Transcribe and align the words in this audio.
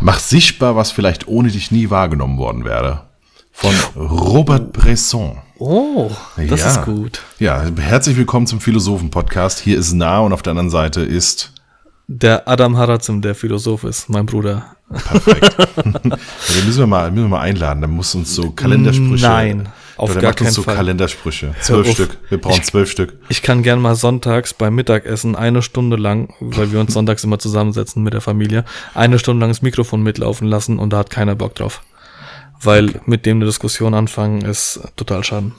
Mach 0.00 0.18
sichtbar, 0.18 0.76
was 0.76 0.90
vielleicht 0.90 1.28
ohne 1.28 1.50
dich 1.50 1.70
nie 1.70 1.90
wahrgenommen 1.90 2.38
worden 2.38 2.64
wäre. 2.64 3.02
Von 3.52 3.74
Robert 3.96 4.72
Bresson. 4.72 5.38
Oh, 5.58 6.10
das 6.36 6.60
Ja. 6.60 6.70
ist 6.70 6.82
gut. 6.84 7.20
Ja, 7.38 7.62
herzlich 7.78 8.16
willkommen 8.16 8.46
zum 8.46 8.60
Philosophen-Podcast. 8.60 9.58
Hier 9.60 9.78
ist 9.78 9.92
nah 9.92 10.20
und 10.20 10.32
auf 10.32 10.40
der 10.42 10.52
anderen 10.52 10.70
Seite 10.70 11.02
ist 11.02 11.52
Der 12.06 12.48
Adam 12.48 12.76
Harazim, 12.78 13.20
der 13.20 13.34
Philosoph 13.34 13.84
ist, 13.84 14.08
mein 14.08 14.24
Bruder. 14.26 14.74
perfekt. 14.90 15.56
den 15.84 16.12
müssen 16.66 16.78
wir, 16.78 16.86
mal, 16.86 17.10
müssen 17.10 17.24
wir 17.24 17.28
mal 17.36 17.40
einladen. 17.40 17.80
Der 17.80 17.88
muss 17.88 18.14
uns 18.14 18.34
so 18.34 18.50
Kalendersprüche. 18.50 19.26
Nein, 19.26 19.68
auf 20.00 20.08
Doch, 20.08 20.14
der 20.14 20.22
gar 20.22 20.30
macht 20.30 20.40
uns 20.40 20.54
so 20.54 20.62
Fall. 20.62 20.76
Kalendersprüche. 20.76 21.54
Zwölf 21.60 21.88
auf. 21.88 21.94
Stück. 21.94 22.16
Wir 22.30 22.40
brauchen 22.40 22.62
zwölf 22.62 22.90
Stück. 22.90 23.18
Ich 23.28 23.42
kann 23.42 23.62
gern 23.62 23.80
mal 23.80 23.94
sonntags 23.94 24.54
beim 24.54 24.74
Mittagessen 24.74 25.36
eine 25.36 25.60
Stunde 25.60 25.96
lang, 25.96 26.32
weil 26.40 26.72
wir 26.72 26.80
uns 26.80 26.94
sonntags 26.94 27.22
immer 27.22 27.38
zusammensetzen 27.38 28.02
mit 28.02 28.14
der 28.14 28.22
Familie, 28.22 28.64
eine 28.94 29.18
Stunde 29.18 29.40
lang 29.40 29.50
das 29.50 29.60
Mikrofon 29.60 30.02
mitlaufen 30.02 30.48
lassen 30.48 30.78
und 30.78 30.92
da 30.92 30.98
hat 30.98 31.10
keiner 31.10 31.34
Bock 31.34 31.54
drauf. 31.54 31.82
Weil 32.62 33.00
mit 33.04 33.26
dem 33.26 33.38
eine 33.38 33.46
Diskussion 33.46 33.92
anfangen 33.92 34.42
ist 34.42 34.80
total 34.96 35.22
schaden. 35.22 35.54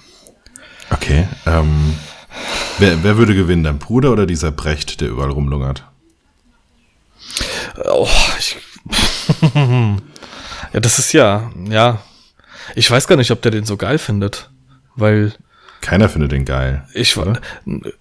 Okay. 0.90 1.28
Ähm, 1.46 1.94
wer, 2.80 3.04
wer 3.04 3.18
würde 3.18 3.36
gewinnen? 3.36 3.64
Dein 3.64 3.78
Bruder 3.78 4.12
oder 4.12 4.26
dieser 4.26 4.52
Brecht, 4.52 5.02
der 5.02 5.10
überall 5.10 5.30
rumlungert? 5.30 5.86
Oh, 7.86 8.08
ich, 8.40 8.58
ja, 9.54 10.80
das 10.80 11.00
ist 11.00 11.14
ja, 11.14 11.52
ja. 11.70 12.02
Ich 12.76 12.90
weiß 12.90 13.08
gar 13.08 13.16
nicht, 13.16 13.32
ob 13.32 13.42
der 13.42 13.52
den 13.52 13.66
so 13.66 13.78
geil 13.78 13.98
findet. 13.98 14.50
Weil 14.96 15.34
Keiner 15.82 16.10
findet 16.10 16.32
den 16.32 16.46
geil. 16.46 16.84
ich, 16.94 17.16
oder? 17.18 17.40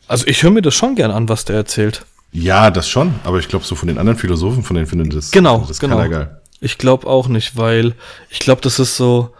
also 0.08 0.26
ich 0.26 0.42
höre 0.42 0.50
mir 0.50 0.62
das 0.62 0.74
schon 0.74 0.96
gern 0.96 1.10
an, 1.10 1.28
was 1.28 1.44
der 1.44 1.56
erzählt. 1.56 2.04
Ja, 2.32 2.70
das 2.70 2.88
schon. 2.88 3.14
Aber 3.24 3.38
ich 3.38 3.48
glaube, 3.48 3.64
so 3.64 3.74
von 3.74 3.88
den 3.88 3.98
anderen 3.98 4.18
Philosophen, 4.18 4.62
von 4.62 4.74
denen 4.76 4.86
findet 4.86 5.14
das, 5.14 5.30
Genau, 5.30 5.64
das 5.66 5.80
genau. 5.80 5.96
keiner 5.96 6.08
geil. 6.08 6.40
Ich 6.60 6.78
glaube 6.78 7.06
auch 7.06 7.28
nicht, 7.28 7.56
weil 7.56 7.94
ich 8.28 8.38
glaube, 8.38 8.60
das 8.60 8.78
ist 8.78 8.96
so, 8.96 9.32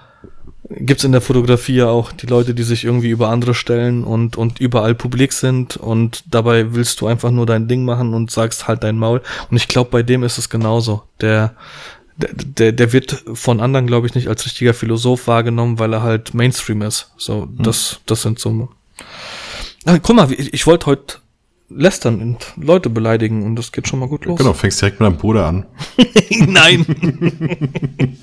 gibt's 0.71 1.05
in 1.05 1.13
der 1.13 1.21
Fotografie 1.21 1.77
ja 1.77 1.89
auch 1.89 2.13
die 2.13 2.27
Leute, 2.27 2.55
die 2.55 2.63
sich 2.63 2.85
irgendwie 2.85 3.11
über 3.11 3.29
andere 3.29 3.55
stellen 3.55 4.05
und, 4.05 4.37
und 4.37 4.59
überall 4.61 4.95
publik 4.95 5.33
sind 5.33 5.77
und 5.77 6.25
dabei 6.31 6.73
willst 6.73 7.01
du 7.01 7.07
einfach 7.07 7.31
nur 7.31 7.47
dein 7.47 7.69
Ding 7.69 7.85
machen 7.85 8.15
und 8.15 8.31
sagst 8.31 8.67
halt 8.69 8.83
dein 8.85 8.97
Maul. 8.97 9.21
Und 9.51 9.57
ich 9.57 9.69
glaube, 9.69 9.91
bei 9.91 10.03
dem 10.03 10.23
ist 10.23 10.39
es 10.39 10.49
genauso. 10.49 11.03
Der, 11.21 11.55
der, 12.21 12.73
der, 12.73 12.93
wird 12.93 13.25
von 13.35 13.61
anderen, 13.61 13.87
glaube 13.87 14.07
ich, 14.07 14.15
nicht 14.15 14.29
als 14.29 14.45
richtiger 14.45 14.75
Philosoph 14.75 15.27
wahrgenommen, 15.27 15.79
weil 15.79 15.93
er 15.93 16.03
halt 16.03 16.35
Mainstream 16.35 16.83
ist. 16.83 17.11
So, 17.17 17.49
das, 17.57 18.01
das 18.07 18.23
sind 18.23 18.39
so. 18.39 18.69
Ah, 19.85 19.99
guck 19.99 20.17
mal, 20.17 20.31
ich, 20.33 20.53
ich 20.53 20.67
wollte 20.67 20.87
heute 20.87 21.19
lästern 21.71 22.21
und 22.21 22.53
Leute 22.57 22.91
beleidigen 22.91 23.45
und 23.45 23.57
das 23.57 23.73
geht 23.73 23.89
schon 23.89 24.01
mal 24.01 24.09
gut 24.09 24.25
los. 24.25 24.39
Genau, 24.39 24.53
fängst 24.53 24.81
direkt 24.83 25.01
mit 25.01 25.07
deinem 25.07 25.19
Bruder 25.19 25.47
an. 25.47 25.67
Nein. 26.31 26.85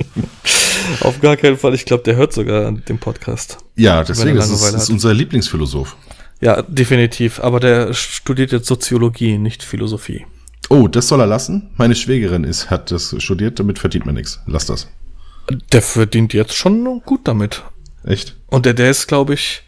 Auf 1.02 1.20
gar 1.22 1.38
keinen 1.38 1.58
Fall. 1.58 1.74
Ich 1.74 1.86
glaube, 1.86 2.04
der 2.04 2.16
hört 2.16 2.34
sogar 2.34 2.72
den 2.72 3.00
Podcast. 3.00 3.58
Ja, 3.76 4.04
deswegen 4.04 4.38
ist 4.38 4.50
es 4.50 4.74
ist 4.74 4.90
unser 4.90 5.14
Lieblingsphilosoph. 5.14 5.96
Ja, 6.42 6.62
definitiv. 6.62 7.40
Aber 7.40 7.60
der 7.60 7.94
studiert 7.94 8.52
jetzt 8.52 8.68
Soziologie, 8.68 9.38
nicht 9.38 9.64
Philosophie. 9.64 10.26
Oh, 10.70 10.88
das 10.88 11.08
soll 11.08 11.22
er 11.22 11.28
lassen? 11.28 11.70
Meine 11.78 11.96
Schwägerin 11.96 12.44
ist, 12.44 12.70
hat 12.70 12.92
das 12.92 13.16
studiert, 13.20 13.60
damit 13.60 13.80
verdient 13.80 14.06
man 14.06 14.16
nichts. 14.16 14.42
Lass 14.48 14.66
das. 14.66 14.88
Der 15.72 15.82
verdient 15.82 16.34
jetzt 16.34 16.54
schon 16.56 17.02
gut 17.06 17.22
damit. 17.26 17.64
Echt? 18.04 18.36
Und 18.48 18.66
der, 18.66 18.74
der 18.74 18.90
ist, 18.90 19.08
glaube 19.08 19.34
ich, 19.34 19.64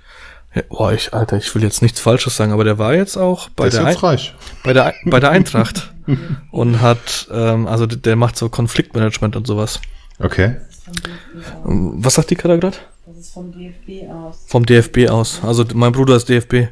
ja, 0.53 0.63
boah, 0.67 0.91
ich, 0.91 1.13
Alter, 1.13 1.37
ich 1.37 1.53
will 1.55 1.63
jetzt 1.63 1.81
nichts 1.81 1.99
Falsches 1.99 2.35
sagen, 2.35 2.51
aber 2.51 2.63
der 2.63 2.77
war 2.79 2.93
jetzt 2.95 3.17
auch 3.17 3.49
bei, 3.49 3.69
Der 3.69 3.81
der, 3.81 3.89
jetzt 3.91 4.03
Ein 4.03 4.19
bei, 4.63 4.73
der, 4.73 4.93
bei 5.05 5.19
der 5.19 5.29
Eintracht 5.29 5.93
und 6.51 6.81
hat, 6.81 7.27
ähm, 7.31 7.67
also 7.67 7.85
der- 7.85 7.97
der 7.99 8.15
macht 8.15 8.35
so 8.35 8.49
Konfliktmanagement 8.49 9.35
und 9.35 9.45
sowas. 9.47 9.79
Okay. 10.19 10.55
Was 11.63 12.15
sagt 12.15 12.31
die 12.31 12.35
Kader 12.35 12.57
gerade? 12.57 12.77
Das 13.05 13.17
ist 13.17 13.33
vom 13.33 13.51
DFB 13.51 14.09
aus. 14.11 14.43
Vom 14.47 14.65
DFB 14.65 15.07
aus. 15.09 15.39
Also 15.43 15.63
mein 15.73 15.91
Bruder 15.91 16.15
ist 16.15 16.27
DFB. 16.29 16.69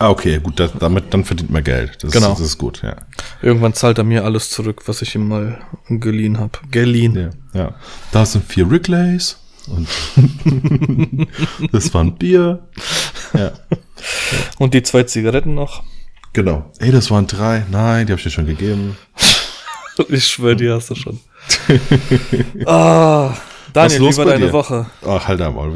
Ah, 0.00 0.10
okay, 0.10 0.38
gut, 0.40 0.60
das, 0.60 0.70
damit, 0.78 1.12
dann 1.12 1.24
verdient 1.24 1.50
man 1.50 1.64
Geld. 1.64 1.98
Das, 2.02 2.12
Genau. 2.12 2.30
das 2.30 2.40
ist 2.40 2.58
gut, 2.58 2.82
ja. 2.82 2.96
Irgendwann 3.42 3.74
zahlt 3.74 3.98
er 3.98 4.04
mir 4.04 4.24
alles 4.24 4.50
zurück, 4.50 4.82
was 4.86 5.02
ich 5.02 5.14
ihm 5.16 5.26
mal 5.26 5.58
geliehen 5.88 6.38
habe. 6.38 6.52
Geliehen. 6.70 7.32
ja. 7.52 7.60
Ja. 7.60 7.74
Da 8.12 8.24
sind 8.24 8.44
vier 8.44 8.70
Wrigley's 8.70 9.38
und 9.66 9.88
das 11.72 11.92
war 11.92 12.02
ein 12.04 12.14
Bier. 12.16 12.68
Ja. 13.34 13.52
Und 14.58 14.72
die 14.74 14.82
zwei 14.82 15.02
Zigaretten 15.02 15.54
noch. 15.54 15.82
Genau. 16.32 16.70
Ey, 16.78 16.92
das 16.92 17.10
waren 17.10 17.26
drei. 17.26 17.64
Nein, 17.70 18.06
die 18.06 18.12
habe 18.12 18.18
ich 18.20 18.24
dir 18.24 18.30
schon 18.30 18.46
gegeben. 18.46 18.96
Ich 20.10 20.28
schwöre, 20.28 20.54
die 20.54 20.70
hast 20.70 20.90
du 20.90 20.94
schon. 20.94 21.18
ah, 22.66 23.34
Daniel, 23.72 23.98
los 23.98 24.14
wie 24.14 24.18
war 24.18 24.26
deine 24.26 24.46
dir? 24.46 24.52
Woche? 24.52 24.86
Ach, 25.04 25.26
halt 25.26 25.40
einmal. 25.40 25.72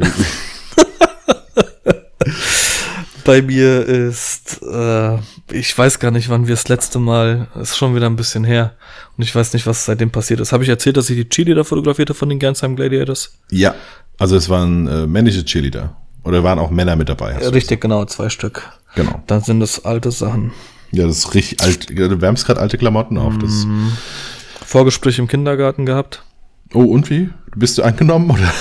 Bei 3.25 3.41
mir 3.41 3.85
ist, 3.85 4.61
äh, 4.63 5.17
ich 5.51 5.77
weiß 5.77 5.99
gar 5.99 6.11
nicht, 6.11 6.29
wann 6.29 6.47
wir 6.47 6.55
das 6.55 6.67
letzte 6.67 6.99
Mal, 6.99 7.47
ist 7.59 7.77
schon 7.77 7.95
wieder 7.95 8.07
ein 8.07 8.15
bisschen 8.15 8.43
her. 8.43 8.73
Und 9.17 9.23
ich 9.23 9.33
weiß 9.33 9.53
nicht, 9.53 9.65
was 9.65 9.85
seitdem 9.85 10.11
passiert 10.11 10.39
ist. 10.39 10.51
Habe 10.51 10.63
ich 10.63 10.69
erzählt, 10.69 10.97
dass 10.97 11.09
ich 11.09 11.15
die 11.15 11.29
Chili 11.29 11.55
da 11.55 11.63
fotografiert 11.63 12.09
habe 12.09 12.19
von 12.19 12.29
den 12.29 12.39
Gernsheim 12.39 12.75
Gladiators? 12.75 13.37
Ja, 13.49 13.75
also 14.19 14.35
es 14.35 14.49
waren 14.49 14.87
äh, 14.87 15.07
männliche 15.07 15.45
Cheerleader. 15.45 15.95
Oder 16.23 16.43
waren 16.43 16.59
auch 16.59 16.69
Männer 16.69 16.95
mit 16.95 17.09
dabei? 17.09 17.33
du 17.33 17.53
Richtig, 17.53 17.81
genau, 17.81 18.05
zwei 18.05 18.29
Stück. 18.29 18.69
Genau. 18.95 19.21
Dann 19.27 19.41
sind 19.41 19.59
das 19.59 19.83
alte 19.85 20.11
Sachen. 20.11 20.51
Ja, 20.91 21.07
das 21.07 21.19
ist 21.19 21.33
richtig 21.33 21.61
alt. 21.61 21.89
ja, 21.89 22.07
Du 22.07 22.21
wärmst 22.21 22.45
gerade 22.45 22.59
alte 22.59 22.77
Klamotten 22.77 23.17
auf. 23.17 23.37
Das, 23.39 23.65
Vorgespräch 24.65 25.19
im 25.19 25.27
Kindergarten 25.27 25.85
gehabt. 25.85 26.23
Oh, 26.73 26.83
und 26.83 27.09
wie? 27.09 27.29
Bist 27.55 27.77
du 27.77 27.83
angenommen? 27.83 28.31
Oder? 28.31 28.51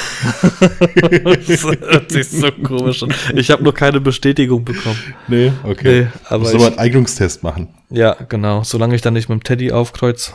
Das 1.46 1.64
hört 1.64 2.12
sich 2.12 2.28
so 2.28 2.50
komisch 2.50 3.02
an. 3.02 3.14
Ich 3.34 3.50
habe 3.50 3.62
nur 3.62 3.72
keine 3.72 4.00
Bestätigung 4.00 4.64
bekommen. 4.64 4.98
Nee, 5.28 5.52
okay. 5.64 6.02
Nee, 6.02 6.06
aber 6.28 6.40
Musst 6.40 6.54
aber 6.54 6.66
einen 6.66 6.78
Eignungstest 6.78 7.42
machen. 7.42 7.68
Ja, 7.90 8.16
genau. 8.28 8.64
Solange 8.64 8.94
ich 8.94 9.00
dann 9.00 9.14
nicht 9.14 9.28
mit 9.28 9.40
dem 9.40 9.44
Teddy 9.44 9.72
aufkreuz, 9.72 10.34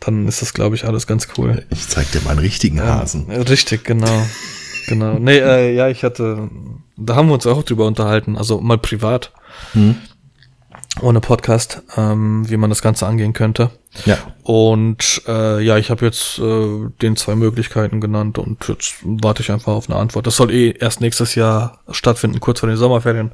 dann 0.00 0.28
ist 0.28 0.42
das, 0.42 0.54
glaube 0.54 0.76
ich, 0.76 0.84
alles 0.84 1.06
ganz 1.06 1.28
cool. 1.36 1.64
Ich 1.70 1.88
zeig 1.88 2.10
dir 2.12 2.20
mal 2.20 2.30
einen 2.30 2.40
richtigen 2.40 2.80
Hasen. 2.80 3.30
Richtig, 3.30 3.84
genau. 3.84 4.26
genau. 4.88 5.18
Nee, 5.18 5.38
äh, 5.38 5.74
ja, 5.74 5.88
ich 5.88 6.04
hatte, 6.04 6.50
da 6.96 7.16
haben 7.16 7.28
wir 7.28 7.34
uns 7.34 7.46
auch 7.46 7.62
drüber 7.62 7.86
unterhalten, 7.86 8.36
also 8.36 8.60
mal 8.60 8.78
privat. 8.78 9.32
Ohne 11.00 11.20
Podcast, 11.20 11.82
ähm, 11.96 12.48
wie 12.50 12.58
man 12.58 12.68
das 12.68 12.82
Ganze 12.82 13.06
angehen 13.06 13.32
könnte. 13.32 13.70
Ja. 14.04 14.18
Und 14.42 15.22
äh, 15.26 15.60
ja, 15.62 15.78
ich 15.78 15.90
habe 15.90 16.04
jetzt 16.04 16.38
äh, 16.38 16.88
den 17.00 17.16
zwei 17.16 17.34
Möglichkeiten 17.34 18.00
genannt 18.00 18.38
und 18.38 18.68
jetzt 18.68 18.96
warte 19.02 19.42
ich 19.42 19.50
einfach 19.50 19.72
auf 19.72 19.88
eine 19.88 19.98
Antwort. 19.98 20.26
Das 20.26 20.36
soll 20.36 20.50
eh 20.50 20.70
erst 20.70 21.00
nächstes 21.00 21.34
Jahr 21.34 21.78
stattfinden, 21.90 22.40
kurz 22.40 22.60
vor 22.60 22.68
den 22.68 22.76
Sommerferien. 22.76 23.32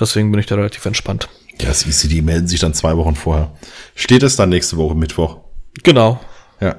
Deswegen 0.00 0.30
bin 0.30 0.40
ich 0.40 0.46
da 0.46 0.54
relativ 0.54 0.84
entspannt. 0.86 1.28
Ja, 1.60 1.68
das 1.68 1.86
easy, 1.86 2.08
die 2.08 2.22
melden 2.22 2.48
sich 2.48 2.60
dann 2.60 2.72
zwei 2.72 2.96
Wochen 2.96 3.14
vorher. 3.14 3.52
Steht 3.94 4.22
es 4.22 4.36
dann 4.36 4.48
nächste 4.48 4.78
Woche 4.78 4.94
Mittwoch? 4.94 5.38
Genau. 5.82 6.20
Ja. 6.60 6.76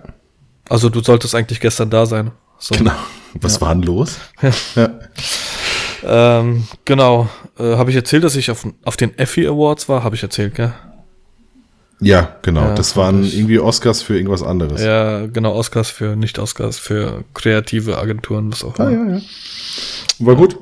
Also 0.67 0.89
du 0.89 1.01
solltest 1.01 1.35
eigentlich 1.35 1.59
gestern 1.59 1.91
da 1.91 2.07
sein. 2.07 2.31
So. 2.57 2.75
Genau. 2.75 2.93
Was 3.35 3.61
war 3.61 3.75
denn 3.75 3.83
los? 3.83 4.17
ja. 4.75 4.89
Ähm, 6.07 6.63
genau. 6.85 7.29
Äh, 7.57 7.75
habe 7.77 7.89
ich 7.89 7.95
erzählt, 7.95 8.23
dass 8.23 8.35
ich 8.35 8.51
auf, 8.51 8.65
auf 8.83 8.97
den 8.97 9.17
Effie 9.17 9.47
Awards 9.47 9.89
war? 9.89 10.03
Habe 10.03 10.15
ich 10.15 10.23
erzählt, 10.23 10.55
gell? 10.55 10.73
Ja, 12.01 12.35
genau. 12.41 12.61
Ja, 12.61 12.75
das 12.75 12.97
waren 12.97 13.23
ich- 13.23 13.37
irgendwie 13.37 13.59
Oscars 13.59 14.01
für 14.01 14.15
irgendwas 14.15 14.43
anderes. 14.43 14.83
Ja, 14.83 15.25
genau, 15.27 15.53
Oscars 15.55 15.89
für, 15.89 16.15
nicht 16.15 16.37
Oscars, 16.39 16.77
für 16.77 17.23
kreative 17.33 17.97
Agenturen, 17.97 18.51
was 18.51 18.63
auch 18.63 18.77
immer. 18.77 18.87
Ah, 18.87 18.91
ja, 18.91 19.15
ja. 19.15 19.21
War 20.19 20.35
gut. 20.35 20.57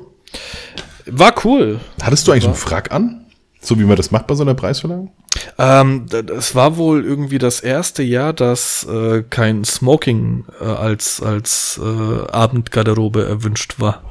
War 1.06 1.34
cool. 1.44 1.80
Hattest 2.02 2.26
du 2.26 2.32
eigentlich 2.32 2.46
einen 2.46 2.54
Frack 2.54 2.92
an? 2.92 3.26
So 3.60 3.78
wie 3.78 3.84
man 3.84 3.96
das 3.96 4.10
macht 4.10 4.26
bei 4.26 4.34
so 4.34 4.42
einer 4.42 4.54
Preisverleihung? 4.54 5.10
Ähm, 5.58 6.06
d- 6.06 6.32
es 6.32 6.54
war 6.54 6.76
wohl 6.76 7.04
irgendwie 7.04 7.38
das 7.38 7.60
erste 7.60 8.02
Jahr, 8.02 8.32
dass 8.32 8.84
äh, 8.88 9.22
kein 9.28 9.64
Smoking 9.64 10.44
äh, 10.60 10.64
als, 10.64 11.20
als 11.22 11.80
äh, 11.82 12.30
Abendgarderobe 12.30 13.24
erwünscht 13.26 13.74
war. 13.78 14.02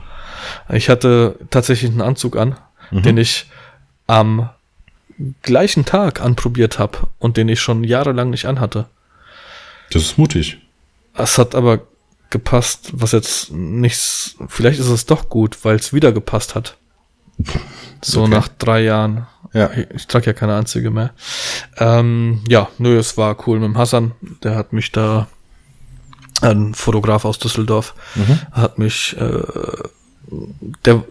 Ich 0.70 0.90
hatte 0.90 1.38
tatsächlich 1.50 1.92
einen 1.92 2.02
Anzug 2.02 2.36
an, 2.38 2.56
den 2.92 3.18
ich 3.18 3.50
am 4.08 4.50
gleichen 5.42 5.86
Tag 5.86 6.22
anprobiert 6.22 6.80
habe 6.80 6.98
und 7.20 7.38
den 7.38 7.48
ich 7.50 7.62
schon 7.62 7.84
jahrelang 7.84 8.30
nicht 8.30 8.46
anhatte. 8.46 8.86
Das 9.92 10.02
ist 10.02 10.18
mutig. 10.18 10.60
Es 11.16 11.38
hat 11.38 11.54
aber 11.56 11.82
gepasst, 12.32 12.90
was 12.94 13.12
jetzt 13.12 13.52
nichts, 13.52 14.36
vielleicht 14.48 14.80
ist 14.80 14.88
es 14.90 15.06
doch 15.06 15.30
gut, 15.30 15.64
weil 15.64 15.76
es 15.76 15.94
wieder 15.94 16.12
gepasst 16.12 16.56
hat. 16.56 16.78
So 18.06 18.24
Okay. 18.24 18.32
nach 18.32 18.50
drei 18.50 18.82
Jahren. 18.82 19.28
Ja. 19.54 19.72
Ich, 19.72 19.88
ich 19.96 20.08
trage 20.08 20.26
ja 20.26 20.34
keine 20.34 20.56
Anzüge 20.56 20.92
mehr. 20.92 21.12
Ähm, 21.78 22.42
ja, 22.50 22.68
nö, 22.78 22.98
es 22.98 23.16
war 23.16 23.48
cool 23.48 23.60
mit 23.60 23.68
dem 23.70 23.78
Hassan. 23.78 24.12
Der 24.44 24.56
hat 24.56 24.74
mich 24.74 24.92
da, 24.92 25.28
ein 26.42 26.74
Fotograf 26.74 27.24
aus 27.24 27.40
Düsseldorf, 27.40 27.96
hat 28.52 28.78
mich, 28.78 29.16
äh, 29.18 29.42
der 30.86 31.04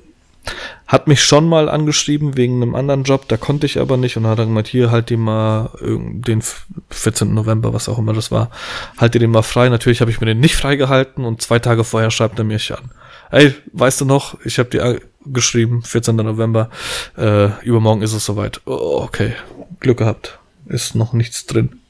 hat 0.89 1.07
mich 1.07 1.23
schon 1.23 1.49
mal 1.49 1.69
angeschrieben 1.69 2.37
wegen 2.37 2.61
einem 2.61 2.75
anderen 2.75 3.05
Job, 3.05 3.29
da 3.29 3.37
konnte 3.37 3.65
ich 3.65 3.79
aber 3.79 3.97
nicht 3.97 4.17
und 4.17 4.27
hat 4.27 4.39
dann 4.39 4.49
gemeint, 4.49 4.67
hier 4.67 4.91
halt 4.91 5.09
die 5.09 5.17
mal 5.17 5.71
den 5.81 6.43
14. 6.91 7.33
November, 7.33 7.73
was 7.73 7.89
auch 7.89 7.99
immer 7.99 8.13
das 8.13 8.31
war, 8.31 8.51
halt 8.99 9.15
dir 9.15 9.21
den 9.21 9.31
mal 9.31 9.43
frei. 9.43 9.69
Natürlich 9.69 10.01
habe 10.01 10.11
ich 10.11 10.21
mir 10.21 10.27
den 10.27 10.41
nicht 10.41 10.57
freigehalten 10.57 11.25
und 11.25 11.41
zwei 11.41 11.61
Tage 11.61 11.85
vorher 11.85 12.11
schreibt 12.11 12.39
er 12.39 12.45
mich 12.45 12.73
an. 12.73 12.91
Ey, 13.31 13.55
weißt 13.73 14.03
du 14.03 14.05
noch, 14.05 14.37
ich 14.45 14.59
habe 14.59 14.69
dir 14.69 15.01
geschrieben, 15.25 15.83
14. 15.83 16.17
November, 16.17 16.69
äh, 17.17 17.49
übermorgen 17.63 18.03
ist 18.03 18.13
es 18.13 18.27
soweit. 18.27 18.61
Oh, 18.67 19.01
okay, 19.03 19.33
Glück 19.81 19.99
gehabt. 19.99 20.39
Ist 20.67 20.95
noch 20.95 21.13
nichts 21.13 21.47
drin. 21.47 21.81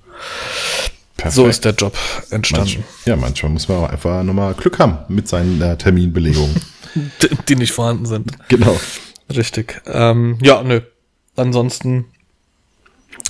Perfekt. 1.22 1.36
So 1.36 1.46
ist 1.46 1.64
der 1.64 1.72
Job 1.74 1.96
entstanden. 2.30 2.80
Manch, 2.80 3.06
ja, 3.06 3.14
manchmal 3.14 3.52
muss 3.52 3.68
man 3.68 3.78
auch 3.78 3.88
einfach 3.88 4.24
nochmal 4.24 4.54
Glück 4.54 4.80
haben 4.80 4.98
mit 5.06 5.28
seinen 5.28 5.62
äh, 5.62 5.78
Terminbelegungen. 5.78 6.60
Die, 6.94 7.28
die 7.48 7.56
nicht 7.56 7.70
vorhanden 7.72 8.06
sind. 8.06 8.36
genau. 8.48 8.78
Richtig. 9.30 9.80
Ähm, 9.86 10.36
ja, 10.42 10.62
nö. 10.62 10.80
Ansonsten 11.36 12.06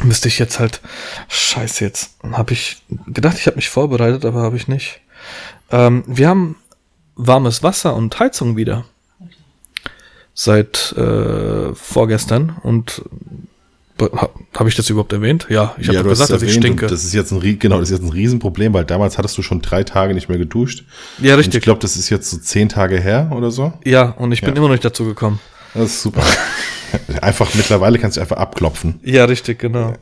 müsste 0.02 0.26
ich 0.28 0.38
jetzt 0.38 0.58
halt. 0.58 0.80
Scheiße, 1.28 1.84
jetzt 1.84 2.16
habe 2.32 2.54
ich 2.54 2.82
gedacht, 3.06 3.36
ich 3.38 3.46
habe 3.46 3.56
mich 3.56 3.68
vorbereitet, 3.68 4.24
aber 4.24 4.40
habe 4.40 4.56
ich 4.56 4.68
nicht. 4.68 5.00
Ähm, 5.70 6.02
wir 6.06 6.28
haben 6.28 6.56
warmes 7.14 7.62
Wasser 7.62 7.94
und 7.94 8.18
Heizung 8.18 8.56
wieder. 8.56 8.86
Seit 10.34 10.92
äh, 10.96 11.74
vorgestern. 11.74 12.56
Und 12.62 13.02
habe 14.56 14.68
ich 14.68 14.74
das 14.74 14.88
überhaupt 14.90 15.12
erwähnt? 15.12 15.46
Ja, 15.48 15.74
ich 15.78 15.88
habe 15.88 15.96
ja, 15.98 16.02
gesagt, 16.02 16.30
dass 16.30 16.42
ich 16.42 16.52
stinke. 16.54 16.84
und 16.86 16.90
Das 16.92 17.04
ist 17.04 17.12
jetzt 17.12 17.32
ein, 17.32 17.58
genau, 17.58 17.78
das 17.80 17.90
ist 17.90 17.98
jetzt 17.98 18.06
ein 18.06 18.12
Riesenproblem, 18.12 18.72
weil 18.74 18.84
damals 18.84 19.18
hattest 19.18 19.36
du 19.38 19.42
schon 19.42 19.60
drei 19.62 19.84
Tage 19.84 20.14
nicht 20.14 20.28
mehr 20.28 20.38
geduscht. 20.38 20.84
Ja, 21.20 21.34
Und 21.34 21.38
richtig. 21.38 21.56
ich 21.56 21.62
glaube, 21.62 21.80
das 21.80 21.96
ist 21.96 22.10
jetzt 22.10 22.30
so 22.30 22.38
zehn 22.38 22.68
Tage 22.68 22.98
her 23.00 23.30
oder 23.34 23.50
so. 23.50 23.72
ja, 23.84 24.10
und 24.10 24.32
ich 24.32 24.40
bin 24.40 24.50
Ja. 24.50 24.56
immer 24.56 24.66
noch 24.68 24.72
nicht 24.74 24.84
dazu 24.84 25.04
gekommen. 25.04 25.40
Das 25.74 25.84
ist 25.86 26.02
super. 26.02 26.22
einfach 27.22 27.54
mittlerweile 27.54 27.98
kannst 27.98 28.16
du 28.16 28.20
einfach 28.20 28.36
abklopfen. 28.36 29.00
Ja, 29.02 29.24
richtig, 29.24 29.58
genau. 29.58 29.94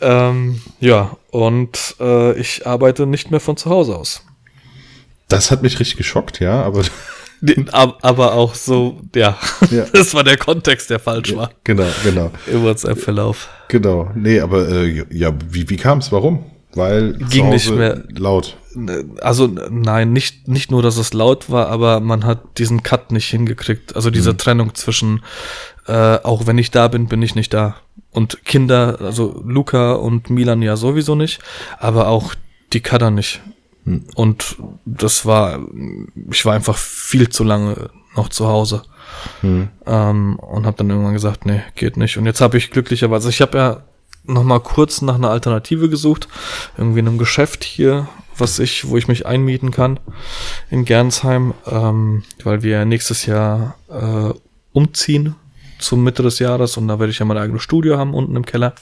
Ja. 0.00 0.28
Ähm, 0.28 0.60
ja, 0.80 1.16
und 1.30 1.96
äh, 2.00 2.38
ich 2.38 2.66
arbeite 2.66 3.06
nicht 3.06 3.30
mehr 3.30 3.40
von 3.40 3.56
zu 3.56 3.70
Hause 3.70 3.96
aus. 3.96 4.22
Das 5.28 5.50
hat 5.50 5.62
mich 5.62 5.80
richtig 5.80 5.96
geschockt, 5.96 6.38
ja, 6.40 6.62
aber 6.62 6.82
Aber 7.72 8.34
auch 8.34 8.54
so, 8.54 9.00
ja, 9.14 9.36
Ja. 9.70 9.84
das 9.92 10.14
war 10.14 10.24
der 10.24 10.36
Kontext, 10.36 10.90
der 10.90 10.98
falsch 10.98 11.34
war 11.36 11.50
genau, 11.64 11.86
genau, 12.04 12.30
im 12.46 12.62
WhatsApp-Verlauf. 12.62 13.48
genau. 13.68 14.10
Nee, 14.14 14.40
aber 14.40 14.68
äh, 14.68 15.04
ja, 15.10 15.32
wie, 15.50 15.68
wie 15.68 15.76
kam 15.76 15.98
es? 15.98 16.12
Warum? 16.12 16.44
Weil 16.74 17.14
Ging 17.30 17.48
nicht 17.48 17.70
mehr. 17.70 18.02
laut. 18.10 18.56
Also 19.22 19.46
nein, 19.46 20.12
nicht, 20.12 20.46
nicht 20.48 20.70
nur, 20.70 20.82
dass 20.82 20.98
es 20.98 21.14
laut 21.14 21.48
war, 21.50 21.68
aber 21.68 22.00
man 22.00 22.24
hat 22.26 22.58
diesen 22.58 22.82
Cut 22.82 23.12
nicht 23.12 23.30
hingekriegt. 23.30 23.96
Also 23.96 24.10
diese 24.10 24.36
Trennung 24.36 24.74
zwischen, 24.74 25.22
äh, 25.86 26.18
auch 26.22 26.46
wenn 26.46 26.58
ich 26.58 26.70
da 26.70 26.88
bin, 26.88 27.06
bin 27.06 27.22
ich 27.22 27.34
nicht 27.34 27.54
da. 27.54 27.76
Und 28.10 28.44
Kinder, 28.44 28.98
also 29.00 29.42
Luca 29.46 29.94
und 29.94 30.28
Milan 30.28 30.60
ja 30.60 30.76
sowieso 30.76 31.14
nicht, 31.14 31.40
aber 31.78 32.08
auch 32.08 32.34
die 32.74 32.80
Kader 32.80 33.10
nicht. 33.10 33.40
Und 34.14 34.56
das 34.84 35.24
war, 35.26 35.60
ich 36.30 36.44
war 36.44 36.54
einfach 36.54 36.76
viel 36.76 37.28
zu 37.28 37.44
lange 37.44 37.90
noch 38.16 38.28
zu 38.28 38.46
Hause. 38.46 38.82
Ähm, 39.86 40.36
und 40.38 40.66
habe 40.66 40.76
dann 40.76 40.90
irgendwann 40.90 41.12
gesagt, 41.12 41.46
nee, 41.46 41.62
geht 41.76 41.96
nicht. 41.96 42.18
Und 42.18 42.26
jetzt 42.26 42.40
habe 42.40 42.58
ich 42.58 42.70
glücklicherweise, 42.70 43.28
ich 43.28 43.40
habe 43.40 43.58
ja 43.58 43.82
noch 44.24 44.42
mal 44.42 44.60
kurz 44.60 45.02
nach 45.02 45.14
einer 45.14 45.30
Alternative 45.30 45.88
gesucht, 45.88 46.28
irgendwie 46.76 46.98
in 46.98 47.06
einem 47.06 47.18
Geschäft 47.18 47.62
hier, 47.62 48.08
was 48.36 48.58
ich, 48.58 48.88
wo 48.88 48.96
ich 48.96 49.08
mich 49.08 49.24
einmieten 49.24 49.70
kann 49.70 50.00
in 50.70 50.84
Gernsheim, 50.84 51.54
ähm, 51.66 52.24
weil 52.42 52.62
wir 52.62 52.84
nächstes 52.84 53.26
Jahr 53.26 53.76
äh, 53.88 54.34
umziehen 54.72 55.36
zum 55.78 56.02
Mitte 56.02 56.22
des 56.22 56.38
Jahres 56.38 56.76
und 56.76 56.88
da 56.88 56.98
werde 56.98 57.10
ich 57.10 57.18
ja 57.18 57.24
mein 57.24 57.38
eigenes 57.38 57.62
Studio 57.62 57.98
haben 57.98 58.14
unten 58.14 58.36
im 58.36 58.46
Keller. 58.46 58.74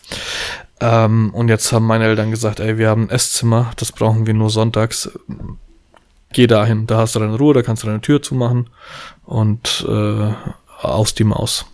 Ähm, 0.81 1.31
und 1.35 1.49
jetzt 1.49 1.73
haben 1.73 1.87
meine 1.87 2.05
Eltern 2.05 2.31
gesagt, 2.31 2.61
ey, 2.61 2.79
wir 2.79 2.89
haben 2.89 3.05
ein 3.05 3.11
Esszimmer, 3.11 3.73
das 3.77 3.93
brauchen 3.93 4.27
wir 4.27 4.35
nur 4.35 4.51
sonntags. 4.51 5.11
Geh 6.33 6.47
dahin, 6.47 6.87
da 6.87 6.99
hast 6.99 7.15
du 7.15 7.21
deine 7.21 7.37
Ruhe, 7.37 7.55
da 7.55 7.63
kannst 7.63 7.83
du 7.83 7.87
deine 7.87 8.01
Tür 8.01 8.21
zumachen 8.23 8.69
und 9.25 9.87
äh, 9.89 10.33
aus 10.83 11.15
die 11.15 11.25
Maus. 11.25 11.67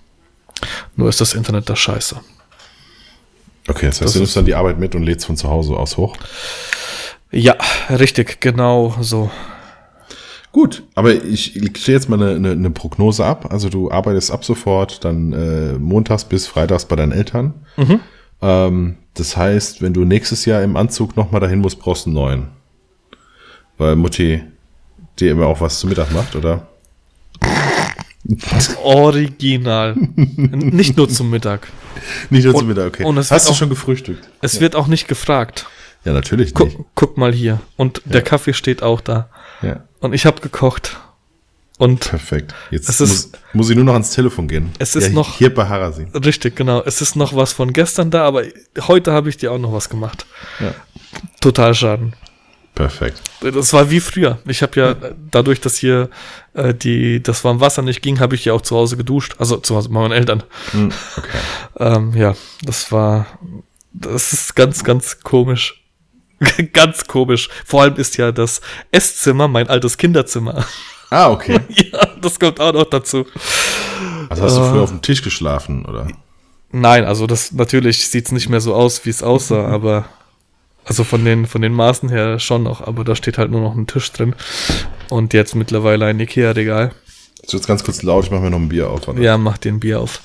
Nur 0.96 1.08
ist 1.08 1.20
das 1.20 1.34
Internet 1.34 1.70
da 1.70 1.76
scheiße. 1.76 2.20
Okay, 3.68 3.86
das 3.86 3.96
heißt, 3.96 4.02
Das 4.02 4.12
du 4.12 4.18
nimmst 4.18 4.36
dann 4.36 4.44
die 4.44 4.54
Arbeit 4.54 4.78
mit 4.78 4.94
und 4.94 5.02
lädst 5.02 5.26
von 5.26 5.36
zu 5.36 5.48
Hause 5.48 5.74
aus 5.76 5.96
hoch. 5.96 6.16
Ja, 7.30 7.56
richtig, 7.88 8.40
genau 8.40 8.96
so. 9.00 9.30
Gut, 10.52 10.82
aber 10.96 11.14
ich, 11.14 11.52
stelle 11.76 11.96
jetzt 11.98 12.08
mal 12.08 12.20
eine, 12.20 12.34
eine, 12.34 12.50
eine 12.50 12.70
Prognose 12.70 13.24
ab. 13.24 13.52
Also 13.52 13.68
du 13.68 13.90
arbeitest 13.90 14.30
ab 14.32 14.44
sofort 14.44 15.04
dann 15.04 15.32
äh, 15.32 15.72
montags 15.78 16.24
bis 16.24 16.46
freitags 16.48 16.86
bei 16.86 16.96
deinen 16.96 17.12
Eltern. 17.12 17.54
Mhm. 17.76 18.00
Ähm, 18.42 18.96
das 19.14 19.36
heißt, 19.36 19.80
wenn 19.82 19.92
du 19.92 20.04
nächstes 20.04 20.44
Jahr 20.46 20.62
im 20.62 20.76
Anzug 20.76 21.16
nochmal 21.16 21.40
dahin 21.40 21.60
musst, 21.60 21.78
brauchst 21.78 22.06
du 22.06 22.10
einen 22.10 22.14
neuen. 22.14 22.48
Weil 23.78 23.94
Mutti 23.96 24.42
dir 25.20 25.30
immer 25.30 25.46
auch 25.46 25.60
was 25.60 25.78
zu 25.78 25.86
Mittag 25.86 26.10
macht, 26.12 26.34
oder? 26.34 26.66
Original. 28.82 29.94
nicht 30.16 30.96
nur 30.96 31.08
zum 31.08 31.30
Mittag. 31.30 31.68
Nicht 32.30 32.44
nur 32.44 32.54
Und- 32.54 32.60
zu 32.60 32.66
Mittag, 32.66 32.86
okay. 32.88 33.04
und 33.04 33.16
Hast 33.18 33.30
du 33.46 33.52
auch- 33.52 33.56
schon 33.56 33.68
gefrühstückt? 33.68 34.28
Es 34.40 34.60
wird 34.60 34.74
auch 34.76 34.86
nicht 34.86 35.08
gefragt. 35.08 35.66
Ja, 36.04 36.12
natürlich 36.12 36.54
Guck, 36.54 36.66
nicht. 36.68 36.78
guck 36.94 37.18
mal 37.18 37.32
hier. 37.32 37.60
Und 37.76 38.02
der 38.06 38.22
Kaffee 38.22 38.54
steht 38.54 38.82
auch 38.82 39.00
da. 39.00 39.28
Ja, 39.62 39.84
Und 40.00 40.12
ich 40.14 40.26
habe 40.26 40.40
gekocht. 40.40 40.98
Und 41.78 42.00
perfekt. 42.00 42.54
Jetzt 42.70 42.88
Es 42.90 43.00
muss, 43.00 43.10
ist- 43.10 43.38
muss 43.54 43.70
ich 43.70 43.76
nur 43.76 43.84
noch 43.86 43.94
ans 43.94 44.10
Telefon 44.10 44.48
gehen. 44.48 44.70
Es 44.78 44.94
ist 44.96 45.08
ja, 45.08 45.12
noch- 45.14 45.38
Hier 45.38 45.54
bei 45.54 45.66
Harasi. 45.66 46.06
richtig, 46.14 46.54
genau. 46.56 46.82
Es 46.84 47.00
ist 47.00 47.16
noch 47.16 47.34
was 47.34 47.52
von 47.54 47.72
gestern 47.72 48.10
da, 48.10 48.24
aber 48.26 48.44
heute 48.86 49.12
habe 49.12 49.30
ich 49.30 49.38
dir 49.38 49.50
auch 49.52 49.58
noch 49.58 49.72
was 49.72 49.88
gemacht. 49.88 50.26
Ja. 50.60 50.74
Total 51.40 51.74
schaden. 51.74 52.14
Perfekt. 52.74 53.20
Das 53.40 53.72
war 53.72 53.90
wie 53.90 54.00
früher. 54.00 54.38
Ich 54.46 54.62
habe 54.62 54.78
ja 54.80 54.94
dadurch, 55.30 55.60
dass 55.60 55.76
hier 55.76 56.08
äh, 56.54 56.72
die 56.74 57.22
das 57.22 57.44
warme 57.44 57.60
Wasser 57.60 57.82
nicht 57.82 58.00
ging, 58.02 58.20
habe 58.20 58.34
ich 58.34 58.44
ja 58.44 58.52
auch 58.52 58.60
zu 58.62 58.76
Hause 58.76 58.96
geduscht. 58.96 59.34
Also 59.38 59.56
zu 59.56 59.74
Hause 59.74 59.88
bei 59.88 60.00
meinen 60.00 60.12
Eltern. 60.12 60.42
Hm, 60.72 60.92
okay. 61.16 61.38
Ähm, 61.78 62.12
ja, 62.14 62.34
das 62.62 62.92
war, 62.92 63.26
das 63.92 64.32
ist 64.34 64.54
ganz, 64.54 64.84
ganz 64.84 65.20
komisch. 65.20 65.79
ganz 66.72 67.06
komisch. 67.06 67.48
Vor 67.66 67.82
allem 67.82 67.96
ist 67.96 68.16
ja 68.16 68.32
das 68.32 68.60
Esszimmer 68.90 69.48
mein 69.48 69.68
altes 69.68 69.96
Kinderzimmer. 69.98 70.64
Ah, 71.10 71.30
okay. 71.30 71.60
ja, 71.68 72.06
das 72.20 72.38
kommt 72.38 72.60
auch 72.60 72.72
noch 72.72 72.84
dazu. 72.84 73.26
Also 74.28 74.42
hast 74.44 74.56
du 74.56 74.60
Äh. 74.62 74.70
früher 74.70 74.82
auf 74.82 74.90
dem 74.90 75.02
Tisch 75.02 75.22
geschlafen, 75.22 75.84
oder? 75.84 76.08
Nein, 76.72 77.04
also 77.04 77.26
das 77.26 77.52
natürlich 77.52 78.06
sieht's 78.06 78.30
nicht 78.32 78.48
mehr 78.48 78.60
so 78.60 78.74
aus, 78.74 79.04
wie 79.04 79.10
es 79.10 79.22
aussah, 79.24 79.66
aber 79.66 80.04
also 80.84 81.02
von 81.04 81.24
den 81.24 81.46
von 81.46 81.62
den 81.62 81.72
Maßen 81.72 82.08
her 82.08 82.38
schon 82.38 82.62
noch, 82.62 82.80
aber 82.86 83.02
da 83.04 83.16
steht 83.16 83.38
halt 83.38 83.50
nur 83.50 83.60
noch 83.60 83.74
ein 83.76 83.86
Tisch 83.88 84.10
drin 84.12 84.34
und 85.08 85.32
jetzt 85.34 85.54
mittlerweile 85.56 86.06
ein 86.06 86.20
Ikea-Regal. 86.20 86.92
Wird 87.40 87.52
jetzt 87.52 87.66
ganz 87.66 87.82
kurz 87.82 88.02
laut, 88.02 88.24
ich 88.24 88.30
mache 88.30 88.42
mir 88.42 88.50
noch 88.50 88.58
ein 88.58 88.68
Bier 88.68 88.88
auf. 88.88 89.06
warte. 89.08 89.20
Ja, 89.20 89.36
mach 89.36 89.58
dir 89.58 89.72
ein 89.72 89.80
Bier 89.80 90.00
auf. 90.00 90.20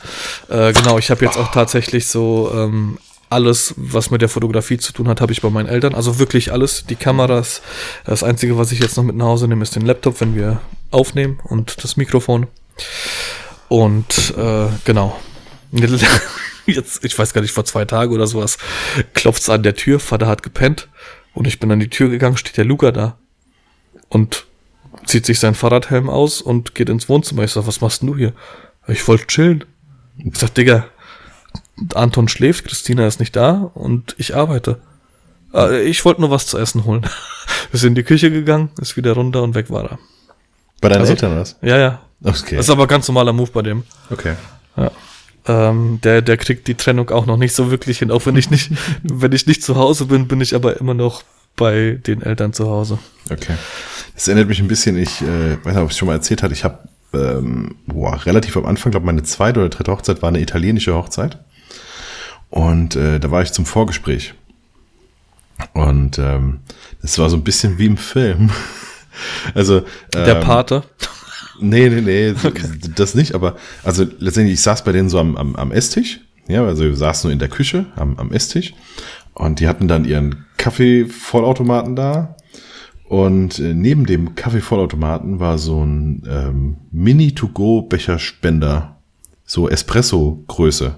Äh, 0.49 0.71
genau, 0.73 0.99
ich 0.99 1.09
habe 1.09 1.25
jetzt 1.25 1.37
auch 1.37 1.51
tatsächlich 1.51 2.05
so 2.07 2.51
ähm, 2.53 2.99
alles, 3.35 3.73
was 3.77 4.09
mit 4.11 4.21
der 4.21 4.29
Fotografie 4.29 4.77
zu 4.77 4.93
tun 4.93 5.07
hat, 5.07 5.21
habe 5.21 5.33
ich 5.33 5.41
bei 5.41 5.49
meinen 5.49 5.67
Eltern. 5.67 5.93
Also 5.93 6.19
wirklich 6.19 6.51
alles. 6.51 6.85
Die 6.85 6.95
Kameras. 6.95 7.61
Das 8.05 8.23
Einzige, 8.23 8.57
was 8.57 8.71
ich 8.71 8.79
jetzt 8.79 8.95
noch 8.97 9.03
mit 9.03 9.15
nach 9.15 9.25
Hause 9.25 9.47
nehme, 9.47 9.61
ist 9.61 9.75
den 9.75 9.85
Laptop, 9.85 10.21
wenn 10.21 10.35
wir 10.35 10.61
aufnehmen 10.91 11.39
und 11.43 11.83
das 11.83 11.97
Mikrofon. 11.97 12.47
Und 13.67 14.33
äh, 14.37 14.67
genau. 14.85 15.19
Jetzt, 16.65 17.05
ich 17.05 17.17
weiß 17.17 17.33
gar 17.33 17.41
nicht, 17.41 17.51
vor 17.51 17.65
zwei 17.65 17.85
Tagen 17.85 18.11
oder 18.11 18.25
sowas, 18.25 18.57
klopft's 19.13 19.49
an 19.49 19.61
der 19.61 19.75
Tür, 19.75 19.99
Vater 19.99 20.25
hat 20.25 20.41
gepennt 20.41 20.87
und 21.35 21.45
ich 21.45 21.59
bin 21.59 21.71
an 21.71 21.79
die 21.79 21.91
Tür 21.91 22.09
gegangen, 22.09 22.37
steht 22.37 22.57
der 22.57 22.65
Luca 22.65 22.91
da 22.91 23.17
und 24.09 24.47
zieht 25.05 25.27
sich 25.27 25.39
sein 25.39 25.53
Fahrradhelm 25.53 26.09
aus 26.09 26.41
und 26.41 26.73
geht 26.73 26.89
ins 26.89 27.07
Wohnzimmer. 27.07 27.43
Ich 27.43 27.51
sag, 27.51 27.67
was 27.67 27.81
machst 27.81 28.01
denn 28.01 28.07
du 28.07 28.17
hier? 28.17 28.33
Ich 28.87 29.07
wollte 29.07 29.27
chillen. 29.27 29.63
Ich 30.17 30.37
sag, 30.37 30.55
Digga, 30.55 30.87
Anton 31.93 32.27
schläft, 32.27 32.65
Christina 32.65 33.05
ist 33.07 33.19
nicht 33.19 33.35
da 33.35 33.71
und 33.73 34.15
ich 34.17 34.35
arbeite. 34.35 34.79
Äh, 35.53 35.83
Ich 35.83 36.03
wollte 36.05 36.21
nur 36.21 36.31
was 36.31 36.47
zu 36.47 36.57
essen 36.57 36.85
holen. 36.85 37.05
Wir 37.71 37.79
sind 37.79 37.89
in 37.89 37.95
die 37.95 38.03
Küche 38.03 38.31
gegangen, 38.31 38.69
ist 38.79 38.95
wieder 38.97 39.13
runter 39.13 39.43
und 39.43 39.55
weg 39.55 39.69
war 39.69 39.83
er. 39.91 39.99
Bei 40.81 40.89
deinen 40.89 41.01
Also- 41.01 41.13
Eltern 41.13 41.37
was? 41.37 41.57
Ja, 41.61 41.77
ja. 41.77 42.01
Okay. 42.23 42.55
Das 42.55 42.65
ist 42.67 42.69
aber 42.69 42.87
ganz 42.87 43.07
normaler 43.07 43.33
Move 43.33 43.51
bei 43.51 43.61
dem. 43.61 43.83
okay. 44.09 44.35
Ja. 44.77 44.91
Ähm, 45.47 45.99
der, 46.03 46.21
der 46.23 46.37
kriegt 46.37 46.67
die 46.67 46.73
Trennung 46.75 47.11
auch 47.11 47.25
noch 47.27 47.37
nicht 47.37 47.53
so 47.53 47.69
wirklich 47.69 47.99
hin. 47.99 48.09
Auch 48.09 48.25
wenn 48.25 48.35
ich 48.35 48.49
nicht, 48.49 48.71
wenn 49.03 49.31
ich 49.31 49.45
nicht 49.45 49.63
zu 49.63 49.75
Hause 49.75 50.05
bin, 50.05 50.27
bin 50.27 50.41
ich 50.41 50.55
aber 50.55 50.79
immer 50.79 50.93
noch 50.95 51.23
bei 51.55 51.99
den 52.05 52.21
Eltern 52.21 52.51
zu 52.51 52.67
Hause. 52.69 52.97
Okay. 53.29 53.53
Das 54.15 54.27
erinnert 54.27 54.47
mich 54.49 54.59
ein 54.59 54.67
bisschen, 54.67 54.97
ich 54.97 55.21
äh, 55.21 55.57
weiß 55.63 55.73
nicht, 55.75 55.77
ob 55.77 55.85
ich 55.85 55.91
es 55.91 55.97
schon 55.97 56.07
mal 56.07 56.15
erzählt 56.15 56.41
hatte, 56.41 56.53
ich 56.53 56.63
habe 56.63 56.79
ähm, 57.13 57.75
boah, 57.85 58.25
relativ 58.25 58.57
am 58.57 58.65
Anfang, 58.65 58.91
glaube 58.91 59.05
meine 59.05 59.23
zweite 59.23 59.59
oder 59.59 59.69
dritte 59.69 59.91
Hochzeit 59.91 60.21
war 60.21 60.29
eine 60.29 60.39
italienische 60.41 60.95
Hochzeit. 60.95 61.37
Und 62.49 62.95
äh, 62.95 63.19
da 63.19 63.31
war 63.31 63.41
ich 63.41 63.51
zum 63.51 63.65
Vorgespräch. 63.65 64.33
Und 65.73 66.17
ähm, 66.19 66.59
das 67.01 67.17
war 67.19 67.29
so 67.29 67.35
ein 67.37 67.43
bisschen 67.43 67.77
wie 67.77 67.85
im 67.87 67.97
Film. 67.97 68.49
Also 69.53 69.83
Der 70.13 70.39
ähm, 70.39 70.43
Pate. 70.43 70.83
Nee, 71.61 71.87
nee, 71.87 72.01
nee, 72.01 72.33
so- 72.37 72.51
das 72.95 73.15
nicht, 73.15 73.33
aber 73.33 73.55
also 73.81 74.03
letztendlich, 74.19 74.55
ich 74.55 74.61
saß 74.61 74.83
bei 74.83 74.91
denen 74.91 75.07
so 75.07 75.19
am, 75.19 75.37
am, 75.37 75.55
am 75.55 75.71
Esstisch, 75.71 76.19
ja, 76.49 76.65
also 76.65 76.83
wir 76.83 76.93
saßen 76.97 77.29
nur 77.29 77.31
in 77.31 77.39
der 77.39 77.47
Küche 77.47 77.85
am, 77.95 78.17
am 78.17 78.33
Esstisch 78.33 78.73
und 79.33 79.61
die 79.61 79.69
hatten 79.69 79.87
dann 79.87 80.03
ihren 80.03 80.43
Kaffee-Vollautomaten 80.57 81.95
da 81.95 82.35
und 83.07 83.57
äh, 83.59 83.73
neben 83.73 84.05
dem 84.05 84.35
Kaffee-Vollautomaten 84.35 85.39
war 85.39 85.59
so 85.59 85.81
ein 85.81 86.23
ähm, 86.29 86.75
Mini-to-go-Becherspender, 86.91 88.97
so 89.45 89.69
Espresso-Größe. 89.69 90.95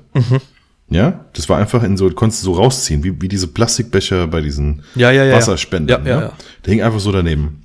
Ja, 0.90 1.26
das 1.34 1.50
war 1.50 1.58
einfach 1.58 1.84
in 1.84 1.98
so, 1.98 2.10
konntest 2.12 2.44
du 2.44 2.54
so 2.54 2.54
rausziehen, 2.54 3.04
wie, 3.04 3.22
wie 3.22 3.28
diese 3.28 3.48
Plastikbecher 3.48 4.28
bei 4.28 4.40
diesen 4.42 4.84
Ja, 4.96 5.12
ja, 5.12 5.26
ja. 5.26 5.36
Wasserspendern. 5.36 6.06
Ja, 6.06 6.12
ja, 6.12 6.22
ja. 6.22 6.34
Der 6.66 6.74
hing 6.74 6.82
einfach 6.82 7.00
so 7.00 7.12
daneben. 7.12 7.64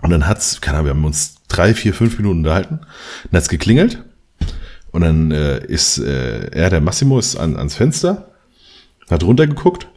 Und 0.00 0.10
dann 0.10 0.28
hat's, 0.28 0.60
keine 0.60 0.78
Ahnung, 0.78 0.86
wir 0.86 0.94
haben 0.94 1.04
uns 1.04 1.36
drei, 1.48 1.74
vier, 1.74 1.92
fünf 1.92 2.18
Minuten 2.18 2.38
unterhalten. 2.38 2.80
Dann 3.30 3.38
hat's 3.38 3.48
geklingelt. 3.48 4.04
Und 4.92 5.02
dann 5.02 5.30
äh, 5.30 5.64
ist 5.66 5.98
äh, 5.98 6.50
er, 6.52 6.70
der 6.70 6.80
Massimo, 6.80 7.18
ist 7.18 7.36
an, 7.36 7.56
ans 7.56 7.74
Fenster, 7.74 8.30
hat 9.10 9.24
runtergeguckt 9.24 9.88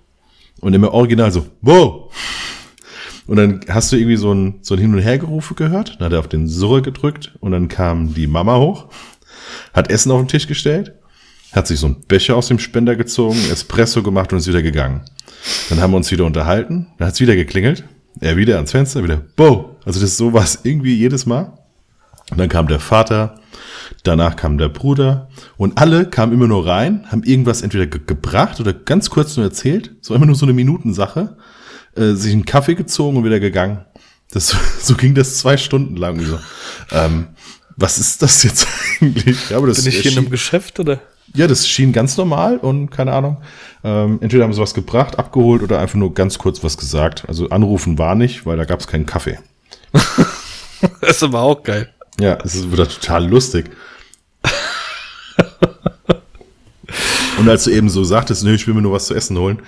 und 0.61 0.73
im 0.73 0.83
Original 0.85 1.31
so, 1.31 1.45
wow! 1.61 2.13
Und 3.27 3.37
dann 3.37 3.61
hast 3.67 3.91
du 3.91 3.97
irgendwie 3.97 4.17
so 4.17 4.33
ein, 4.33 4.59
so 4.61 4.75
ein 4.75 4.79
Hin- 4.79 4.93
und 4.93 5.01
Hergerufe 5.01 5.55
gehört. 5.55 5.95
Dann 5.99 6.05
hat 6.05 6.13
er 6.13 6.19
auf 6.19 6.27
den 6.27 6.47
Surre 6.47 6.81
gedrückt 6.81 7.33
und 7.39 7.51
dann 7.51 7.67
kam 7.67 8.13
die 8.13 8.27
Mama 8.27 8.57
hoch, 8.57 8.87
hat 9.73 9.89
Essen 9.89 10.11
auf 10.11 10.21
den 10.21 10.27
Tisch 10.27 10.47
gestellt, 10.47 10.93
hat 11.55 11.67
sich 11.67 11.79
so 11.79 11.87
einen 11.87 12.01
Becher 12.07 12.35
aus 12.35 12.47
dem 12.47 12.59
Spender 12.59 12.95
gezogen, 12.95 13.39
Espresso 13.51 14.03
gemacht 14.03 14.31
und 14.33 14.39
ist 14.39 14.47
wieder 14.47 14.61
gegangen. 14.61 15.01
Dann 15.69 15.79
haben 15.81 15.91
wir 15.91 15.97
uns 15.97 16.11
wieder 16.11 16.25
unterhalten, 16.25 16.87
dann 16.97 17.07
hat's 17.07 17.19
wieder 17.19 17.35
geklingelt, 17.35 17.83
er 18.19 18.37
wieder 18.37 18.55
ans 18.55 18.71
Fenster, 18.71 19.03
wieder, 19.03 19.21
wow! 19.37 19.75
Also 19.85 19.99
das 19.99 20.11
ist 20.11 20.17
sowas 20.17 20.59
irgendwie 20.63 20.95
jedes 20.95 21.25
Mal. 21.25 21.57
Und 22.31 22.39
dann 22.39 22.49
kam 22.49 22.67
der 22.67 22.79
Vater, 22.79 23.39
danach 24.03 24.35
kam 24.35 24.57
der 24.57 24.69
Bruder 24.69 25.29
und 25.57 25.77
alle 25.77 26.09
kamen 26.09 26.33
immer 26.33 26.47
nur 26.47 26.65
rein, 26.65 27.05
haben 27.11 27.23
irgendwas 27.23 27.61
entweder 27.61 27.85
ge 27.85 28.01
gebracht 28.05 28.59
oder 28.59 28.73
ganz 28.73 29.09
kurz 29.11 29.37
nur 29.37 29.45
erzählt, 29.45 29.91
so 30.01 30.15
immer 30.15 30.25
nur 30.25 30.35
so 30.35 30.45
eine 30.45 30.53
Minutensache, 30.53 31.37
äh, 31.95 32.13
sich 32.13 32.33
einen 32.33 32.45
Kaffee 32.45 32.75
gezogen 32.75 33.17
und 33.17 33.25
wieder 33.25 33.39
gegangen. 33.39 33.85
Das, 34.31 34.55
so 34.81 34.95
ging 34.95 35.13
das 35.13 35.37
zwei 35.37 35.55
Stunden 35.57 35.95
lang. 35.97 36.19
So. 36.19 36.39
Ähm, 36.91 37.27
was 37.75 37.99
ist 37.99 38.21
das 38.21 38.43
jetzt 38.43 38.67
eigentlich? 39.01 39.51
Ja, 39.51 39.57
aber 39.57 39.67
das 39.67 39.83
Bin 39.83 39.93
ich 39.93 39.99
hier 39.99 40.11
in 40.11 40.17
einem 40.17 40.29
Geschäft 40.29 40.79
oder? 40.79 41.01
Ja, 41.33 41.47
das 41.47 41.67
schien 41.67 41.91
ganz 41.91 42.15
normal 42.17 42.57
und 42.57 42.91
keine 42.91 43.13
Ahnung. 43.13 43.37
Ähm, 43.83 44.19
entweder 44.21 44.43
haben 44.43 44.53
sie 44.53 44.61
was 44.61 44.73
gebracht, 44.73 45.19
abgeholt 45.19 45.61
oder 45.63 45.79
einfach 45.79 45.95
nur 45.95 46.13
ganz 46.13 46.37
kurz 46.37 46.63
was 46.63 46.77
gesagt. 46.77 47.25
Also 47.27 47.49
anrufen 47.49 47.97
war 47.97 48.15
nicht, 48.15 48.45
weil 48.45 48.57
da 48.57 48.65
gab 48.65 48.79
es 48.79 48.87
keinen 48.87 49.05
Kaffee. 49.05 49.39
Das 51.01 51.17
ist 51.17 51.23
aber 51.23 51.41
auch 51.41 51.63
geil. 51.63 51.89
Ja, 52.19 52.37
es 52.43 52.53
ist 52.53 52.71
wieder 52.71 52.87
total 52.87 53.27
lustig. 53.27 53.71
Und 57.39 57.49
als 57.49 57.63
du 57.63 57.71
eben 57.71 57.89
so 57.89 58.03
sagtest, 58.03 58.43
nö, 58.43 58.53
ich 58.53 58.67
will 58.67 58.73
mir 58.73 58.81
nur 58.81 58.91
was 58.93 59.07
zu 59.07 59.15
essen 59.15 59.37
holen, 59.37 59.59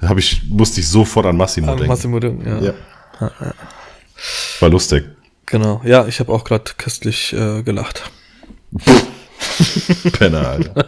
hab 0.00 0.18
ich, 0.18 0.42
musste 0.48 0.80
ich 0.80 0.88
sofort 0.88 1.26
an 1.26 1.36
Massimo 1.36 1.68
Ah, 1.68 1.74
denken. 1.76 1.88
Massimo, 1.88 2.18
ja. 2.18 2.60
Ja. 2.60 2.74
War 4.60 4.68
lustig. 4.68 5.04
Genau. 5.46 5.80
Ja, 5.84 6.06
ich 6.06 6.20
habe 6.20 6.32
auch 6.32 6.44
gerade 6.44 6.72
köstlich 6.76 7.32
äh, 7.32 7.62
gelacht. 7.62 8.10
Penner, 10.18 10.48
Alter. 10.48 10.86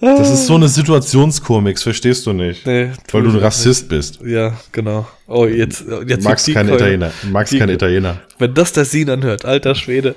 Das 0.00 0.30
ist 0.30 0.46
so 0.46 0.54
eine 0.54 0.68
Situationskomik, 0.68 1.78
verstehst 1.78 2.26
du 2.26 2.32
nicht? 2.32 2.66
Nee, 2.66 2.90
Weil 3.12 3.22
du 3.22 3.30
ein 3.30 3.36
Rassist 3.38 3.88
bist. 3.88 4.20
nicht. 4.22 4.32
Ja, 4.32 4.54
genau. 4.72 5.06
Oh, 5.26 5.46
jetzt, 5.46 5.86
Du 5.86 6.02
jetzt 6.02 6.24
keine 6.52 6.70
Keule. 6.70 6.74
Italiener. 6.82 7.12
Magst 7.30 7.52
Die- 7.52 7.58
keine 7.58 7.72
Italiener. 7.72 8.20
Wenn 8.38 8.54
das 8.54 8.72
der 8.72 8.84
Sin 8.84 9.10
anhört, 9.10 9.44
alter 9.44 9.74
Schwede. 9.74 10.16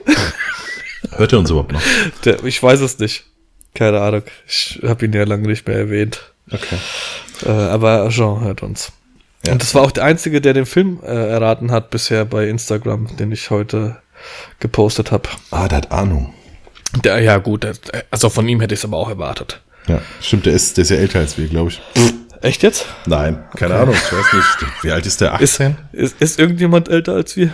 Hört 1.15 1.34
er 1.34 1.39
uns 1.39 1.50
überhaupt 1.50 1.72
noch? 1.74 1.82
Der, 2.25 2.44
ich 2.44 2.62
weiß 2.62 2.79
es 2.82 2.98
nicht. 3.00 3.25
Keine 3.74 4.01
Ahnung. 4.01 4.24
Ich 4.48 4.79
habe 4.84 5.06
ihn 5.06 5.13
ja 5.13 5.24
lange 5.24 5.48
nicht 5.48 5.67
mehr 5.67 5.77
erwähnt. 5.77 6.32
Okay. 6.51 6.77
Äh, 7.46 7.50
aber 7.51 8.10
Jean 8.10 8.41
hört 8.41 8.63
uns. 8.63 8.91
Ja. 9.46 9.53
Und 9.53 9.62
das 9.62 9.75
war 9.75 9.84
auch 9.84 9.91
der 9.91 10.03
Einzige, 10.06 10.41
der 10.41 10.53
den 10.53 10.65
Film 10.65 11.00
äh, 11.03 11.08
erraten 11.08 11.72
hat 11.72 11.91
bisher 11.91 12.25
bei 12.25 12.48
Instagram, 12.48 13.15
den 13.17 13.32
ich 13.32 13.51
heute 13.51 13.98
gepostet 14.60 15.12
habe. 15.12 15.30
Ah, 15.52 15.68
der 15.68 15.78
hat 15.80 15.92
Ahnung. 15.92 16.34
Der, 17.04 17.20
ja 17.20 17.38
gut, 17.38 17.64
der, 17.64 17.74
also 18.12 18.30
von 18.30 18.48
ihm 18.48 18.60
hätte 18.62 18.74
ich 18.74 18.80
es 18.82 18.86
aber 18.86 18.98
auch 18.98 19.10
erwartet. 19.10 19.62
Ja, 19.88 20.02
stimmt, 20.22 20.46
der 20.46 20.54
ist, 20.54 20.78
der 20.78 20.84
ist 20.84 20.90
ja 20.90 20.98
älter 20.98 21.20
als 21.20 21.38
wir, 21.38 21.48
glaube 21.48 21.70
ich. 21.72 21.82
Echt 22.42 22.62
jetzt? 22.64 22.86
Nein, 23.06 23.44
keine 23.56 23.76
Ahnung, 23.76 23.96
ich 23.96 24.12
weiß 24.14 24.34
nicht. 24.34 24.84
Wie 24.84 24.92
alt 24.92 25.06
ist 25.06 25.22
der? 25.22 25.40
Ist, 25.40 25.60
18? 25.60 25.78
ist, 25.92 26.22
ist 26.22 26.40
irgendjemand 26.40 26.88
älter 26.88 27.14
als 27.14 27.36
wir? 27.36 27.52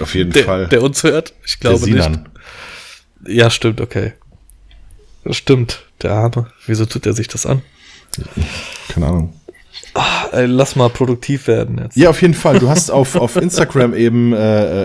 Auf 0.00 0.14
jeden 0.14 0.30
Der, 0.32 0.44
Fall. 0.44 0.66
der 0.68 0.82
uns 0.82 1.02
hört? 1.02 1.34
Ich 1.44 1.58
glaube 1.60 1.90
nicht. 1.90 2.10
Ja, 3.26 3.50
stimmt, 3.50 3.80
okay. 3.80 4.12
Stimmt, 5.30 5.84
der 6.02 6.12
Arme. 6.12 6.50
Wieso 6.66 6.84
tut 6.86 7.06
er 7.06 7.12
sich 7.14 7.28
das 7.28 7.46
an? 7.46 7.62
Keine 8.92 9.06
Ahnung. 9.06 9.40
Ey, 10.32 10.46
lass 10.46 10.76
mal 10.76 10.88
produktiv 10.90 11.46
werden 11.46 11.78
jetzt. 11.78 11.96
Ja, 11.96 12.10
auf 12.10 12.20
jeden 12.22 12.34
Fall. 12.34 12.58
Du 12.58 12.68
hast 12.68 12.90
auf, 12.90 13.14
auf 13.16 13.36
Instagram 13.36 13.94
eben 13.94 14.32
äh, 14.32 14.36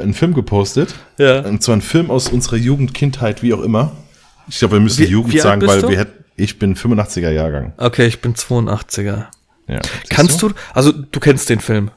einen 0.04 0.14
Film 0.14 0.34
gepostet. 0.34 0.94
Ja. 1.18 1.40
Und 1.42 1.64
zwar 1.64 1.76
ein 1.78 1.82
Film 1.82 2.12
aus 2.12 2.28
unserer 2.30 2.58
Jugend, 2.58 2.94
Kindheit, 2.94 3.42
wie 3.42 3.54
auch 3.54 3.62
immer. 3.62 3.92
Ich 4.48 4.60
glaube, 4.60 4.76
wir 4.76 4.80
müssen 4.82 5.06
Wie- 5.06 5.10
Jugend 5.10 5.34
wie 5.34 5.40
sagen, 5.40 5.66
weil 5.66 5.82
du? 5.82 5.90
wir 5.90 5.98
hätten, 6.00 6.24
ich 6.36 6.60
bin 6.60 6.76
85er 6.76 7.32
Jahrgang. 7.32 7.74
Okay, 7.78 8.06
ich 8.06 8.22
bin 8.22 8.34
82er. 8.36 9.26
Ja. 9.68 9.80
Kannst 10.10 10.42
du, 10.42 10.52
also 10.74 10.92
du 10.92 11.20
kennst 11.20 11.50
den 11.50 11.60
Film. 11.60 11.92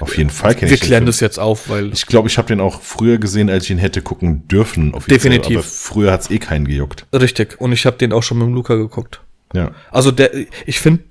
Auf 0.00 0.16
jeden 0.16 0.30
Fall 0.30 0.54
kenne 0.54 0.70
Wir 0.70 0.74
ich 0.74 0.80
den 0.80 0.86
klären 0.86 1.00
Film. 1.02 1.06
das 1.06 1.20
jetzt 1.20 1.38
auf, 1.38 1.68
weil 1.68 1.92
Ich 1.92 2.06
glaube, 2.06 2.28
ich 2.28 2.38
habe 2.38 2.48
den 2.48 2.60
auch 2.60 2.80
früher 2.80 3.18
gesehen, 3.18 3.50
als 3.50 3.64
ich 3.64 3.70
ihn 3.70 3.78
hätte 3.78 4.00
gucken 4.02 4.48
dürfen. 4.48 4.94
Definitiv. 5.08 5.56
Aber 5.58 5.62
früher 5.62 6.10
hat's 6.12 6.30
eh 6.30 6.38
keinen 6.38 6.66
gejuckt. 6.66 7.06
richtig. 7.12 7.60
Und 7.60 7.72
ich 7.72 7.84
habe 7.86 7.96
den 7.98 8.12
auch 8.12 8.22
schon 8.22 8.38
mit 8.38 8.46
dem 8.48 8.54
Luca 8.54 8.74
geguckt. 8.76 9.20
Ja. 9.54 9.70
Also 9.90 10.10
der, 10.10 10.30
ich 10.66 10.80
finde 10.80 11.02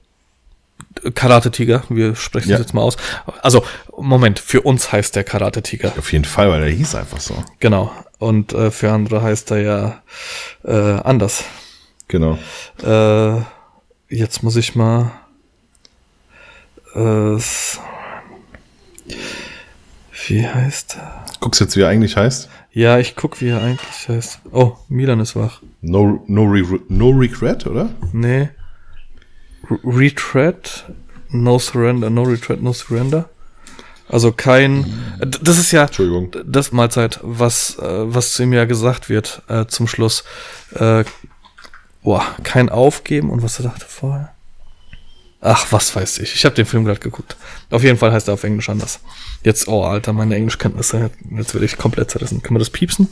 Karate 1.14 1.52
Tiger, 1.52 1.84
wir 1.90 2.16
sprechen 2.16 2.50
Ja. 2.50 2.58
das 2.58 2.68
jetzt 2.68 2.74
mal 2.74 2.82
aus. 2.82 2.98
Also 3.42 3.64
Moment, 3.98 4.40
für 4.40 4.62
uns 4.62 4.92
heißt 4.92 5.16
der 5.16 5.24
Karate 5.24 5.62
Tiger, 5.62 5.94
Auf 5.98 6.12
jeden 6.12 6.26
Fall, 6.26 6.50
weil 6.50 6.64
er 6.64 6.70
hieß 6.70 6.96
einfach 6.96 7.20
so. 7.20 7.44
genau. 7.60 7.92
Und 8.20 8.54
äh, 8.54 8.72
für 8.72 8.92
andere 8.92 9.22
heißt 9.22 9.52
er 9.52 9.62
ja 9.62 10.02
äh, 10.64 11.00
anders. 11.02 11.44
Genau. 12.08 12.38
Äh, 12.84 13.42
jetzt 14.10 14.42
muss 14.44 14.56
ich 14.56 14.76
mal. 14.76 15.12
Äh, 16.96 17.38
wie 20.28 20.48
heißt 20.48 20.98
er? 20.98 21.26
Guckst 21.40 21.62
jetzt, 21.62 21.76
wie 21.78 21.82
er 21.82 21.90
eigentlich 21.90 22.18
heißt? 22.18 22.50
Ja, 22.72 22.98
ich 23.00 23.16
guck, 23.16 23.40
wie 23.42 23.50
er 23.50 23.62
eigentlich 23.62 24.08
heißt. 24.10 24.40
Oh, 24.52 24.74
Milan 24.90 25.20
ist 25.20 25.36
wach. 25.36 25.62
No, 25.82 26.24
no, 26.28 26.46
no 26.90 27.10
Regret, 27.12 27.66
oder? 27.68 27.90
Nee. 28.14 28.50
Retread, 29.84 30.86
No 31.30 31.60
Surrender, 31.60 32.10
No 32.10 32.24
Retreat, 32.24 32.62
No 32.62 32.74
Surrender. 32.74 33.30
Also 34.10 34.32
kein. 34.32 34.86
Das 35.42 35.58
ist 35.58 35.72
ja 35.72 35.84
Entschuldigung. 35.84 36.32
das 36.46 36.72
Mahlzeit, 36.72 37.20
was, 37.24 37.78
äh, 37.80 37.84
was 37.84 38.34
zu 38.34 38.44
ihm 38.44 38.54
ja 38.54 38.66
gesagt 38.66 39.10
wird 39.10 39.42
äh, 39.50 39.66
zum 39.66 39.88
Schluss. 39.88 40.24
Äh, 40.76 41.04
boah, 42.04 42.26
kein 42.44 42.70
Aufgeben 42.70 43.30
und 43.30 43.44
was 43.44 43.60
er 43.60 43.64
dachte 43.64 43.86
vorher. 43.86 44.34
Ach, 45.42 45.68
was 45.72 45.96
weiß 45.96 46.20
ich. 46.20 46.36
Ich 46.36 46.46
habe 46.46 46.56
den 46.56 46.66
Film 46.66 46.86
gerade 46.86 47.00
geguckt. 47.00 47.36
Auf 47.70 47.84
jeden 47.84 47.98
Fall 47.98 48.12
heißt 48.12 48.28
er 48.28 48.34
auf 48.34 48.44
Englisch 48.44 48.70
anders. 48.70 49.02
Jetzt, 49.44 49.68
oh 49.68 49.84
Alter, 49.84 50.14
meine 50.14 50.36
Englischkenntnisse. 50.36 51.12
Jetzt 51.30 51.54
werde 51.54 51.66
ich 51.66 51.78
komplett 51.78 52.10
zerrissen. 52.10 52.42
Können 52.42 52.56
wir 52.56 52.60
das 52.60 52.70
piepsen? 52.70 53.10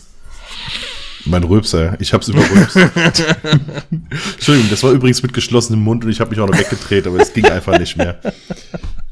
Mein 1.25 1.43
Rülpser. 1.43 1.95
Ich 1.99 2.13
hab's 2.13 2.27
überrülpst. 2.27 2.75
Entschuldigung, 4.35 4.69
das 4.69 4.83
war 4.83 4.91
übrigens 4.91 5.21
mit 5.23 5.33
geschlossenem 5.33 5.81
Mund 5.81 6.03
und 6.05 6.11
ich 6.11 6.19
habe 6.19 6.29
mich 6.29 6.39
auch 6.39 6.47
noch 6.47 6.57
weggedreht, 6.57 7.07
aber 7.07 7.19
es 7.19 7.33
ging 7.33 7.45
einfach 7.45 7.77
nicht 7.79 7.97
mehr. 7.97 8.19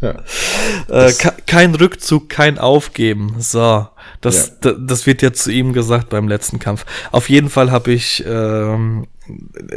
Ja. 0.02 0.16
Äh, 0.90 1.14
ke- 1.14 1.34
kein 1.48 1.74
Rückzug, 1.76 2.30
kein 2.30 2.58
Aufgeben. 2.60 3.36
So, 3.40 3.88
das, 4.22 4.54
Ja. 4.64 4.74
das 4.74 5.06
wird 5.06 5.22
ja 5.22 5.34
zu 5.34 5.52
ihm 5.52 5.74
gesagt 5.74 6.10
beim 6.10 6.28
letzten 6.28 6.60
Kampf. 6.60 6.86
Auf 7.12 7.30
jeden 7.30 7.50
Fall 7.50 7.72
habe 7.72 7.92
ich, 7.94 8.24
ähm, 8.28 9.08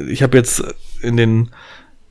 ich 0.09 0.23
habe 0.23 0.37
jetzt 0.37 0.63
in 1.01 1.17
den 1.17 1.51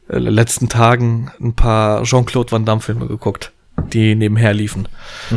äh, 0.08 0.18
letzten 0.18 0.70
Tagen 0.70 1.32
ein 1.42 1.56
paar 1.56 2.04
Jean-Claude 2.04 2.52
Van 2.52 2.66
Damme 2.66 2.82
Filme 2.82 3.08
geguckt, 3.08 3.52
die 3.78 4.16
nebenher 4.16 4.54
liefen. 4.54 4.88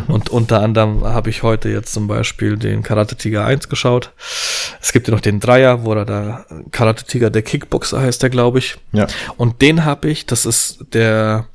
Und 0.06 0.30
unter 0.30 0.62
anderem 0.62 1.04
habe 1.04 1.30
ich 1.30 1.42
heute 1.42 1.68
jetzt 1.68 1.92
zum 1.92 2.06
Beispiel 2.06 2.56
den 2.56 2.82
Karate 2.82 3.16
Tiger 3.16 3.44
1 3.44 3.68
geschaut. 3.68 4.12
Es 4.80 4.92
gibt 4.92 5.08
ja 5.08 5.14
noch 5.14 5.20
den 5.20 5.40
Dreier, 5.40 5.84
wo 5.84 5.92
er 5.92 6.04
da 6.04 6.46
Karate 6.70 7.04
Tiger 7.04 7.30
der 7.30 7.42
Kickboxer 7.42 8.00
heißt 8.00 8.22
der, 8.22 8.30
glaube 8.30 8.58
ich. 8.58 8.76
Ja. 8.92 9.06
Und 9.36 9.60
den 9.62 9.84
habe 9.84 10.08
ich, 10.08 10.26
das 10.26 10.46
ist 10.46 10.84
der 10.92 11.46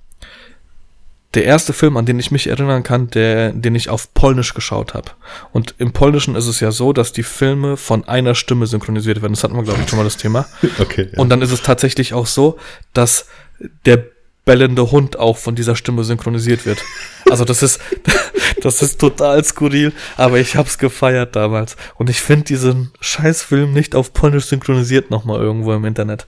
der 1.33 1.45
erste 1.45 1.73
Film, 1.73 1.97
an 1.97 2.05
den 2.05 2.19
ich 2.19 2.31
mich 2.31 2.47
erinnern 2.47 2.83
kann, 2.83 3.09
der, 3.09 3.53
den 3.53 3.73
ich 3.73 3.89
auf 3.89 4.13
Polnisch 4.13 4.53
geschaut 4.53 4.93
habe. 4.93 5.11
Und 5.51 5.73
im 5.79 5.91
Polnischen 5.91 6.35
ist 6.35 6.47
es 6.47 6.59
ja 6.59 6.71
so, 6.71 6.93
dass 6.93 7.11
die 7.11 7.23
Filme 7.23 7.75
von 7.75 8.07
einer 8.07 8.35
Stimme 8.35 8.67
synchronisiert 8.67 9.21
werden. 9.21 9.33
Das 9.33 9.43
hatten 9.43 9.55
wir, 9.55 9.63
glaube 9.63 9.81
ich, 9.81 9.89
schon 9.89 9.97
mal 9.97 10.03
das 10.03 10.17
Thema. 10.17 10.45
Okay. 10.79 11.09
Ja. 11.11 11.19
Und 11.19 11.29
dann 11.29 11.41
ist 11.41 11.51
es 11.51 11.61
tatsächlich 11.61 12.13
auch 12.13 12.25
so, 12.25 12.57
dass 12.93 13.27
der 13.85 14.03
bellende 14.45 14.91
Hund 14.91 15.17
auch 15.17 15.37
von 15.37 15.55
dieser 15.55 15.75
Stimme 15.75 16.03
synchronisiert 16.03 16.65
wird. 16.65 16.83
Also 17.29 17.45
das 17.45 17.63
ist, 17.63 17.79
Das 18.63 18.81
ist 18.81 18.99
total 18.99 19.43
skurril, 19.43 19.91
aber 20.15 20.39
ich 20.39 20.55
hab's 20.55 20.77
gefeiert 20.77 21.35
damals. 21.35 21.75
Und 21.95 22.09
ich 22.09 22.21
finde 22.21 22.45
diesen 22.45 22.91
Scheißfilm 23.01 23.73
nicht 23.73 23.93
auf 23.93 24.13
Polnisch 24.13 24.45
synchronisiert 24.45 25.11
nochmal 25.11 25.41
irgendwo 25.41 25.73
im 25.73 25.83
Internet. 25.83 26.25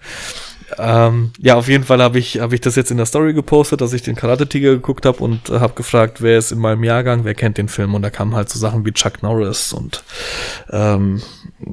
Ähm, 0.77 1.31
ja, 1.39 1.55
auf 1.55 1.69
jeden 1.69 1.83
Fall 1.83 2.01
habe 2.01 2.19
ich, 2.19 2.39
hab 2.39 2.51
ich 2.51 2.59
das 2.59 2.75
jetzt 2.75 2.91
in 2.91 2.97
der 2.97 3.05
Story 3.05 3.33
gepostet, 3.33 3.79
dass 3.79 3.93
ich 3.93 4.01
den 4.01 4.15
Karate-Tiger 4.15 4.71
geguckt 4.71 5.05
habe 5.05 5.23
und 5.23 5.49
habe 5.49 5.75
gefragt, 5.75 6.21
wer 6.21 6.37
ist 6.37 6.51
in 6.51 6.59
meinem 6.59 6.83
Jahrgang, 6.83 7.23
wer 7.23 7.35
kennt 7.35 7.57
den 7.57 7.69
Film. 7.69 7.93
Und 7.93 8.01
da 8.01 8.09
kamen 8.09 8.35
halt 8.35 8.49
so 8.49 8.59
Sachen 8.59 8.83
wie 8.83 8.91
Chuck 8.91 9.21
Norris 9.21 9.71
und 9.71 10.03
ähm, 10.71 11.21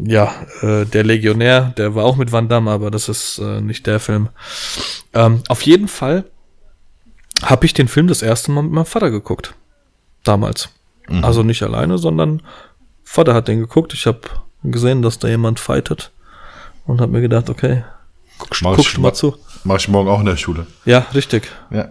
ja, 0.05 0.33
äh, 0.61 0.85
der 0.85 1.05
Legionär, 1.05 1.73
der 1.77 1.95
war 1.95 2.05
auch 2.05 2.17
mit 2.17 2.31
Van 2.31 2.49
Damme, 2.49 2.71
aber 2.71 2.91
das 2.91 3.09
ist 3.09 3.39
äh, 3.39 3.61
nicht 3.63 3.87
der 3.87 3.99
Film. 3.99 4.29
Ähm, 5.15 5.43
auf 5.49 5.63
jeden 5.63 5.89
Fall 5.89 6.25
habe 7.43 7.67
ich 7.67 7.75
den 7.75 7.89
Film 7.89 8.07
das 8.07 8.23
erste 8.23 8.51
Mal 8.53 8.63
mit 8.63 8.73
meinem 8.73 8.85
Vater 8.87 9.11
geguckt. 9.11 9.55
Damals. 10.25 10.69
Mhm. 11.09 11.25
Also 11.25 11.43
nicht 11.43 11.63
alleine, 11.63 11.99
sondern 11.99 12.43
Vater 13.05 13.35
hat 13.35 13.49
den 13.49 13.59
geguckt. 13.61 13.93
Ich 13.95 14.07
habe 14.07 14.21
gesehen, 14.63 15.03
dass 15.03 15.19
da 15.19 15.29
jemand 15.29 15.59
fightet 15.61 16.13
und 16.87 17.01
habe 17.01 17.13
mir 17.13 17.21
gedacht, 17.21 17.51
okay, 17.51 17.85
ich 18.53 18.61
guckst 18.61 18.97
du 18.97 19.01
mal 19.01 19.09
ma- 19.09 19.15
zu. 19.15 19.37
Mach 19.65 19.77
ich 19.77 19.89
morgen 19.89 20.09
auch 20.09 20.21
in 20.21 20.27
der 20.27 20.37
Schule. 20.37 20.67
Ja, 20.85 21.07
richtig. 21.15 21.51
Ja. 21.71 21.89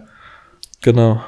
Genau. 0.82 1.22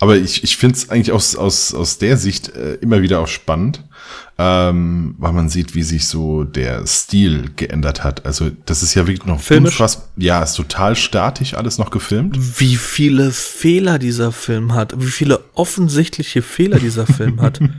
Aber 0.00 0.16
ich, 0.16 0.44
ich 0.44 0.56
finde 0.56 0.76
es 0.76 0.90
eigentlich 0.90 1.12
aus, 1.12 1.36
aus, 1.36 1.74
aus 1.74 1.98
der 1.98 2.16
Sicht 2.16 2.48
äh, 2.54 2.74
immer 2.74 3.02
wieder 3.02 3.20
auch 3.20 3.26
spannend, 3.28 3.84
ähm, 4.38 5.14
weil 5.18 5.32
man 5.32 5.48
sieht, 5.48 5.74
wie 5.74 5.82
sich 5.82 6.06
so 6.06 6.44
der 6.44 6.86
Stil 6.86 7.50
geändert 7.56 8.02
hat. 8.04 8.24
Also 8.24 8.50
das 8.66 8.82
ist 8.82 8.94
ja 8.94 9.06
wirklich 9.06 9.26
noch 9.26 9.40
Filmisch? 9.40 9.74
unfass- 9.80 9.98
Ja, 10.16 10.42
ist 10.42 10.54
total 10.54 10.96
statisch 10.96 11.54
alles 11.54 11.76
noch 11.78 11.90
gefilmt. 11.90 12.38
Wie 12.58 12.76
viele 12.76 13.30
Fehler 13.32 13.98
dieser 13.98 14.32
Film 14.32 14.74
hat, 14.74 14.94
wie 14.98 15.10
viele 15.10 15.40
offensichtliche 15.54 16.42
Fehler 16.42 16.78
dieser 16.78 17.06
Film 17.06 17.40
hat. 17.40 17.60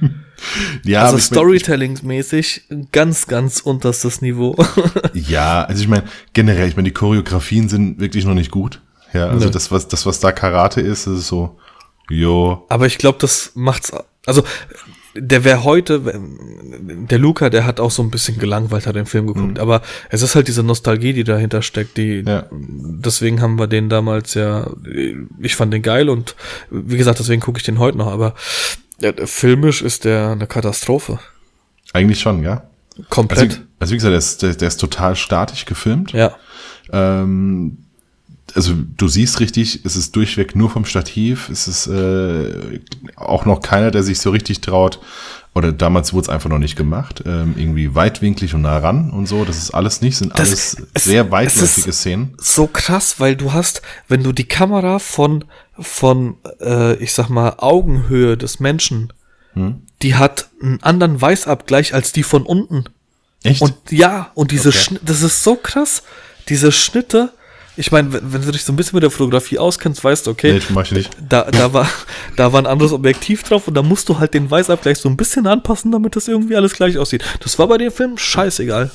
Ja, 0.83 1.03
also 1.03 1.19
Storytelling-mäßig 1.19 2.63
ganz, 2.91 3.27
ganz 3.27 3.59
unterstes 3.59 4.21
Niveau. 4.21 4.55
Ja, 5.13 5.63
also 5.65 5.81
ich 5.83 5.87
meine, 5.87 6.03
generell, 6.33 6.67
ich 6.67 6.75
meine, 6.75 6.87
die 6.89 6.93
Choreografien 6.93 7.69
sind 7.69 7.99
wirklich 7.99 8.25
noch 8.25 8.33
nicht 8.33 8.49
gut. 8.51 8.81
Ja, 9.13 9.27
also 9.27 9.45
Nö. 9.45 9.51
das, 9.51 9.71
was, 9.71 9.87
das, 9.87 10.05
was 10.05 10.19
da 10.19 10.31
Karate 10.31 10.81
ist, 10.81 11.05
das 11.05 11.19
ist 11.19 11.27
so, 11.27 11.59
jo, 12.11 12.65
Aber 12.69 12.85
ich 12.85 12.97
glaube, 12.97 13.17
das 13.19 13.51
macht's. 13.55 13.91
Also, 14.25 14.43
der 15.13 15.43
wäre 15.43 15.63
heute, 15.65 16.01
der 16.79 17.19
Luca, 17.19 17.49
der 17.49 17.65
hat 17.65 17.79
auch 17.79 17.91
so 17.91 18.01
ein 18.01 18.11
bisschen 18.11 18.37
gelangweilt, 18.39 18.87
hat 18.87 18.95
den 18.95 19.05
Film 19.05 19.27
geguckt. 19.27 19.59
Aber 19.59 19.81
es 20.09 20.21
ist 20.21 20.35
halt 20.35 20.47
diese 20.47 20.63
Nostalgie, 20.63 21.11
die 21.13 21.23
dahinter 21.25 21.61
steckt. 21.61 21.97
Die, 21.97 22.23
Ja. 22.25 22.45
Deswegen 22.51 23.41
haben 23.41 23.59
wir 23.59 23.67
den 23.67 23.89
damals 23.89 24.35
ja. 24.35 24.71
Ich 25.39 25.55
fand 25.55 25.73
den 25.73 25.81
geil 25.81 26.07
und 26.09 26.35
wie 26.69 26.97
gesagt, 26.97 27.19
deswegen 27.19 27.41
gucke 27.41 27.57
ich 27.57 27.63
den 27.65 27.79
heute 27.79 27.97
noch. 27.97 28.07
Aber 28.07 28.35
ja, 28.99 29.11
filmisch 29.25 29.81
ist 29.81 30.05
der 30.05 30.29
eine 30.29 30.47
Katastrophe. 30.47 31.19
eigentlich 31.93 32.19
schon, 32.19 32.43
ja. 32.43 32.63
Also, 32.97 33.03
Komplett. 33.09 33.61
also 33.79 33.91
wie 33.91 33.97
gesagt, 33.97 34.11
der 34.11 34.17
ist, 34.17 34.41
der, 34.43 34.53
der 34.53 34.67
ist 34.67 34.77
total 34.77 35.15
statisch 35.15 35.65
gefilmt. 35.65 36.13
ja. 36.13 36.35
Ähm, 36.93 37.80
also 38.55 38.73
du 38.97 39.07
siehst 39.07 39.39
richtig, 39.39 39.81
es 39.85 39.95
ist 39.95 40.15
durchweg 40.15 40.55
nur 40.55 40.69
vom 40.69 40.85
Stativ. 40.85 41.49
Es 41.49 41.67
ist 41.67 41.87
äh, 41.87 42.79
auch 43.15 43.45
noch 43.45 43.61
keiner, 43.61 43.91
der 43.91 44.03
sich 44.03 44.19
so 44.19 44.29
richtig 44.31 44.61
traut. 44.61 44.99
Oder 45.53 45.73
damals 45.73 46.13
wurde 46.13 46.23
es 46.23 46.29
einfach 46.29 46.49
noch 46.49 46.59
nicht 46.59 46.77
gemacht. 46.77 47.23
Ähm, 47.25 47.55
irgendwie 47.57 47.93
weitwinklig 47.93 48.53
und 48.53 48.61
nah 48.61 48.77
ran 48.77 49.11
und 49.11 49.25
so. 49.27 49.43
Das 49.43 49.57
ist 49.57 49.71
alles 49.71 50.01
nicht. 50.01 50.17
Sind 50.17 50.31
Das- 50.31 50.47
alles 50.47 50.77
es- 50.93 51.03
sehr 51.05 51.29
weitläufige 51.31 51.91
Szenen. 51.91 52.35
so 52.37 52.67
krass, 52.67 53.19
weil 53.19 53.35
du 53.35 53.51
hast, 53.51 53.81
wenn 54.07 54.23
du 54.23 54.31
die 54.31 54.45
Kamera 54.47 54.99
von, 54.99 55.43
von 55.77 56.37
äh, 56.61 56.93
ich 57.03 57.11
sag 57.13 57.27
mal, 57.29 57.55
Augenhöhe 57.57 58.37
des 58.37 58.59
Menschen, 58.61 59.11
Hm? 59.53 59.81
die 60.01 60.15
hat 60.15 60.49
einen 60.61 60.81
anderen 60.83 61.19
Weißabgleich 61.21 61.93
als 61.93 62.13
die 62.13 62.23
von 62.23 62.43
unten. 62.43 62.85
Echt? 63.43 63.61
Und 63.61 63.73
ja, 63.89 64.31
und 64.35 64.51
diese 64.51 64.69
Okay. 64.69 64.77
Schnitte, 64.77 65.05
das 65.05 65.21
ist 65.21 65.43
so 65.43 65.55
krass, 65.55 66.03
diese 66.47 66.71
Schnitte. 66.71 67.33
Ich 67.77 67.91
meine, 67.91 68.11
wenn, 68.11 68.33
wenn 68.33 68.41
du 68.41 68.51
dich 68.51 68.63
so 68.65 68.73
ein 68.73 68.75
bisschen 68.75 68.97
mit 68.97 69.03
der 69.03 69.11
Fotografie 69.11 69.57
auskennst, 69.57 70.03
weißt 70.03 70.27
du, 70.27 70.31
okay, 70.31 70.53
Nee, 70.53 70.61
mach 70.69 70.83
ich 70.83 70.91
nicht. 70.91 71.09
da, 71.27 71.43
da, 71.43 71.71
war, 71.73 71.87
da 72.35 72.51
war 72.51 72.61
ein 72.61 72.67
anderes 72.67 72.91
Objektiv 72.91 73.43
drauf 73.43 73.67
und 73.67 73.73
da 73.75 73.81
musst 73.81 74.09
du 74.09 74.19
halt 74.19 74.33
den 74.33 74.51
Weißabgleich 74.51 74.97
so 74.97 75.07
ein 75.07 75.15
bisschen 75.17 75.47
anpassen, 75.47 75.91
damit 75.91 76.15
das 76.15 76.27
irgendwie 76.27 76.55
alles 76.57 76.73
gleich 76.73 76.97
aussieht. 76.97 77.23
Das 77.41 77.57
war 77.59 77.67
bei 77.67 77.77
dem 77.77 77.91
Film 77.91 78.17
scheißegal. 78.17 78.91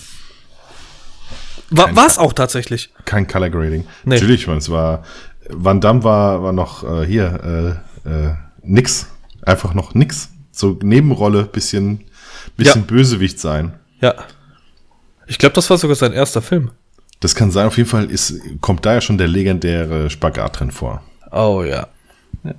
War 1.70 1.96
war's 1.96 2.18
auch 2.18 2.32
tatsächlich. 2.32 2.90
Kein 3.06 3.26
Color 3.26 3.50
Grading. 3.50 3.86
Nee. 4.04 4.14
Natürlich, 4.14 4.46
man, 4.46 4.58
es 4.58 4.70
war 4.70 5.02
Van 5.48 5.80
Damme 5.80 6.04
war, 6.04 6.42
war 6.42 6.52
noch 6.52 6.84
äh, 6.84 7.06
hier 7.06 7.80
äh, 8.04 8.08
äh, 8.08 8.34
nix. 8.62 9.06
Einfach 9.42 9.74
noch 9.74 9.94
nix. 9.94 10.28
So 10.52 10.78
Nebenrolle, 10.82 11.44
bisschen, 11.44 12.04
bisschen 12.56 12.82
Ja. 12.82 12.86
Bösewicht 12.86 13.40
sein. 13.40 13.74
Ja. 14.00 14.14
Ich 15.26 15.38
glaube, 15.38 15.54
das 15.54 15.68
war 15.70 15.78
sogar 15.78 15.96
sein 15.96 16.12
erster 16.12 16.40
Film. 16.42 16.70
Das 17.20 17.34
kann 17.34 17.50
sein, 17.50 17.66
auf 17.66 17.76
jeden 17.76 17.88
Fall 17.88 18.10
ist, 18.10 18.34
kommt 18.60 18.84
da 18.84 18.94
ja 18.94 19.00
schon 19.00 19.18
der 19.18 19.28
legendäre 19.28 20.10
Spagat 20.10 20.60
drin 20.60 20.70
vor. 20.70 21.02
Oh 21.32 21.62
ja. 21.64 21.88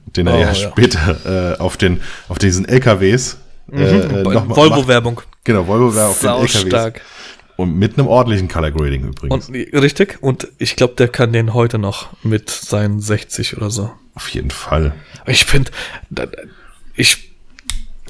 Den 0.08 0.28
er 0.28 0.34
Oh, 0.34 0.40
ja, 0.40 0.48
ja. 0.48 0.56
später 0.56 1.54
äh, 1.56 1.60
auf, 1.60 1.78
den, 1.78 2.02
auf 2.28 2.40
diesen 2.40 2.68
LKWs 2.68 3.38
äh, 3.72 3.84
äh. 3.84 4.26
Volvo-Werbung. 4.26 5.22
Genau, 5.44 5.68
Volvo 5.68 5.96
war 5.96 6.10
auf 6.10 6.20
den 6.20 6.30
LKWs. 6.30 6.62
stark. 6.62 7.02
Und 7.56 7.76
mit 7.76 7.98
einem 7.98 8.08
ordentlichen 8.08 8.48
Color 8.48 8.72
Grading 8.72 9.08
übrigens. 9.08 9.48
Und 9.50 9.56
richtig. 9.56 10.20
Und 10.22 10.48
ich 10.60 10.76
glaube, 10.76 10.94
der 10.96 11.08
kann 11.08 11.34
den 11.34 11.54
heute 11.56 11.80
noch 11.80 12.10
mit 12.24 12.50
seinen 12.52 13.00
60 13.00 13.58
oder 13.58 13.72
so. 13.72 13.92
auf 14.14 14.30
jeden 14.30 14.52
Fall. 14.52 14.94
Ich 15.26 15.46
finde, 15.46 15.72
ich, 16.96 17.32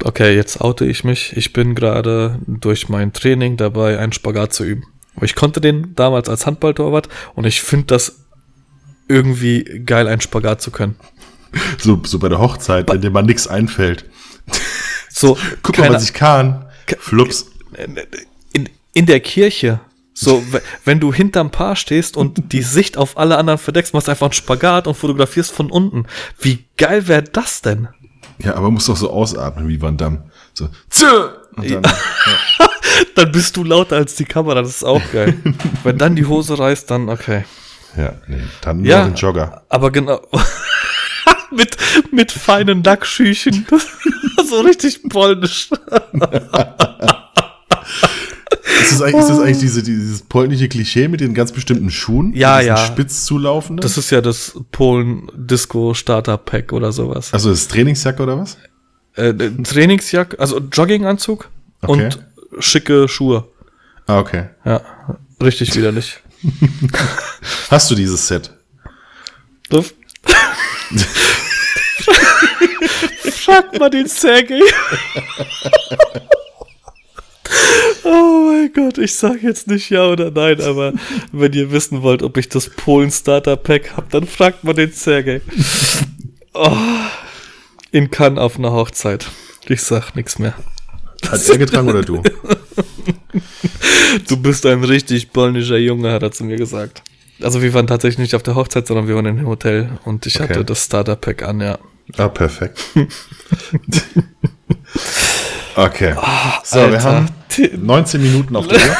okay, 0.03 0.35
jetzt 0.35 0.59
oute 0.59 0.85
ich 0.85 1.03
mich. 1.05 1.35
Ich 1.37 1.53
bin 1.53 1.75
gerade 1.75 2.39
durch 2.45 2.89
mein 2.89 3.13
Training 3.13 3.55
dabei, 3.55 3.99
einen 3.99 4.11
Spagat 4.11 4.53
zu 4.53 4.65
üben. 4.65 4.83
Aber 5.17 5.25
ich 5.25 5.35
konnte 5.35 5.59
den 5.59 5.93
damals 5.95 6.29
als 6.29 6.45
Handballtorwart 6.45 7.09
und 7.35 7.45
ich 7.45 7.61
finde 7.61 7.87
das 7.87 8.19
irgendwie 9.09 9.81
geil, 9.85 10.07
einen 10.07 10.21
Spagat 10.21 10.61
zu 10.61 10.71
können. 10.71 10.95
So, 11.77 11.99
so 12.05 12.19
bei 12.19 12.29
der 12.29 12.39
Hochzeit, 12.39 12.89
wenn 12.89 13.01
dir 13.01 13.09
mal 13.11 13.23
nix 13.23 13.47
einfällt. 13.47 14.05
So, 15.09 15.35
Guck 15.63 15.77
mal, 15.79 15.85
keine- 15.85 15.95
was 15.95 16.03
ich 16.03 16.13
kann. 16.13 16.65
Flups. 16.99 17.47
in, 18.53 18.69
in 18.93 19.05
der 19.07 19.19
Kirche. 19.19 19.79
So, 20.13 20.43
wenn 20.85 20.99
du 20.99 21.11
hinterm 21.11 21.49
Paar 21.49 21.75
stehst 21.75 22.17
und 22.17 22.51
die 22.53 22.61
Sicht 22.61 22.97
auf 22.97 23.17
alle 23.17 23.37
anderen 23.37 23.57
verdeckst, 23.57 23.95
machst 23.95 24.09
einfach 24.09 24.27
einen 24.27 24.33
Spagat 24.33 24.85
und 24.87 24.93
fotografierst 24.95 25.51
von 25.51 25.71
unten. 25.71 26.05
Wie 26.39 26.65
geil 26.77 27.07
wäre 27.07 27.23
das 27.23 27.61
denn? 27.63 27.87
Ja, 28.43 28.53
aber 28.55 28.69
muss 28.69 28.85
doch 28.85 28.95
so 28.97 29.09
ausatmen 29.11 29.67
wie 29.67 29.81
Van 29.81 29.97
Damme. 29.97 30.29
So, 30.53 30.69
Zö! 30.91 31.29
Und 31.55 31.71
dann, 31.71 31.81
Dann 33.15 33.31
bist 33.31 33.55
du 33.57 33.63
lauter 33.63 33.95
als 33.97 34.15
die 34.15 34.25
Kamera, 34.25 34.61
das 34.61 34.77
ist 34.77 34.83
auch 34.83 35.01
geil. 35.13 35.35
wenn 35.83 35.97
dann 35.97 36.15
die 36.15 36.25
Hose 36.25 36.57
reißt, 36.59 36.89
dann 36.91 37.09
okay. 37.09 37.45
ja, 37.97 38.13
nee, 38.27 38.37
dann 38.61 38.83
Ja. 38.85 38.99
noch 39.01 39.07
ein 39.07 39.15
Jogger. 39.15 39.63
Aber 39.69 39.89
genau. 39.91 40.21
mit, 41.55 41.75
mit 42.11 42.31
feinen 42.31 42.83
Lackschüchen. 42.83 43.65
so 44.49 44.61
richtig 44.61 45.01
polnisch. 45.09 45.69
Ist 48.81 48.91
das 48.93 49.01
eigentlich, 49.01 49.21
ist 49.21 49.29
das 49.29 49.39
eigentlich 49.39 49.57
diese, 49.59 49.83
dieses 49.83 50.21
polnische 50.23 50.67
Klischee 50.69 51.07
mit 51.07 51.19
den 51.21 51.33
ganz 51.33 51.51
bestimmten 51.51 51.89
Schuhen? 51.89 52.33
Ja, 52.35 52.59
ja. 52.61 52.77
Spitz 52.77 53.25
zulaufenden? 53.25 53.81
Das 53.81 53.97
ist 53.97 54.09
ja 54.11 54.21
das 54.21 54.59
Polen-Disco-Starter-Pack 54.71 56.71
oder 56.73 56.91
sowas. 56.91 57.33
also 57.33 57.49
das 57.49 57.67
Trainingsjacke 57.67 58.21
oder 58.23 58.37
was? 58.39 58.57
Äh, 59.15 59.33
Trainingsjacke, 59.33 60.39
also 60.39 60.59
Jogginganzug 60.59 61.49
Okay. 61.81 62.05
und 62.05 62.19
schicke 62.59 63.07
Schuhe. 63.07 63.47
Ah, 64.05 64.19
okay. 64.19 64.49
Ja, 64.65 64.81
richtig 65.41 65.75
widerlich. 65.75 66.19
Hast 67.69 67.91
du 67.91 67.95
dieses 67.95 68.27
Set? 68.27 68.51
Duff. 69.69 69.93
Frag 73.31 73.77
mal 73.79 73.89
den 73.89 74.07
Sergei. 74.07 74.59
oh 78.03 78.51
mein 78.51 78.71
Gott, 78.73 78.97
ich 78.97 79.15
sag 79.15 79.43
jetzt 79.43 79.67
nicht 79.67 79.89
ja 79.89 80.05
oder 80.07 80.31
nein, 80.31 80.61
aber 80.61 80.93
wenn 81.31 81.53
ihr 81.53 81.71
wissen 81.71 82.01
wollt, 82.01 82.23
ob 82.23 82.37
ich 82.37 82.49
das 82.49 82.69
Polen 82.69 83.11
Starter 83.11 83.57
Pack 83.57 83.95
hab, 83.97 84.09
dann 84.09 84.27
fragt 84.27 84.63
mal 84.63 84.73
den 84.73 84.91
Sergei. 84.91 85.41
Oh, 86.53 86.75
in 87.91 88.09
Cannes 88.09 88.39
auf 88.39 88.57
einer 88.57 88.71
Hochzeit. 88.71 89.27
Ich 89.67 89.83
sag 89.83 90.15
nichts 90.15 90.39
mehr. 90.39 90.53
Hat 91.29 91.49
er 91.49 91.57
getragen 91.57 91.89
oder 91.89 92.01
du? 92.03 92.21
Du 94.27 94.37
bist 94.37 94.65
ein 94.65 94.83
richtig 94.83 95.31
polnischer 95.31 95.77
Junge, 95.77 96.11
hat 96.11 96.23
er 96.23 96.31
zu 96.31 96.43
mir 96.43 96.55
gesagt. 96.57 97.03
Also 97.41 97.61
wir 97.61 97.73
waren 97.73 97.87
tatsächlich 97.87 98.19
nicht 98.19 98.35
auf 98.35 98.43
der 98.43 98.55
Hochzeit, 98.55 98.87
sondern 98.87 99.07
wir 99.07 99.15
waren 99.15 99.25
im 99.25 99.45
Hotel 99.45 99.89
und 100.05 100.25
ich 100.25 100.39
Okay. 100.39 100.49
hatte 100.49 100.65
das 100.65 100.85
Starter 100.85 101.15
Pack 101.15 101.43
an, 101.43 101.59
ja. 101.61 101.77
Ah, 102.17 102.29
perfekt. 102.29 102.79
okay. 105.75 106.15
So, 106.63 106.77
wir 106.77 106.83
Alter. 106.85 107.03
haben 107.03 107.29
19 107.75 108.21
Minuten 108.21 108.55
auf 108.55 108.67
der 108.67 108.77
Uhr. 108.77 108.97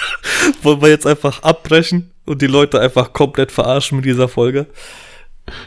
Wollen 0.62 0.82
wir 0.82 0.88
jetzt 0.88 1.06
einfach 1.06 1.42
abbrechen 1.42 2.10
und 2.24 2.40
die 2.42 2.46
Leute 2.46 2.80
einfach 2.80 3.12
komplett 3.12 3.52
verarschen 3.52 3.96
mit 3.96 4.04
dieser 4.04 4.28
Folge? 4.28 4.66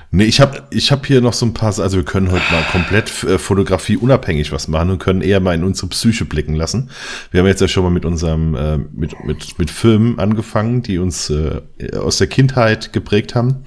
Nee, 0.10 0.24
ich 0.24 0.40
habe 0.40 0.64
ich 0.72 0.92
hab 0.92 1.06
hier 1.06 1.22
noch 1.22 1.34
so 1.34 1.46
ein 1.46 1.54
paar, 1.54 1.78
also 1.80 1.98
wir 1.98 2.06
können 2.06 2.32
heute 2.32 2.44
mal 2.52 2.64
komplett 2.72 3.24
äh, 3.24 3.38
Fotografie 3.38 3.98
unabhängig 3.98 4.52
was 4.52 4.68
machen 4.68 4.90
und 4.90 5.00
können 5.00 5.22
eher 5.22 5.40
mal 5.40 5.54
in 5.54 5.64
unsere 5.64 5.88
Psyche 5.88 6.26
blicken 6.26 6.56
lassen. 6.56 6.90
Wir 7.32 7.42
haben 7.42 7.48
jetzt 7.48 7.62
ja 7.62 7.68
schon 7.68 7.84
mal 7.84 7.92
mit 7.92 8.04
unserem, 8.04 8.56
äh, 8.56 8.78
mit, 8.78 9.14
mit, 9.26 9.60
mit 9.60 9.70
Filmen 9.70 10.18
angefangen, 10.18 10.82
die 10.82 10.98
uns 10.98 11.30
äh, 11.30 11.62
aus 11.96 12.18
der 12.18 12.28
Kindheit 12.28 12.92
geprägt 12.92 13.36
haben. 13.36 13.64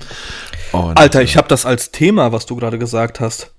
Und, 0.73 0.99
Alter, 0.99 1.23
ich 1.23 1.37
habe 1.37 1.49
das 1.49 1.65
als 1.65 1.93
Thema, 1.93 2.33
was 2.33 2.47
du 2.47 2.57
gerade 2.57 2.79
gesagt 2.79 3.21
hast. 3.21 3.53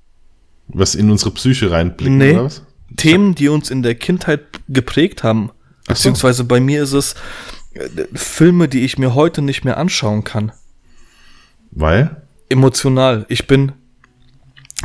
Was 0.67 0.95
in 0.95 1.09
unsere 1.09 1.31
Psyche 1.31 1.71
reinblicken, 1.71 2.17
nee, 2.17 2.33
oder 2.33 2.45
was? 2.45 2.63
Themen, 2.97 3.35
die 3.35 3.47
uns 3.47 3.71
in 3.71 3.83
der 3.83 3.95
Kindheit 3.95 4.41
geprägt 4.67 5.23
haben. 5.23 5.51
Beziehungsweise 5.87 6.39
so. 6.39 6.45
bei 6.45 6.59
mir 6.59 6.83
ist 6.83 6.93
es 6.93 7.15
äh, 7.73 7.87
Filme, 8.13 8.67
die 8.67 8.83
ich 8.83 8.97
mir 8.97 9.15
heute 9.15 9.41
nicht 9.41 9.63
mehr 9.63 9.77
anschauen 9.77 10.23
kann. 10.25 10.51
Weil? 11.71 12.20
Emotional. 12.51 13.25
Ich 13.29 13.47
bin 13.47 13.73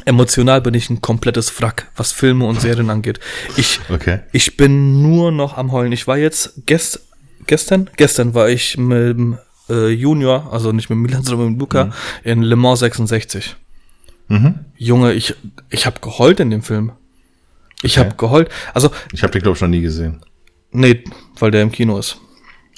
emotional 0.04 0.60
bin 0.60 0.74
ich 0.74 0.90
ein 0.90 1.00
komplettes 1.00 1.60
Wrack, 1.60 1.90
was 1.96 2.12
Filme 2.12 2.44
und 2.46 2.60
Serien 2.60 2.90
angeht. 2.90 3.18
Ich, 3.56 3.80
okay. 3.88 4.20
ich 4.32 4.56
bin 4.56 5.02
nur 5.02 5.32
noch 5.32 5.56
am 5.56 5.72
Heulen. 5.72 5.92
Ich 5.92 6.06
war 6.06 6.18
jetzt 6.18 6.66
gest, 6.66 7.06
gestern, 7.46 7.88
gestern 7.96 8.34
war 8.34 8.48
ich 8.48 8.76
mit 8.76 9.16
dem 9.16 9.38
äh, 9.70 9.88
Junior, 9.88 10.52
also 10.52 10.72
nicht 10.72 10.90
mit 10.90 10.98
Milan, 10.98 11.22
sondern 11.24 11.52
mit 11.52 11.60
Luca, 11.60 11.86
mhm. 11.86 11.92
in 12.24 12.42
Le 12.42 12.56
Mans 12.56 12.80
66. 12.80 13.56
Mhm. 14.28 14.66
Junge, 14.76 15.12
ich, 15.12 15.34
ich 15.70 15.86
habe 15.86 16.00
geheult 16.00 16.40
in 16.40 16.50
dem 16.50 16.62
Film. 16.62 16.92
Ich 17.82 17.98
okay. 17.98 18.06
habe 18.06 18.16
geheult. 18.16 18.50
Also 18.74 18.90
ich 19.12 19.22
habe 19.22 19.32
den 19.32 19.42
glaube 19.42 19.56
ich 19.56 19.62
noch 19.62 19.68
nie 19.68 19.80
gesehen. 19.82 20.20
Nee, 20.72 21.04
weil 21.38 21.50
der 21.50 21.62
im 21.62 21.70
Kino 21.70 21.98
ist. 21.98 22.18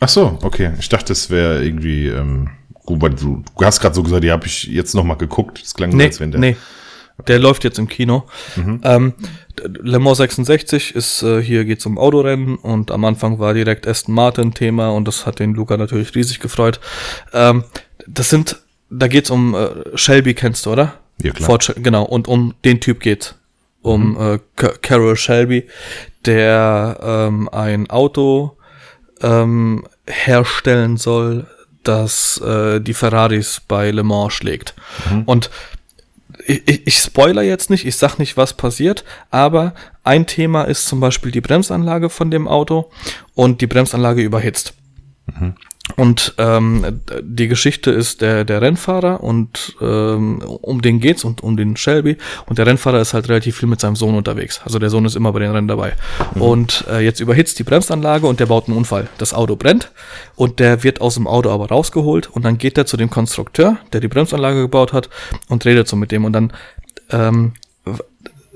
Ach 0.00 0.08
so, 0.08 0.38
okay. 0.42 0.72
Ich 0.78 0.88
dachte, 0.88 1.12
es 1.12 1.30
wäre 1.30 1.64
irgendwie 1.64 2.08
ähm, 2.08 2.50
Gut, 2.88 3.20
du, 3.20 3.44
du 3.44 3.64
hast 3.66 3.80
gerade 3.80 3.94
so 3.94 4.02
gesagt, 4.02 4.24
die 4.24 4.30
habe 4.30 4.46
ich 4.46 4.64
jetzt 4.64 4.94
noch 4.94 5.04
mal 5.04 5.16
geguckt. 5.16 5.60
Das 5.62 5.74
klang 5.74 5.90
nee, 5.90 6.04
als 6.04 6.20
wenn 6.20 6.30
der. 6.30 6.40
Nee, 6.40 6.56
der 7.26 7.38
läuft 7.38 7.62
jetzt 7.64 7.78
im 7.78 7.86
Kino. 7.86 8.24
Mhm. 8.56 8.80
Ähm, 8.82 9.12
Le 9.60 9.98
Mans 9.98 10.16
66 10.16 10.94
ist, 10.94 11.22
äh, 11.22 11.42
hier 11.42 11.66
geht's 11.66 11.84
um 11.84 11.98
Autorennen 11.98 12.56
und 12.56 12.90
am 12.90 13.04
Anfang 13.04 13.38
war 13.38 13.52
direkt 13.52 13.86
Aston 13.86 14.14
Martin 14.14 14.54
Thema 14.54 14.88
und 14.88 15.06
das 15.06 15.26
hat 15.26 15.38
den 15.38 15.52
Luca 15.52 15.76
natürlich 15.76 16.14
riesig 16.14 16.40
gefreut. 16.40 16.80
Ähm, 17.34 17.64
das 18.06 18.30
sind, 18.30 18.56
da 18.88 19.06
geht's 19.06 19.28
um 19.28 19.54
äh, 19.54 19.68
Shelby, 19.94 20.32
kennst 20.32 20.64
du, 20.64 20.72
oder? 20.72 20.94
Ja, 21.22 21.32
klar. 21.32 21.46
Ford, 21.46 21.74
genau, 21.76 22.04
und 22.04 22.26
um 22.26 22.54
den 22.64 22.80
Typ 22.80 23.00
geht 23.00 23.34
Um 23.82 24.12
mhm. 24.12 24.40
äh, 24.56 24.68
Carol 24.80 25.14
Shelby, 25.16 25.66
der 26.24 27.00
ähm, 27.02 27.50
ein 27.50 27.90
Auto 27.90 28.56
ähm, 29.20 29.84
herstellen 30.06 30.96
soll, 30.96 31.46
dass 31.88 32.38
äh, 32.42 32.80
die 32.80 32.94
Ferraris 32.94 33.62
bei 33.66 33.90
Le 33.90 34.02
Mans 34.02 34.34
schlägt. 34.34 34.74
Mhm. 35.10 35.22
Und 35.22 35.50
ich, 36.46 36.86
ich 36.86 36.98
spoiler 36.98 37.42
jetzt 37.42 37.70
nicht, 37.70 37.86
ich 37.86 37.96
sag 37.96 38.18
nicht, 38.18 38.36
was 38.36 38.54
passiert, 38.54 39.04
aber 39.30 39.74
ein 40.04 40.26
Thema 40.26 40.64
ist 40.64 40.86
zum 40.86 41.00
Beispiel 41.00 41.32
die 41.32 41.40
Bremsanlage 41.40 42.10
von 42.10 42.30
dem 42.30 42.46
Auto 42.46 42.90
und 43.34 43.60
die 43.60 43.66
Bremsanlage 43.66 44.22
überhitzt. 44.22 44.74
Mhm. 45.26 45.54
Und 45.96 46.34
ähm, 46.38 47.00
die 47.22 47.48
Geschichte 47.48 47.90
ist 47.90 48.20
der, 48.20 48.44
der 48.44 48.62
Rennfahrer 48.62 49.22
und 49.22 49.76
ähm, 49.80 50.40
um 50.42 50.82
den 50.82 51.00
geht's 51.00 51.24
und 51.24 51.42
um 51.42 51.56
den 51.56 51.76
Shelby. 51.76 52.16
Und 52.46 52.58
der 52.58 52.66
Rennfahrer 52.66 53.00
ist 53.00 53.14
halt 53.14 53.28
relativ 53.28 53.56
viel 53.56 53.68
mit 53.68 53.80
seinem 53.80 53.96
Sohn 53.96 54.14
unterwegs. 54.14 54.60
Also 54.64 54.78
der 54.78 54.90
Sohn 54.90 55.04
ist 55.04 55.16
immer 55.16 55.32
bei 55.32 55.40
den 55.40 55.50
Rennen 55.50 55.68
dabei. 55.68 55.94
Mhm. 56.34 56.42
Und 56.42 56.84
äh, 56.90 57.00
jetzt 57.00 57.20
überhitzt 57.20 57.58
die 57.58 57.64
Bremsanlage 57.64 58.26
und 58.26 58.40
der 58.40 58.46
baut 58.46 58.68
einen 58.68 58.76
Unfall. 58.76 59.08
Das 59.18 59.34
Auto 59.34 59.56
brennt 59.56 59.90
und 60.36 60.60
der 60.60 60.82
wird 60.84 61.00
aus 61.00 61.14
dem 61.14 61.26
Auto 61.26 61.50
aber 61.50 61.68
rausgeholt 61.68 62.28
und 62.28 62.44
dann 62.44 62.58
geht 62.58 62.78
er 62.78 62.86
zu 62.86 62.96
dem 62.96 63.10
Konstrukteur, 63.10 63.78
der 63.92 64.00
die 64.00 64.08
Bremsanlage 64.08 64.62
gebaut 64.62 64.92
hat 64.92 65.08
und 65.48 65.64
redet 65.64 65.88
so 65.88 65.96
mit 65.96 66.12
dem 66.12 66.24
und 66.24 66.32
dann 66.32 66.52
ähm, 67.10 67.52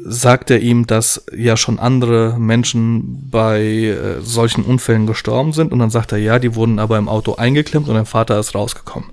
sagt 0.05 0.51
er 0.51 0.61
ihm, 0.61 0.87
dass 0.87 1.25
ja 1.35 1.57
schon 1.57 1.79
andere 1.79 2.37
Menschen 2.39 3.31
bei 3.31 3.63
äh, 3.63 4.21
solchen 4.21 4.65
Unfällen 4.65 5.07
gestorben 5.07 5.53
sind. 5.53 5.73
Und 5.73 5.79
dann 5.79 5.91
sagt 5.91 6.13
er, 6.13 6.19
ja, 6.19 6.39
die 6.39 6.55
wurden 6.55 6.79
aber 6.79 6.99
im 6.99 7.09
Auto 7.09 7.35
eingeklemmt 7.35 7.89
und 7.89 7.95
dein 7.95 8.07
Vater 8.07 8.39
ist 8.39 8.55
rausgekommen. 8.55 9.11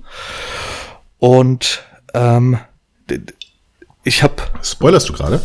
Und 1.20 1.84
ähm, 2.14 2.58
ich 4.04 4.24
hab. 4.24 4.60
Spoilerst 4.64 5.10
du 5.10 5.14
gerade? 5.14 5.42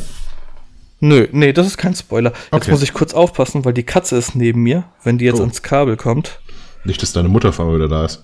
Nö, 1.01 1.29
nee, 1.33 1.53
das 1.53 1.67
ist 1.67 1.77
kein 1.77 1.95
Spoiler. 1.95 2.31
Jetzt 2.31 2.53
okay. 2.53 2.71
muss 2.71 2.83
ich 2.83 2.95
kurz 2.95 3.13
aufpassen, 3.13 3.65
weil 3.65 3.75
die 3.75 3.83
Katze 3.83 4.17
ist 4.17 4.35
neben 4.35 4.63
mir, 4.63 4.85
wenn 5.03 5.19
die 5.19 5.27
jetzt 5.27 5.39
oh. 5.39 5.43
ans 5.43 5.63
Kabel 5.63 5.97
kommt. 5.97 6.41
Nicht, 6.85 7.03
dass 7.03 7.13
deine 7.13 7.29
Mutter 7.29 7.53
vor 7.53 7.75
wieder 7.75 7.89
da 7.89 8.05
ist. 8.05 8.23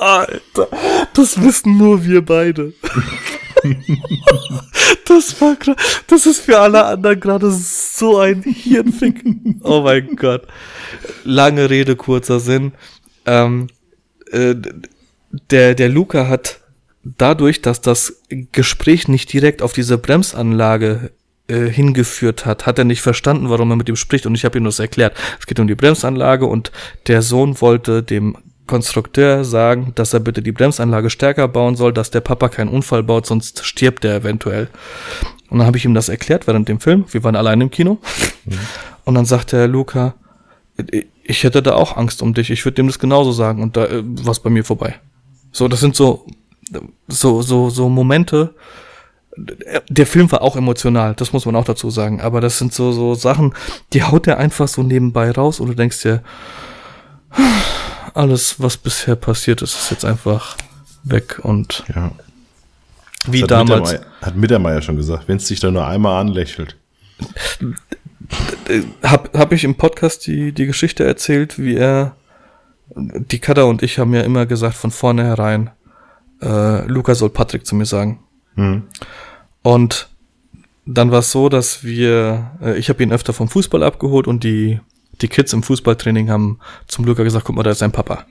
Alter, 0.00 0.68
das 1.14 1.42
wissen 1.42 1.76
nur 1.76 2.04
wir 2.04 2.24
beide. 2.24 2.72
das 5.06 5.40
war 5.40 5.56
das 6.06 6.26
ist 6.26 6.40
für 6.40 6.58
alle 6.58 6.84
anderen 6.84 7.20
gerade 7.20 7.50
so 7.50 8.18
ein 8.18 8.42
Hirnfick. 8.42 9.22
Oh 9.62 9.82
mein 9.82 10.16
Gott. 10.16 10.46
Lange 11.24 11.68
Rede, 11.68 11.96
kurzer 11.96 12.40
Sinn. 12.40 12.72
Ähm, 13.26 13.66
äh, 14.30 14.54
der, 15.50 15.74
der 15.74 15.88
Luca 15.88 16.28
hat 16.28 16.60
dadurch, 17.02 17.62
dass 17.62 17.80
das 17.80 18.22
Gespräch 18.52 19.08
nicht 19.08 19.32
direkt 19.32 19.62
auf 19.62 19.72
diese 19.72 19.98
Bremsanlage 19.98 21.12
äh, 21.48 21.66
hingeführt 21.66 22.46
hat, 22.46 22.66
hat 22.66 22.78
er 22.78 22.84
nicht 22.84 23.02
verstanden, 23.02 23.50
warum 23.50 23.70
er 23.70 23.76
mit 23.76 23.88
ihm 23.88 23.96
spricht 23.96 24.26
und 24.26 24.34
ich 24.34 24.44
habe 24.44 24.58
ihm 24.58 24.64
das 24.64 24.78
erklärt. 24.78 25.16
Es 25.38 25.46
geht 25.46 25.60
um 25.60 25.66
die 25.66 25.74
Bremsanlage 25.74 26.46
und 26.46 26.72
der 27.06 27.22
Sohn 27.22 27.60
wollte 27.60 28.02
dem 28.02 28.36
Konstrukteur 28.70 29.44
sagen, 29.44 29.90
dass 29.96 30.14
er 30.14 30.20
bitte 30.20 30.42
die 30.42 30.52
Bremsanlage 30.52 31.10
stärker 31.10 31.48
bauen 31.48 31.74
soll, 31.74 31.92
dass 31.92 32.12
der 32.12 32.20
Papa 32.20 32.48
keinen 32.48 32.68
Unfall 32.68 33.02
baut, 33.02 33.26
sonst 33.26 33.64
stirbt 33.66 34.04
er 34.04 34.14
eventuell. 34.14 34.68
Und 35.50 35.58
dann 35.58 35.66
habe 35.66 35.76
ich 35.76 35.84
ihm 35.84 35.92
das 35.92 36.08
erklärt 36.08 36.46
während 36.46 36.68
dem 36.68 36.78
Film. 36.78 37.04
Wir 37.10 37.24
waren 37.24 37.34
allein 37.34 37.60
im 37.60 37.70
Kino. 37.72 37.98
Mhm. 38.44 38.58
Und 39.04 39.16
dann 39.16 39.24
sagte 39.24 39.56
er, 39.56 39.66
Luca, 39.66 40.14
ich 41.24 41.42
hätte 41.42 41.62
da 41.62 41.74
auch 41.74 41.96
Angst 41.96 42.22
um 42.22 42.32
dich. 42.32 42.50
Ich 42.50 42.64
würde 42.64 42.76
dem 42.76 42.86
das 42.86 43.00
genauso 43.00 43.32
sagen. 43.32 43.60
Und 43.60 43.76
da 43.76 43.86
äh, 43.86 44.04
war 44.04 44.36
bei 44.40 44.50
mir 44.50 44.64
vorbei. 44.64 45.00
So, 45.50 45.66
das 45.66 45.80
sind 45.80 45.96
so, 45.96 46.24
so, 47.08 47.42
so, 47.42 47.70
so 47.70 47.88
Momente. 47.88 48.54
Der 49.88 50.06
Film 50.06 50.30
war 50.30 50.42
auch 50.42 50.54
emotional, 50.56 51.14
das 51.14 51.32
muss 51.32 51.44
man 51.44 51.56
auch 51.56 51.64
dazu 51.64 51.90
sagen. 51.90 52.20
Aber 52.20 52.40
das 52.40 52.58
sind 52.58 52.72
so, 52.72 52.92
so 52.92 53.16
Sachen, 53.16 53.52
die 53.92 54.04
haut 54.04 54.28
er 54.28 54.38
einfach 54.38 54.68
so 54.68 54.84
nebenbei 54.84 55.32
raus 55.32 55.58
und 55.58 55.66
du 55.66 55.74
denkst 55.74 56.02
dir, 56.02 56.22
alles, 58.14 58.60
was 58.60 58.76
bisher 58.76 59.16
passiert 59.16 59.62
ist, 59.62 59.74
ist 59.74 59.90
jetzt 59.90 60.04
einfach 60.04 60.56
weg 61.02 61.40
und 61.42 61.84
ja. 61.94 62.12
wie 63.26 63.42
hat 63.42 63.50
damals. 63.50 63.92
Mittermeier, 63.92 64.12
hat 64.22 64.36
Mittermeier 64.36 64.82
schon 64.82 64.96
gesagt, 64.96 65.28
wenn 65.28 65.36
es 65.36 65.46
dich 65.46 65.60
da 65.60 65.70
nur 65.70 65.86
einmal 65.86 66.20
anlächelt. 66.20 66.76
Hab, 69.02 69.36
hab 69.36 69.52
ich 69.52 69.64
im 69.64 69.74
Podcast 69.74 70.26
die, 70.26 70.52
die 70.52 70.66
Geschichte 70.66 71.04
erzählt, 71.04 71.58
wie 71.58 71.76
er, 71.76 72.16
die 72.94 73.38
Kada 73.38 73.64
und 73.64 73.82
ich 73.82 73.98
haben 73.98 74.14
ja 74.14 74.22
immer 74.22 74.46
gesagt 74.46 74.76
von 74.76 74.90
vornherein, 74.90 75.70
äh, 76.40 76.86
Luca 76.86 77.14
soll 77.14 77.30
Patrick 77.30 77.66
zu 77.66 77.74
mir 77.74 77.86
sagen. 77.86 78.20
Mhm. 78.54 78.84
Und 79.62 80.08
dann 80.86 81.10
war 81.10 81.20
es 81.20 81.30
so, 81.32 81.48
dass 81.48 81.84
wir, 81.84 82.52
äh, 82.62 82.78
ich 82.78 82.88
habe 82.88 83.02
ihn 83.02 83.12
öfter 83.12 83.32
vom 83.32 83.48
Fußball 83.48 83.82
abgeholt 83.82 84.26
und 84.26 84.44
die 84.44 84.80
die 85.22 85.28
Kids 85.28 85.52
im 85.52 85.62
Fußballtraining 85.62 86.30
haben 86.30 86.58
zum 86.86 87.04
Luca 87.04 87.22
gesagt, 87.22 87.44
guck 87.44 87.56
mal, 87.56 87.62
da 87.62 87.70
ist 87.70 87.78
sein 87.78 87.92
Papa. 87.92 88.26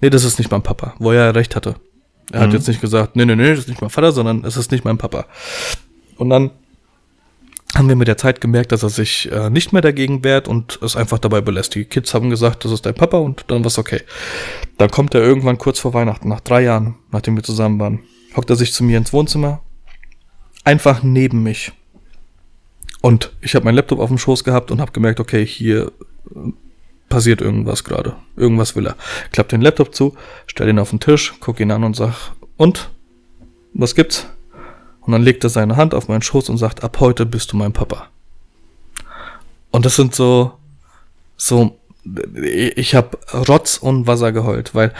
Nee, 0.00 0.10
das 0.10 0.24
ist 0.24 0.38
nicht 0.38 0.50
mein 0.50 0.62
Papa, 0.62 0.94
wo 0.98 1.12
er 1.12 1.34
recht 1.34 1.56
hatte. 1.56 1.76
Er 2.32 2.40
mhm. 2.40 2.44
hat 2.44 2.52
jetzt 2.52 2.68
nicht 2.68 2.80
gesagt, 2.80 3.16
nee, 3.16 3.24
nee, 3.24 3.36
nee, 3.36 3.50
das 3.50 3.60
ist 3.60 3.68
nicht 3.68 3.80
mein 3.80 3.90
Vater, 3.90 4.12
sondern 4.12 4.44
es 4.44 4.56
ist 4.56 4.70
nicht 4.70 4.84
mein 4.84 4.98
Papa. 4.98 5.26
Und 6.16 6.30
dann 6.30 6.50
haben 7.74 7.88
wir 7.88 7.96
mit 7.96 8.08
der 8.08 8.16
Zeit 8.16 8.40
gemerkt, 8.40 8.72
dass 8.72 8.82
er 8.82 8.88
sich 8.88 9.30
äh, 9.30 9.50
nicht 9.50 9.72
mehr 9.72 9.82
dagegen 9.82 10.24
wehrt 10.24 10.48
und 10.48 10.78
es 10.82 10.96
einfach 10.96 11.18
dabei 11.18 11.40
belässt. 11.40 11.74
Die 11.74 11.84
Kids 11.84 12.14
haben 12.14 12.30
gesagt, 12.30 12.64
das 12.64 12.72
ist 12.72 12.86
dein 12.86 12.94
Papa 12.94 13.18
und 13.18 13.44
dann 13.48 13.62
war 13.62 13.68
es 13.68 13.78
okay. 13.78 14.00
Dann 14.78 14.90
kommt 14.90 15.14
er 15.14 15.22
irgendwann 15.22 15.58
kurz 15.58 15.78
vor 15.78 15.94
Weihnachten, 15.94 16.28
nach 16.28 16.40
drei 16.40 16.62
Jahren, 16.62 16.96
nachdem 17.10 17.36
wir 17.36 17.42
zusammen 17.42 17.78
waren, 17.78 18.00
hockt 18.36 18.50
er 18.50 18.56
sich 18.56 18.72
zu 18.72 18.84
mir 18.84 18.98
ins 18.98 19.12
Wohnzimmer, 19.12 19.60
einfach 20.64 21.02
neben 21.02 21.42
mich. 21.42 21.72
Und 23.00 23.32
ich 23.40 23.54
habe 23.54 23.64
meinen 23.64 23.76
Laptop 23.76 24.00
auf 24.00 24.08
dem 24.08 24.18
Schoß 24.18 24.44
gehabt 24.44 24.70
und 24.70 24.80
habe 24.80 24.92
gemerkt, 24.92 25.20
okay, 25.20 25.46
hier 25.46 25.92
passiert 27.08 27.40
irgendwas 27.40 27.84
gerade. 27.84 28.16
Irgendwas 28.36 28.76
will 28.76 28.86
er. 28.86 28.96
Klappt 29.32 29.52
den 29.52 29.62
Laptop 29.62 29.94
zu, 29.94 30.16
stell 30.46 30.68
ihn 30.68 30.78
auf 30.78 30.90
den 30.90 31.00
Tisch, 31.00 31.34
guck 31.40 31.60
ihn 31.60 31.70
an 31.70 31.84
und 31.84 31.96
sag, 31.96 32.14
und? 32.56 32.90
Was 33.74 33.94
gibt's? 33.94 34.26
Und 35.00 35.12
dann 35.12 35.22
legt 35.22 35.44
er 35.44 35.50
seine 35.50 35.76
Hand 35.76 35.94
auf 35.94 36.08
meinen 36.08 36.22
Schoß 36.22 36.50
und 36.50 36.58
sagt, 36.58 36.84
ab 36.84 37.00
heute 37.00 37.24
bist 37.24 37.52
du 37.52 37.56
mein 37.56 37.72
Papa. 37.72 38.08
Und 39.70 39.86
das 39.86 39.96
sind 39.96 40.14
so, 40.14 40.52
so, 41.36 41.78
ich 42.42 42.94
habe 42.94 43.18
Rotz 43.32 43.78
und 43.78 44.06
Wasser 44.06 44.32
geheult, 44.32 44.74
weil 44.74 44.92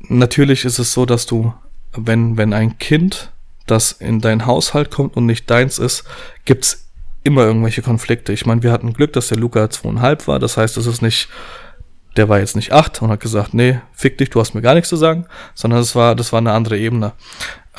natürlich 0.00 0.64
ist 0.64 0.78
es 0.78 0.92
so, 0.92 1.06
dass 1.06 1.26
du, 1.26 1.52
wenn, 1.92 2.36
wenn 2.36 2.52
ein 2.52 2.78
Kind, 2.78 3.30
das 3.66 3.92
in 3.92 4.20
dein 4.20 4.46
Haushalt 4.46 4.90
kommt 4.90 5.16
und 5.16 5.26
nicht 5.26 5.48
deins 5.48 5.78
ist, 5.78 6.04
gibt's 6.44 6.88
immer 7.24 7.44
irgendwelche 7.44 7.82
Konflikte. 7.82 8.32
Ich 8.32 8.46
meine, 8.46 8.62
wir 8.62 8.72
hatten 8.72 8.92
Glück, 8.92 9.12
dass 9.12 9.28
der 9.28 9.38
Luca 9.38 9.70
zweieinhalb 9.70 10.26
war. 10.26 10.38
Das 10.38 10.56
heißt, 10.56 10.76
es 10.76 10.86
ist 10.86 11.02
nicht 11.02 11.28
der 12.16 12.28
war 12.28 12.38
jetzt 12.38 12.56
nicht 12.56 12.72
acht 12.72 13.00
und 13.02 13.10
hat 13.10 13.20
gesagt, 13.20 13.54
nee, 13.54 13.80
fick 13.92 14.18
dich, 14.18 14.30
du 14.30 14.40
hast 14.40 14.54
mir 14.54 14.62
gar 14.62 14.74
nichts 14.74 14.90
zu 14.90 14.96
sagen, 14.96 15.26
sondern 15.54 15.80
das 15.80 15.94
war, 15.94 16.14
das 16.14 16.32
war 16.32 16.38
eine 16.38 16.52
andere 16.52 16.78
Ebene. 16.78 17.12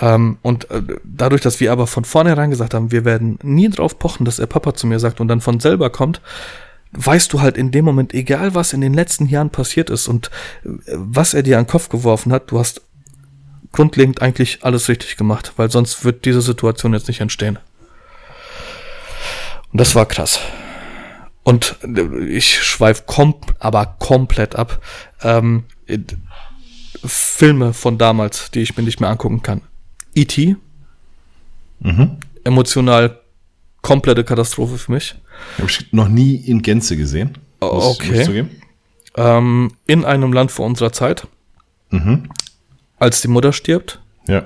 Ähm, 0.02 0.38
und 0.42 0.70
äh, 0.72 0.82
dadurch, 1.04 1.42
dass 1.42 1.60
wir 1.60 1.72
aber 1.72 1.88
von 1.88 2.04
vornherein 2.04 2.50
gesagt 2.50 2.74
haben, 2.74 2.92
wir 2.92 3.06
werden 3.06 3.38
nie 3.44 3.70
drauf 3.70 4.00
pochen, 4.00 4.26
dass 4.26 4.40
er 4.40 4.48
Papa 4.48 4.74
zu 4.74 4.88
mir 4.88 5.00
sagt 5.00 5.22
und 5.22 5.28
dann 5.28 5.42
von 5.42 5.60
selber 5.60 5.90
kommt, 5.92 6.22
weißt 6.94 7.32
du 7.34 7.42
halt 7.42 7.58
in 7.58 7.72
dem 7.72 7.86
Moment, 7.86 8.14
egal 8.14 8.56
was 8.56 8.74
in 8.74 8.82
den 8.82 8.94
letzten 8.94 9.28
Jahren 9.28 9.50
passiert 9.50 9.90
ist 9.90 10.08
und 10.08 10.32
äh, 10.64 10.70
was 10.94 11.34
er 11.34 11.44
dir 11.44 11.58
an 11.58 11.66
den 11.66 11.70
Kopf 11.70 11.90
geworfen 11.90 12.32
hat, 12.32 12.50
du 12.50 12.60
hast 12.60 12.82
grundlegend 13.72 14.22
eigentlich 14.22 14.60
alles 14.64 14.90
richtig 14.90 15.18
gemacht, 15.18 15.54
weil 15.58 15.70
sonst 15.70 16.06
wird 16.06 16.26
diese 16.26 16.42
Situation 16.42 16.94
jetzt 16.94 17.08
nicht 17.08 17.22
entstehen. 17.22 17.60
Und 19.74 19.82
das 19.82 19.96
war 19.96 20.06
krass. 20.06 20.40
Und 21.44 21.76
äh, 21.84 22.26
ich 22.26 22.62
schweif 22.64 23.06
kom 23.06 23.36
aber 23.60 23.86
komplett 24.00 24.56
ab. 24.56 24.82
Ähm, 25.22 25.66
äh, 25.88 26.00
Filme 27.04 27.74
von 27.74 27.98
damals, 27.98 28.50
die 28.52 28.62
ich 28.62 28.78
mir 28.78 28.84
nicht 28.84 29.02
mehr 29.02 29.10
angucken 29.10 29.42
kann. 29.42 29.62
E.T. 30.16 30.56
Mhm. 31.80 32.18
Emotional 32.46 33.20
komplette 33.82 34.24
Katastrophe 34.24 34.78
für 34.78 34.92
mich. 34.94 35.16
Habe 35.58 35.70
ich 35.70 35.92
noch 35.92 36.08
nie 36.08 36.36
in 36.36 36.62
Gänze 36.62 36.96
gesehen. 36.96 37.38
Oh, 37.60 37.74
muss- 37.76 37.86
okay. 38.00 38.44
muss. 38.44 38.52
Ähm, 39.16 39.72
in 39.86 40.06
einem 40.06 40.32
Land 40.32 40.52
vor 40.52 40.66
unserer 40.66 40.94
Zeit, 40.94 41.28
Mhm. 41.90 42.30
als 43.00 43.22
die 43.22 43.28
Mutter 43.28 43.52
stirbt. 43.52 44.00
Ja. 44.28 44.46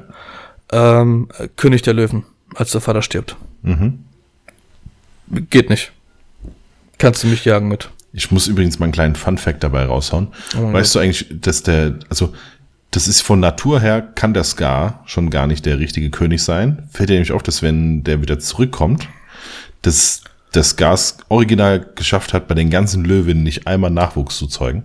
Ähm, 0.72 1.30
König 1.58 1.84
der 1.84 1.94
Löwen, 1.94 2.26
als 2.56 2.72
der 2.72 2.82
Vater 2.82 3.02
stirbt. 3.04 3.36
Mhm. 3.62 4.04
Geht 5.50 5.70
nicht. 5.70 5.92
Kannst 6.98 7.24
du 7.24 7.28
mich 7.28 7.46
jagen 7.46 7.68
mit. 7.68 7.90
Ich 8.14 8.32
muss 8.32 8.48
übrigens 8.48 8.80
mal 8.80 8.86
einen 8.86 8.94
kleinen 8.94 9.16
Fun-Fact 9.16 9.64
dabei 9.64 9.86
raushauen. 9.86 10.30
Oh 10.58 10.74
weißt 10.74 10.96
du 10.96 11.00
eigentlich, 11.00 11.28
dass 11.30 11.64
der, 11.64 12.00
also, 12.10 12.34
das 12.92 13.08
ist 13.08 13.22
von 13.22 13.40
Natur 13.40 13.80
her, 13.80 14.02
kann 14.02 14.34
der 14.34 14.44
Scar 14.44 15.04
schon 15.06 15.30
gar 15.30 15.46
nicht 15.46 15.66
der 15.66 15.78
richtige 15.78 16.10
König 16.10 16.42
sein. 16.42 16.88
Fällt 16.92 17.10
dir 17.10 17.14
nämlich 17.14 17.34
auf, 17.34 17.44
dass 17.44 17.62
wenn 17.62 18.04
der 18.04 18.22
wieder 18.22 18.40
zurückkommt, 18.40 19.08
dass 19.82 20.24
der 20.56 20.64
Scar 20.64 20.94
es 20.94 21.18
original 21.30 21.86
geschafft 21.96 22.34
hat, 22.34 22.48
bei 22.48 22.56
den 22.56 22.70
ganzen 22.70 23.04
Löwinnen 23.06 23.44
nicht 23.44 23.68
einmal 23.68 23.92
Nachwuchs 23.92 24.38
zu 24.38 24.48
zeugen. 24.48 24.84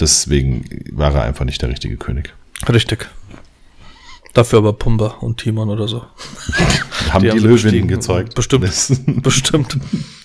Deswegen 0.00 0.64
war 0.92 1.14
er 1.14 1.24
einfach 1.24 1.44
nicht 1.44 1.60
der 1.60 1.68
richtige 1.68 1.96
König. 1.96 2.32
Richtig. 2.68 3.08
Dafür 4.36 4.58
aber 4.58 4.74
Pumba 4.74 5.16
und 5.20 5.38
Timon 5.38 5.70
oder 5.70 5.88
so. 5.88 6.00
Haben 7.10 7.22
die, 7.22 7.30
haben 7.30 7.38
sie 7.38 7.46
Löwinnen 7.46 7.62
bestiegen. 7.62 7.88
gezeugt. 7.88 8.34
Bestimmt. 8.34 8.70
Bestimmt. 9.22 9.78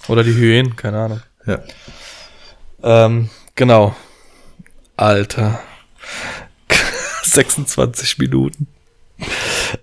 Oder 0.10 0.26
die 0.26 0.34
Hyänen, 0.36 0.76
keine 0.76 1.00
Ahnung. 1.00 1.21
ja. 1.45 1.60
Ähm, 2.84 3.30
genau. 3.56 3.95
Alter. 4.97 5.62
26 7.24 8.17
Minuten. 8.17 8.67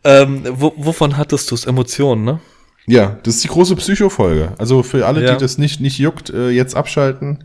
Ähm, 0.04 0.42
wo, 0.50 0.74
wovon 0.76 1.16
hattest 1.16 1.50
du 1.50 1.54
es? 1.54 1.64
Emotionen, 1.64 2.24
ne? 2.24 2.40
Ja, 2.90 3.18
das 3.22 3.35
ist 3.37 3.44
die 3.44 3.48
große 3.48 3.77
Psycho-Folge. 3.77 4.55
Also 4.57 4.83
für 4.83 5.07
alle, 5.07 5.22
Ja. 5.22 5.35
die 5.35 5.40
das 5.40 5.59
nicht, 5.59 5.79
nicht 5.81 5.98
juckt, 5.98 6.31
äh, 6.31 6.48
jetzt 6.48 6.74
abschalten. 6.74 7.44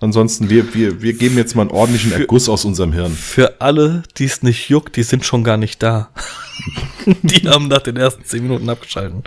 Ansonsten, 0.00 0.50
wir, 0.50 0.72
wir, 0.74 1.02
wir 1.02 1.14
geben 1.14 1.36
jetzt 1.36 1.56
mal 1.56 1.62
einen 1.62 1.72
ordentlichen 1.72 2.12
Für- 2.12 2.20
Erguss 2.20 2.48
aus 2.48 2.64
unserem 2.64 2.92
Hirn. 2.92 3.10
Für 3.10 3.60
alle, 3.60 4.04
die 4.18 4.24
es 4.26 4.42
nicht 4.44 4.68
juckt, 4.68 4.94
die 4.96 5.02
sind 5.02 5.24
schon 5.24 5.42
gar 5.42 5.56
nicht 5.56 5.82
da. 5.82 6.10
die 7.22 7.48
haben 7.48 7.66
nach 7.66 7.80
den 7.82 7.96
ersten 7.96 8.24
10 8.24 8.42
Minuten 8.44 8.68
abgeschalten. 8.70 9.24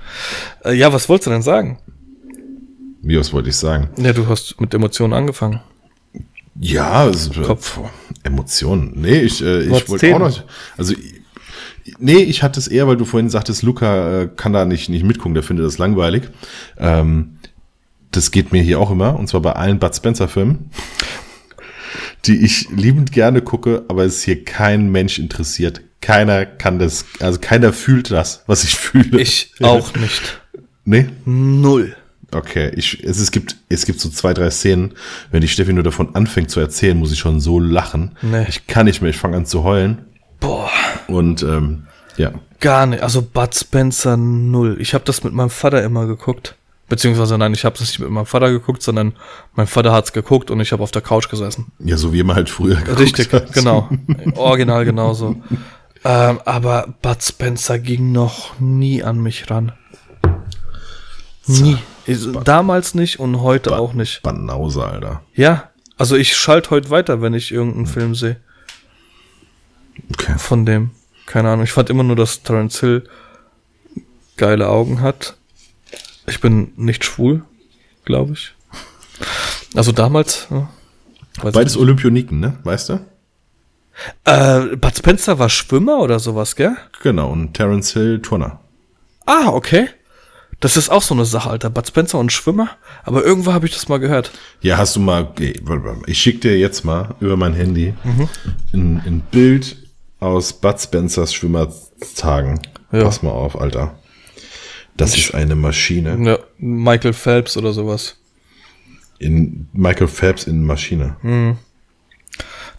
Äh, 0.64 0.74
ja, 0.74 0.94
was 0.94 1.10
wolltest 1.10 1.28
du 1.28 1.32
denn 1.32 1.42
sagen? 1.42 1.80
Wie, 3.02 3.18
was 3.20 3.34
wollte 3.34 3.50
ich 3.50 3.56
sagen? 3.58 3.90
Ja, 3.98 4.14
du 4.14 4.28
hast 4.28 4.60
mit 4.62 4.74
Emotionen 4.74 5.14
angefangen. 5.14 5.60
Ja, 6.60 7.08
es, 7.08 7.28
äh, 7.30 7.42
Kopf. 7.42 7.74
pf, 7.74 7.80
Emotionen. 8.24 8.94
Nee, 8.96 9.20
ich, 9.20 9.44
äh, 9.44 9.64
ich 9.64 9.70
wollte 9.90 9.98
zehn. 9.98 10.14
auch 10.16 10.20
noch. 10.20 10.44
Also, 10.78 10.94
nee, 12.00 12.18
ich 12.18 12.44
hatte 12.44 12.60
es 12.60 12.68
eher, 12.68 12.88
weil 12.88 12.98
du 12.98 13.06
vorhin 13.06 13.30
sagtest, 13.30 13.64
Luca 13.64 14.22
äh, 14.22 14.30
kann 14.36 14.54
da 14.54 14.66
nicht, 14.66 14.90
nicht 14.90 15.04
mitgucken, 15.04 15.34
der 15.34 15.44
findet 15.44 15.66
das 15.66 15.78
langweilig. 15.78 16.24
Ähm, 16.78 17.38
das 18.12 18.32
geht 18.32 18.52
mir 18.52 18.62
hier 18.62 18.80
auch 18.80 18.92
immer, 18.92 19.18
und 19.18 19.28
zwar 19.28 19.42
bei 19.42 19.54
allen 19.54 19.80
Bud 19.80 19.96
Spencer-Filmen, 19.96 20.70
die 22.26 22.44
ich 22.44 22.70
liebend 22.70 23.12
gerne 23.12 23.42
gucke, 23.42 23.84
aber 23.88 24.06
es 24.06 24.24
hier 24.24 24.44
kein 24.44 24.90
Mensch 24.92 25.20
interessiert. 25.20 25.82
Keiner 26.02 26.46
kann 26.46 26.80
das, 26.80 27.06
also 27.20 27.40
keiner 27.40 27.74
fühlt 27.74 28.12
das, 28.12 28.44
was 28.48 28.64
ich 28.64 28.76
fühle. 28.76 29.20
Ich 29.20 29.54
auch 29.62 29.94
nicht. 29.96 30.42
Nee? 30.86 31.08
Null. 31.26 31.96
Okay, 32.32 32.72
ich, 32.76 33.04
es, 33.04 33.20
es 33.20 33.32
gibt, 33.32 33.56
es 33.70 33.86
gibt 33.86 34.00
so 34.00 34.10
zwei, 34.10 34.34
drei 34.34 34.50
Szenen, 34.50 34.94
wenn 35.32 35.42
die 35.42 35.48
Steffi 35.48 35.72
nur 35.72 35.84
davon 35.84 36.14
anfängt 36.16 36.52
zu 36.52 36.60
erzählen, 36.60 36.98
muss 36.98 37.12
ich 37.12 37.20
schon 37.20 37.40
so 37.40 37.60
lachen. 37.60 38.18
Nee. 38.22 38.46
Ich 38.50 38.68
kann 38.68 38.86
nicht 38.86 39.02
mehr, 39.02 39.10
ich 39.10 39.18
fange 39.18 39.38
an 39.38 39.46
zu 39.46 39.64
heulen. 39.64 40.06
Boah. 40.40 40.70
Und 41.08 41.44
ähm, 41.44 41.88
ja, 42.18 42.32
Gar 42.60 42.88
nicht. 42.88 43.04
Also 43.04 43.22
Bud 43.22 43.54
Spencer 43.54 44.18
null. 44.18 44.78
Ich 44.80 44.94
habe 44.96 45.04
das 45.06 45.24
mit 45.24 45.32
meinem 45.34 45.50
Vater 45.52 45.84
immer 45.84 46.08
geguckt. 46.08 46.56
Beziehungsweise 46.90 47.38
nein, 47.38 47.54
ich 47.54 47.66
habe 47.66 47.78
das 47.78 47.88
nicht 47.90 48.00
mit 48.00 48.10
meinem 48.10 48.26
Vater 48.26 48.50
geguckt, 48.50 48.82
sondern 48.82 49.14
mein 49.56 49.68
Vater 49.68 49.92
hat's 49.92 50.14
geguckt 50.14 50.50
und 50.50 50.60
ich 50.62 50.72
habe 50.72 50.82
auf 50.82 50.92
der 50.92 51.02
Couch 51.02 51.30
gesessen. 51.30 51.72
ja, 51.80 51.98
so 51.98 52.14
wie 52.14 52.24
man 52.24 52.36
halt 52.36 52.50
früher 52.50 52.78
geguckt 52.78 53.00
Richtig, 53.00 53.32
hat. 53.34 53.52
genau. 53.54 53.90
Original 54.36 54.86
genauso. 54.86 55.36
ähm, 56.06 56.40
aber 56.46 56.96
Bud 57.02 57.22
Spencer 57.22 57.78
ging 57.78 58.12
noch 58.14 58.60
nie 58.60 59.04
an 59.04 59.20
mich 59.22 59.50
ran. 59.52 59.74
Nie. 61.46 61.78
Ich- 62.06 62.26
Damals 62.44 62.96
nicht 62.96 63.20
und 63.20 63.42
heute 63.42 63.78
auch 63.78 63.94
nicht. 63.94 64.24
Banause, 64.24 64.84
Alter. 64.86 65.22
Ja, 65.36 65.70
also 65.98 66.16
ich 66.16 66.36
schalte 66.36 66.70
heute 66.72 66.90
weiter, 66.90 67.22
wenn 67.22 67.34
ich 67.34 67.52
irgendeinen 67.52 67.86
Film 67.88 68.16
sehe. 68.16 68.38
Okay. 70.14 70.36
Von 70.38 70.66
dem. 70.66 70.92
Keine 71.26 71.50
Ahnung. 71.50 71.64
Ich 71.66 71.72
fand 71.72 71.90
immer 71.90 72.04
nur, 72.04 72.16
dass 72.16 72.44
Terence 72.44 72.80
Hill 72.80 73.04
geile 74.38 74.70
Augen 74.70 75.02
hat. 75.02 75.36
Ich 76.28 76.40
bin 76.42 76.74
nicht 76.76 77.04
schwul, 77.06 77.44
glaube 78.06 78.34
ich. 78.34 78.54
Also 79.76 79.92
damals. 79.92 80.48
Ja, 80.50 80.70
Beides 81.52 81.78
Olympioniken, 81.78 82.40
ne? 82.40 82.58
Weißt 82.64 82.90
du? 82.90 83.00
Äh, 84.26 84.76
Bud 84.76 84.96
Spencer 84.96 85.40
war 85.40 85.50
Schwimmer 85.50 86.00
oder 86.00 86.20
sowas, 86.20 86.56
gell? 86.56 86.76
Genau, 87.02 87.32
und 87.32 87.54
Terence 87.54 87.94
Hill 87.94 88.22
Turner. 88.22 88.60
Ah, 89.26 89.48
okay. 89.48 89.90
Das 90.60 90.76
ist 90.78 90.90
auch 90.90 91.04
so 91.04 91.14
eine 91.14 91.26
Sache, 91.26 91.50
Alter. 91.50 91.70
Bud 91.70 91.88
Spencer 91.88 92.18
und 92.20 92.32
Schwimmer. 92.32 92.70
Aber 93.04 93.24
irgendwo 93.24 93.54
habe 93.54 93.66
ich 93.68 93.74
das 93.74 93.90
mal 93.90 94.00
gehört. 94.00 94.32
Ja, 94.62 94.78
hast 94.78 94.96
du 94.96 95.00
mal, 95.00 95.32
ich 96.08 96.20
schick 96.20 96.42
dir 96.42 96.58
jetzt 96.58 96.84
mal 96.84 97.16
über 97.20 97.38
mein 97.38 97.54
Handy 97.54 97.94
Mhm. 98.04 98.30
ein, 98.74 99.02
ein 99.06 99.20
Bild 99.32 99.78
aus 100.20 100.54
Bud 100.54 100.80
Spencers 100.80 101.34
Schwimmertagen. 101.34 102.60
Ja. 102.92 103.04
Pass 103.04 103.22
mal 103.22 103.32
auf, 103.32 103.60
Alter. 103.60 103.98
Das 104.96 105.16
ist 105.16 105.34
eine 105.34 105.56
Maschine. 105.56 106.18
Ja, 106.24 106.40
Michael 106.58 107.14
Phelps 107.14 107.56
oder 107.56 107.72
sowas. 107.72 108.18
In 109.20 109.70
Michael 109.74 110.08
Phelps 110.08 110.46
in 110.46 110.64
Maschine. 110.64 111.18
Hm. 111.22 111.58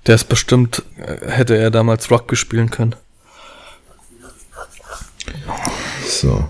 Der 0.07 0.14
ist 0.14 0.29
bestimmt, 0.29 0.83
äh, 0.96 1.31
hätte 1.31 1.57
er 1.57 1.70
damals 1.70 2.11
Rugby 2.11 2.37
spielen 2.37 2.70
können. 2.70 2.96
So. 6.07 6.48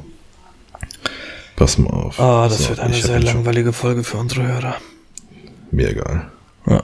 Pass 1.56 1.76
mal 1.76 1.90
auf. 1.90 2.20
Ah, 2.20 2.48
das 2.48 2.62
so, 2.62 2.68
wird 2.70 2.80
eine 2.80 2.96
ich 2.96 3.02
sehr 3.02 3.20
langweilige 3.20 3.72
Folge 3.72 4.04
für 4.04 4.18
unsere 4.18 4.46
Hörer. 4.46 4.76
Mir 5.70 5.90
egal. 5.90 6.30
Ja. 6.66 6.82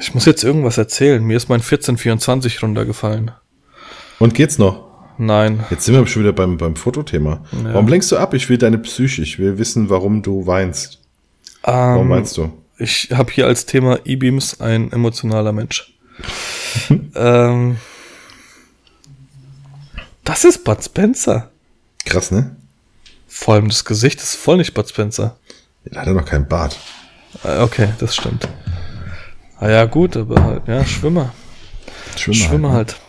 Ich 0.00 0.14
muss 0.14 0.24
jetzt 0.24 0.44
irgendwas 0.44 0.78
erzählen. 0.78 1.22
Mir 1.22 1.36
ist 1.36 1.48
mein 1.48 1.60
1424 1.60 2.62
runtergefallen. 2.62 3.30
Und 4.18 4.34
geht's 4.34 4.58
noch? 4.58 4.86
Nein. 5.18 5.64
Jetzt 5.70 5.84
sind 5.84 5.94
wir 5.94 6.06
schon 6.06 6.22
wieder 6.22 6.32
beim, 6.32 6.56
beim 6.56 6.76
Fotothema. 6.76 7.44
Ja. 7.52 7.72
Warum 7.74 7.88
lenkst 7.88 8.10
du 8.12 8.16
ab? 8.16 8.34
Ich 8.34 8.48
will 8.48 8.58
deine 8.58 8.78
Psyche. 8.78 9.22
Ich 9.22 9.38
will 9.38 9.58
wissen, 9.58 9.90
warum 9.90 10.22
du 10.22 10.46
weinst. 10.46 11.00
Warum 11.62 12.06
Ähm, 12.06 12.10
weinst 12.10 12.36
du? 12.36 12.52
ich 12.78 13.08
habe 13.12 13.32
hier 13.32 13.46
als 13.46 13.66
Thema 13.66 13.98
E-Beams 14.04 14.60
ein 14.60 14.92
emotionaler 14.92 15.52
Mensch. 15.52 15.92
ähm, 17.16 17.78
das 20.24 20.44
ist 20.44 20.62
Bud 20.64 20.82
Spencer. 20.84 21.50
Krass, 22.04 22.30
ne? 22.30 22.54
Vor 23.26 23.54
allem 23.54 23.68
das 23.68 23.84
Gesicht 23.84 24.20
ist 24.20 24.36
voll 24.36 24.58
nicht 24.58 24.74
Bud 24.74 24.88
Spencer. 24.88 25.36
Er 25.90 26.00
hat 26.00 26.06
ja 26.06 26.12
noch 26.12 26.24
keinen 26.24 26.46
Bart. 26.46 26.78
Äh, 27.44 27.58
Okay, 27.58 27.88
das 27.98 28.14
stimmt. 28.14 28.48
Ah 29.60 29.68
ja, 29.68 29.84
gut, 29.86 30.16
aber 30.16 30.42
halt, 30.42 30.68
ja, 30.68 30.84
Schwimmer. 30.84 31.32
Schwimmer. 32.16 32.36
Schwimmer 32.36 32.72
halt. 32.72 32.94
halt. 32.94 33.00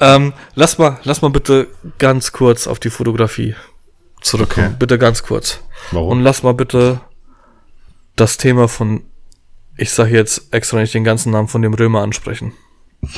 Ähm, 0.00 0.32
lass 0.54 0.78
mal, 0.78 0.98
lass 1.04 1.22
mal 1.22 1.30
bitte 1.30 1.68
ganz 1.98 2.32
kurz 2.32 2.66
auf 2.66 2.78
die 2.78 2.90
Fotografie 2.90 3.54
zurückkommen. 4.20 4.68
Okay. 4.68 4.76
Bitte 4.78 4.98
ganz 4.98 5.22
kurz. 5.22 5.60
Warum? 5.90 6.08
Und 6.10 6.20
lass 6.22 6.42
mal 6.42 6.54
bitte 6.54 7.00
das 8.16 8.36
Thema 8.36 8.68
von, 8.68 9.02
ich 9.76 9.90
sage 9.90 10.14
jetzt 10.14 10.52
extra 10.52 10.78
nicht 10.78 10.94
den 10.94 11.04
ganzen 11.04 11.32
Namen 11.32 11.48
von 11.48 11.62
dem 11.62 11.74
Römer 11.74 12.02
ansprechen. 12.02 12.52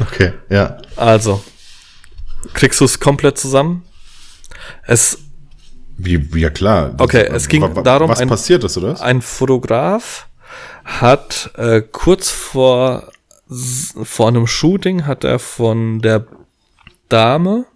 Okay, 0.00 0.32
ja. 0.48 0.78
Also, 0.96 1.44
kriegst 2.54 2.80
du 2.80 2.86
es 2.86 3.00
komplett 3.00 3.36
zusammen? 3.36 3.84
Es 4.86 5.18
Wie, 5.98 6.26
ja 6.40 6.48
klar. 6.48 6.94
Okay, 6.96 7.28
es 7.30 7.48
ging 7.48 7.60
darum, 7.84 8.08
Was 8.08 8.20
ein- 8.20 8.28
passiert 8.28 8.64
ist, 8.64 8.78
oder? 8.78 8.98
Ein 9.02 9.20
Fotograf 9.20 10.26
hat 10.84 11.50
äh, 11.56 11.82
kurz 11.82 12.30
vor, 12.30 13.10
vor 13.48 14.28
einem 14.28 14.46
Shooting 14.46 15.06
hat 15.06 15.24
er 15.24 15.38
von 15.38 16.00
der 16.00 16.26
Dame, 17.08 17.66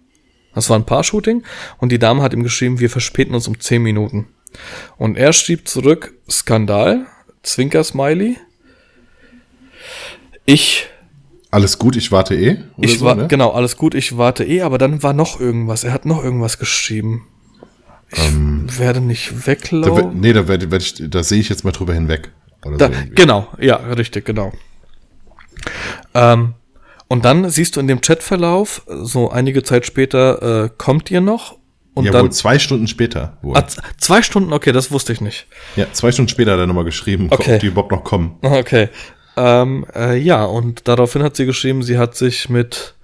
das 0.53 0.69
war 0.69 0.77
ein 0.77 0.85
Paar-Shooting, 0.85 1.43
und 1.77 1.91
die 1.91 1.99
Dame 1.99 2.21
hat 2.21 2.33
ihm 2.33 2.43
geschrieben, 2.43 2.79
wir 2.79 2.89
verspäten 2.89 3.35
uns 3.35 3.47
um 3.47 3.59
10 3.59 3.81
Minuten. 3.81 4.27
Und 4.97 5.17
er 5.17 5.33
schrieb 5.33 5.67
zurück, 5.67 6.13
Skandal, 6.29 7.05
Zwinker-Smiley. 7.43 8.37
Ich, 10.45 10.87
Alles 11.51 11.77
gut, 11.79 11.95
ich 11.95 12.11
warte 12.11 12.35
eh. 12.35 12.57
Ich 12.77 12.99
so, 12.99 13.05
war, 13.05 13.15
ne? 13.15 13.27
genau, 13.27 13.51
alles 13.51 13.77
gut, 13.77 13.95
ich 13.95 14.17
warte 14.17 14.43
eh, 14.45 14.61
aber 14.61 14.77
dann 14.77 15.03
war 15.03 15.13
noch 15.13 15.39
irgendwas. 15.39 15.83
Er 15.83 15.91
hat 15.93 16.05
noch 16.05 16.23
irgendwas 16.23 16.57
geschrieben. 16.59 17.27
Ich 18.67 18.79
werde 18.79 19.01
nicht 19.01 19.31
Da, 19.31 19.47
weglaufen. 19.47 20.19
nee, 20.19 20.31
da, 20.31 20.47
werd, 20.47 20.69
werd 20.71 20.81
ich, 20.81 21.09
da 21.09 21.23
sehe 21.23 21.39
ich 21.39 21.49
jetzt 21.49 21.63
mal 21.63 21.71
drüber 21.71 21.93
hinweg. 21.93 22.31
Da, 22.77 22.87
so 22.87 22.93
genau, 23.13 23.47
ja, 23.59 23.75
richtig, 23.75 24.25
genau. 24.25 24.51
Ähm, 26.13 26.55
und 27.07 27.23
dann 27.25 27.49
siehst 27.49 27.75
du 27.75 27.79
in 27.79 27.87
dem 27.87 28.01
Chatverlauf, 28.01 28.81
so 28.87 29.29
einige 29.29 29.63
Zeit 29.63 29.85
später, 29.85 30.65
äh, 30.65 30.69
kommt 30.77 31.11
ihr 31.11 31.21
noch? 31.21 31.57
Und 31.93 32.05
ja, 32.05 32.11
dann 32.11 32.23
wohl 32.23 32.31
zwei 32.31 32.59
Stunden 32.59 32.87
später. 32.87 33.37
Wohl. 33.41 33.55
Ah, 33.55 33.65
zwei 33.97 34.21
Stunden, 34.21 34.51
okay, 34.51 34.71
das 34.71 34.91
wusste 34.91 35.13
ich 35.13 35.21
nicht. 35.21 35.47
Ja, 35.75 35.85
zwei 35.93 36.11
Stunden 36.11 36.29
später 36.29 36.51
hat 36.53 36.59
er 36.59 36.67
nochmal 36.67 36.83
geschrieben, 36.83 37.27
Okay. 37.29 37.55
ob 37.55 37.59
die 37.61 37.67
überhaupt 37.67 37.91
noch 37.91 38.03
kommen. 38.03 38.37
Okay. 38.43 38.89
Ähm, 39.37 39.85
äh, 39.93 40.17
ja, 40.17 40.45
und 40.45 40.87
daraufhin 40.87 41.21
hat 41.21 41.35
sie 41.35 41.45
geschrieben, 41.45 41.83
sie 41.83 41.97
hat 41.97 42.15
sich 42.15 42.49
mit 42.49 42.95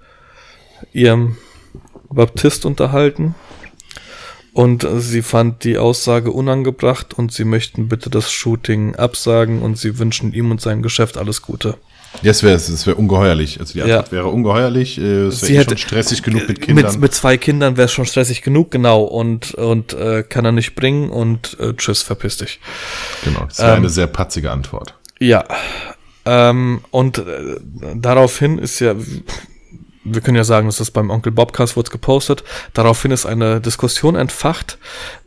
ihrem 0.92 1.36
Baptist 2.08 2.64
unterhalten 2.64 3.34
und 4.52 4.84
äh, 4.84 5.00
sie 5.00 5.22
fand 5.22 5.64
die 5.64 5.78
Aussage 5.78 6.30
unangebracht 6.30 7.14
und 7.14 7.32
sie 7.32 7.44
möchten 7.44 7.88
bitte 7.88 8.10
das 8.10 8.30
Shooting 8.30 8.96
absagen 8.96 9.62
und 9.62 9.78
sie 9.78 9.98
wünschen 9.98 10.32
ihm 10.32 10.50
und 10.50 10.60
seinem 10.60 10.82
Geschäft 10.82 11.16
alles 11.16 11.42
Gute. 11.42 11.76
Ja, 12.20 12.30
es 12.30 12.42
wäre 12.42 12.56
es 12.56 12.86
wär 12.86 12.98
ungeheuerlich. 12.98 13.58
Also 13.58 13.72
die 13.72 13.78
Ja. 13.78 13.84
Antwort 13.86 14.12
wäre 14.12 14.28
ungeheuerlich. 14.28 14.98
äh, 14.98 15.28
Es 15.28 15.40
Sie 15.40 15.48
wäre 15.48 15.54
eh 15.54 15.58
hätte- 15.60 15.78
schon 15.78 15.88
stressig 15.88 16.22
genug 16.22 16.46
mit 16.46 16.60
Kindern. 16.60 16.92
Mit, 16.92 17.00
mit 17.00 17.14
zwei 17.14 17.38
Kindern 17.38 17.78
wäre 17.78 17.86
es 17.86 17.92
schon 17.92 18.04
stressig 18.04 18.42
genug, 18.42 18.70
genau. 18.70 19.02
Und, 19.04 19.54
und 19.54 19.94
äh, 19.94 20.22
kann 20.22 20.44
er 20.44 20.52
nicht 20.52 20.74
bringen 20.74 21.08
und 21.08 21.56
äh, 21.58 21.72
tschüss, 21.74 22.02
verpiss 22.02 22.36
dich. 22.36 22.60
genau, 23.24 23.46
das 23.46 23.58
wäre 23.60 23.70
ähm, 23.72 23.76
eine 23.78 23.88
sehr 23.88 24.08
patzige 24.08 24.50
Antwort. 24.50 24.94
Ja. 25.20 25.44
Ähm, 26.26 26.82
und 26.90 27.16
äh, 27.18 27.56
daraufhin 27.94 28.58
ist 28.58 28.78
ja, 28.80 28.94
wir 30.04 30.20
können 30.20 30.36
ja 30.36 30.44
sagen, 30.44 30.66
das 30.66 30.80
ist 30.80 30.90
beim 30.92 31.10
Onkel 31.10 31.32
Bobcast 31.32 31.76
wurde 31.76 31.90
gepostet. 31.90 32.44
Daraufhin 32.74 33.10
ist 33.10 33.26
eine 33.26 33.60
Diskussion 33.60 34.14
entfacht, 34.16 34.78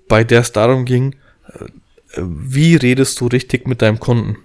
bei 0.07 0.23
der 0.23 0.41
es 0.41 0.51
darum 0.51 0.85
ging, 0.85 1.15
äh, 1.47 1.65
wie 2.17 2.75
redest 2.75 3.19
du 3.19 3.25
richtig 3.27 3.67
mit 3.67 3.81
deinem 3.81 3.99
Kunden? 3.99 4.37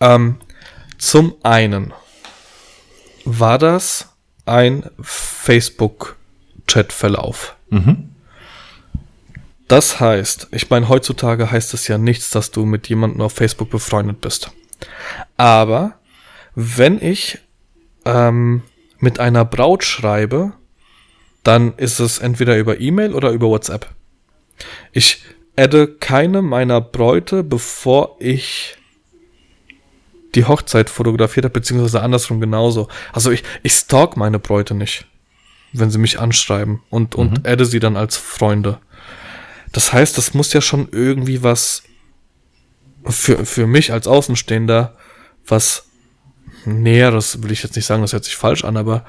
Ähm, 0.00 0.36
zum 0.98 1.34
einen 1.42 1.92
war 3.24 3.58
das 3.58 4.10
ein 4.46 4.84
Facebook-Chat-Verlauf. 5.00 7.56
Das 9.68 10.00
heißt, 10.00 10.48
ich 10.50 10.70
meine, 10.70 10.88
heutzutage 10.88 11.50
heißt 11.50 11.74
es 11.74 11.88
ja 11.88 11.98
nichts, 11.98 12.30
dass 12.30 12.50
du 12.50 12.64
mit 12.64 12.88
jemandem 12.88 13.20
auf 13.20 13.34
Facebook 13.34 13.68
befreundet 13.68 14.22
bist. 14.22 14.50
Aber 15.36 15.92
wenn 16.54 17.02
ich 17.02 17.38
ähm, 18.08 18.62
mit 18.98 19.20
einer 19.20 19.44
Braut 19.44 19.84
schreibe, 19.84 20.52
dann 21.44 21.74
ist 21.76 22.00
es 22.00 22.18
entweder 22.18 22.58
über 22.58 22.80
E-Mail 22.80 23.14
oder 23.14 23.30
über 23.30 23.48
WhatsApp. 23.48 23.88
Ich 24.92 25.22
adde 25.56 25.86
keine 25.86 26.42
meiner 26.42 26.80
Bräute, 26.80 27.44
bevor 27.44 28.16
ich 28.18 28.76
die 30.34 30.44
Hochzeit 30.44 30.90
fotografiert 30.90 31.44
habe, 31.44 31.54
beziehungsweise 31.54 32.02
andersrum 32.02 32.40
genauso. 32.40 32.88
Also 33.12 33.30
ich, 33.30 33.44
ich 33.62 33.72
stalk 33.72 34.16
meine 34.16 34.38
Bräute 34.38 34.74
nicht, 34.74 35.06
wenn 35.72 35.90
sie 35.90 35.98
mich 35.98 36.18
anschreiben 36.18 36.82
und, 36.90 37.14
und 37.14 37.46
adde 37.46 37.66
sie 37.66 37.80
dann 37.80 37.96
als 37.96 38.16
Freunde. 38.16 38.78
Das 39.72 39.92
heißt, 39.92 40.16
das 40.16 40.34
muss 40.34 40.52
ja 40.52 40.60
schon 40.60 40.88
irgendwie 40.92 41.42
was 41.42 41.82
für, 43.04 43.44
für 43.44 43.66
mich 43.66 43.92
als 43.92 44.06
Außenstehender 44.06 44.96
was 45.46 45.87
Näheres, 46.68 47.42
will 47.42 47.52
ich 47.52 47.62
jetzt 47.62 47.76
nicht 47.76 47.86
sagen, 47.86 48.02
das 48.02 48.12
hört 48.12 48.24
sich 48.24 48.36
falsch 48.36 48.64
an, 48.64 48.76
aber 48.76 49.04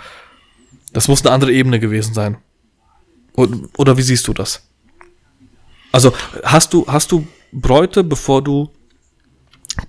das 0.94 1.08
muss 1.08 1.22
eine 1.26 1.32
andere 1.34 1.52
Ebene 1.52 1.80
gewesen 1.80 2.14
sein. 2.14 2.38
Oder, 3.34 3.58
oder 3.78 3.98
wie 3.98 4.02
siehst 4.02 4.28
du 4.28 4.34
das? 4.34 4.64
Also, 5.92 6.14
hast 6.44 6.74
du, 6.74 6.86
hast 6.88 7.12
du 7.12 7.28
Bräute, 7.52 8.04
bevor 8.04 8.44
du 8.44 8.70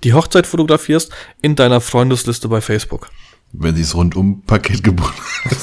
die 0.04 0.12
Hochzeit 0.14 0.46
fotografierst, 0.46 1.10
in 1.42 1.56
deiner 1.56 1.80
Freundesliste 1.80 2.48
bei 2.48 2.60
Facebook? 2.60 3.10
Wenn 3.52 3.74
sie 3.74 3.82
es 3.82 3.94
rundum 3.94 4.42
Paket 4.42 4.84
gebucht 4.84 5.14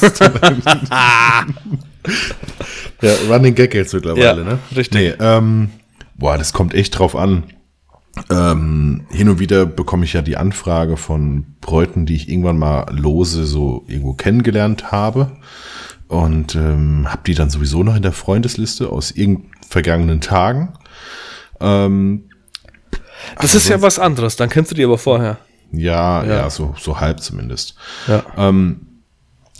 hast. 0.01 0.19
ja, 3.01 3.15
Running 3.29 3.55
Gag 3.55 3.73
jetzt 3.73 3.93
mittlerweile, 3.93 4.25
Ja, 4.25 4.35
ne? 4.35 4.59
richtig. 4.75 4.93
Nee, 4.93 5.13
ähm, 5.25 5.69
boah, 6.15 6.37
das 6.37 6.51
kommt 6.53 6.73
echt 6.73 6.99
drauf 6.99 7.15
an. 7.15 7.43
Ähm, 8.29 9.05
hin 9.09 9.29
und 9.29 9.39
wieder 9.39 9.65
bekomme 9.65 10.05
ich 10.05 10.13
ja 10.13 10.21
die 10.21 10.37
Anfrage 10.37 10.97
von 10.97 11.45
Bräuten, 11.61 12.05
die 12.05 12.15
ich 12.15 12.29
irgendwann 12.29 12.57
mal 12.57 12.85
lose 12.91 13.45
so 13.45 13.83
irgendwo 13.87 14.13
kennengelernt 14.13 14.91
habe. 14.91 15.31
Und 16.07 16.55
ähm, 16.55 17.05
habe 17.09 17.21
die 17.27 17.33
dann 17.35 17.49
sowieso 17.49 17.83
noch 17.83 17.95
in 17.95 18.01
der 18.01 18.13
Freundesliste 18.13 18.89
aus 18.89 19.11
irgend 19.11 19.45
vergangenen 19.67 20.21
Tagen. 20.21 20.73
Ähm, 21.59 22.23
Das 23.39 23.55
ist 23.55 23.67
ja 23.67 23.81
was 23.81 23.99
anderes, 23.99 24.35
dann 24.37 24.49
kennst 24.49 24.71
du 24.71 24.75
die 24.75 24.85
aber 24.85 24.97
vorher. 24.97 25.37
ja, 25.71 26.23
ja, 26.23 26.35
Ja. 26.35 26.49
so, 26.49 26.75
so 26.79 26.99
halb 26.99 27.19
zumindest. 27.19 27.75
Ja. 28.07 28.23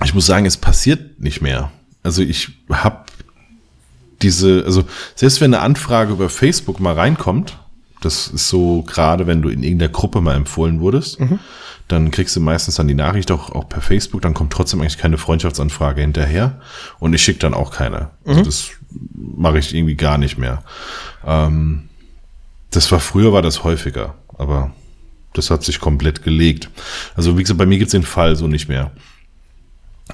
ich 0.03 0.13
muss 0.13 0.25
sagen, 0.25 0.45
es 0.45 0.55
passiert 0.57 1.19
nicht 1.19 1.41
mehr. 1.41 1.71
Also 2.03 2.21
ich 2.21 2.49
habe 2.71 3.05
diese, 4.21 4.63
also 4.65 4.83
selbst 5.15 5.41
wenn 5.41 5.53
eine 5.53 5.61
Anfrage 5.63 6.13
über 6.13 6.29
Facebook 6.29 6.79
mal 6.79 6.93
reinkommt, 6.93 7.57
das 8.01 8.27
ist 8.27 8.49
so 8.49 8.83
gerade, 8.83 9.27
wenn 9.27 9.41
du 9.41 9.49
in 9.49 9.63
irgendeiner 9.63 9.91
Gruppe 9.91 10.21
mal 10.21 10.35
empfohlen 10.35 10.79
wurdest, 10.79 11.19
dann 11.87 12.11
kriegst 12.11 12.35
du 12.35 12.41
meistens 12.41 12.75
dann 12.75 12.87
die 12.87 12.93
Nachricht 12.93 13.31
auch, 13.31 13.51
auch 13.51 13.69
per 13.69 13.81
Facebook, 13.81 14.21
dann 14.21 14.33
kommt 14.33 14.51
trotzdem 14.51 14.81
eigentlich 14.81 14.97
keine 14.97 15.17
Freundschaftsanfrage 15.17 16.01
hinterher 16.01 16.59
und 16.99 17.13
ich 17.13 17.23
schicke 17.23 17.39
dann 17.39 17.53
auch 17.53 17.71
keine. 17.71 18.09
Also 18.25 18.43
das 18.43 18.69
mache 19.13 19.59
ich 19.59 19.73
irgendwie 19.73 19.95
gar 19.95 20.17
nicht 20.17 20.37
mehr. 20.37 20.63
Ähm, 21.25 21.89
das 22.71 22.91
war 22.91 22.99
früher 22.99 23.31
war 23.33 23.41
das 23.41 23.63
häufiger, 23.63 24.15
aber 24.37 24.71
das 25.33 25.49
hat 25.49 25.63
sich 25.63 25.79
komplett 25.79 26.23
gelegt. 26.23 26.69
Also 27.15 27.37
wie 27.37 27.41
gesagt, 27.41 27.57
bei 27.57 27.65
mir 27.65 27.77
gibt's 27.77 27.91
den 27.93 28.03
Fall 28.03 28.35
so 28.35 28.47
nicht 28.47 28.67
mehr. 28.67 28.91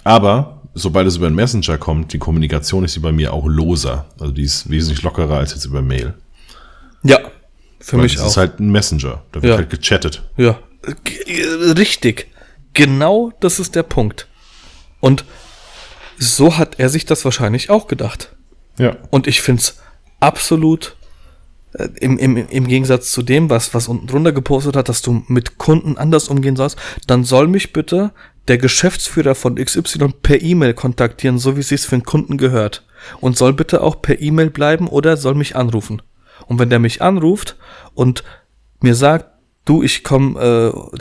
Aber 0.04 0.62
sobald 0.74 1.08
es 1.08 1.18
über 1.18 1.30
den 1.30 1.36
Messenger 1.36 1.78
kommt, 1.78 2.14
die 2.14 2.20
Kommunikation 2.20 2.84
ist 2.84 2.94
sie 2.94 3.00
bei 3.00 3.12
mir 3.12 3.34
auch 3.34 3.48
loser. 3.48 4.06
Also 4.20 4.34
die 4.34 4.44
ist 4.44 4.70
wesentlich 4.70 5.02
lockerer 5.02 5.38
als 5.38 5.54
jetzt 5.54 5.66
über 5.66 5.82
Mail. 5.82 6.14
Ja, 7.04 7.20
für 7.84 7.98
Weil 7.98 8.04
mich 8.04 8.14
das 8.16 8.24
auch. 8.24 8.28
ist 8.28 8.38
halt 8.38 8.60
ein 8.60 8.72
Messenger. 8.72 9.24
Da 9.34 9.42
wird 9.42 9.52
Ja. 9.52 9.58
halt 9.58 9.70
gechattet. 9.70 10.24
Ja, 10.38 10.58
richtig. 11.78 12.28
Genau 12.74 13.32
das 13.40 13.60
ist 13.60 13.76
der 13.76 13.84
Punkt. 13.84 14.28
Und 15.00 15.26
so 16.18 16.58
hat 16.58 16.80
er 16.80 16.90
sich 16.90 17.06
das 17.06 17.26
wahrscheinlich 17.26 17.70
auch 17.70 17.88
gedacht. 17.88 18.36
Ja. 18.80 18.96
Und 19.12 19.28
ich 19.28 19.42
find's 19.42 19.78
absolut 20.20 20.96
äh, 21.74 21.90
im, 22.00 22.18
im, 22.18 22.38
im 22.38 22.68
Gegensatz 22.68 23.12
zu 23.12 23.22
dem, 23.22 23.50
was, 23.50 23.74
was 23.74 23.88
unten 23.88 24.08
drunter 24.08 24.32
gepostet 24.32 24.76
hat, 24.76 24.90
dass 24.90 25.02
du 25.02 25.24
mit 25.28 25.58
Kunden 25.58 25.98
anders 25.98 26.30
umgehen 26.30 26.56
sollst, 26.56 26.78
dann 27.06 27.24
soll 27.26 27.48
mich 27.48 27.74
bitte 27.74 28.12
der 28.48 28.58
Geschäftsführer 28.58 29.36
von 29.36 29.56
XY 29.56 30.14
per 30.22 30.42
E-Mail 30.42 30.74
kontaktieren, 30.74 31.38
so 31.38 31.56
wie 31.56 31.62
es 31.62 31.70
sich 31.70 31.82
für 31.82 31.96
einen 31.96 32.04
Kunden 32.04 32.38
gehört. 32.38 32.86
Und 33.20 33.38
soll 33.38 33.54
bitte 33.54 33.82
auch 33.82 34.02
per 34.02 34.22
E-Mail 34.22 34.50
bleiben 34.50 34.88
oder 34.88 35.18
soll 35.18 35.36
mich 35.36 35.56
anrufen. 35.56 36.02
Und 36.48 36.60
wenn 36.60 36.70
der 36.70 36.80
mich 36.80 37.02
anruft 37.02 37.56
und 37.94 38.24
mir 38.82 38.96
sagt, 38.96 39.28
du, 39.66 39.84
ich 39.84 40.04
komme, 40.04 40.40
äh, 40.40 41.00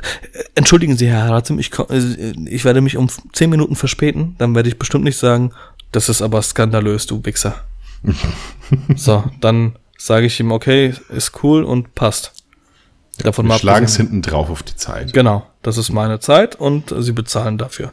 entschuldigen 0.54 0.96
Sie, 0.96 1.08
Herr 1.08 1.30
Ratzim, 1.30 1.58
ich, 1.58 1.70
komm, 1.70 1.86
äh, 1.90 2.32
ich 2.48 2.64
werde 2.64 2.80
mich 2.80 2.96
um 2.96 3.08
zehn 3.32 3.50
Minuten 3.50 3.76
verspäten, 3.76 4.36
dann 4.38 4.54
werde 4.54 4.68
ich 4.68 4.78
bestimmt 4.78 5.04
nicht 5.04 5.18
sagen, 5.18 5.52
das 5.90 6.08
ist 6.08 6.22
aber 6.22 6.42
skandalös, 6.42 7.06
du 7.06 7.24
Wichser. 7.24 7.56
so, 8.96 9.24
dann 9.40 9.76
sage 9.98 10.26
ich 10.26 10.40
ihm, 10.40 10.52
okay, 10.52 10.94
ist 11.10 11.42
cool 11.42 11.64
und 11.64 11.94
passt. 11.94 12.32
Davon 13.18 13.46
Wir 13.46 13.58
schlagen 13.58 13.84
es 13.84 13.96
hinten 13.96 14.22
drauf 14.22 14.50
auf 14.50 14.62
die 14.62 14.74
Zeit. 14.74 15.12
Genau, 15.12 15.46
das 15.62 15.76
ist 15.76 15.92
meine 15.92 16.18
Zeit 16.18 16.56
und 16.56 16.94
sie 16.98 17.12
bezahlen 17.12 17.58
dafür. 17.58 17.92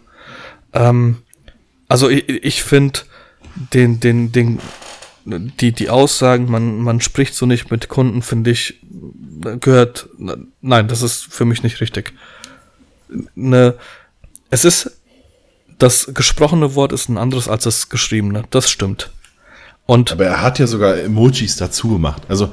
Ähm, 0.74 1.18
also 1.88 2.10
ich, 2.10 2.28
ich 2.30 2.64
finde 2.64 3.02
den, 3.74 4.00
den, 4.00 4.32
den, 4.32 4.60
die, 5.30 5.72
die 5.72 5.90
Aussagen, 5.90 6.50
man, 6.50 6.80
man 6.80 7.02
spricht 7.02 7.36
so 7.36 7.46
nicht 7.46 7.72
mit 7.72 7.90
Kunden, 7.90 8.22
finde 8.22 8.52
ich, 8.52 8.80
gehört, 9.60 10.10
nein, 10.62 10.88
das 10.88 11.02
ist 11.02 11.26
für 11.30 11.46
mich 11.46 11.64
nicht 11.64 11.82
richtig. 11.82 12.14
Ne, 13.36 13.76
es 14.50 14.66
ist, 14.66 14.92
das 15.78 16.12
gesprochene 16.14 16.76
Wort 16.76 16.92
ist 16.92 17.10
ein 17.10 17.18
anderes 17.18 17.48
als 17.48 17.64
das 17.64 17.90
geschriebene, 17.90 18.44
das 18.50 18.70
stimmt. 18.70 19.12
Und 19.86 20.12
Aber 20.12 20.26
er 20.26 20.42
hat 20.42 20.60
ja 20.60 20.68
sogar 20.68 20.98
Emojis 20.98 21.56
dazu 21.56 21.90
gemacht. 21.94 22.24
Also, 22.28 22.52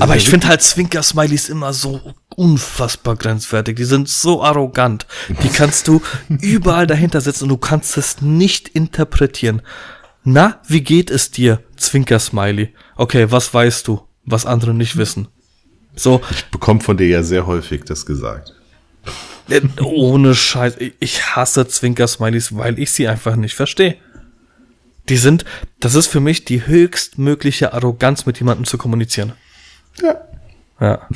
Aber 0.00 0.16
ich 0.16 0.28
finde 0.28 0.48
halt 0.48 0.62
Zwinker-Smileys 0.62 1.50
immer 1.50 1.74
so 1.74 2.14
unfassbar 2.36 3.16
grenzwertig. 3.16 3.76
Die 3.76 3.84
sind 3.84 4.08
so 4.08 4.42
arrogant. 4.42 5.06
Die 5.42 5.48
kannst 5.50 5.88
du 5.88 6.00
überall 6.28 6.86
dahinter 6.86 7.20
setzen 7.20 7.44
und 7.44 7.48
du 7.50 7.58
kannst 7.58 7.98
es 7.98 8.22
nicht 8.22 8.68
interpretieren. 8.68 9.60
Na, 10.24 10.60
wie 10.66 10.80
geht 10.82 11.10
es 11.10 11.30
dir, 11.30 11.62
Zwinker-Smiley? 11.76 12.72
Okay, 12.96 13.30
was 13.30 13.52
weißt 13.52 13.86
du, 13.88 14.00
was 14.24 14.46
andere 14.46 14.72
nicht 14.74 14.96
wissen? 14.96 15.28
So, 15.96 16.22
Ich 16.30 16.46
bekomme 16.46 16.80
von 16.80 16.96
dir 16.96 17.06
ja 17.08 17.22
sehr 17.22 17.46
häufig 17.46 17.84
das 17.84 18.06
gesagt. 18.06 18.54
äh, 19.50 19.60
ohne 19.82 20.34
Scheiß. 20.34 20.76
Ich- 20.98 21.36
hasse 21.36 21.68
Zwinker-Smileys, 21.68 22.56
weil 22.56 22.78
ich 22.78 22.90
sie 22.90 23.06
einfach 23.06 23.36
nicht 23.36 23.54
verstehe. 23.54 23.96
Die 25.10 25.18
sind, 25.18 25.44
das 25.80 25.94
ist 25.94 26.06
für 26.06 26.20
mich 26.20 26.46
die 26.46 26.66
höchstmögliche 26.66 27.74
Arroganz, 27.74 28.24
mit 28.24 28.38
jemandem 28.38 28.64
zu 28.64 28.78
kommunizieren. 28.78 29.34
Ja. 30.02 30.16
Ja. 30.80 31.06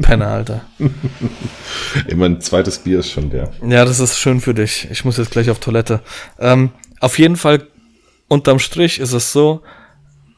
Penner, 0.00 0.28
Alter. 0.28 0.64
Ey, 2.06 2.14
mein 2.14 2.40
zweites 2.40 2.78
Bier 2.78 3.00
ist 3.00 3.10
schon 3.10 3.28
der. 3.30 3.50
Ja, 3.66 3.84
das 3.84 4.00
ist 4.00 4.18
schön 4.18 4.40
für 4.40 4.54
dich. 4.54 4.88
Ich 4.90 5.04
muss 5.04 5.18
jetzt 5.18 5.32
gleich 5.32 5.50
auf 5.50 5.58
Toilette. 5.58 6.00
Ähm, 6.38 6.70
auf 7.00 7.18
jeden 7.18 7.36
Fall, 7.36 7.66
unterm 8.28 8.58
Strich 8.58 8.98
ist 8.98 9.12
es 9.12 9.32
so, 9.32 9.62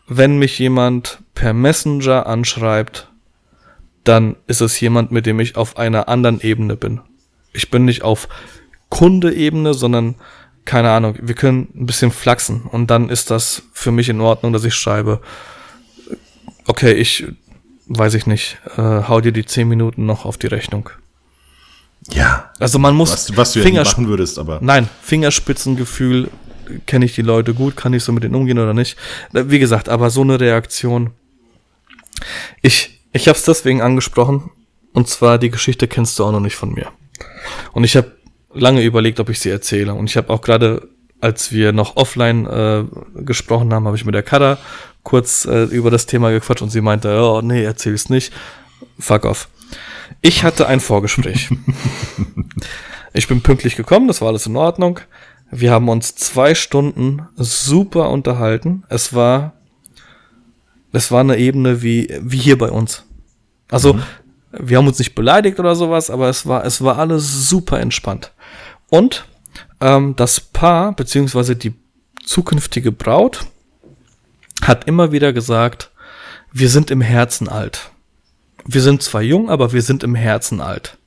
wenn 0.07 0.39
mich 0.39 0.59
jemand 0.59 1.21
per 1.35 1.53
Messenger 1.53 2.27
anschreibt, 2.27 3.09
dann 4.05 4.37
ist 4.47 4.61
es 4.61 4.81
jemand, 4.81 5.13
mit 5.13 5.27
dem 5.27 5.41
ich 5.41 5.57
auf 5.57 5.77
einer 5.77 6.09
anderen 6.09 6.41
Ebene 6.41 6.77
bin. 6.77 7.01
Ich 7.53 7.71
bin 7.71 7.85
nicht 7.85 8.03
auf 8.03 8.29
Kundeebene, 8.89 9.75
sondern 9.75 10.17
keine 10.65 10.91
Ahnung, 10.91 11.17
wir 11.21 11.35
können 11.35 11.69
ein 11.75 11.87
bisschen 11.87 12.11
flachsen 12.11 12.63
und 12.63 12.91
dann 12.91 13.09
ist 13.09 13.31
das 13.31 13.63
für 13.73 13.93
mich 13.93 14.09
in 14.09 14.21
Ordnung, 14.21 14.53
dass 14.53 14.65
ich 14.65 14.75
schreibe, 14.75 15.21
okay, 16.67 16.93
ich 16.93 17.27
weiß 17.87 18.15
ich 18.15 18.27
nicht, 18.27 18.59
äh, 18.77 18.81
hau 19.09 19.21
dir 19.21 19.33
die 19.33 19.45
10 19.45 19.67
Minuten 19.69 20.07
noch 20.07 20.25
auf 20.25 20.39
die 20.39 20.47
Rechnung. 20.47 20.91
Ja. 22.13 22.51
Also 22.59 22.79
man 22.79 22.95
muss 22.95 23.13
Was, 23.13 23.37
was 23.37 23.53
du 23.53 23.63
Fingers- 23.63 23.89
machen 23.93 24.07
würdest, 24.09 24.39
aber. 24.39 24.59
Nein, 24.63 24.89
Fingerspitzengefühl, 25.03 26.31
kenne 26.87 27.05
ich 27.05 27.15
die 27.15 27.23
Leute 27.23 27.55
gut, 27.55 27.77
kann 27.77 27.93
ich 27.93 28.05
so 28.05 28.13
mit 28.13 28.25
denen 28.25 28.35
umgehen 28.35 28.59
oder 28.59 28.75
nicht. 28.75 28.97
Wie 29.33 29.59
gesagt, 29.59 29.89
aber 29.89 30.11
so 30.11 30.23
eine 30.23 30.41
Reaktion. 30.41 31.11
Ich, 32.63 33.01
ich 33.13 33.29
habe 33.29 33.37
es 33.37 33.45
deswegen 33.45 33.83
angesprochen, 33.83 34.51
und 34.93 35.09
zwar 35.09 35.39
die 35.39 35.51
Geschichte 35.51 35.89
kennst 35.89 36.19
du 36.19 36.25
auch 36.25 36.33
noch 36.33 36.41
nicht 36.41 36.57
von 36.57 36.73
mir. 36.73 36.89
Und 37.73 37.85
ich 37.85 37.97
habe 37.97 38.13
lange 38.53 38.83
überlegt, 38.83 39.21
ob 39.21 39.29
ich 39.29 39.41
sie 39.41 39.51
erzähle. 39.51 39.95
Und 39.95 40.11
ich 40.11 40.17
habe 40.17 40.31
auch 40.31 40.41
gerade, 40.41 40.89
als 41.21 41.53
wir 41.53 41.73
noch 41.73 41.97
offline 41.97 42.47
äh, 42.47 42.85
gesprochen 43.23 43.73
haben, 43.73 43.87
habe 43.87 43.97
ich 43.97 44.05
mit 44.05 44.15
der 44.15 44.23
Kada 44.23 44.59
kurz 45.03 45.45
äh, 45.45 45.65
über 45.65 45.91
das 45.91 46.07
Thema 46.07 46.31
gequatscht 46.31 46.63
und 46.63 46.71
sie 46.71 46.81
meinte, 46.81 47.21
oh 47.23 47.41
nee, 47.43 47.63
erzähl's 47.63 48.11
nicht. 48.11 48.33
Fuck 48.99 49.25
off. 49.25 49.49
Ich 50.21 50.43
hatte 50.43 50.67
ein 50.67 50.81
Vorgespräch. 50.81 51.51
Ich 53.13 53.27
bin 53.27 53.43
pünktlich 53.43 53.77
gekommen, 53.77 54.07
das 54.07 54.21
war 54.21 54.29
alles 54.29 54.47
in 54.47 54.57
Ordnung. 54.57 55.01
Wir 55.51 55.73
haben 55.73 55.89
uns 55.89 56.15
zwei 56.15 56.55
Stunden 56.55 57.27
super 57.37 58.11
unterhalten. 58.11 58.85
Es 58.89 59.13
war, 59.15 59.55
es 60.93 61.11
war 61.11 61.21
eine 61.21 61.37
Ebene 61.37 61.83
wie, 61.83 62.17
wie 62.21 62.39
hier 62.39 62.57
bei 62.57 62.71
uns. 62.71 63.05
Also, 63.71 63.99
wir 64.53 64.79
haben 64.79 64.87
uns 64.87 64.99
nicht 64.99 65.15
beleidigt 65.15 65.59
oder 65.61 65.75
sowas, 65.75 66.11
aber 66.11 66.29
es 66.29 66.47
war, 66.47 66.65
es 66.65 66.83
war 66.83 66.99
alles 66.99 67.49
super 67.49 67.81
entspannt. 67.81 68.33
Und 68.89 69.27
ähm, 69.81 70.15
das 70.17 70.41
Paar, 70.41 70.93
beziehungsweise 70.93 71.57
die 71.57 71.75
zukünftige 72.25 72.93
Braut, 72.93 73.47
hat 74.63 74.85
immer 74.87 75.13
wieder 75.13 75.33
gesagt, 75.33 75.91
wir 76.53 76.69
sind 76.69 76.91
im 76.91 77.01
Herzen 77.01 77.49
alt. 77.49 77.91
Wir 78.65 78.83
sind 78.83 79.03
zwar 79.03 79.23
jung, 79.23 79.49
aber 79.51 79.73
wir 79.73 79.83
sind 79.83 80.03
im 80.03 80.15
Herzen 80.15 80.61
alt. 80.61 80.99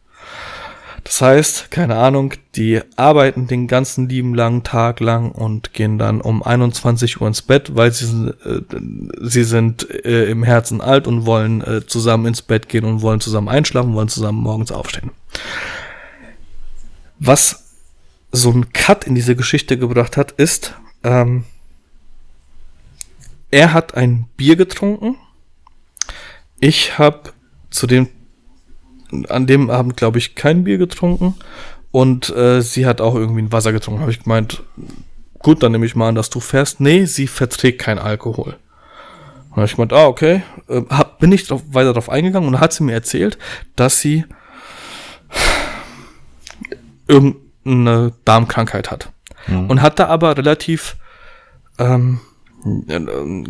Das 1.04 1.22
heißt, 1.22 1.70
keine 1.70 1.98
Ahnung, 1.98 2.34
die 2.56 2.82
arbeiten 2.96 3.48
den 3.48 3.68
ganzen 3.68 4.08
lieben 4.08 4.34
langen 4.34 4.64
Tag 4.64 5.02
lang 5.02 5.32
und 5.32 5.74
gehen 5.74 5.98
dann 5.98 6.22
um 6.22 6.42
21 6.42 7.20
Uhr 7.20 7.28
ins 7.28 7.42
Bett, 7.42 7.76
weil 7.76 7.92
sie, 7.92 8.06
sind, 8.06 8.30
äh, 8.46 8.62
sie 9.22 9.44
sind 9.44 9.90
äh, 9.90 10.30
im 10.30 10.44
Herzen 10.44 10.80
alt 10.80 11.06
und 11.08 11.26
wollen 11.26 11.62
äh, 11.62 11.86
zusammen 11.86 12.28
ins 12.28 12.42
Bett 12.42 12.70
gehen 12.70 12.86
und 12.86 13.02
wollen 13.02 13.20
zusammen 13.20 13.50
einschlafen, 13.50 13.94
wollen 13.94 14.08
zusammen 14.08 14.42
morgens 14.42 14.72
aufstehen. 14.72 15.12
Was 17.20 17.66
so 18.32 18.52
ein 18.52 18.72
Cut 18.72 19.04
in 19.04 19.14
diese 19.14 19.36
Geschichte 19.36 19.78
gebracht 19.78 20.16
hat, 20.16 20.32
ist, 20.32 20.74
ähm, 21.04 21.44
er 23.52 23.74
hat 23.74 23.96
ein 23.96 24.26
Bier 24.38 24.56
getrunken. 24.56 25.18
Ich 26.60 26.98
habe 26.98 27.34
zu 27.70 27.88
dem 27.88 28.08
an 29.30 29.48
dem 29.48 29.70
Abend, 29.70 29.98
glaube 29.98 30.18
ich, 30.18 30.36
kein 30.36 30.64
Bier 30.64 30.78
getrunken. 30.78 31.36
Und 31.92 32.36
äh, 32.36 32.62
sie 32.62 32.86
hat 32.86 33.02
auch 33.02 33.16
irgendwie 33.16 33.42
ein 33.42 33.52
Wasser 33.52 33.72
getrunken. 33.72 34.02
Habe 34.02 34.12
ich 34.12 34.24
gemeint, 34.24 34.64
gut, 35.40 35.62
dann 35.62 35.72
nehme 35.72 35.86
ich 35.86 35.96
mal 35.96 36.10
an, 36.10 36.16
dass 36.16 36.30
du 36.30 36.40
fährst. 36.40 36.80
Nee, 36.80 37.06
sie 37.06 37.28
verträgt 37.28 37.80
kein 37.80 38.00
Alkohol. 38.00 38.58
Und 39.50 39.58
habe 39.58 39.66
ich 39.66 39.76
gemeint, 39.76 39.94
ah, 39.94 40.08
okay. 40.08 40.42
Äh, 40.68 40.82
hab, 40.90 41.20
bin 41.20 41.32
ich 41.32 41.48
drauf, 41.48 41.62
weiter 41.68 41.94
darauf 41.94 42.10
eingegangen 42.10 42.50
und 42.50 42.60
hat 42.60 42.74
sie 42.74 42.84
mir 42.84 42.94
erzählt, 42.94 43.38
dass 43.76 44.00
sie 44.00 44.26
irgendeine 47.08 48.14
Darmkrankheit 48.26 48.90
hat. 48.90 49.12
Und 49.68 49.82
hat 49.82 50.00
da 50.00 50.08
aber 50.08 50.38
relativ 50.38 50.96
ähm, 51.78 52.22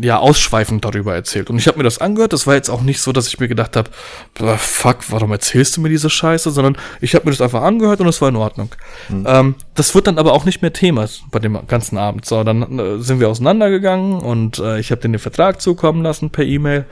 ja, 0.02 0.20
ausschweifend 0.20 0.84
darüber 0.84 1.14
erzählt. 1.14 1.50
Und 1.50 1.58
ich 1.58 1.68
habe 1.68 1.78
mir 1.78 1.84
das 1.84 2.00
angehört. 2.00 2.34
Das 2.34 2.48
war 2.48 2.56
jetzt 2.56 2.70
auch 2.70 2.82
nicht 2.82 3.00
so, 3.00 3.12
dass 3.12 3.28
ich 3.28 3.40
mir 3.40 3.48
gedacht 3.48 3.78
habe, 3.78 3.90
fuck, 4.58 4.98
warum 5.10 5.32
erzählst 5.32 5.78
du 5.78 5.82
mir 5.82 5.90
diese 5.90 6.10
Scheiße? 6.10 6.52
Sondern 6.52 6.78
ich 7.00 7.16
habe 7.16 7.26
mir 7.26 7.32
das 7.32 7.42
einfach 7.42 7.62
angehört 7.62 8.02
und 8.02 8.08
es 8.08 8.22
war 8.22 8.30
in 8.30 8.36
Ordnung. 8.36 8.70
Ähm, 9.10 9.56
das 9.76 9.96
wird 9.96 10.08
dann 10.08 10.18
aber 10.18 10.34
auch 10.34 10.46
nicht 10.46 10.62
mehr 10.62 10.74
Thema 10.74 11.08
bei 11.32 11.40
dem 11.40 11.58
ganzen 11.68 11.98
Abend. 11.98 12.26
So, 12.26 12.44
dann 12.44 12.80
äh, 12.80 13.00
sind 13.00 13.20
wir 13.20 13.30
auseinandergegangen 13.30 14.20
und 14.20 14.60
äh, 14.60 14.80
ich 14.80 14.92
habe 14.92 15.02
den 15.02 15.14
den 15.14 15.20
Vertrag 15.20 15.62
zukommen 15.62 16.04
lassen 16.04 16.30
per 16.30 16.44
E-Mail. 16.44 16.86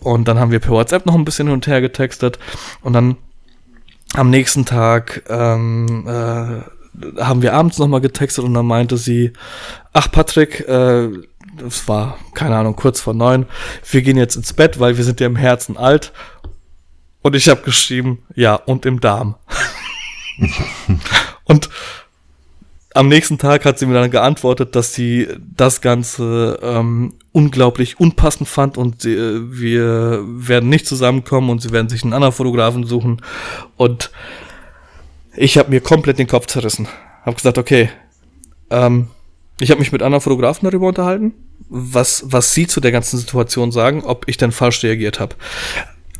Und 0.00 0.28
dann 0.28 0.38
haben 0.38 0.50
wir 0.50 0.60
per 0.60 0.72
WhatsApp 0.72 1.06
noch 1.06 1.14
ein 1.14 1.24
bisschen 1.24 1.46
hin 1.46 1.54
und 1.54 1.66
her 1.66 1.80
getextet. 1.80 2.38
Und 2.82 2.92
dann 2.92 3.16
am 4.14 4.28
nächsten 4.28 4.66
Tag 4.66 5.22
ähm, 5.28 6.06
äh, 6.06 6.79
haben 7.18 7.42
wir 7.42 7.54
abends 7.54 7.78
nochmal 7.78 8.00
getextet 8.00 8.44
und 8.44 8.54
dann 8.54 8.66
meinte 8.66 8.96
sie, 8.96 9.32
ach 9.92 10.10
Patrick, 10.10 10.60
äh, 10.68 11.08
das 11.56 11.88
war, 11.88 12.18
keine 12.34 12.56
Ahnung, 12.56 12.76
kurz 12.76 13.00
vor 13.00 13.14
neun, 13.14 13.46
wir 13.90 14.02
gehen 14.02 14.16
jetzt 14.16 14.36
ins 14.36 14.52
Bett, 14.52 14.80
weil 14.80 14.96
wir 14.96 15.04
sind 15.04 15.20
ja 15.20 15.26
im 15.26 15.36
Herzen 15.36 15.76
alt. 15.76 16.12
Und 17.22 17.36
ich 17.36 17.48
habe 17.48 17.62
geschrieben, 17.62 18.22
ja, 18.34 18.54
und 18.54 18.86
im 18.86 19.00
Darm. 19.00 19.36
und 21.44 21.68
am 22.94 23.08
nächsten 23.08 23.38
Tag 23.38 23.64
hat 23.64 23.78
sie 23.78 23.86
mir 23.86 23.94
dann 23.94 24.10
geantwortet, 24.10 24.74
dass 24.74 24.94
sie 24.94 25.28
das 25.38 25.80
Ganze 25.80 26.58
ähm, 26.62 27.14
unglaublich 27.32 28.00
unpassend 28.00 28.48
fand 28.48 28.76
und 28.76 29.02
sie, 29.02 29.14
äh, 29.14 29.40
wir 29.44 30.22
werden 30.24 30.68
nicht 30.68 30.86
zusammenkommen 30.86 31.50
und 31.50 31.62
sie 31.62 31.70
werden 31.70 31.88
sich 31.88 32.02
einen 32.02 32.14
anderen 32.14 32.34
Fotografen 32.34 32.84
suchen. 32.84 33.22
Und 33.76 34.10
ich 35.40 35.56
habe 35.56 35.70
mir 35.70 35.80
komplett 35.80 36.18
den 36.18 36.26
Kopf 36.26 36.46
zerrissen. 36.46 36.86
Habe 37.22 37.36
gesagt, 37.36 37.56
okay, 37.56 37.88
ähm, 38.68 39.08
ich 39.58 39.70
habe 39.70 39.80
mich 39.80 39.90
mit 39.90 40.02
anderen 40.02 40.20
Fotografen 40.20 40.68
darüber 40.68 40.88
unterhalten, 40.88 41.32
was, 41.70 42.24
was 42.26 42.52
sie 42.52 42.66
zu 42.66 42.80
der 42.80 42.92
ganzen 42.92 43.18
Situation 43.18 43.72
sagen, 43.72 44.04
ob 44.04 44.28
ich 44.28 44.36
denn 44.36 44.52
falsch 44.52 44.82
reagiert 44.82 45.18
habe. 45.18 45.34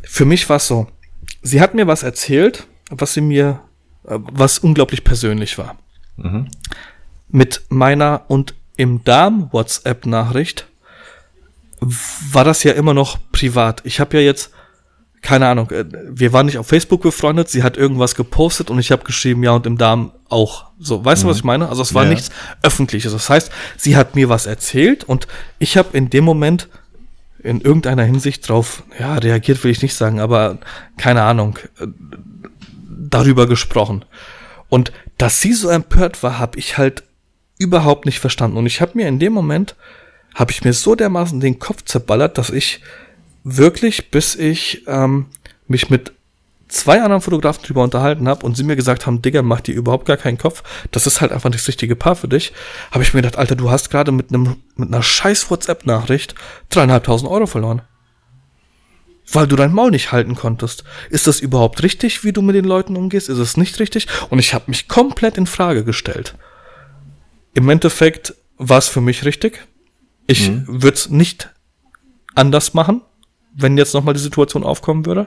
Für 0.02 0.24
mich 0.24 0.48
war 0.48 0.56
es 0.56 0.66
so, 0.66 0.86
sie 1.42 1.60
hat 1.60 1.74
mir 1.74 1.86
was 1.86 2.02
erzählt, 2.02 2.66
was 2.88 3.12
sie 3.12 3.20
mir, 3.20 3.60
äh, 4.06 4.18
was 4.20 4.58
unglaublich 4.58 5.04
persönlich 5.04 5.58
war. 5.58 5.76
Mit 7.28 7.62
meiner 7.68 8.22
und 8.28 8.54
im 8.76 9.04
Darm 9.04 9.52
WhatsApp-Nachricht 9.52 10.66
war 12.32 12.44
das 12.44 12.62
ja 12.62 12.72
immer 12.72 12.94
noch 12.94 13.18
privat. 13.32 13.82
Ich 13.84 14.00
habe 14.00 14.16
ja 14.16 14.22
jetzt, 14.22 14.50
keine 15.22 15.48
Ahnung, 15.48 15.70
äh, 15.70 15.84
wir 16.08 16.32
waren 16.32 16.46
nicht 16.46 16.58
auf 16.58 16.66
Facebook 16.66 17.02
befreundet, 17.02 17.48
sie 17.48 17.62
hat 17.62 17.76
irgendwas 17.76 18.14
gepostet 18.14 18.70
und 18.70 18.78
ich 18.78 18.90
habe 18.90 19.04
geschrieben, 19.04 19.42
ja, 19.42 19.52
und 19.52 19.66
im 19.66 19.76
Darm 19.78 20.12
auch. 20.28 20.66
So, 20.78 21.04
weißt 21.04 21.24
du, 21.24 21.28
was 21.28 21.38
ich 21.38 21.44
meine? 21.44 21.68
Also 21.68 21.82
es 21.82 21.94
war 21.94 22.04
Ja. 22.04 22.10
nichts 22.10 22.30
Öffentliches. 22.62 23.12
Das 23.12 23.28
heißt, 23.28 23.50
sie 23.76 23.96
hat 23.96 24.14
mir 24.14 24.28
was 24.28 24.46
erzählt 24.46 25.04
und 25.04 25.26
ich 25.58 25.76
habe 25.76 25.96
in 25.96 26.08
dem 26.10 26.24
Moment 26.24 26.68
in 27.42 27.60
irgendeiner 27.60 28.04
Hinsicht 28.04 28.48
drauf, 28.48 28.82
ja, 28.98 29.14
reagiert 29.16 29.62
will 29.64 29.70
ich 29.70 29.82
nicht 29.82 29.94
sagen, 29.94 30.20
aber 30.20 30.58
keine 30.96 31.22
Ahnung, 31.22 31.58
äh, 31.80 31.86
darüber 32.88 33.46
gesprochen. 33.46 34.04
Und 34.68 34.92
dass 35.18 35.40
sie 35.40 35.52
so 35.52 35.68
empört 35.68 36.22
war, 36.22 36.38
habe 36.38 36.58
ich 36.58 36.78
halt 36.78 37.02
überhaupt 37.58 38.06
nicht 38.06 38.20
verstanden. 38.20 38.56
Und 38.56 38.66
ich 38.66 38.80
habe 38.80 38.92
mir 38.94 39.08
in 39.08 39.18
dem 39.18 39.32
Moment, 39.32 39.74
habe 40.34 40.52
ich 40.52 40.64
mir 40.64 40.72
so 40.72 40.94
dermaßen 40.94 41.40
den 41.40 41.58
Kopf 41.58 41.84
zerballert, 41.84 42.38
dass 42.38 42.50
ich 42.50 42.80
wirklich, 43.44 44.10
bis 44.10 44.34
ich 44.34 44.84
ähm, 44.86 45.26
mich 45.66 45.90
mit 45.90 46.12
zwei 46.70 47.02
anderen 47.02 47.20
Fotografen 47.20 47.64
drüber 47.64 47.82
unterhalten 47.82 48.28
habe 48.28 48.46
und 48.46 48.56
sie 48.56 48.62
mir 48.62 48.76
gesagt 48.76 49.06
haben, 49.06 49.22
Digga, 49.22 49.42
mach 49.42 49.60
dir 49.60 49.74
überhaupt 49.74 50.06
gar 50.06 50.16
keinen 50.16 50.38
Kopf, 50.38 50.62
das 50.90 51.06
ist 51.06 51.20
halt 51.20 51.32
einfach 51.32 51.50
nicht 51.50 51.60
das 51.60 51.68
richtige 51.68 51.96
Paar 51.96 52.16
für 52.16 52.28
dich, 52.28 52.52
habe 52.90 53.02
ich 53.02 53.12
mir 53.12 53.22
gedacht, 53.22 53.38
Alter, 53.38 53.56
du 53.56 53.70
hast 53.70 53.90
gerade 53.90 54.12
mit 54.12 54.30
einem 54.30 54.56
mit 54.76 54.88
einer 54.88 55.02
scheiß 55.02 55.50
WhatsApp-Nachricht 55.50 56.34
dreieinhalbtausend 56.68 57.30
Euro 57.30 57.46
verloren. 57.46 57.82
Weil 59.32 59.46
du 59.46 59.54
dein 59.54 59.72
Maul 59.72 59.92
nicht 59.92 60.10
halten 60.10 60.34
konntest. 60.34 60.82
Ist 61.08 61.28
das 61.28 61.38
überhaupt 61.38 61.84
richtig, 61.84 62.24
wie 62.24 62.32
du 62.32 62.42
mit 62.42 62.56
den 62.56 62.64
Leuten 62.64 62.96
umgehst? 62.96 63.28
Ist 63.28 63.38
es 63.38 63.56
nicht 63.56 63.78
richtig? 63.78 64.08
Und 64.28 64.40
ich 64.40 64.54
habe 64.54 64.64
mich 64.66 64.88
komplett 64.88 65.38
in 65.38 65.46
Frage 65.46 65.84
gestellt. 65.84 66.34
Im 67.54 67.68
Endeffekt 67.68 68.34
war 68.56 68.78
es 68.78 68.88
für 68.88 69.00
mich 69.00 69.24
richtig. 69.24 69.68
Ich 70.26 70.50
mhm. 70.50 70.64
würde 70.66 70.96
es 70.96 71.10
nicht 71.10 71.50
anders 72.34 72.74
machen, 72.74 73.02
wenn 73.54 73.78
jetzt 73.78 73.94
nochmal 73.94 74.14
die 74.14 74.20
Situation 74.20 74.64
aufkommen 74.64 75.06
würde. 75.06 75.26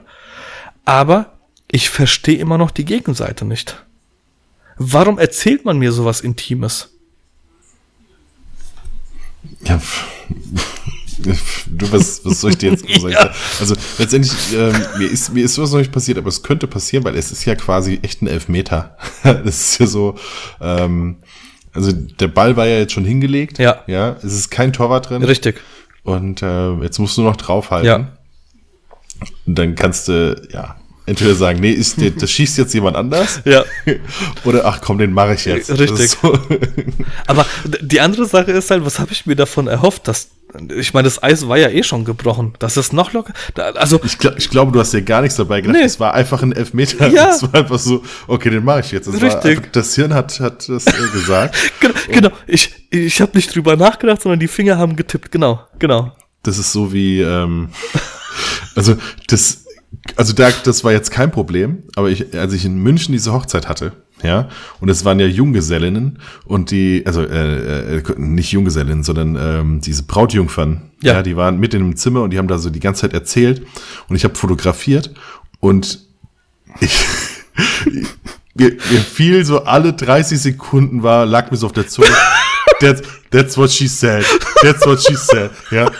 Aber 0.84 1.38
ich 1.70 1.90
verstehe 1.90 2.38
immer 2.38 2.58
noch 2.58 2.70
die 2.70 2.84
Gegenseite 2.84 3.44
nicht. 3.44 3.84
Warum 4.76 5.18
erzählt 5.18 5.64
man 5.64 5.78
mir 5.78 5.92
sowas 5.92 6.20
Intimes? 6.20 6.90
Ja, 9.62 9.80
du, 11.18 11.92
was, 11.92 12.24
was 12.24 12.40
soll 12.40 12.50
ich 12.50 12.58
dir 12.58 12.70
jetzt 12.70 12.88
sagen? 12.88 13.08
ja. 13.10 13.30
Also 13.60 13.74
letztendlich, 13.98 14.32
ähm, 14.54 14.74
mir, 14.98 15.08
ist, 15.08 15.32
mir 15.32 15.44
ist 15.44 15.54
sowas 15.54 15.72
noch 15.72 15.78
nicht 15.78 15.92
passiert, 15.92 16.18
aber 16.18 16.28
es 16.28 16.42
könnte 16.42 16.66
passieren, 16.66 17.04
weil 17.04 17.16
es 17.16 17.32
ist 17.32 17.44
ja 17.44 17.54
quasi 17.54 17.98
echt 18.02 18.22
ein 18.22 18.26
Elfmeter. 18.26 18.96
das 19.22 19.44
ist 19.44 19.78
ja 19.78 19.86
so, 19.86 20.16
ähm, 20.60 21.16
also 21.72 21.92
der 21.92 22.28
Ball 22.28 22.56
war 22.56 22.66
ja 22.66 22.78
jetzt 22.78 22.92
schon 22.92 23.04
hingelegt. 23.04 23.58
Ja. 23.58 23.82
Ja, 23.86 24.16
es 24.18 24.32
ist 24.32 24.50
kein 24.50 24.72
Torwart 24.72 25.10
drin. 25.10 25.22
Richtig. 25.22 25.60
Und 26.04 26.42
äh, 26.42 26.74
jetzt 26.74 26.98
musst 26.98 27.16
du 27.16 27.22
noch 27.22 27.36
draufhalten. 27.36 27.86
Ja. 27.86 28.08
Und 29.46 29.58
dann 29.58 29.74
kannst 29.74 30.08
du, 30.08 30.40
ja, 30.52 30.76
entweder 31.06 31.34
sagen, 31.34 31.60
nee, 31.60 31.70
ist, 31.70 31.98
das 32.20 32.30
schießt 32.30 32.58
jetzt 32.58 32.74
jemand 32.74 32.96
anders. 32.96 33.40
Ja. 33.44 33.64
Oder 34.44 34.64
ach 34.64 34.80
komm, 34.80 34.98
den 34.98 35.12
mache 35.12 35.34
ich 35.34 35.44
jetzt. 35.44 35.70
Richtig. 35.70 36.10
So. 36.10 36.38
Aber 37.26 37.46
die 37.80 38.00
andere 38.00 38.26
Sache 38.26 38.52
ist 38.52 38.70
halt, 38.70 38.84
was 38.84 38.98
habe 38.98 39.12
ich 39.12 39.26
mir 39.26 39.36
davon 39.36 39.66
erhofft, 39.66 40.08
dass 40.08 40.28
ich 40.76 40.94
meine, 40.94 41.04
das 41.04 41.22
Eis 41.22 41.48
war 41.48 41.56
ja 41.56 41.68
eh 41.68 41.82
schon 41.82 42.04
gebrochen. 42.04 42.54
Das 42.58 42.76
ist 42.76 42.92
noch 42.92 43.12
locker. 43.12 43.32
Da, 43.54 43.70
also 43.70 44.00
ich, 44.04 44.18
glaub, 44.18 44.36
ich 44.38 44.50
glaube, 44.50 44.72
du 44.72 44.80
hast 44.80 44.92
dir 44.92 45.02
gar 45.02 45.22
nichts 45.22 45.36
dabei 45.36 45.60
gedacht. 45.60 45.82
Es 45.82 45.98
war 45.98 46.14
einfach 46.14 46.42
ein 46.42 46.52
Elfmeter. 46.52 47.08
Ja. 47.08 47.30
Es 47.30 47.42
war 47.42 47.54
einfach 47.54 47.78
so, 47.78 48.02
okay, 48.26 48.50
den 48.50 48.64
mache 48.64 48.80
ich 48.80 48.92
jetzt. 48.92 49.08
Das 49.08 49.20
Richtig. 49.20 49.58
Einfach, 49.58 49.72
das 49.72 49.94
Hirn 49.94 50.14
hat, 50.14 50.38
hat 50.40 50.68
das 50.68 50.86
äh, 50.86 51.12
gesagt. 51.12 51.56
genau, 51.80 51.94
genau. 52.08 52.30
Ich, 52.46 52.88
ich 52.90 53.20
habe 53.20 53.32
nicht 53.34 53.54
drüber 53.54 53.76
nachgedacht, 53.76 54.22
sondern 54.22 54.40
die 54.40 54.48
Finger 54.48 54.78
haben 54.78 54.96
getippt. 54.96 55.30
Genau, 55.30 55.60
genau. 55.78 56.12
Das 56.42 56.58
ist 56.58 56.72
so 56.72 56.92
wie, 56.92 57.20
ähm, 57.20 57.70
also 58.76 58.96
das, 59.26 59.64
also 60.16 60.32
da, 60.32 60.50
das 60.64 60.84
war 60.84 60.92
jetzt 60.92 61.10
kein 61.10 61.30
Problem, 61.30 61.84
aber 61.96 62.10
ich, 62.10 62.36
als 62.38 62.52
ich 62.52 62.64
in 62.64 62.76
München 62.76 63.12
diese 63.12 63.32
Hochzeit 63.32 63.68
hatte, 63.68 63.92
ja, 64.24 64.48
und 64.80 64.88
es 64.88 65.04
waren 65.04 65.20
ja 65.20 65.26
Junggesellinnen 65.26 66.18
und 66.46 66.70
die, 66.70 67.02
also 67.04 67.22
äh, 67.22 67.98
äh, 67.98 68.02
nicht 68.16 68.50
Junggesellinnen, 68.52 69.04
sondern 69.04 69.36
ähm, 69.38 69.80
diese 69.82 70.04
Brautjungfern, 70.04 70.80
ja. 71.02 71.14
ja, 71.14 71.22
die 71.22 71.36
waren 71.36 71.60
mit 71.60 71.74
in 71.74 71.82
einem 71.82 71.96
Zimmer 71.96 72.22
und 72.22 72.30
die 72.30 72.38
haben 72.38 72.48
da 72.48 72.58
so 72.58 72.70
die 72.70 72.80
ganze 72.80 73.02
Zeit 73.02 73.12
erzählt 73.12 73.66
und 74.08 74.16
ich 74.16 74.24
habe 74.24 74.34
fotografiert 74.34 75.12
und 75.60 76.00
ich 76.80 77.04
mir, 78.54 78.70
mir 78.70 79.00
fiel 79.00 79.44
so 79.44 79.64
alle 79.64 79.92
30 79.92 80.40
Sekunden 80.40 81.02
war, 81.02 81.26
lag 81.26 81.50
mir 81.50 81.58
so 81.58 81.66
auf 81.66 81.72
der 81.72 81.86
Zunge. 81.86 82.08
That's, 82.80 83.02
that's 83.30 83.56
what 83.56 83.70
she 83.70 83.86
said. 83.86 84.24
That's 84.62 84.84
what 84.84 85.00
she 85.00 85.14
said. 85.14 85.50
Ja. 85.70 85.90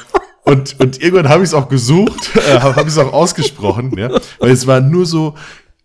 Und, 0.44 0.78
und 0.80 1.00
irgendwann 1.00 1.28
habe 1.28 1.44
ich 1.44 1.50
es 1.50 1.54
auch 1.54 1.68
gesucht, 1.68 2.30
äh, 2.36 2.58
habe 2.60 2.82
ich 2.82 2.88
es 2.88 2.98
auch 2.98 3.12
ausgesprochen, 3.12 3.96
ja. 3.96 4.10
Weil 4.38 4.50
es 4.50 4.66
war 4.66 4.80
nur 4.80 5.06
so, 5.06 5.34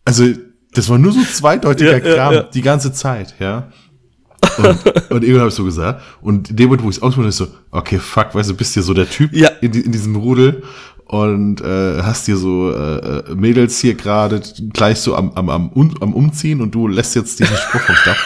also 0.04 0.26
das 0.74 0.90
war 0.90 0.98
nur 0.98 1.12
so 1.12 1.24
zweideutiger 1.34 1.94
ja, 1.94 2.00
Kram 2.00 2.34
ja, 2.34 2.40
ja. 2.42 2.44
die 2.44 2.62
ganze 2.62 2.94
Zeit, 2.94 3.36
ja. 3.40 3.72
Und, 4.58 4.86
und 5.12 5.24
irgendwann 5.24 5.42
habe 5.42 5.50
ich 5.50 5.56
so 5.56 5.64
gesagt. 5.64 6.02
Und 6.22 6.50
in 6.50 6.56
dem 6.56 6.66
Moment, 6.68 6.84
wo 6.84 6.90
ich 6.90 6.98
es 6.98 7.02
ausmache, 7.02 7.28
ist 7.28 7.38
so, 7.38 7.48
okay, 7.72 8.00
fuck, 8.00 8.36
weißt 8.36 8.50
du, 8.50 8.56
bist 8.56 8.74
hier 8.74 8.84
so 8.84 8.94
der 8.94 9.10
Typ 9.10 9.34
ja. 9.34 9.50
in, 9.62 9.74
in 9.74 9.92
diesem 9.92 10.16
Rudel 10.16 10.64
und 11.06 11.62
äh, 11.62 12.02
hast 12.04 12.26
hier 12.26 12.38
so 12.38 12.72
äh, 12.72 12.98
äh 12.98 13.36
Mädels 13.36 13.80
hier 13.80 13.96
gerade 13.96 14.42
gleich 14.74 15.00
so 15.00 15.16
am, 15.16 15.32
am, 15.34 15.50
am, 15.50 15.72
am 16.00 16.14
Umziehen 16.14 16.62
und 16.62 16.76
du 16.76 16.88
lässt 16.88 17.16
jetzt 17.16 17.40
diesen 17.40 17.56
Spruch 17.56 17.82
vom 17.82 17.96
Stab. 17.96 18.18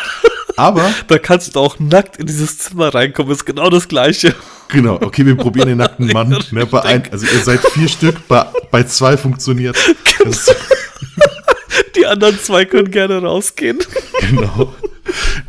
Aber. 0.58 0.92
Da 1.08 1.18
kannst 1.18 1.56
du 1.56 1.60
auch 1.60 1.80
nackt 1.80 2.18
in 2.18 2.26
dieses 2.26 2.58
Zimmer 2.58 2.94
reinkommen, 2.94 3.32
ist 3.32 3.46
genau 3.46 3.70
das 3.70 3.88
Gleiche. 3.88 4.36
Genau, 4.70 4.96
okay, 4.96 5.26
wir 5.26 5.36
probieren 5.36 5.68
den 5.68 5.78
nackten 5.78 6.08
Mann. 6.08 6.30
ne, 6.52 6.66
bei 6.66 6.82
ein, 6.82 7.04
also 7.12 7.26
ihr 7.26 7.44
seid 7.44 7.60
vier 7.60 7.88
Stück, 7.88 8.28
bei, 8.28 8.46
bei 8.72 8.84
zwei 8.84 9.18
funktioniert. 9.18 9.78
Genau. 10.18 10.36
Die 11.96 12.06
anderen 12.06 12.38
zwei 12.40 12.66
können 12.66 12.92
gerne 12.92 13.22
rausgehen. 13.22 13.80
Genau. 14.30 14.74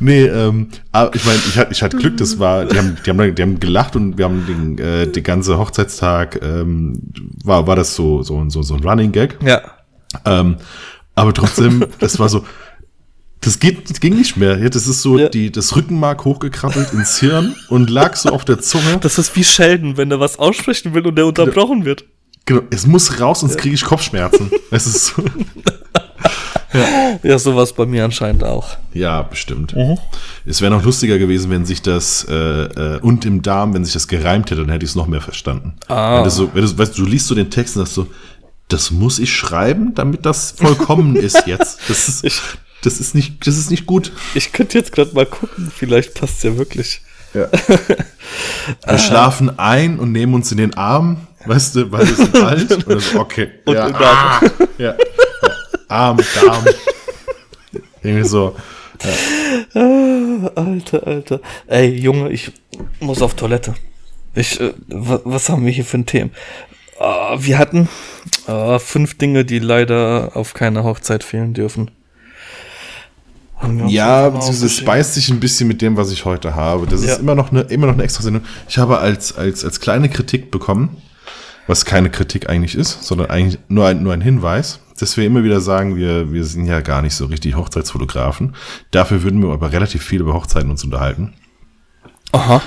Nee, 0.01 0.25
ähm, 0.25 0.69
aber 0.91 1.15
ich 1.15 1.25
meine, 1.25 1.39
ich 1.39 1.57
hatte, 1.57 1.73
ich 1.73 1.83
hatte 1.83 1.97
Glück, 1.97 2.17
das 2.17 2.41
war, 2.41 2.65
die 2.65 2.77
haben, 2.77 2.97
die 3.07 3.11
haben, 3.11 3.35
die 3.35 3.43
haben 3.43 3.61
gelacht 3.61 3.95
und 3.95 4.19
wir 4.19 4.25
haben 4.25 4.45
den, 4.47 4.79
äh, 4.79 5.07
den 5.07 5.23
ganzen 5.23 5.57
Hochzeitstag, 5.57 6.41
ähm, 6.43 7.01
war, 7.45 7.67
war 7.69 7.77
das 7.77 7.95
so, 7.95 8.25
so, 8.25 8.45
so, 8.51 8.63
so 8.63 8.75
ein 8.75 8.83
Running 8.83 9.13
Gag. 9.13 9.39
Ja. 9.45 9.63
Ähm, 10.25 10.57
aber 11.15 11.33
trotzdem, 11.33 11.87
das 12.01 12.19
war 12.19 12.29
so, 12.29 12.45
das 13.41 13.59
geht, 13.59 13.91
das 13.91 14.01
ging 14.01 14.17
nicht 14.17 14.37
mehr. 14.37 14.57
Das 14.71 14.87
ist 14.87 15.03
so, 15.03 15.19
ja. 15.19 15.29
die, 15.29 15.53
das 15.53 15.77
Rückenmark 15.77 16.25
hochgekrabbelt 16.25 16.93
ins 16.93 17.21
Hirn 17.21 17.55
und 17.69 17.91
lag 17.91 18.17
so 18.17 18.31
auf 18.31 18.45
der 18.45 18.59
Zunge. 18.59 18.99
Das 19.01 19.19
ist 19.19 19.37
wie 19.37 19.45
Sheldon, 19.45 19.97
wenn 19.97 20.11
er 20.11 20.21
was 20.21 20.39
aussprechen 20.39 20.95
will 20.95 21.07
und 21.07 21.17
der 21.17 21.27
unterbrochen 21.27 21.85
wird. 21.85 22.05
Genau, 22.47 22.63
es 22.71 22.87
muss 22.87 23.21
raus, 23.21 23.41
sonst 23.41 23.57
kriege 23.57 23.75
ich 23.75 23.85
Kopfschmerzen. 23.85 24.51
es 24.71 24.87
ist 24.87 25.07
so. 25.07 25.25
ja. 26.75 27.19
ja, 27.23 27.39
sowas 27.39 27.73
bei 27.73 27.87
mir 27.87 28.05
anscheinend 28.05 28.45
auch. 28.45 28.77
Ja, 28.93 29.23
bestimmt. 29.23 29.75
Mhm. 29.75 29.99
Es 30.45 30.61
wäre 30.61 30.71
noch 30.71 30.85
lustiger 30.85 31.19
gewesen, 31.19 31.51
wenn 31.51 31.65
sich 31.65 31.81
das 31.81 32.27
äh, 32.29 32.35
äh, 32.35 33.01
und 33.01 33.25
im 33.25 33.41
Darm, 33.41 33.73
wenn 33.73 33.85
sich 33.85 33.95
das 33.95 34.09
gereimt 34.09 34.51
hätte, 34.51 34.61
dann 34.63 34.71
hätte 34.71 34.85
ich 34.85 34.91
es 34.91 34.97
noch 34.97 35.07
mehr 35.07 35.23
verstanden. 35.23 35.75
Ah. 35.89 36.19
Wenn 36.19 36.25
du 36.25 36.31
so, 36.31 36.51
wenn 36.53 36.65
du, 36.65 36.79
weißt, 36.79 36.99
du 36.99 37.07
liest 37.07 37.29
so 37.29 37.35
den 37.35 37.51
Text 37.51 37.77
und 37.77 37.83
sagst 37.83 37.95
so, 37.95 38.07
das 38.69 38.91
muss 38.91 39.19
ich 39.19 39.35
schreiben, 39.35 39.95
damit 39.95 40.27
das 40.27 40.53
vollkommen 40.53 41.17
ist 41.17 41.47
jetzt. 41.47 41.81
Das 41.89 42.09
ist, 42.09 42.25
ich, 42.25 42.41
das 42.83 43.01
ist 43.01 43.15
nicht, 43.15 43.47
das 43.47 43.57
ist 43.57 43.71
nicht 43.71 43.87
gut. 43.87 44.13
Ich 44.35 44.53
könnte 44.53 44.77
jetzt 44.77 44.93
gerade 44.93 45.15
mal 45.15 45.27
gucken, 45.27 45.73
vielleicht 45.75 46.15
passt 46.15 46.45
ja 46.45 46.59
wirklich. 46.59 47.01
Ja. 47.33 47.49
Wir 48.87 48.99
schlafen 48.99 49.59
ein 49.59 49.99
und 49.99 50.13
nehmen 50.13 50.35
uns 50.35 50.53
in 50.53 50.59
den 50.59 50.75
Arm, 50.75 51.27
weißt 51.47 51.77
du, 51.77 51.93
weil 51.93 52.07
wir 52.07 52.15
sind 52.15 52.37
alt. 52.37 52.87
Und 52.87 53.01
so, 53.01 53.21
okay. 53.21 53.51
Und 53.65 53.75
ja, 53.75 53.87
ah, 53.87 54.41
ja, 54.79 54.87
ja. 54.87 54.97
Arm, 55.89 56.19
Darm. 56.35 56.65
Irgendwie 58.03 58.29
so. 58.29 58.57
Ja. 59.03 59.81
Ah, 59.81 60.51
Alter, 60.55 61.07
Alter. 61.07 61.41
Ey, 61.67 61.89
Junge, 61.95 62.31
ich 62.31 62.53
muss 63.01 63.23
auf 63.23 63.35
Toilette. 63.35 63.75
Ich, 64.35 64.61
äh, 64.61 64.73
was 64.87 65.49
haben 65.49 65.65
wir 65.65 65.73
hier 65.73 65.85
für 65.85 65.99
ein 65.99 66.07
Thema? 66.07 66.31
Uh, 66.99 67.37
wir 67.39 67.59
hatten 67.59 67.89
uh, 68.49 68.79
fünf 68.79 69.19
Dinge, 69.19 69.45
die 69.45 69.59
leider 69.59 70.33
auf 70.35 70.55
keiner 70.55 70.85
Hochzeit 70.85 71.25
fehlen 71.25 71.55
dürfen. 71.55 71.91
Ja, 73.87 74.29
beziehungsweise 74.29 74.67
es 74.67 74.77
speist 74.77 75.15
sich 75.15 75.31
ein 75.31 75.41
bisschen 75.41 75.69
mit 75.69 75.81
dem, 75.81 75.97
was 75.97 76.13
ich 76.13 76.25
heute 76.25 76.55
habe. 76.55 76.87
Das 76.87 77.05
ja. 77.05 77.13
ist 77.13 77.21
immer 77.21 77.35
noch 77.35 77.51
eine, 77.51 77.63
immer 77.63 77.87
noch 77.87 77.95
eine 77.95 78.03
extra 78.03 78.23
Sendung. 78.23 78.45
Ich 78.69 78.79
habe 78.79 78.99
als, 78.99 79.37
als, 79.37 79.65
als 79.65 79.81
kleine 79.81 80.09
Kritik 80.09 80.51
bekommen, 80.51 80.97
was 81.67 81.85
keine 81.85 82.11
Kritik 82.11 82.49
eigentlich 82.49 82.75
ist, 82.75 83.05
sondern 83.05 83.31
eigentlich 83.31 83.59
nur 83.69 83.87
ein, 83.87 84.03
nur 84.03 84.13
ein 84.13 84.21
Hinweis, 84.21 84.81
dass 84.99 85.17
wir 85.17 85.25
immer 85.25 85.43
wieder 85.45 85.61
sagen, 85.61 85.97
wir, 85.97 86.33
wir 86.33 86.45
sind 86.45 86.67
ja 86.67 86.81
gar 86.81 87.03
nicht 87.03 87.15
so 87.15 87.27
richtig 87.27 87.57
Hochzeitsfotografen. 87.57 88.55
Dafür 88.91 89.23
würden 89.23 89.43
wir 89.43 89.53
aber 89.53 89.73
relativ 89.73 90.03
viel 90.03 90.21
über 90.21 90.35
Hochzeiten 90.35 90.71
uns 90.71 90.85
unterhalten. 90.85 91.35
Aha. 92.33 92.63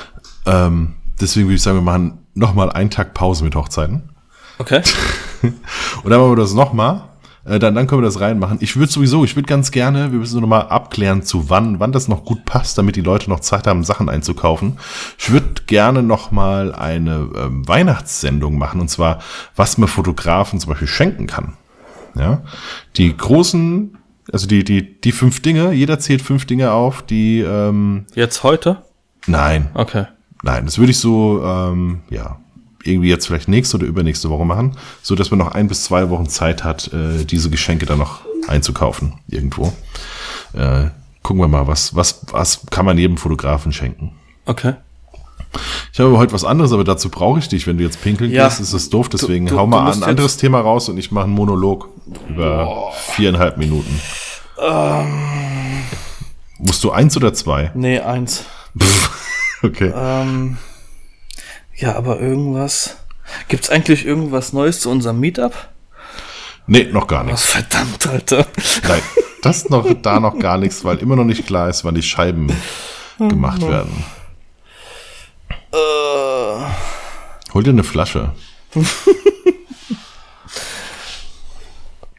Ähm, 0.45 0.95
deswegen 1.19 1.47
würde 1.47 1.55
ich 1.55 1.61
sagen, 1.61 1.77
wir 1.77 1.81
machen 1.83 2.19
nochmal 2.33 2.71
einen 2.71 2.89
Tag 2.89 3.13
Pause 3.13 3.43
mit 3.43 3.55
Hochzeiten. 3.55 4.09
Okay. 4.57 4.81
Und 5.41 6.09
dann 6.09 6.19
machen 6.19 6.31
wir 6.31 6.35
das 6.35 6.53
nochmal 6.53 7.03
äh, 7.47 7.59
dann, 7.59 7.75
dann 7.75 7.87
können 7.87 8.01
wir 8.01 8.05
das 8.05 8.19
reinmachen. 8.19 8.57
Ich 8.61 8.75
würde 8.75 8.91
sowieso, 8.91 9.23
ich 9.23 9.35
würde 9.35 9.47
ganz 9.47 9.71
gerne, 9.71 10.11
wir 10.11 10.19
müssen 10.19 10.33
nur 10.33 10.41
noch 10.41 10.47
mal 10.49 10.61
abklären, 10.61 11.23
zu 11.23 11.49
wann, 11.49 11.79
wann 11.79 11.91
das 11.91 12.07
noch 12.07 12.25
gut 12.25 12.45
passt, 12.45 12.77
damit 12.77 12.95
die 12.95 13.01
Leute 13.01 13.29
noch 13.29 13.39
Zeit 13.39 13.67
haben, 13.67 13.83
Sachen 13.83 14.09
einzukaufen. 14.09 14.77
Ich 15.17 15.31
würde 15.31 15.63
gerne 15.65 16.03
noch 16.03 16.31
mal 16.31 16.73
eine 16.73 17.29
ähm, 17.35 17.67
Weihnachtssendung 17.67 18.57
machen, 18.57 18.81
und 18.81 18.89
zwar, 18.89 19.19
was 19.55 19.77
man 19.77 19.87
Fotografen 19.87 20.59
zum 20.59 20.69
Beispiel 20.69 20.87
schenken 20.87 21.27
kann. 21.27 21.53
Ja, 22.15 22.41
die 22.95 23.15
großen, 23.15 23.97
also 24.31 24.47
die, 24.47 24.63
die, 24.63 24.99
die 24.99 25.11
fünf 25.11 25.41
Dinge, 25.41 25.71
jeder 25.71 25.99
zählt 25.99 26.21
fünf 26.21 26.45
Dinge 26.45 26.71
auf, 26.71 27.03
die, 27.03 27.41
ähm, 27.41 28.05
Jetzt 28.15 28.43
heute? 28.43 28.83
Nein. 29.27 29.69
Okay. 29.73 30.05
Nein, 30.43 30.65
das 30.65 30.77
würde 30.77 30.91
ich 30.91 30.99
so, 30.99 31.43
ähm, 31.43 31.99
ja, 32.09 32.39
irgendwie 32.87 33.09
jetzt 33.09 33.27
vielleicht 33.27 33.47
nächste 33.47 33.77
oder 33.77 33.85
übernächste 33.85 34.29
Woche 34.29 34.45
machen, 34.45 34.77
so 35.01 35.15
dass 35.15 35.29
man 35.31 35.37
noch 35.39 35.51
ein 35.51 35.67
bis 35.67 35.83
zwei 35.83 36.09
Wochen 36.09 36.27
Zeit 36.29 36.63
hat, 36.63 36.91
äh, 36.93 37.25
diese 37.25 37.49
Geschenke 37.49 37.85
dann 37.85 37.99
noch 37.99 38.21
einzukaufen 38.47 39.13
irgendwo. 39.27 39.73
Äh, 40.53 40.85
gucken 41.23 41.41
wir 41.41 41.47
mal, 41.47 41.67
was, 41.67 41.95
was, 41.95 42.21
was 42.31 42.61
kann 42.71 42.85
man 42.85 42.97
jedem 42.97 43.17
Fotografen 43.17 43.71
schenken. 43.73 44.11
Okay. 44.45 44.73
Ich 45.93 45.99
habe 45.99 46.17
heute 46.17 46.33
was 46.33 46.43
anderes, 46.43 46.71
aber 46.73 46.83
dazu 46.83 47.09
brauche 47.09 47.39
ich 47.39 47.47
dich. 47.47 47.67
Wenn 47.67 47.77
du 47.77 47.83
jetzt 47.83 48.01
pinkeln 48.01 48.31
Ja. 48.31 48.47
gehst, 48.47 48.59
ist 48.59 48.73
es 48.73 48.89
doof. 48.89 49.09
Deswegen 49.09 49.45
Du- 49.45 49.53
du- 49.55 49.59
hau 49.59 49.67
mal 49.67 49.91
ein 49.91 50.03
anderes 50.03 50.37
Thema 50.37 50.59
raus 50.59 50.87
und 50.89 50.97
ich 50.97 51.11
mache 51.11 51.25
einen 51.25 51.33
Monolog 51.33 51.89
über 52.29 52.91
viereinhalb 53.15 53.57
Minuten. 53.57 53.99
Ähm. 54.61 55.83
Musst 56.59 56.83
du 56.83 56.91
eins 56.91 57.15
oder 57.17 57.33
zwei? 57.33 57.71
Nee, 57.75 57.99
eins. 57.99 58.43
Okay. 59.63 59.91
Ähm, 59.95 60.57
ja, 61.77 61.95
aber 61.95 62.19
irgendwas. 62.19 62.97
Gibt's 63.47 63.69
eigentlich 63.69 64.05
irgendwas 64.05 64.53
Neues 64.53 64.79
zu 64.81 64.89
unserem 64.89 65.19
Meetup? 65.19 65.53
Nee, 66.65 66.83
noch 66.91 67.07
gar 67.07 67.23
nichts. 67.23 67.43
Was 67.43 67.51
verdammt, 67.51 68.07
Alter. 68.07 68.45
Nein, 68.87 69.01
das 69.41 69.69
noch, 69.69 69.87
da 70.01 70.19
noch 70.19 70.37
gar 70.37 70.57
nichts, 70.57 70.83
weil 70.83 70.97
immer 70.97 71.15
noch 71.15 71.23
nicht 71.23 71.45
klar 71.47 71.69
ist, 71.69 71.85
wann 71.85 71.95
die 71.95 72.03
Scheiben 72.03 72.51
gemacht 73.17 73.61
werden. 73.61 74.03
Äh, 75.71 75.77
Hol 77.53 77.63
dir 77.63 77.69
eine 77.71 77.83
Flasche. 77.83 78.33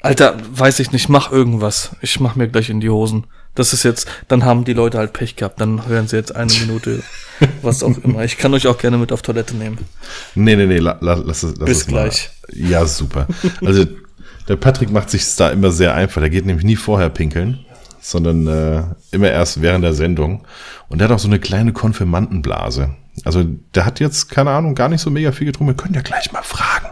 Alter, 0.01 0.37
weiß 0.51 0.79
ich 0.81 0.93
nicht, 0.93 1.09
mach 1.09 1.31
irgendwas. 1.33 1.97
Ich 2.01 2.21
mach 2.21 2.35
mir 2.37 2.49
gleich 2.49 2.71
in 2.71 2.81
die 2.81 2.91
Hosen. 2.91 3.27
Das 3.59 3.73
ist 3.73 3.83
jetzt, 3.83 4.07
dann 4.29 4.45
haben 4.45 4.65
die 4.65 4.73
Leute 4.73 4.99
halt 4.99 5.13
Pech 5.13 5.35
gehabt. 5.35 5.61
Dann 5.61 5.89
hören 5.89 6.07
sie 6.07 6.15
jetzt 6.17 6.35
eine 6.37 6.53
Minute, 6.53 7.03
was 7.63 7.83
auch 7.83 7.99
immer. 8.05 8.23
Ich 8.23 8.39
kann 8.39 8.55
euch 8.55 8.69
auch 8.69 8.79
gerne 8.79 8.99
mit 8.99 9.11
auf 9.11 9.21
Toilette 9.21 9.57
nehmen. 9.57 9.79
Nee, 10.37 10.55
nee, 10.55 10.67
nee, 10.67 10.79
la, 10.79 10.97
la, 11.01 11.15
lass 11.15 11.43
es, 11.43 11.57
lass 11.59 11.67
Bis 11.69 11.79
es 11.79 11.89
mal. 11.89 12.05
gleich. 12.05 12.31
Ja, 12.53 12.87
super. 12.87 13.27
Also, 13.65 13.85
der 14.47 14.55
Patrick 14.55 14.91
macht 14.93 15.11
sich 15.11 15.35
da 15.35 15.51
immer 15.51 15.73
sehr 15.73 15.93
einfach. 15.95 16.21
Der 16.21 16.31
geht 16.31 16.47
nämlich 16.47 16.65
nie 16.65 16.77
vorher 16.77 17.09
pinkeln, 17.09 17.59
sondern 18.01 18.47
äh, 18.47 18.83
immer 19.11 19.29
erst 19.29 19.61
während 19.61 19.83
der 19.83 19.93
Sendung. 19.93 20.47
Und 20.89 21.01
der 21.01 21.09
hat 21.09 21.15
auch 21.17 21.19
so 21.19 21.27
eine 21.29 21.41
kleine 21.41 21.73
Konfirmandenblase. 21.73 22.95
Also, 23.25 23.45
der 23.75 23.85
hat 23.85 23.99
jetzt, 23.99 24.31
keine 24.31 24.53
Ahnung, 24.53 24.77
gar 24.77 24.89
nicht 24.89 25.01
so 25.01 25.11
mega 25.11 25.33
viel 25.33 25.49
getrunken. 25.49 25.73
Wir 25.73 25.83
können 25.83 25.95
ja 25.95 26.03
gleich 26.03 26.31
mal 26.31 26.45
fragen, 26.45 26.91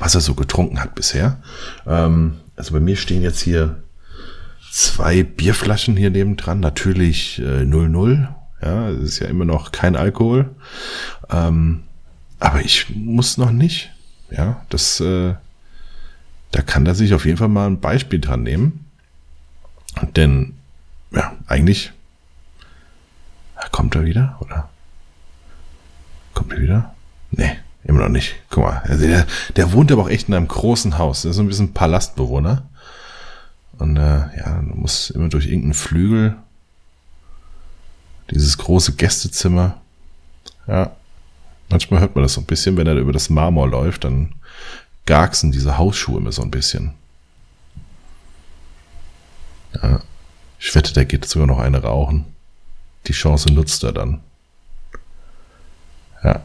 was 0.00 0.16
er 0.16 0.22
so 0.22 0.34
getrunken 0.34 0.80
hat 0.80 0.96
bisher. 0.96 1.40
Ähm, 1.86 2.40
also, 2.56 2.72
bei 2.72 2.80
mir 2.80 2.96
stehen 2.96 3.22
jetzt 3.22 3.40
hier 3.40 3.84
zwei 4.70 5.22
Bierflaschen 5.22 5.96
hier 5.96 6.10
nebendran. 6.10 6.60
Natürlich 6.60 7.40
äh, 7.40 7.64
00. 7.64 8.28
Ja, 8.62 8.88
es 8.90 9.00
ist 9.00 9.18
ja 9.20 9.26
immer 9.26 9.44
noch 9.44 9.72
kein 9.72 9.96
Alkohol. 9.96 10.54
Ähm, 11.30 11.82
aber 12.38 12.60
ich 12.62 12.94
muss 12.94 13.36
noch 13.36 13.50
nicht. 13.50 13.90
Ja, 14.30 14.64
das, 14.68 15.00
äh, 15.00 15.34
da 16.52 16.62
kann 16.62 16.86
er 16.86 16.94
sich 16.94 17.14
auf 17.14 17.26
jeden 17.26 17.38
Fall 17.38 17.48
mal 17.48 17.66
ein 17.66 17.80
Beispiel 17.80 18.20
dran 18.20 18.42
nehmen. 18.42 18.86
Denn, 20.16 20.54
ja, 21.10 21.32
eigentlich 21.46 21.92
kommt 23.72 23.94
er 23.94 24.04
wieder, 24.04 24.36
oder? 24.40 24.68
Kommt 26.34 26.52
er 26.52 26.60
wieder? 26.60 26.94
Nee, 27.30 27.58
immer 27.84 28.00
noch 28.00 28.08
nicht. 28.08 28.36
Guck 28.50 28.64
mal, 28.64 28.82
also 28.84 29.06
der, 29.06 29.26
der 29.56 29.72
wohnt 29.72 29.90
aber 29.90 30.02
auch 30.02 30.08
echt 30.08 30.28
in 30.28 30.34
einem 30.34 30.48
großen 30.48 30.98
Haus. 30.98 31.22
Der 31.22 31.32
ist 31.32 31.36
so 31.36 31.42
ein 31.42 31.48
bisschen 31.48 31.74
Palastbewohner. 31.74 32.68
Und 33.80 33.96
äh, 33.96 34.36
ja, 34.36 34.62
du 34.62 34.74
musst 34.74 35.10
immer 35.10 35.28
durch 35.28 35.46
irgendeinen 35.46 35.74
Flügel. 35.74 36.36
Dieses 38.30 38.56
große 38.58 38.92
Gästezimmer. 38.94 39.80
Ja, 40.68 40.92
Manchmal 41.70 42.00
hört 42.00 42.16
man 42.16 42.24
das 42.24 42.34
so 42.34 42.40
ein 42.40 42.46
bisschen, 42.46 42.76
wenn 42.76 42.88
er 42.88 42.96
über 42.96 43.12
das 43.12 43.30
Marmor 43.30 43.68
läuft, 43.68 44.02
dann 44.02 44.34
garksen 45.06 45.52
diese 45.52 45.78
Hausschuhe 45.78 46.18
immer 46.18 46.32
so 46.32 46.42
ein 46.42 46.50
bisschen. 46.50 46.94
Ja, 49.80 50.00
ich 50.58 50.74
wette, 50.74 50.92
der 50.92 51.04
geht 51.04 51.24
sogar 51.26 51.46
noch 51.46 51.60
eine 51.60 51.80
rauchen. 51.80 52.26
Die 53.06 53.12
Chance 53.12 53.52
nutzt 53.52 53.84
er 53.84 53.92
dann. 53.92 54.20
Ja. 56.24 56.42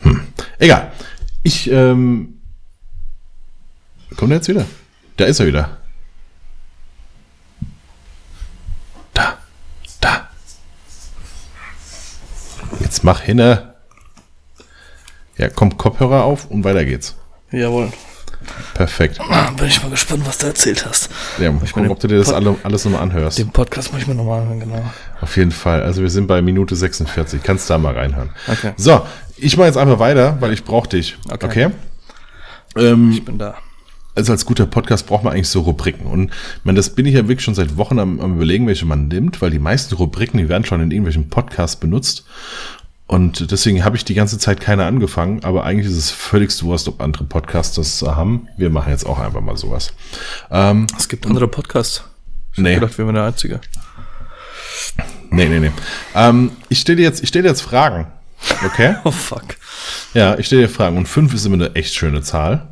Hm. 0.00 0.26
Egal. 0.58 0.92
Ich, 1.44 1.70
ähm, 1.70 2.40
kommt 4.24 4.32
er 4.32 4.36
jetzt 4.36 4.48
wieder? 4.48 4.64
Da 5.18 5.26
ist 5.26 5.38
er 5.38 5.46
wieder. 5.46 5.76
Da. 9.12 9.36
Da. 10.00 10.28
Jetzt 12.80 13.04
mach 13.04 13.20
hinne. 13.20 13.74
Ja, 15.36 15.50
kommt 15.50 15.76
Kopfhörer 15.76 16.24
auf 16.24 16.46
und 16.46 16.64
weiter 16.64 16.86
geht's. 16.86 17.16
Jawohl. 17.50 17.92
Perfekt. 18.72 19.18
Bin 19.58 19.66
ich 19.66 19.82
mal 19.82 19.90
gespannt, 19.90 20.26
was 20.26 20.38
du 20.38 20.46
erzählt 20.46 20.86
hast. 20.86 21.10
Ja, 21.38 21.52
mal 21.52 21.60
gucken, 21.66 21.90
ob 21.90 22.00
du 22.00 22.08
dir 22.08 22.16
das 22.16 22.32
alle, 22.32 22.56
alles 22.62 22.86
nochmal 22.86 23.02
anhörst. 23.02 23.38
Den 23.38 23.50
Podcast 23.50 23.92
muss 23.92 24.00
ich 24.02 24.06
mir 24.08 24.14
nochmal 24.14 24.46
hören, 24.46 24.60
genau. 24.60 24.82
Auf 25.20 25.36
jeden 25.36 25.50
Fall. 25.52 25.82
Also 25.82 26.00
wir 26.00 26.08
sind 26.08 26.28
bei 26.28 26.40
Minute 26.40 26.76
46. 26.76 27.42
Kannst 27.42 27.68
da 27.68 27.76
mal 27.76 27.92
reinhören. 27.92 28.30
Okay. 28.48 28.72
So, 28.78 29.06
ich 29.36 29.58
mache 29.58 29.66
jetzt 29.66 29.76
einfach 29.76 29.98
weiter, 29.98 30.38
weil 30.40 30.54
ich 30.54 30.64
brauche 30.64 30.88
dich. 30.88 31.18
Okay. 31.30 31.44
Okay. 31.46 31.70
Ähm, 32.76 33.12
Ich 33.12 33.22
bin 33.22 33.36
da. 33.38 33.56
Also 34.14 34.32
als 34.32 34.46
guter 34.46 34.66
Podcast 34.66 35.06
braucht 35.06 35.24
man 35.24 35.32
eigentlich 35.32 35.48
so 35.48 35.60
Rubriken. 35.60 36.06
Und 36.06 36.30
ich 36.30 36.64
meine, 36.64 36.76
das 36.76 36.90
bin 36.90 37.06
ich 37.06 37.14
ja 37.14 37.22
wirklich 37.28 37.44
schon 37.44 37.54
seit 37.54 37.76
Wochen 37.76 37.98
am, 37.98 38.20
am 38.20 38.36
überlegen, 38.36 38.66
welche 38.66 38.86
man 38.86 39.08
nimmt, 39.08 39.42
weil 39.42 39.50
die 39.50 39.58
meisten 39.58 39.94
Rubriken, 39.96 40.38
die 40.38 40.48
werden 40.48 40.64
schon 40.64 40.80
in 40.80 40.90
irgendwelchen 40.90 41.28
Podcasts 41.28 41.76
benutzt. 41.76 42.24
Und 43.06 43.50
deswegen 43.50 43.84
habe 43.84 43.96
ich 43.96 44.04
die 44.04 44.14
ganze 44.14 44.38
Zeit 44.38 44.60
keine 44.60 44.86
angefangen, 44.86 45.44
aber 45.44 45.64
eigentlich 45.64 45.88
ist 45.90 45.98
es 45.98 46.10
völlig 46.10 46.50
Wurst, 46.62 46.88
ob 46.88 47.02
andere 47.02 47.24
Podcasts 47.24 47.74
das 47.76 48.00
haben. 48.02 48.48
Wir 48.56 48.70
machen 48.70 48.90
jetzt 48.90 49.04
auch 49.04 49.18
einfach 49.18 49.42
mal 49.42 49.56
sowas. 49.58 49.92
Ähm, 50.50 50.86
Es 50.96 51.08
gibt 51.08 51.26
andere 51.26 51.46
Podcasts. 51.48 52.04
Ich 52.54 52.58
Nee. 52.60 52.74
gedacht, 52.76 52.96
wir 52.96 53.04
wären 53.04 53.14
der 53.16 53.24
Einzige. 53.24 53.60
nee, 55.30 55.46
nee, 55.48 55.60
nee. 55.60 55.70
Ähm, 56.14 56.52
ich 56.68 56.78
stelle 56.80 56.96
dir 56.96 57.02
jetzt, 57.02 57.22
ich 57.22 57.28
stelle 57.28 57.42
dir 57.44 57.48
jetzt 57.50 57.62
Fragen. 57.62 58.06
Okay? 58.64 58.94
Oh 59.04 59.10
fuck. 59.10 59.44
Ja, 60.14 60.38
ich 60.38 60.46
stelle 60.46 60.62
dir 60.62 60.68
Fragen. 60.68 60.96
Und 60.96 61.06
fünf 61.08 61.34
ist 61.34 61.44
immer 61.44 61.56
eine 61.56 61.74
echt 61.74 61.94
schöne 61.94 62.22
Zahl. 62.22 62.68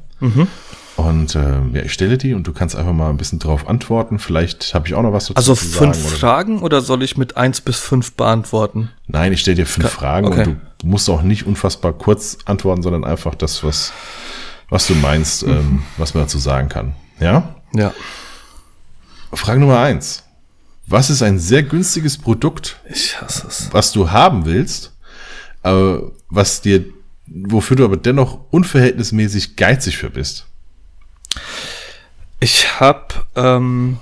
Und 0.96 1.34
ähm, 1.36 1.74
ja, 1.74 1.82
ich 1.82 1.92
stelle 1.92 2.18
die 2.18 2.34
und 2.34 2.46
du 2.46 2.52
kannst 2.52 2.76
einfach 2.76 2.92
mal 2.92 3.08
ein 3.08 3.16
bisschen 3.16 3.38
drauf 3.38 3.66
antworten. 3.66 4.18
Vielleicht 4.18 4.74
habe 4.74 4.86
ich 4.86 4.94
auch 4.94 5.02
noch 5.02 5.12
was 5.12 5.26
dazu 5.26 5.36
Also 5.36 5.54
zu 5.54 5.64
fünf 5.64 5.96
sagen. 5.96 6.06
Oder 6.06 6.16
Fragen 6.16 6.58
oder 6.60 6.80
soll 6.82 7.02
ich 7.02 7.16
mit 7.16 7.36
eins 7.36 7.60
bis 7.60 7.78
fünf 7.78 8.12
beantworten? 8.12 8.90
Nein, 9.06 9.32
ich 9.32 9.40
stelle 9.40 9.56
dir 9.56 9.66
fünf 9.66 9.88
Fragen 9.88 10.26
okay. 10.26 10.48
und 10.48 10.60
du 10.78 10.86
musst 10.86 11.08
auch 11.08 11.22
nicht 11.22 11.46
unfassbar 11.46 11.92
kurz 11.94 12.38
antworten, 12.44 12.82
sondern 12.82 13.04
einfach 13.04 13.34
das, 13.34 13.64
was, 13.64 13.92
was 14.68 14.86
du 14.86 14.94
meinst, 14.94 15.44
ähm, 15.44 15.82
was 15.96 16.12
man 16.14 16.24
dazu 16.24 16.38
sagen 16.38 16.68
kann. 16.68 16.94
Ja? 17.20 17.56
Ja. 17.74 17.94
Frage 19.32 19.60
Nummer 19.60 19.80
eins. 19.80 20.24
Was 20.86 21.08
ist 21.08 21.22
ein 21.22 21.38
sehr 21.38 21.62
günstiges 21.62 22.18
Produkt, 22.18 22.80
was 23.70 23.92
du 23.92 24.10
haben 24.10 24.44
willst, 24.44 24.92
aber 25.62 26.10
was 26.28 26.60
dir, 26.60 26.84
wofür 27.26 27.76
du 27.76 27.84
aber 27.84 27.96
dennoch 27.96 28.40
unverhältnismäßig 28.50 29.56
geizig 29.56 29.96
für 29.96 30.10
bist? 30.10 30.48
Ich 32.40 32.80
habe 32.80 33.06
ähm, 33.36 33.98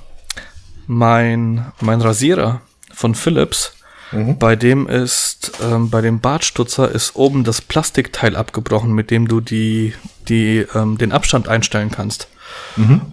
mein, 0.87 1.72
mein 1.81 2.01
Rasierer 2.01 2.62
von 2.93 3.14
Philips. 3.14 3.74
Bei 4.12 4.57
dem 4.57 4.89
ist, 4.89 5.53
ähm, 5.62 5.89
bei 5.89 6.01
dem 6.01 6.18
Bartstutzer 6.18 6.91
ist 6.91 7.14
oben 7.14 7.45
das 7.45 7.61
Plastikteil 7.61 8.35
abgebrochen, 8.35 8.93
mit 8.93 9.12
dem 9.12 9.28
du 9.28 9.41
die, 9.41 9.95
die, 10.28 10.66
ähm, 10.74 10.99
den 10.99 11.12
Abstand 11.12 11.47
einstellen 11.47 11.93
kannst. 11.93 12.26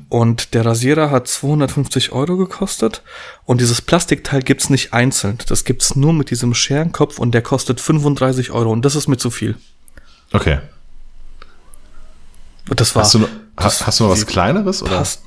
Und 0.09 0.53
der 0.53 0.65
Rasierer 0.65 1.11
hat 1.11 1.27
250 1.27 2.11
Euro 2.11 2.37
gekostet 2.37 3.01
und 3.45 3.61
dieses 3.61 3.81
Plastikteil 3.81 4.41
gibt's 4.41 4.69
nicht 4.69 4.93
einzeln. 4.93 5.39
Das 5.47 5.63
gibt's 5.63 5.95
nur 5.95 6.13
mit 6.13 6.29
diesem 6.29 6.53
Scherenkopf 6.53 7.19
und 7.19 7.33
der 7.33 7.41
kostet 7.41 7.81
35 7.81 8.51
Euro 8.51 8.71
und 8.71 8.83
das 8.83 8.95
ist 8.95 9.07
mir 9.07 9.17
zu 9.17 9.29
viel. 9.29 9.55
Okay. 10.31 10.59
Und 12.69 12.79
das 12.79 12.95
war 12.95 13.03
Hast 13.03 13.15
du 13.15 13.27
hast, 13.57 13.85
hast 13.87 13.99
du 13.99 14.05
noch 14.05 14.11
was 14.11 14.25
Kleineres? 14.25 14.81
Oder? 14.83 14.97
passt. 14.99 15.21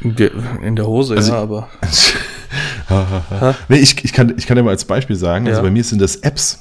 In 0.00 0.76
der, 0.76 0.86
Hose, 0.86 1.16
Also- 1.16 1.32
ja, 1.32 1.38
aber. 1.42 1.68
nee, 3.68 3.78
ich, 3.78 4.04
ich, 4.04 4.12
kann, 4.12 4.32
ich 4.36 4.46
kann 4.46 4.56
dir 4.56 4.62
mal 4.62 4.70
als 4.70 4.84
Beispiel 4.84 5.16
sagen, 5.16 5.46
also 5.46 5.58
Ja. 5.58 5.62
bei 5.62 5.70
mir 5.70 5.82
sind 5.84 6.00
das 6.00 6.16
Apps. 6.16 6.60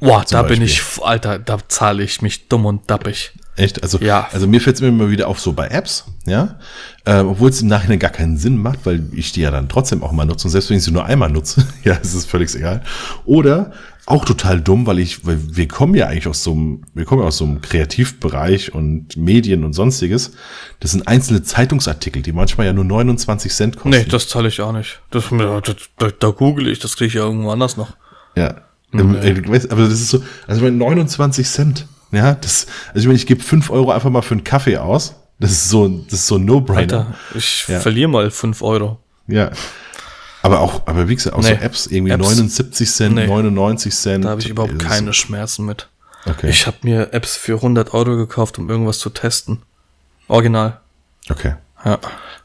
Boah, 0.00 0.24
da 0.30 0.42
bin 0.42 0.60
Beispiel. 0.60 0.64
ich, 0.98 1.02
Alter, 1.02 1.38
da 1.38 1.58
zahle 1.68 2.02
ich 2.02 2.22
mich 2.22 2.48
dumm 2.48 2.64
und 2.64 2.90
dappig. 2.90 3.32
Echt? 3.56 3.82
Also, 3.82 3.98
Ja. 3.98 4.28
also 4.32 4.46
mir 4.46 4.60
fällt 4.60 4.76
es 4.76 4.82
mir 4.82 4.88
immer 4.88 5.10
wieder 5.10 5.28
auf 5.28 5.38
so 5.40 5.52
bei 5.52 5.66
Apps, 5.68 6.04
ja, 6.24 6.58
äh, 7.04 7.18
obwohl 7.18 7.50
es 7.50 7.60
im 7.60 7.68
Nachhinein 7.68 7.98
gar 7.98 8.10
keinen 8.10 8.38
Sinn 8.38 8.56
macht, 8.56 8.86
weil 8.86 9.02
ich 9.12 9.32
die 9.32 9.42
ja 9.42 9.50
dann 9.50 9.68
trotzdem 9.68 10.02
auch 10.02 10.12
mal 10.12 10.24
nutze 10.24 10.46
und 10.46 10.52
selbst 10.52 10.70
wenn 10.70 10.78
ich 10.78 10.84
sie 10.84 10.92
nur 10.92 11.04
einmal 11.04 11.28
nutze, 11.28 11.66
ja, 11.84 11.94
ist 11.94 12.14
es 12.14 12.24
völlig 12.24 12.54
egal. 12.54 12.82
Oder 13.26 13.72
auch 14.06 14.24
total 14.24 14.60
dumm, 14.60 14.86
weil 14.86 14.98
ich, 14.98 15.24
weil 15.26 15.38
wir 15.56 15.68
kommen 15.68 15.94
ja 15.94 16.06
eigentlich 16.08 16.26
aus 16.26 16.42
so 16.42 16.52
einem, 16.52 16.82
wir 16.94 17.04
kommen 17.04 17.22
ja 17.22 17.28
aus 17.28 17.36
so 17.38 17.44
einem 17.44 17.60
Kreativbereich 17.60 18.74
und 18.74 19.16
Medien 19.16 19.64
und 19.64 19.72
sonstiges. 19.72 20.32
Das 20.80 20.90
sind 20.92 21.06
einzelne 21.06 21.42
Zeitungsartikel, 21.42 22.22
die 22.22 22.32
manchmal 22.32 22.66
ja 22.66 22.72
nur 22.72 22.84
29 22.84 23.52
Cent 23.52 23.76
kosten. 23.76 23.90
Nee, 23.90 24.04
das 24.04 24.28
zahle 24.28 24.48
ich 24.48 24.60
auch 24.60 24.72
nicht. 24.72 25.00
Das, 25.10 25.24
das, 25.30 25.76
da, 25.98 26.08
da 26.18 26.28
google 26.30 26.68
ich, 26.68 26.78
das 26.80 26.96
kriege 26.96 27.08
ich 27.08 27.14
ja 27.14 27.22
irgendwo 27.22 27.50
anders 27.50 27.76
noch. 27.76 27.96
Ja. 28.36 28.62
Ähm, 28.92 29.16
ey, 29.20 29.34
du 29.34 29.48
weißt, 29.50 29.70
aber 29.70 29.82
das 29.82 29.92
ist 29.92 30.08
so, 30.08 30.22
also 30.48 30.62
bei 30.62 30.70
29 30.70 31.46
Cent, 31.46 31.86
ja, 32.10 32.34
das, 32.34 32.66
also 32.88 33.00
ich 33.00 33.06
meine, 33.06 33.16
ich 33.16 33.26
gebe 33.26 33.40
5 33.42 33.70
Euro 33.70 33.92
einfach 33.92 34.10
mal 34.10 34.22
für 34.22 34.34
einen 34.34 34.42
Kaffee 34.44 34.78
aus. 34.78 35.14
Das 35.38 35.52
ist 35.52 35.68
so, 35.70 35.86
das 35.88 36.14
ist 36.20 36.26
so 36.26 36.36
ein 36.36 36.44
No-Brainer. 36.44 36.80
Alter, 36.80 37.14
ich 37.34 37.66
Ja. 37.68 37.78
verliere 37.80 38.08
mal 38.08 38.30
5 38.30 38.60
Euro. 38.62 38.98
Ja. 39.28 39.52
Aber 40.42 40.60
auch, 40.60 40.86
aber 40.86 41.08
wie 41.08 41.14
gesagt, 41.14 41.36
auch 41.36 41.42
so 41.42 41.50
Nee. 41.50 41.58
Apps, 41.60 41.86
irgendwie 41.86 42.12
Apps- 42.12 42.22
79 42.24 42.90
Cent, 42.90 43.14
Nee. 43.14 43.26
99 43.26 43.94
Cent. 43.94 44.24
Da 44.24 44.30
habe 44.30 44.40
ich 44.40 44.48
überhaupt 44.48 44.78
keine 44.78 45.12
Schmerzen 45.12 45.66
mit. 45.66 45.88
Okay. 46.26 46.48
Ich 46.48 46.66
habe 46.66 46.76
mir 46.82 47.12
Apps 47.12 47.36
für 47.36 47.56
100 47.56 47.92
Euro 47.94 48.16
gekauft, 48.16 48.58
um 48.58 48.68
irgendwas 48.70 48.98
zu 48.98 49.10
testen. 49.10 49.62
Original. 50.28 50.80
okay. 51.28 51.54
Ja. 51.84 51.98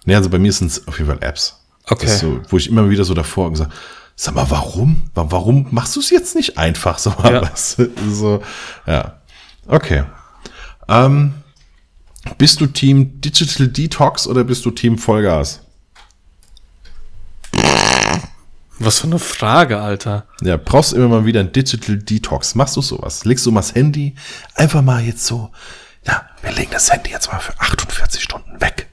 Nee, 0.06 0.16
also 0.16 0.30
bei 0.30 0.40
mir 0.40 0.52
sind 0.54 0.68
es 0.72 0.88
auf 0.88 0.98
jeden 0.98 1.10
Fall 1.10 1.22
Apps. 1.22 1.60
Okay. 1.88 2.08
So, 2.08 2.40
wo 2.50 2.58
ich 2.58 2.70
immer 2.70 2.90
wieder 2.90 3.04
so 3.04 3.14
davor 3.14 3.52
gesagt 3.52 3.72
sag 4.18 4.34
mal, 4.34 4.50
warum? 4.50 5.04
Wa- 5.14 5.28
Warum 5.30 5.68
machst 5.72 5.96
du 5.98 6.00
es 6.00 6.10
jetzt 6.10 6.36
nicht 6.36 6.58
einfach? 6.58 6.98
So, 7.00 7.10
Ja. 7.24 7.42
was, 7.42 7.76
so, 8.10 8.42
ja. 8.88 9.20
Okay. 9.68 10.04
Ähm, 10.88 11.34
bist 12.38 12.62
du 12.62 12.68
Team 12.68 13.20
Digital 13.20 13.68
Detox 13.68 14.26
oder 14.26 14.44
bist 14.46 14.66
du 14.66 14.72
Team 14.72 14.98
Vollgas? 14.98 15.62
Was 18.80 19.00
für 19.00 19.08
eine 19.08 19.20
Frage, 19.20 19.80
Alter. 19.80 20.26
Ja, 20.42 20.58
brauchst 20.58 20.94
immer 20.94 21.08
mal 21.08 21.26
wieder 21.26 21.40
ein 21.40 21.52
Digital 21.52 21.98
Detox. 21.98 22.56
Machst 22.56 22.76
du 22.76 22.82
sowas? 22.82 23.24
Legst 23.24 23.46
du 23.46 23.52
mal 23.52 23.62
das 23.62 23.74
Handy 23.74 24.16
einfach 24.56 24.82
mal 24.82 25.02
jetzt 25.02 25.26
so, 25.26 25.52
ja, 26.06 26.26
wir 26.42 26.52
legen 26.52 26.72
das 26.72 26.92
Handy 26.92 27.12
jetzt 27.12 27.32
mal 27.32 27.40
für 27.40 27.58
48 27.60 28.22
Stunden 28.22 28.60
weg 28.60 28.88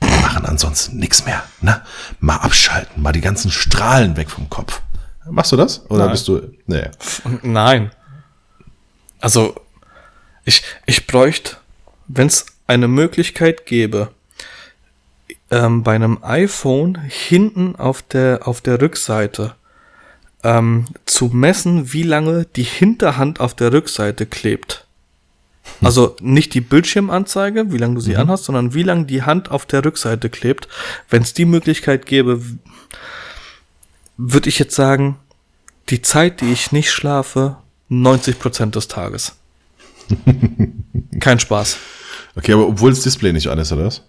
und 0.00 0.10
machen 0.22 0.46
ansonsten 0.46 0.96
nichts 0.96 1.24
mehr, 1.26 1.42
ne? 1.60 1.82
Mal 2.20 2.36
abschalten, 2.36 3.02
mal 3.02 3.12
die 3.12 3.20
ganzen 3.20 3.50
Strahlen 3.50 4.16
weg 4.16 4.30
vom 4.30 4.48
Kopf. 4.48 4.80
Machst 5.28 5.52
du 5.52 5.56
das? 5.56 5.84
Oder 5.90 6.04
Nein. 6.04 6.10
bist 6.12 6.28
du, 6.28 6.40
nee. 6.66 6.88
Nein. 7.42 7.90
Also, 9.20 9.54
ich, 10.44 10.62
ich 10.86 11.06
bräuchte, 11.06 11.56
wenn 12.06 12.28
es 12.28 12.46
eine 12.66 12.88
Möglichkeit 12.88 13.66
gäbe, 13.66 14.10
ähm, 15.50 15.82
bei 15.82 15.94
einem 15.94 16.18
iPhone 16.22 16.98
hinten 17.08 17.76
auf 17.76 18.02
der, 18.02 18.46
auf 18.46 18.60
der 18.60 18.80
Rückseite 18.80 19.54
ähm, 20.42 20.86
zu 21.04 21.26
messen, 21.26 21.92
wie 21.92 22.02
lange 22.02 22.46
die 22.56 22.62
Hinterhand 22.62 23.40
auf 23.40 23.54
der 23.54 23.72
Rückseite 23.72 24.26
klebt. 24.26 24.86
Also 25.80 26.16
nicht 26.20 26.54
die 26.54 26.60
Bildschirmanzeige, 26.60 27.72
wie 27.72 27.78
lange 27.78 27.96
du 27.96 28.00
sie 28.00 28.16
anhast, 28.16 28.44
sondern 28.44 28.72
wie 28.72 28.82
lange 28.82 29.04
die 29.04 29.22
Hand 29.22 29.50
auf 29.50 29.66
der 29.66 29.84
Rückseite 29.84 30.30
klebt. 30.30 30.68
Wenn 31.10 31.22
es 31.22 31.34
die 31.34 31.44
Möglichkeit 31.44 32.06
gäbe, 32.06 32.40
würde 34.16 34.48
ich 34.48 34.58
jetzt 34.58 34.74
sagen, 34.74 35.18
die 35.88 36.02
Zeit, 36.02 36.40
die 36.40 36.52
ich 36.52 36.72
nicht 36.72 36.90
schlafe, 36.90 37.56
90% 37.90 38.70
des 38.70 38.88
Tages. 38.88 39.36
Kein 41.20 41.40
Spaß. 41.40 41.78
Okay, 42.36 42.52
aber 42.52 42.68
obwohl 42.68 42.90
das 42.90 43.00
Display 43.00 43.32
nicht 43.32 43.48
an 43.48 43.58
ist, 43.58 43.72
oder 43.72 43.86
was? 43.86 44.02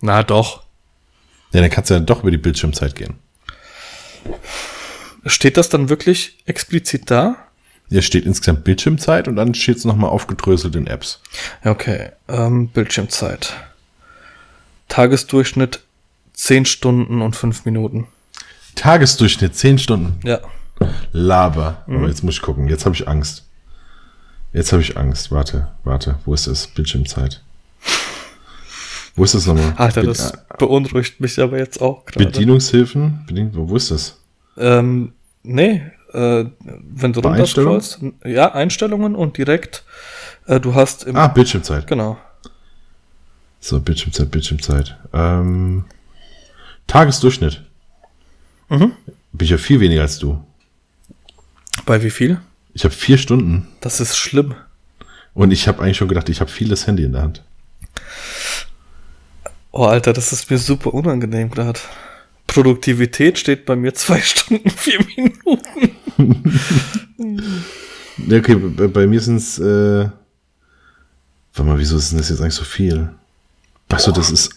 Na 0.00 0.22
doch. 0.22 0.62
Ja, 1.52 1.60
dann 1.60 1.70
kannst 1.70 1.90
du 1.90 1.94
ja 1.94 2.00
doch 2.00 2.22
über 2.22 2.30
die 2.30 2.38
Bildschirmzeit 2.38 2.94
gehen. 2.94 3.14
Steht 5.26 5.56
das 5.56 5.68
dann 5.68 5.88
wirklich 5.88 6.38
explizit 6.46 7.10
da? 7.10 7.36
Hier 7.88 8.02
steht 8.02 8.24
insgesamt 8.24 8.64
Bildschirmzeit 8.64 9.28
und 9.28 9.36
dann 9.36 9.54
steht 9.54 9.76
es 9.76 9.84
nochmal 9.84 10.10
aufgedröselt 10.10 10.74
in 10.76 10.86
Apps. 10.86 11.20
Okay, 11.62 12.10
ähm, 12.28 12.68
Bildschirmzeit. 12.68 13.54
Tagesdurchschnitt 14.88 15.80
10 16.32 16.64
Stunden 16.64 17.20
und 17.20 17.36
5 17.36 17.64
Minuten. 17.66 18.08
Tagesdurchschnitt 18.74 19.54
10 19.54 19.78
Stunden. 19.78 20.20
Ja. 20.24 20.40
Laber. 21.12 21.84
Aber 21.86 22.08
jetzt 22.08 22.24
muss 22.24 22.34
ich 22.34 22.42
gucken. 22.42 22.68
Jetzt 22.68 22.86
habe 22.86 22.94
ich 22.94 23.06
Angst. 23.06 23.44
Jetzt 24.52 24.72
habe 24.72 24.82
ich 24.82 24.96
Angst. 24.96 25.30
Warte, 25.30 25.68
warte. 25.84 26.18
Wo 26.24 26.34
ist 26.34 26.46
das? 26.46 26.66
Bildschirmzeit. 26.66 27.42
Wo 29.14 29.24
ist 29.24 29.34
das 29.34 29.46
nochmal? 29.46 29.74
Alter, 29.76 30.02
das 30.04 30.32
beunruhigt 30.58 31.20
mich 31.20 31.38
aber 31.38 31.58
jetzt 31.58 31.80
auch 31.82 32.04
gerade. 32.06 32.24
Bedienungshilfen? 32.26 33.24
Bedien 33.26 33.50
wo, 33.52 33.76
ist 33.76 33.90
das? 33.90 34.18
Ähm, 34.56 35.12
nee, 35.42 35.82
äh, 36.12 36.44
wenn 36.60 37.12
du 37.12 37.20
runterscrollst, 37.20 38.00
ja, 38.24 38.52
Einstellungen 38.52 39.14
und 39.14 39.36
direkt, 39.36 39.84
äh, 40.46 40.60
du 40.60 40.74
hast 40.74 41.04
im, 41.04 41.16
Ah, 41.16 41.28
Bildschirmzeit. 41.28 41.86
genau. 41.86 42.16
So, 43.60 43.80
Bildschirmzeit, 43.80 44.30
Bildschirmzeit. 44.30 44.96
Ähm, 45.12 45.84
Tagesdurchschnitt. 46.86 47.62
Mhm. 48.68 48.92
Bin 49.32 49.44
ich 49.44 49.50
ja 49.50 49.58
viel 49.58 49.80
weniger 49.80 50.02
als 50.02 50.18
du. 50.18 50.42
Bei 51.86 52.02
wie 52.02 52.10
viel? 52.10 52.40
Ich 52.74 52.84
habe 52.84 52.94
vier 52.94 53.18
Stunden 53.18 53.68
Das 53.80 54.00
ist 54.00 54.16
schlimm. 54.16 54.54
und 55.34 55.50
ich 55.50 55.68
habe 55.68 55.82
eigentlich 55.82 55.96
schon 55.98 56.08
gedacht, 56.08 56.28
ich 56.28 56.40
habe 56.40 56.50
vieles 56.50 56.86
Handy 56.86 57.04
in 57.04 57.12
der 57.12 57.22
Hand. 57.22 57.42
Oh, 59.72 59.84
Alter, 59.84 60.12
das 60.12 60.32
ist 60.32 60.50
mir 60.50 60.58
super 60.58 60.92
unangenehm 60.94 61.50
gerade. 61.50 61.80
Produktivität 62.46 63.38
steht 63.38 63.64
bei 63.64 63.74
mir 63.74 63.94
zwei 63.94 64.20
Stunden, 64.22 64.70
vier 64.70 65.00
Minuten. 65.16 65.96
Okay, 68.30 68.54
bei, 68.54 68.86
bei 68.86 69.06
mir 69.06 69.20
sind 69.20 69.36
es, 69.36 69.58
äh, 69.58 70.04
warte 70.04 71.68
mal, 71.68 71.78
wieso 71.78 71.96
ist 71.96 72.12
denn 72.12 72.18
das 72.18 72.28
jetzt 72.28 72.40
eigentlich 72.40 72.54
so 72.54 72.62
viel? 72.64 73.10
Achso, 73.88 74.12
das 74.12 74.30
ist 74.30 74.50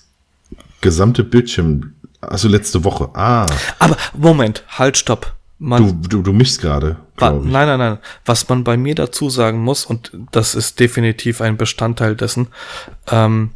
gesamte 0.81 1.23
Bildschirm, 1.23 1.93
also 2.21 2.47
letzte 2.47 2.83
Woche. 2.83 3.09
Ah, 3.13 3.45
Aber 3.79 3.97
Moment, 4.13 4.63
halt, 4.67 4.97
stopp. 4.97 5.33
Man, 5.57 6.01
du, 6.01 6.07
du, 6.09 6.21
du 6.21 6.33
mischst 6.33 6.61
gerade, 6.61 6.97
nein, 7.19 7.49
nein, 7.49 7.79
nein. 7.79 7.97
Was 8.25 8.47
man 8.49 8.65
bei 8.65 8.75
mir 8.75 8.93
dazu 8.93 9.29
sagen 9.29 9.59
muss, 9.59 9.85
und 9.85 10.11
das 10.31 10.53
ist 10.53 10.79
definitiv 10.79 11.39
ein 11.39 11.55
Bestandteil 11.55 12.15
dessen, 12.15 12.49
ähm, 13.09 13.51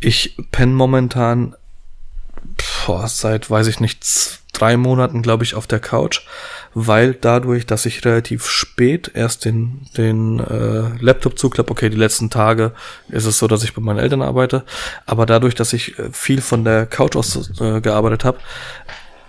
ich 0.00 0.36
penne 0.50 0.72
momentan 0.72 1.54
boah, 2.86 3.08
seit, 3.08 3.50
weiß 3.50 3.66
ich 3.66 3.80
nicht, 3.80 4.40
drei 4.52 4.76
Monaten, 4.76 5.22
glaube 5.22 5.44
ich, 5.44 5.54
auf 5.54 5.66
der 5.66 5.80
Couch, 5.80 6.22
weil 6.74 7.14
dadurch, 7.14 7.66
dass 7.66 7.86
ich 7.86 8.04
relativ 8.04 8.46
spät 8.46 9.10
erst 9.14 9.44
den, 9.44 9.86
den 9.96 10.40
äh, 10.40 10.88
Laptop 11.00 11.38
zuklappe, 11.38 11.70
okay, 11.70 11.88
die 11.88 11.96
letzten 11.96 12.30
Tage 12.30 12.72
ist 13.08 13.26
es 13.26 13.38
so, 13.38 13.46
dass 13.46 13.62
ich 13.62 13.74
bei 13.74 13.80
meinen 13.80 13.98
Eltern 13.98 14.22
arbeite, 14.22 14.64
aber 15.06 15.26
dadurch, 15.26 15.54
dass 15.54 15.72
ich 15.72 15.98
äh, 15.98 16.10
viel 16.12 16.40
von 16.40 16.64
der 16.64 16.86
Couch 16.86 17.16
aus 17.16 17.60
äh, 17.60 17.80
gearbeitet 17.80 18.24
habe, 18.24 18.38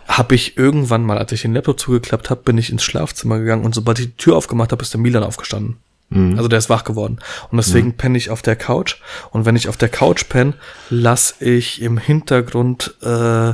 habe 0.07 0.35
ich 0.35 0.57
irgendwann 0.57 1.03
mal, 1.03 1.17
als 1.17 1.31
ich 1.31 1.43
den 1.43 1.53
Laptop 1.53 1.79
zugeklappt 1.79 2.29
habe, 2.29 2.41
bin 2.41 2.57
ich 2.57 2.69
ins 2.69 2.83
Schlafzimmer 2.83 3.39
gegangen 3.39 3.63
und 3.63 3.73
sobald 3.73 3.99
ich 3.99 4.07
die 4.07 4.17
Tür 4.17 4.35
aufgemacht 4.35 4.71
habe, 4.71 4.81
ist 4.81 4.93
der 4.93 4.99
Milan 4.99 5.23
aufgestanden. 5.23 5.77
Also 6.11 6.49
der 6.49 6.59
ist 6.59 6.69
wach 6.69 6.83
geworden. 6.83 7.19
Und 7.49 7.57
deswegen 7.57 7.95
penne 7.95 8.17
ich 8.17 8.29
auf 8.29 8.41
der 8.41 8.57
Couch. 8.57 8.97
Und 9.31 9.45
wenn 9.45 9.55
ich 9.55 9.69
auf 9.69 9.77
der 9.77 9.89
Couch 9.89 10.27
penne, 10.27 10.53
lasse 10.89 11.43
ich 11.43 11.81
im 11.81 11.97
Hintergrund 11.97 12.95
äh, 13.01 13.53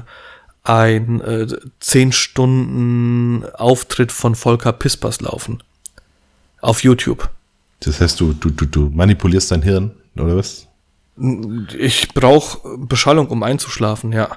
ein 0.63 1.21
äh, 1.21 1.47
10 1.79 2.11
Stunden 2.11 3.45
Auftritt 3.53 4.11
von 4.11 4.35
Volker 4.35 4.73
Pispers 4.73 5.21
laufen. 5.21 5.61
Auf 6.59 6.83
YouTube. 6.83 7.29
Das 7.81 8.01
heißt, 8.01 8.19
du, 8.19 8.33
du, 8.33 8.49
du, 8.49 8.65
du 8.65 8.89
manipulierst 8.89 9.51
dein 9.51 9.61
Hirn, 9.61 9.91
oder 10.15 10.35
was? 10.35 10.67
Ich 11.77 12.09
brauche 12.09 12.77
Beschallung, 12.79 13.27
um 13.27 13.43
einzuschlafen, 13.43 14.11
ja. 14.11 14.29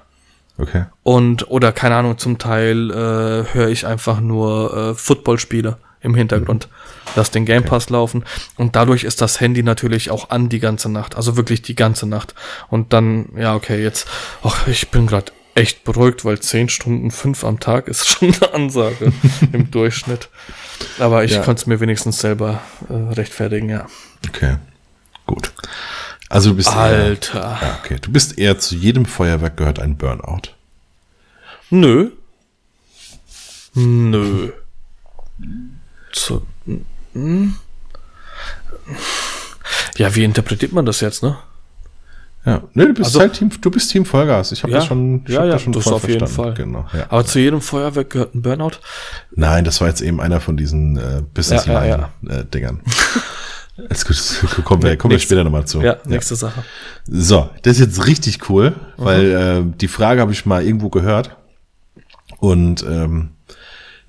Okay. 0.59 0.85
Und, 1.03 1.51
oder 1.51 1.73
keine 1.73 1.97
Ahnung, 1.97 2.19
zum 2.19 2.37
Teil 2.37 2.91
äh, 2.91 3.55
höre 3.55 3.69
ich 3.69 3.87
einfach 3.87 4.21
nur 4.21 4.77
äh, 4.77 4.95
Footballspiele 4.95 5.79
im 6.01 6.15
Hintergrund. 6.15 6.69
Lass 7.17 7.31
den 7.31 7.45
Game 7.45 7.65
Pass 7.65 7.91
laufen. 7.91 8.25
Und 8.57 8.77
dadurch 8.77 9.05
ist 9.05 9.21
das 9.21 9.41
Handy 9.41 9.63
natürlich 9.63 10.11
auch 10.11 10.31
an 10.31 10.49
die 10.49 10.61
ganze 10.61 10.89
Nacht. 10.91 11.17
Also 11.17 11.37
wirklich 11.37 11.63
die 11.63 11.75
ganze 11.75 12.07
Nacht. 12.07 12.35
Und 12.69 12.93
dann, 12.93 13.31
ja, 13.37 13.55
okay, 13.55 13.83
jetzt, 13.83 14.07
ach, 14.43 14.67
ich 14.67 14.91
bin 14.91 15.07
gerade 15.07 15.33
echt 15.55 15.85
beruhigt, 15.85 16.25
weil 16.25 16.39
10 16.39 16.69
Stunden 16.69 17.11
5 17.11 17.45
am 17.45 17.59
Tag 17.61 17.89
ist 17.89 18.09
schon 18.09 18.33
eine 18.35 18.55
Ansage 18.55 19.13
im 19.53 19.71
Durchschnitt. 19.71 20.29
Aber 20.99 21.25
ich 21.25 21.33
Ja. 21.33 21.43
konnte 21.43 21.61
es 21.63 21.67
mir 21.67 21.81
wenigstens 21.81 22.21
selber 22.21 22.63
äh, 22.89 22.95
rechtfertigen, 23.15 23.69
ja. 23.69 23.87
Okay. 24.29 24.57
Gut. 25.27 25.53
Also 26.29 26.51
du 26.51 26.57
bist 26.57 26.69
Alter. 26.75 27.39
eher, 27.41 27.59
ja, 27.69 27.79
okay. 27.83 27.99
Du 28.01 28.13
bist 28.13 28.39
eher 28.39 28.59
zu 28.59 28.77
jedem 28.77 29.05
Feuerwerk 29.05 29.57
gehört 29.57 29.81
ein 29.81 29.97
Burnout. 29.97 30.55
Nö. 31.71 32.11
Nö. 33.75 34.53
Zu, 36.13 36.43
hm? 37.15 37.55
Ja, 39.97 40.15
wie 40.15 40.25
interpretiert 40.25 40.73
man 40.73 40.87
das 40.87 41.01
jetzt, 41.01 41.23
ne? 41.23 41.37
Ja, 42.47 42.63
nee, 42.73 42.87
du 42.87 42.95
bist 42.95 43.07
Also- 43.09 43.21
halt 43.21 43.35
Team, 43.35 43.51
du 43.61 43.71
bist 43.71 43.91
Team 43.91 44.07
Vollgas. 44.07 44.51
Ich 44.53 44.63
habe 44.63 44.73
Ja, 44.73 44.79
das 44.79 44.87
schon, 44.87 45.25
ich 45.27 45.33
ja, 45.35 45.41
hab 45.41 45.47
ja, 45.47 45.53
das 45.53 45.63
schon 45.63 45.73
das 45.75 45.85
voll 45.85 45.93
auf 45.95 46.09
jeden 46.09 46.21
verstanden. 46.27 46.55
Fall. 46.57 46.65
Genau, 46.65 46.87
ja. 46.95 47.07
Aber 47.11 47.25
zu 47.27 47.39
jedem 47.39 47.61
Feuerwerk 47.61 48.09
gehört 48.11 48.35
ein 48.35 48.41
Burnout. 48.41 48.79
Nein, 49.35 49.65
das 49.65 49.81
war 49.83 49.89
jetzt 49.89 50.01
eben 50.01 50.21
einer 50.23 50.41
von 50.41 50.57
diesen 50.57 50.97
äh, 50.97 51.23
Business 51.35 51.67
Line 51.67 52.09
Äh, 52.27 52.45
Dingern. 52.47 52.81
Ist 53.91 54.07
gut, 54.07 54.65
kommen 54.65 54.83
wir, 54.83 54.97
kommen 54.97 55.13
wir 55.13 55.19
später 55.19 55.45
nochmal 55.45 55.67
zu. 55.67 55.81
Ja, 55.83 55.99
nächste 56.07 56.35
Sache. 56.35 56.65
So, 57.07 57.49
das 57.63 57.79
ist 57.79 57.81
jetzt 57.87 58.07
richtig 58.07 58.49
cool, 58.51 58.75
weil 58.99 59.31
äh, 59.31 59.77
die 59.79 59.89
Frage 59.89 60.21
habe 60.21 60.33
ich 60.33 60.45
mal 60.45 60.63
irgendwo 60.65 60.91
gehört 60.91 61.37
und 62.39 62.83
ähm, 62.83 63.31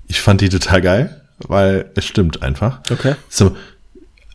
ich 0.08 0.20
fand 0.20 0.42
die 0.42 0.50
total 0.50 0.82
geil, 0.82 1.21
weil 1.48 1.90
es 1.94 2.04
stimmt 2.04 2.42
einfach. 2.42 2.80
Okay. 2.90 3.14
So, 3.28 3.56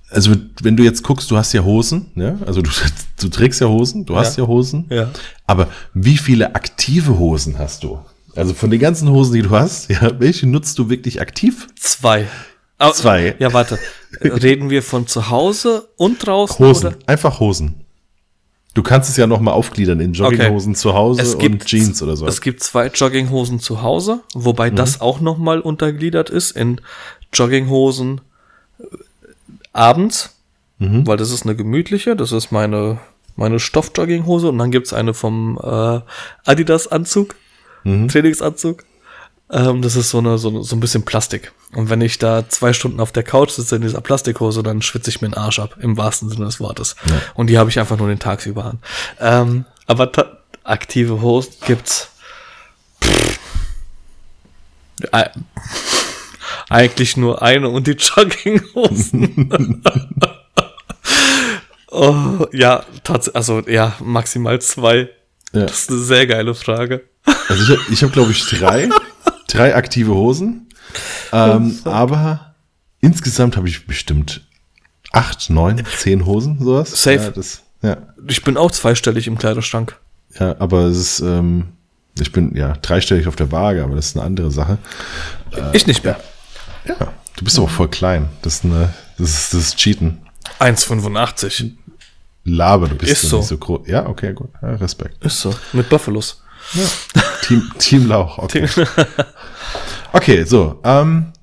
also 0.09 0.31
wenn 0.61 0.77
du 0.77 0.83
jetzt 0.83 1.03
guckst, 1.03 1.29
du 1.31 1.37
hast 1.37 1.53
ja 1.53 1.63
Hosen, 1.63 2.11
ne? 2.15 2.39
Also 2.45 2.61
du, 2.61 2.69
du 3.19 3.27
trägst 3.29 3.61
ja 3.61 3.67
Hosen, 3.67 4.05
du 4.05 4.15
hast 4.15 4.37
ja, 4.37 4.43
Ja. 4.43 4.47
Hosen. 4.47 4.85
Ja. 4.89 5.09
Aber 5.45 5.67
wie 5.93 6.17
viele 6.17 6.55
aktive 6.55 7.17
Hosen 7.17 7.57
hast 7.59 7.83
du? 7.83 7.99
Also 8.35 8.53
von 8.53 8.69
den 8.69 8.79
ganzen 8.79 9.09
Hosen, 9.09 9.33
die 9.33 9.41
du 9.41 9.49
hast, 9.49 9.89
ja, 9.89 10.19
welche 10.19 10.47
nutzt 10.47 10.77
du 10.79 10.89
wirklich 10.89 11.21
aktiv? 11.21 11.67
Zwei. 11.75 12.27
Ah, 12.77 12.91
Zwei. 12.93 13.35
Ja, 13.39 13.53
warte. 13.53 13.79
Reden 14.21 14.69
wir 14.69 14.83
von 14.83 15.07
zu 15.07 15.29
Hause 15.29 15.89
und 15.97 16.25
draußen? 16.25 16.63
Hosen, 16.65 16.87
Oder? 16.87 16.97
einfach 17.07 17.39
Hosen. 17.39 17.83
Du 18.77 18.83
kannst 18.83 19.09
es 19.09 19.17
ja 19.17 19.25
noch 19.25 19.39
mal 19.39 19.53
aufgliedern 19.53 19.99
in 19.99 20.13
Jogginghosen 20.13 20.75
zu 20.75 20.93
Hause 20.93 21.35
und 21.35 21.65
Jeans 21.65 22.03
oder 22.03 22.15
so. 22.15 22.27
Es 22.27 22.41
gibt 22.41 22.61
zwei 22.61 22.85
Jogginghosen 22.89 23.59
zu 23.59 23.81
Hause, 23.81 24.19
wobei 24.35 24.69
Mhm. 24.69 24.75
das 24.75 25.01
auch 25.01 25.19
noch 25.19 25.39
mal 25.39 25.61
untergliedert 25.61 26.29
ist 26.29 26.51
in 26.51 26.79
Jogginghosen 27.33 28.21
äh, 28.79 28.83
abends, 29.73 30.35
Mhm. 30.77 31.07
weil 31.07 31.17
das 31.17 31.31
ist 31.31 31.43
eine 31.43 31.55
gemütliche, 31.55 32.15
das 32.15 32.31
ist 32.31 32.51
meine 32.51 32.99
meine 33.35 33.59
Stoff-Jogginghose 33.59 34.49
und 34.49 34.59
dann 34.59 34.69
gibt's 34.69 34.93
eine 34.93 35.15
vom 35.15 35.57
äh, 35.63 35.99
Adidas-Anzug, 36.45 37.33
Mhm. 37.83 38.09
Trainingsanzug. 38.09 38.83
Ähm, 39.49 39.81
das 39.81 39.95
ist 39.95 40.09
so 40.09 40.17
eine, 40.17 40.37
so, 40.37 40.61
so 40.61 40.75
ein 40.75 40.79
bisschen 40.79 41.05
Plastik. 41.05 41.53
Und 41.73 41.89
wenn 41.89 42.01
ich 42.01 42.19
da 42.19 42.47
zwei 42.49 42.73
Stunden 42.73 42.99
auf 42.99 43.11
der 43.11 43.23
Couch 43.23 43.51
sitze 43.51 43.77
in 43.77 43.81
dieser 43.81 44.01
Plastikhose, 44.01 44.61
dann 44.63 44.81
schwitze 44.81 45.09
ich 45.09 45.21
mir 45.21 45.29
den 45.29 45.35
Arsch 45.35 45.59
ab, 45.59 45.75
im 45.79 45.97
wahrsten 45.97 46.29
Sinne 46.29 46.45
des 46.45 46.59
Wortes. 46.59 46.95
Und 47.33 47.47
die 47.47 47.57
habe 47.57 47.69
ich 47.69 47.79
einfach 47.79 47.97
nur 47.97 48.07
den 48.09 48.19
Tagsüber 48.19 48.65
an. 48.65 48.79
Ähm, 49.19 49.65
aber 49.85 50.11
aktive 50.63 51.21
Hosen 51.21 51.53
gibt's 51.65 52.09
pff, 53.01 53.39
ei- 55.11 55.31
eigentlich 56.69 57.15
nur 57.15 57.41
eine 57.41 57.69
und 57.69 57.87
die 57.87 57.91
Jogginghosen. 57.91 59.81
oh, 61.91 62.45
ja, 62.51 62.83
tatsächlich, 63.03 63.35
also 63.35 63.59
ja, 63.67 63.95
maximal 63.99 64.59
zwei. 64.61 65.09
Ja. 65.53 65.65
Das 65.65 65.81
ist 65.83 65.89
eine 65.89 65.99
sehr 65.99 66.27
geile 66.27 66.53
Frage. 66.55 67.03
Also 67.47 67.63
ich 67.63 67.69
habe, 67.69 67.93
ich 67.93 68.03
hab, 68.03 68.11
glaube 68.11 68.31
ich, 68.31 68.45
drei, 68.49 68.89
drei 69.47 69.75
aktive 69.75 70.13
Hosen. 70.13 70.67
Ähm, 71.31 71.79
aber 71.85 72.55
insgesamt 73.01 73.57
habe 73.57 73.67
ich 73.67 73.85
bestimmt 73.87 74.47
acht, 75.11 75.49
neun, 75.49 75.83
zehn 75.97 76.25
Hosen, 76.25 76.59
sowas. 76.63 76.91
Safe. 76.91 77.15
Ja, 77.25 77.29
das, 77.31 77.61
ja, 77.81 77.97
Ich 78.27 78.43
bin 78.43 78.57
auch 78.57 78.71
zweistellig 78.71 79.27
im 79.27 79.37
Kleiderschrank. 79.37 79.97
ja, 80.39 80.55
aber 80.59 80.85
es 80.85 80.97
ist, 80.97 81.19
ähm, 81.21 81.65
ich 82.19 82.31
bin 82.31 82.55
ja 82.55 82.73
dreistellig 82.81 83.27
auf 83.27 83.35
der 83.35 83.51
Waage, 83.51 83.83
aber 83.83 83.95
das 83.95 84.07
ist 84.07 84.17
eine 84.17 84.25
andere 84.25 84.51
Sache. 84.51 84.77
ich 85.73 85.85
nicht 85.87 86.03
mehr. 86.03 86.19
Ja, 86.85 86.95
du 87.35 87.43
bist 87.43 87.57
aber 87.59 87.67
voll 87.67 87.89
klein. 87.89 88.29
Das 88.41 88.55
ist 88.55 88.65
eine, 88.65 88.93
das 89.17 89.29
ist, 89.29 89.53
das 89.53 89.61
ist 89.61 89.77
Cheaten. 89.77 90.19
1,85. 90.59 91.73
Laber, 92.45 92.87
du 92.87 92.95
bist 92.95 93.11
Ist 93.11 93.21
so. 93.29 93.37
nicht 93.39 93.47
so 93.47 93.57
groß. 93.57 93.87
Ja, 93.87 94.07
okay, 94.07 94.33
gut. 94.33 94.49
Ja, 94.61 94.69
Respekt. 94.75 95.23
Ist 95.23 95.41
so. 95.41 95.53
Mit 95.73 95.89
Buffalos. 95.89 96.41
Team, 97.43 97.71
Team 97.79 98.07
Lauch, 98.07 98.37
okay. 98.39 98.67
Okay, 100.13 100.43
so, 100.45 100.79
ähm, 100.83 101.33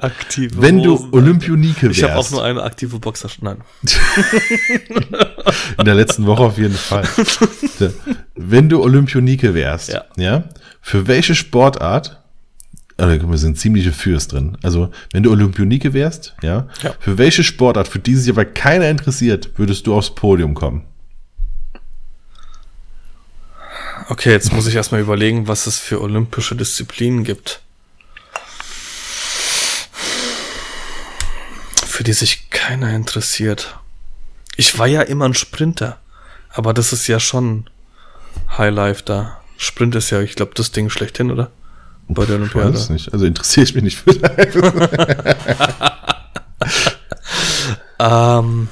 Aktive 0.00 0.60
wenn 0.62 0.82
du 0.82 0.92
Hosen. 0.98 1.12
Olympionike 1.12 1.82
wärst. 1.88 1.98
Ich 1.98 2.04
habe 2.04 2.16
auch 2.16 2.30
nur 2.30 2.44
eine 2.44 2.62
aktive 2.62 2.98
Boxer. 2.98 3.28
Nein. 3.40 3.58
In 5.78 5.84
der 5.84 5.94
letzten 5.94 6.26
Woche 6.26 6.42
auf 6.44 6.58
jeden 6.58 6.74
Fall. 6.74 7.04
Wenn 8.34 8.68
du 8.68 8.82
Olympionike 8.82 9.54
wärst, 9.54 9.90
Ja. 9.92 10.04
ja, 10.16 10.44
für 10.80 11.06
welche 11.06 11.34
Sportart, 11.34 12.20
also 12.96 13.26
mal, 13.26 13.36
sind 13.38 13.58
ziemliche 13.58 13.92
Fürs 13.92 14.28
drin. 14.28 14.56
Also, 14.62 14.90
wenn 15.12 15.22
du 15.22 15.30
Olympionike 15.30 15.92
wärst, 15.94 16.34
ja, 16.42 16.68
Ja. 16.82 16.94
für 17.00 17.18
welche 17.18 17.42
Sportart, 17.44 17.88
für 17.88 17.98
die 17.98 18.14
sich 18.16 18.30
aber 18.30 18.44
keiner 18.44 18.88
interessiert, 18.88 19.50
würdest 19.56 19.86
du 19.86 19.94
aufs 19.94 20.14
Podium 20.14 20.54
kommen? 20.54 20.84
Okay, 24.10 24.32
jetzt 24.32 24.52
muss 24.52 24.66
ich 24.66 24.74
erstmal 24.74 25.00
überlegen, 25.00 25.46
was 25.46 25.68
es 25.68 25.78
für 25.78 26.00
olympische 26.00 26.56
Disziplinen 26.56 27.22
gibt. 27.22 27.60
Für 31.86 32.02
die 32.02 32.12
sich 32.12 32.50
keiner 32.50 32.92
interessiert. 32.92 33.78
Ich 34.56 34.76
war 34.80 34.88
ja 34.88 35.02
immer 35.02 35.26
ein 35.26 35.34
Sprinter. 35.34 35.98
Aber 36.48 36.74
das 36.74 36.92
ist 36.92 37.06
ja 37.06 37.20
schon 37.20 37.70
Highlife 38.58 39.04
da. 39.04 39.40
Sprint 39.56 39.94
ist 39.94 40.10
ja, 40.10 40.20
ich 40.20 40.34
glaube, 40.34 40.54
das 40.56 40.72
Ding 40.72 40.90
schlechthin, 40.90 41.30
oder? 41.30 41.52
Bei 42.08 42.26
der 42.26 42.40
Ich 42.40 42.52
weiß 42.52 42.56
Olympiade. 42.64 42.92
nicht. 42.92 43.12
Also 43.12 43.26
interessiere 43.26 43.62
ich 43.64 43.74
mich 43.76 43.84
nicht 43.84 43.98
für. 43.98 44.10
Ähm. 48.00 48.68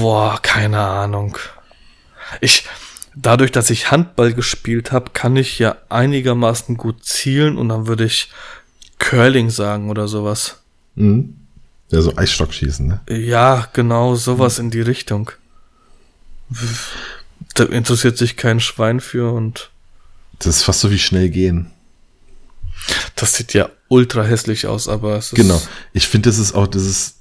Boah, 0.00 0.40
keine 0.40 0.80
Ahnung. 0.80 1.36
Ich, 2.40 2.64
dadurch, 3.22 3.52
dass 3.52 3.70
ich 3.70 3.90
Handball 3.90 4.32
gespielt 4.32 4.92
habe, 4.92 5.10
kann 5.12 5.36
ich 5.36 5.58
ja 5.58 5.76
einigermaßen 5.88 6.76
gut 6.76 7.04
zielen 7.04 7.56
und 7.58 7.68
dann 7.68 7.86
würde 7.86 8.04
ich 8.04 8.30
Curling 8.98 9.50
sagen 9.50 9.90
oder 9.90 10.08
sowas. 10.08 10.60
Mhm. 10.94 11.34
Ja, 11.90 12.02
so 12.02 12.14
Eisstockschießen, 12.16 12.86
ne? 12.86 13.00
Ja, 13.08 13.68
genau, 13.72 14.14
sowas 14.14 14.58
in 14.58 14.70
die 14.70 14.82
Richtung. 14.82 15.30
Da 17.54 17.64
interessiert 17.64 18.18
sich 18.18 18.36
kein 18.36 18.60
Schwein 18.60 19.00
für 19.00 19.32
und 19.32 19.70
Das 20.38 20.56
ist 20.56 20.62
fast 20.62 20.80
so 20.80 20.90
wie 20.90 20.98
schnell 20.98 21.30
gehen. 21.30 21.70
das 23.16 23.34
sieht 23.34 23.54
ja 23.54 23.70
ultra 23.88 24.22
hässlich 24.22 24.66
aus, 24.66 24.86
aber 24.88 25.16
es 25.16 25.32
ist 25.32 25.36
Genau. 25.36 25.60
Ich 25.92 26.08
finde, 26.08 26.28
das 26.28 26.38
ist 26.38 26.52
auch, 26.54 26.66
das 26.66 26.82
ist, 26.84 27.16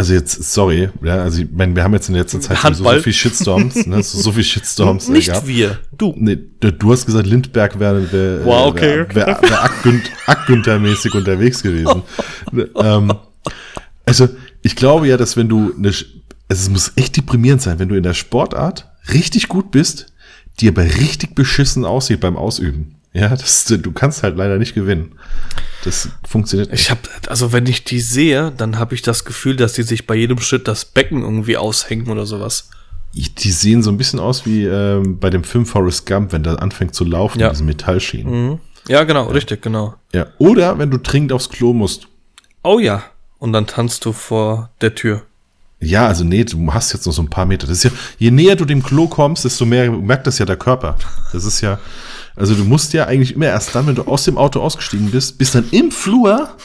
also 0.00 0.14
jetzt, 0.14 0.42
sorry, 0.50 0.88
ja, 1.02 1.16
also 1.16 1.42
ich 1.42 1.48
meine, 1.52 1.76
wir 1.76 1.84
haben 1.84 1.92
jetzt 1.92 2.08
in 2.08 2.14
letzter 2.14 2.40
Zeit 2.40 2.62
Handball. 2.62 2.96
so 2.96 3.02
viel 3.02 3.12
Shitstorms, 3.12 3.86
ne, 3.86 4.02
so, 4.02 4.18
so 4.18 4.32
viel 4.32 4.44
Shitstorms 4.44 5.08
äh, 5.08 5.12
nicht 5.12 5.26
gehabt. 5.28 5.46
wir, 5.46 5.78
du. 5.98 6.14
Nee, 6.16 6.38
du, 6.58 6.72
du 6.72 6.90
hast 6.90 7.04
gesagt, 7.04 7.26
Lindberg 7.26 7.78
wäre 7.78 8.10
wär, 8.10 8.42
Wow, 8.46 8.68
okay. 8.70 9.04
wär, 9.10 9.14
wär, 9.14 9.26
wär 9.42 9.62
Ackgünt- 9.64 10.10
Ackgünther-mäßig 10.26 11.14
unterwegs 11.14 11.62
gewesen. 11.62 12.02
ähm, 12.76 13.12
also, 14.06 14.28
ich 14.62 14.74
glaube 14.74 15.06
ja, 15.06 15.18
dass 15.18 15.36
wenn 15.36 15.50
du 15.50 15.74
eine, 15.76 15.88
also 15.88 16.06
es 16.48 16.70
muss 16.70 16.92
echt 16.96 17.18
deprimierend 17.18 17.60
sein, 17.60 17.78
wenn 17.78 17.90
du 17.90 17.94
in 17.94 18.02
der 18.02 18.14
Sportart 18.14 18.88
richtig 19.12 19.48
gut 19.48 19.70
bist, 19.70 20.06
die 20.60 20.68
aber 20.68 20.82
richtig 20.84 21.34
beschissen 21.34 21.84
aussieht 21.84 22.20
beim 22.20 22.38
Ausüben. 22.38 22.96
Ja, 23.12 23.28
das, 23.28 23.64
du 23.64 23.92
kannst 23.92 24.22
halt 24.22 24.36
leider 24.36 24.58
nicht 24.58 24.74
gewinnen. 24.74 25.12
Das 25.84 26.08
funktioniert 26.28 26.70
nicht. 26.70 26.82
Ich 26.82 26.90
habe, 26.90 27.00
also 27.28 27.52
wenn 27.52 27.66
ich 27.66 27.84
die 27.84 28.00
sehe, 28.00 28.52
dann 28.56 28.78
habe 28.78 28.94
ich 28.94 29.02
das 29.02 29.24
Gefühl, 29.24 29.56
dass 29.56 29.72
die 29.72 29.82
sich 29.82 30.06
bei 30.06 30.14
jedem 30.14 30.38
Schritt 30.40 30.68
das 30.68 30.84
Becken 30.84 31.22
irgendwie 31.22 31.56
aushängen 31.56 32.08
oder 32.08 32.26
sowas. 32.26 32.70
Ich, 33.12 33.34
die 33.34 33.50
sehen 33.50 33.82
so 33.82 33.90
ein 33.90 33.96
bisschen 33.96 34.20
aus 34.20 34.46
wie 34.46 34.64
ähm, 34.64 35.18
bei 35.18 35.30
dem 35.30 35.42
Film 35.42 35.66
Forrest 35.66 36.06
Gump, 36.06 36.32
wenn 36.32 36.44
der 36.44 36.62
anfängt 36.62 36.94
zu 36.94 37.04
laufen, 37.04 37.40
Ja. 37.40 37.46
mit 37.48 37.54
diesen 37.56 37.66
Metallschienen. 37.66 38.48
Mhm. 38.50 38.58
Ja, 38.88 39.02
genau, 39.04 39.24
richtig, 39.26 39.60
genau. 39.62 39.94
Ja. 40.12 40.26
Oder 40.38 40.78
wenn 40.78 40.90
du 40.90 40.98
dringend 40.98 41.32
aufs 41.32 41.48
Klo 41.48 41.72
musst. 41.72 42.06
Oh 42.62 42.78
ja. 42.78 43.02
Und 43.38 43.52
dann 43.52 43.66
tanzt 43.66 44.04
du 44.04 44.12
vor 44.12 44.70
der 44.80 44.94
Tür. 44.94 45.22
Ja, 45.80 46.06
also 46.06 46.24
nee, 46.24 46.44
du 46.44 46.72
hast 46.72 46.92
jetzt 46.92 47.06
noch 47.06 47.12
so 47.14 47.22
ein 47.22 47.30
paar 47.30 47.46
Meter. 47.46 47.66
Das 47.66 47.78
ist 47.78 47.84
ja, 47.84 47.90
je 48.18 48.30
näher 48.30 48.54
du 48.54 48.66
dem 48.66 48.82
Klo 48.82 49.08
kommst, 49.08 49.44
desto 49.46 49.64
mehr 49.64 49.90
merkt 49.90 50.26
das 50.26 50.38
ja 50.38 50.44
der 50.44 50.56
Körper. 50.58 50.96
Das 51.32 51.44
ist 51.44 51.62
ja, 51.62 51.78
also 52.36 52.54
du 52.54 52.64
musst 52.64 52.92
ja 52.92 53.06
eigentlich 53.06 53.34
immer 53.34 53.46
erst 53.46 53.74
dann, 53.74 53.86
wenn 53.86 53.94
du 53.94 54.02
aus 54.02 54.24
dem 54.24 54.38
Auto 54.38 54.60
ausgestiegen 54.60 55.10
bist, 55.10 55.38
bist 55.38 55.54
dann 55.54 55.68
im 55.70 55.90
Flur 55.90 56.56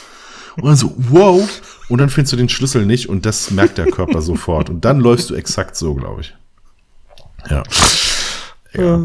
und 0.56 0.64
dann 0.64 0.76
so, 0.76 0.94
wow, 0.96 1.46
und 1.88 1.98
dann 1.98 2.08
findest 2.08 2.32
du 2.32 2.36
den 2.36 2.48
Schlüssel 2.48 2.86
nicht 2.86 3.08
und 3.08 3.26
das 3.26 3.50
merkt 3.50 3.78
der 3.78 3.86
Körper 3.86 4.22
sofort. 4.22 4.70
Und 4.70 4.84
dann 4.84 5.00
läufst 5.00 5.30
du 5.30 5.34
exakt 5.34 5.76
so, 5.76 5.94
glaube 5.94 6.22
ich. 6.22 6.34
Ja. 7.50 7.62
ja. 8.72 9.00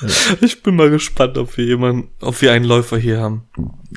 Ich 0.40 0.62
bin 0.62 0.76
mal 0.76 0.90
gespannt, 0.90 1.38
ob 1.38 1.56
wir 1.56 1.64
jemanden, 1.64 2.08
ob 2.20 2.40
wir 2.42 2.52
einen 2.52 2.64
Läufer 2.64 2.98
hier 2.98 3.20
haben. 3.20 3.42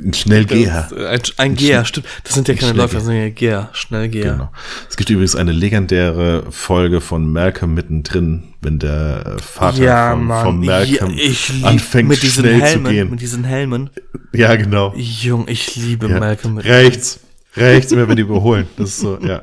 Ein 0.01 0.13
Schnellgeher. 0.13 0.89
Ein, 1.09 1.21
ein 1.37 1.55
Geher, 1.55 1.83
stimmt. 1.85 2.07
Das 2.23 2.33
sind 2.35 2.47
ja 2.47 2.53
keine. 2.53 2.73
Läufer, 2.73 2.95
das 2.95 3.05
sind 3.05 3.15
ja 3.15 3.29
Geher, 3.29 3.69
Schnellgeher. 3.73 4.33
Genau. 4.33 4.51
Es 4.89 4.95
gibt 4.97 5.09
übrigens 5.09 5.35
eine 5.35 5.51
legendäre 5.51 6.43
Folge 6.51 7.01
von 7.01 7.31
Malcolm 7.31 7.73
mittendrin, 7.73 8.53
wenn 8.61 8.79
der 8.79 9.35
äh, 9.37 9.41
Vater 9.41 9.83
Ja, 9.83 10.11
von, 10.11 10.25
Mann. 10.25 10.45
von 10.45 10.59
Malcolm 10.59 11.13
ja, 11.17 11.67
anfängt 11.67 12.09
mit 12.09 12.23
diesen 12.23 12.43
schnell 12.45 12.61
Helmen, 12.61 12.85
zu 12.85 12.91
gehen. 12.91 13.09
Mit 13.09 13.21
diesen 13.21 13.43
Helmen. 13.43 13.89
Ja, 14.33 14.55
genau. 14.55 14.93
Jung, 14.95 15.47
ich 15.47 15.75
liebe 15.75 16.07
Ja. 16.07 16.19
Malcolm 16.19 16.57
Rechts. 16.59 17.19
Rechts, 17.55 17.91
immer 17.91 18.07
wenn 18.07 18.15
die 18.15 18.21
überholen. 18.21 18.67
Das 18.77 18.89
ist 18.89 18.99
so, 18.99 19.17
ja. 19.21 19.41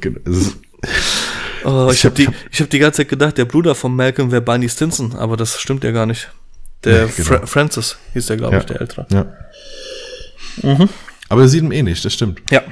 Genau. 0.00 0.20
Oh, 1.64 1.90
ich 1.92 2.04
habe 2.04 2.10
hab- 2.10 2.14
die, 2.14 2.28
ich 2.50 2.60
hab- 2.60 2.70
die 2.70 2.78
ganze 2.78 2.98
Zeit 2.98 3.08
gedacht, 3.08 3.36
der 3.38 3.44
Bruder 3.44 3.74
von 3.74 3.94
Malcolm 3.94 4.30
wäre 4.30 4.42
Barney 4.42 4.68
Stinson, 4.68 5.14
aber 5.16 5.36
das 5.36 5.60
stimmt 5.60 5.84
ja 5.84 5.90
gar 5.90 6.06
nicht. 6.06 6.28
Der 6.84 7.06
Nee, 7.06 7.12
genau. 7.16 7.28
Fra 7.28 7.46
Francis 7.46 7.96
hieß 8.14 8.26
der, 8.26 8.36
glaube 8.36 8.54
Ja. 8.54 8.60
ich, 8.60 8.66
der 8.66 8.80
Ältere. 8.80 9.06
ja. 9.10 9.26
Aber 11.28 11.42
er 11.42 11.48
sieht 11.48 11.62
ihm 11.62 11.72
ähnlich, 11.72 12.00
das 12.02 12.14
stimmt. 12.14 12.40
Ja. 12.50 12.62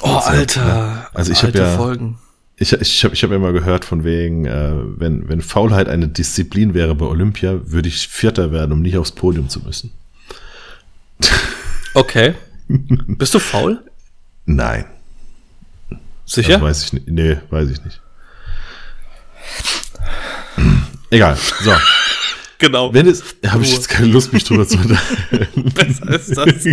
Oh, 0.00 0.06
Also, 0.16 0.28
Alter. 0.30 0.66
ja. 0.66 1.08
Also 1.14 1.32
ich 1.32 1.38
hab 1.38 1.44
alte 1.46 1.58
ja- 1.58 1.76
Folgen. 1.76 2.18
Ich, 2.56 2.72
ich 2.72 3.02
habe 3.04 3.14
ich 3.14 3.22
hab 3.24 3.32
immer 3.32 3.52
gehört 3.52 3.84
von 3.84 4.04
wegen, 4.04 4.44
äh, 4.46 4.72
wenn, 4.98 5.28
wenn 5.28 5.42
Faulheit 5.42 5.88
eine 5.88 6.06
Disziplin 6.06 6.72
wäre 6.72 6.94
bei 6.94 7.04
Olympia, 7.06 7.60
würde 7.64 7.88
ich 7.88 8.06
Vierter 8.06 8.52
werden, 8.52 8.70
um 8.72 8.80
nicht 8.82 8.96
aufs 8.96 9.10
Podium 9.10 9.48
zu 9.48 9.60
müssen. 9.60 9.92
Okay. 11.94 12.34
Bist 12.68 13.34
du 13.34 13.38
faul? 13.40 13.82
Nein. 14.46 14.84
Sicher? 16.26 16.54
Das 16.54 16.62
weiß 16.62 16.84
ich 16.84 16.92
nicht. 16.94 17.08
Nee, 17.08 17.36
weiß 17.50 17.70
ich 17.70 17.84
nicht. 17.84 18.00
Egal. 21.10 21.36
So. 21.62 21.72
Genau. 22.58 22.94
Wenn 22.94 23.06
es, 23.08 23.22
habe 23.46 23.62
ich 23.62 23.72
jetzt 23.72 23.88
keine 23.90 24.06
Lust, 24.06 24.32
mich 24.32 24.44
drüber 24.44 24.66
zu 24.66 24.78
unterhalten. 24.82 25.64
Besser 25.74 26.08
ist 26.08 26.34
das. 26.34 26.66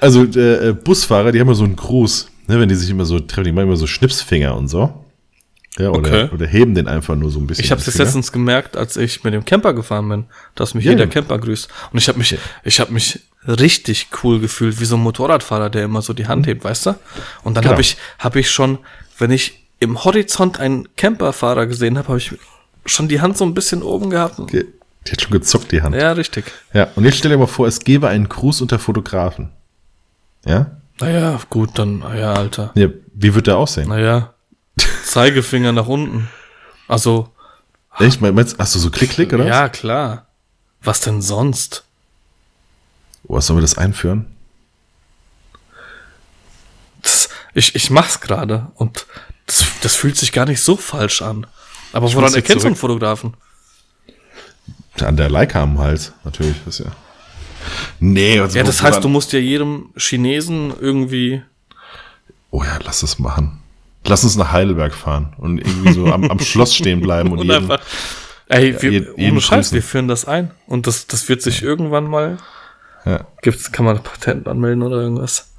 Also 0.00 0.24
äh, 0.24 0.72
Busfahrer, 0.72 1.32
die 1.32 1.40
haben 1.40 1.48
ja 1.48 1.54
so 1.54 1.64
einen 1.64 1.76
Gruß, 1.76 2.30
ne, 2.46 2.58
wenn 2.60 2.68
die 2.68 2.74
sich 2.76 2.88
immer 2.88 3.04
so 3.04 3.20
treffen, 3.20 3.44
die 3.44 3.52
machen 3.52 3.64
immer 3.64 3.76
so 3.76 3.86
Schnipsfinger 3.86 4.56
und 4.56 4.68
so. 4.68 5.03
Ja, 5.78 5.88
oder, 5.90 5.98
Okay. 5.98 6.28
oder 6.32 6.46
heben 6.46 6.74
den 6.74 6.86
einfach 6.86 7.16
nur 7.16 7.30
so 7.30 7.40
ein 7.40 7.46
bisschen. 7.48 7.64
Ich 7.64 7.70
habe 7.72 7.80
es 7.80 7.98
letztens 7.98 8.30
gemerkt, 8.30 8.76
als 8.76 8.96
ich 8.96 9.24
mit 9.24 9.34
dem 9.34 9.44
Camper 9.44 9.72
gefahren 9.74 10.08
bin, 10.08 10.24
dass 10.54 10.74
mich 10.74 10.84
Ja, 10.84 10.92
jeder 10.92 11.04
ja. 11.04 11.10
Camper 11.10 11.38
grüßt. 11.38 11.68
Und 11.92 11.98
ich 11.98 12.06
habe 12.08 12.18
mich, 12.18 12.38
ich 12.62 12.78
habe 12.80 12.92
mich 12.92 13.20
richtig 13.46 14.08
cool 14.22 14.38
gefühlt, 14.40 14.78
wie 14.80 14.84
so 14.84 14.96
ein 14.96 15.02
Motorradfahrer, 15.02 15.70
der 15.70 15.84
immer 15.84 16.00
so 16.00 16.12
die 16.12 16.26
Hand 16.28 16.46
hebt, 16.46 16.62
weißt 16.64 16.86
du? 16.86 16.90
Und 17.42 17.54
dann 17.56 17.62
Genau. 17.62 17.72
habe 17.72 17.80
ich, 17.80 17.96
habe 18.20 18.38
ich 18.40 18.50
schon, 18.50 18.78
wenn 19.18 19.30
ich 19.32 19.64
im 19.80 20.04
Horizont 20.04 20.60
einen 20.60 20.88
Camperfahrer 20.96 21.66
gesehen 21.66 21.98
habe, 21.98 22.08
habe 22.08 22.18
ich 22.18 22.34
schon 22.86 23.08
die 23.08 23.20
Hand 23.20 23.36
so 23.36 23.44
ein 23.44 23.52
bisschen 23.54 23.82
oben 23.82 24.10
gehabt. 24.10 24.38
Die, 24.52 24.64
die 25.06 25.10
hat 25.12 25.20
schon 25.22 25.32
gezuckt, 25.32 25.72
die 25.72 25.82
Hand. 25.82 25.94
Ja. 25.96 26.02
Ja, 26.02 26.12
richtig. 26.12 26.44
und 26.94 27.04
jetzt 27.04 27.18
stell 27.18 27.32
dir 27.32 27.38
mal 27.38 27.46
vor, 27.48 27.66
es 27.66 27.80
gäbe 27.80 28.08
einen 28.08 28.28
Gruß 28.28 28.60
unter 28.62 28.78
Fotografen. 28.78 29.50
Ja? 30.46 30.70
Naja, 31.00 31.40
gut, 31.50 31.70
dann, 31.78 31.98
naja, 31.98 32.32
Alter. 32.34 32.70
ja 32.76 32.88
wie 33.14 33.34
wird 33.34 33.46
der 33.48 33.56
aussehen? 33.56 33.88
Naja, 33.88 34.33
Zeigefinger 35.14 35.70
nach 35.70 35.86
unten. 35.86 36.28
Also, 36.88 37.30
Echt? 38.00 38.20
Meinst, 38.20 38.58
hast 38.58 38.74
du 38.74 38.80
so 38.80 38.90
Klick-Klick, 38.90 39.32
oder? 39.32 39.46
ja, 39.46 39.68
klar. 39.68 40.26
Was 40.82 41.00
denn 41.02 41.22
sonst? 41.22 41.84
Oh, 43.28 43.38
sollen 43.40 43.58
wir 43.58 43.62
das 43.62 43.78
einführen? 43.78 44.26
Das, 47.02 47.28
ich, 47.54 47.76
ich 47.76 47.90
mach's 47.90 48.20
gerade 48.20 48.72
und 48.74 49.06
das, 49.46 49.64
das 49.82 49.94
fühlt 49.94 50.16
sich 50.16 50.32
gar 50.32 50.46
nicht 50.46 50.60
so 50.60 50.76
falsch 50.76 51.22
an. 51.22 51.46
Aber 51.92 52.08
Ich 52.08 52.16
woran 52.16 52.34
erkennst 52.34 52.64
du 52.64 52.66
einen. 52.66 52.76
Fotografen? 52.76 53.34
An 55.00 55.16
der 55.16 55.30
Leica 55.30 55.62
am 55.62 55.78
Hals, 55.78 56.12
natürlich. 56.24 56.56
Das 56.64 56.80
ist 56.80 56.86
ja. 56.86 56.92
Nee, 58.00 58.40
also 58.40 58.58
Ja, 58.58 58.64
das 58.64 58.82
heißt, 58.82 59.02
du 59.04 59.08
musst 59.08 59.32
ja 59.32 59.38
jedem 59.38 59.92
Chinesen 59.96 60.74
irgendwie. 60.78 61.42
Oh 62.50 62.64
ja, 62.64 62.78
lass 62.82 63.00
das 63.00 63.20
machen. 63.20 63.60
Lass 64.06 64.22
uns 64.24 64.36
nach 64.36 64.52
Heidelberg 64.52 64.94
fahren 64.94 65.32
und 65.38 65.58
irgendwie 65.58 65.92
so 65.92 66.06
am, 66.12 66.24
am 66.30 66.38
Schloss 66.40 66.74
stehen 66.74 67.00
bleiben 67.00 67.32
und, 67.32 67.38
Und 67.38 67.46
jeden, 67.46 67.70
einfach. 67.70 67.80
Ey, 68.48 68.80
wir, 68.82 68.90
jeden- 68.92 69.16
jeden 69.18 69.32
ohne 69.32 69.40
Scheiß, 69.40 69.72
wir 69.72 69.82
führen 69.82 70.08
das 70.08 70.26
ein. 70.26 70.50
Und 70.66 70.86
das, 70.86 71.06
das 71.06 71.28
wird 71.28 71.40
sich 71.42 71.62
irgendwann 71.62 72.04
mal. 72.08 72.36
ja, 73.06 73.26
Gibt's, 73.42 73.72
kann 73.72 73.84
man 73.86 74.02
Patent 74.02 74.46
anmelden 74.46 74.82
oder 74.82 74.98
irgendwas? 74.98 75.50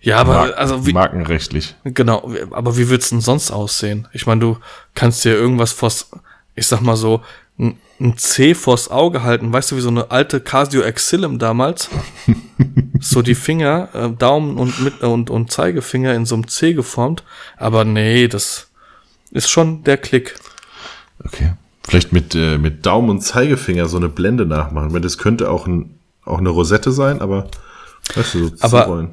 Ja, 0.00 0.16
aber 0.18 0.34
Marken- 0.34 0.54
also 0.54 0.86
wie, 0.86 0.92
markenrechtlich. 0.92 1.76
Genau, 1.84 2.32
aber 2.50 2.76
wie 2.76 2.88
wird's 2.88 3.10
denn 3.10 3.20
sonst 3.20 3.50
aussehen? 3.50 4.08
Ich 4.12 4.26
meine, 4.26 4.40
du 4.40 4.58
kannst 4.94 5.24
dir 5.24 5.34
irgendwas 5.34 5.72
vors, 5.72 6.10
ich 6.54 6.66
sag 6.66 6.80
mal 6.80 6.96
so, 6.96 7.22
ein, 7.58 7.78
ein 8.00 8.16
C 8.16 8.54
vors 8.54 8.90
Auge 8.90 9.22
halten, 9.22 9.52
weißt 9.52 9.70
du, 9.72 9.76
wie 9.76 9.80
so 9.80 9.88
eine 9.88 10.10
alte 10.10 10.40
Casio 10.40 10.82
Exilum 10.82 11.38
damals? 11.38 11.88
so 13.00 13.22
die 13.22 13.34
Finger, 13.34 13.88
äh, 13.94 14.10
Daumen 14.10 14.56
und, 14.58 14.80
mit, 14.80 15.00
und, 15.02 15.30
und 15.30 15.52
Zeigefinger 15.52 16.14
in 16.14 16.26
so 16.26 16.34
einem 16.34 16.48
C 16.48 16.72
geformt. 16.74 17.22
Aber 17.56 17.84
nee, 17.84 18.28
das 18.28 18.68
ist 19.30 19.50
schon 19.50 19.84
der 19.84 19.98
Klick. 19.98 20.34
Okay. 21.24 21.52
Vielleicht 21.84 22.12
mit, 22.12 22.34
äh, 22.34 22.58
mit 22.58 22.86
Daumen 22.86 23.10
und 23.10 23.20
Zeigefinger 23.22 23.86
so 23.88 23.96
eine 23.96 24.08
Blende 24.08 24.46
nachmachen. 24.46 24.92
Weil 24.92 25.00
das 25.00 25.18
könnte 25.18 25.50
auch, 25.50 25.66
ein, 25.66 25.98
auch 26.24 26.38
eine 26.38 26.48
Rosette 26.50 26.92
sein, 26.92 27.20
aber 27.20 27.48
weißt 28.14 28.34
du, 28.34 28.48
so 28.48 28.54
Aber- 28.60 28.84
zurollen. 28.84 29.10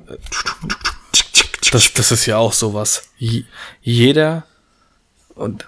Das, 1.71 1.93
das 1.93 2.11
ist 2.11 2.25
ja 2.25 2.37
auch 2.37 2.53
sowas. 2.53 3.09
Je- 3.17 3.43
Jeder 3.81 4.43
und 5.35 5.67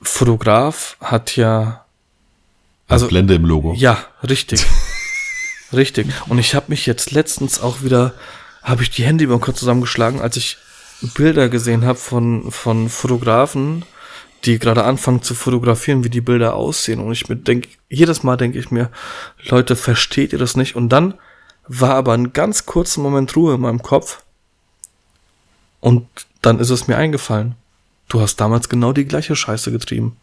Fotograf 0.00 0.96
hat 1.00 1.36
ja, 1.36 1.83
also 2.88 3.08
Blende 3.08 3.34
im 3.34 3.44
Logo. 3.44 3.74
Ja, 3.76 4.04
richtig. 4.22 4.66
richtig. 5.72 6.06
Und 6.28 6.38
ich 6.38 6.54
habe 6.54 6.66
mich 6.68 6.86
jetzt 6.86 7.12
letztens 7.12 7.60
auch 7.60 7.82
wieder, 7.82 8.14
habe 8.62 8.82
ich 8.82 8.90
die 8.90 9.04
Hände 9.04 9.24
über 9.24 9.36
den 9.36 9.40
Kopf 9.40 9.56
zusammengeschlagen, 9.56 10.20
als 10.20 10.36
ich 10.36 10.58
Bilder 11.14 11.48
gesehen 11.48 11.84
habe 11.84 11.98
von, 11.98 12.50
von 12.50 12.88
Fotografen, 12.88 13.84
die 14.44 14.58
gerade 14.58 14.84
anfangen 14.84 15.22
zu 15.22 15.34
fotografieren, 15.34 16.04
wie 16.04 16.10
die 16.10 16.20
Bilder 16.20 16.54
aussehen. 16.54 17.00
Und 17.00 17.12
ich 17.12 17.28
mir 17.28 17.36
denk, 17.36 17.68
jedes 17.88 18.22
Mal 18.22 18.36
denke 18.36 18.58
ich 18.58 18.70
mir, 18.70 18.90
Leute, 19.44 19.76
versteht 19.76 20.32
ihr 20.32 20.38
das 20.38 20.56
nicht? 20.56 20.76
Und 20.76 20.90
dann 20.90 21.14
war 21.66 21.94
aber 21.94 22.12
ein 22.12 22.32
ganz 22.32 22.66
kurzer 22.66 23.00
Moment 23.00 23.34
Ruhe 23.36 23.54
in 23.54 23.60
meinem 23.60 23.82
Kopf. 23.82 24.22
Und 25.80 26.06
dann 26.42 26.60
ist 26.60 26.70
es 26.70 26.88
mir 26.88 26.96
eingefallen. 26.96 27.54
Du 28.08 28.20
hast 28.20 28.36
damals 28.36 28.68
genau 28.68 28.92
die 28.92 29.06
gleiche 29.06 29.34
Scheiße 29.34 29.72
getrieben. 29.72 30.16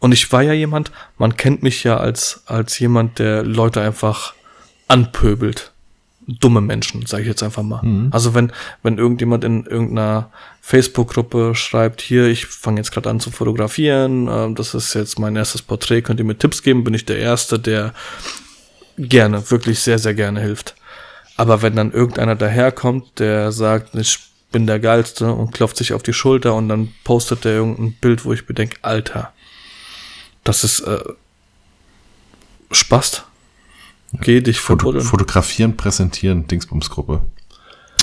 Und 0.00 0.12
ich 0.12 0.32
war 0.32 0.42
ja 0.42 0.52
jemand, 0.52 0.90
man 1.18 1.36
kennt 1.36 1.62
mich 1.62 1.84
ja 1.84 1.98
als, 1.98 2.42
als 2.46 2.78
jemand, 2.78 3.18
der 3.18 3.44
Leute 3.44 3.80
einfach 3.80 4.34
anpöbelt. 4.88 5.72
Dumme 6.26 6.60
Menschen, 6.60 7.06
sage 7.06 7.22
ich 7.22 7.28
jetzt 7.28 7.42
einfach 7.42 7.62
mal. 7.62 7.80
Also 8.10 8.34
wenn, 8.34 8.52
wenn 8.82 8.98
irgendjemand 8.98 9.44
in 9.44 9.66
irgendeiner 9.66 10.30
Facebook-Gruppe 10.60 11.54
schreibt, 11.54 12.00
hier, 12.00 12.26
ich 12.26 12.46
fange 12.46 12.78
jetzt 12.78 12.92
gerade 12.92 13.10
an 13.10 13.20
zu 13.20 13.30
fotografieren, 13.30 14.28
ähm, 14.30 14.54
das 14.54 14.74
ist 14.74 14.94
jetzt 14.94 15.18
mein 15.18 15.36
erstes 15.36 15.62
Porträt, 15.62 16.02
könnt 16.02 16.20
ihr 16.20 16.26
mir 16.26 16.38
Tipps 16.38 16.62
geben, 16.62 16.84
bin 16.84 16.94
ich 16.94 17.04
der 17.04 17.18
Erste, 17.18 17.58
der 17.58 17.92
gerne, 18.96 19.50
wirklich 19.50 19.80
sehr, 19.80 19.98
sehr 19.98 20.14
gerne 20.14 20.40
hilft. 20.40 20.76
Aber 21.36 21.62
wenn 21.62 21.74
dann 21.74 21.92
irgendeiner 21.92 22.36
daherkommt, 22.36 23.18
der 23.18 23.50
sagt, 23.50 23.94
ich 23.94 24.18
bin 24.52 24.66
der 24.66 24.78
Geilste 24.78 25.32
und 25.32 25.52
klopft 25.52 25.76
sich 25.76 25.92
auf 25.92 26.02
die 26.02 26.12
Schulter 26.12 26.54
und 26.54 26.68
dann 26.68 26.92
postet 27.04 27.44
der 27.44 27.52
irgendein 27.52 27.92
Bild, 28.00 28.24
wo 28.24 28.32
ich 28.32 28.46
bedenke, 28.46 28.76
Alter, 28.82 29.32
das 30.44 30.64
ist 30.64 30.80
äh, 30.80 30.98
Spaß. 32.72 33.24
Geh 34.12 34.40
dich 34.40 34.58
Foto, 34.60 34.78
verbuddeln. 34.80 35.04
fotografieren, 35.06 35.76
präsentieren, 35.76 36.46
Dingsbumsgruppe. 36.48 37.22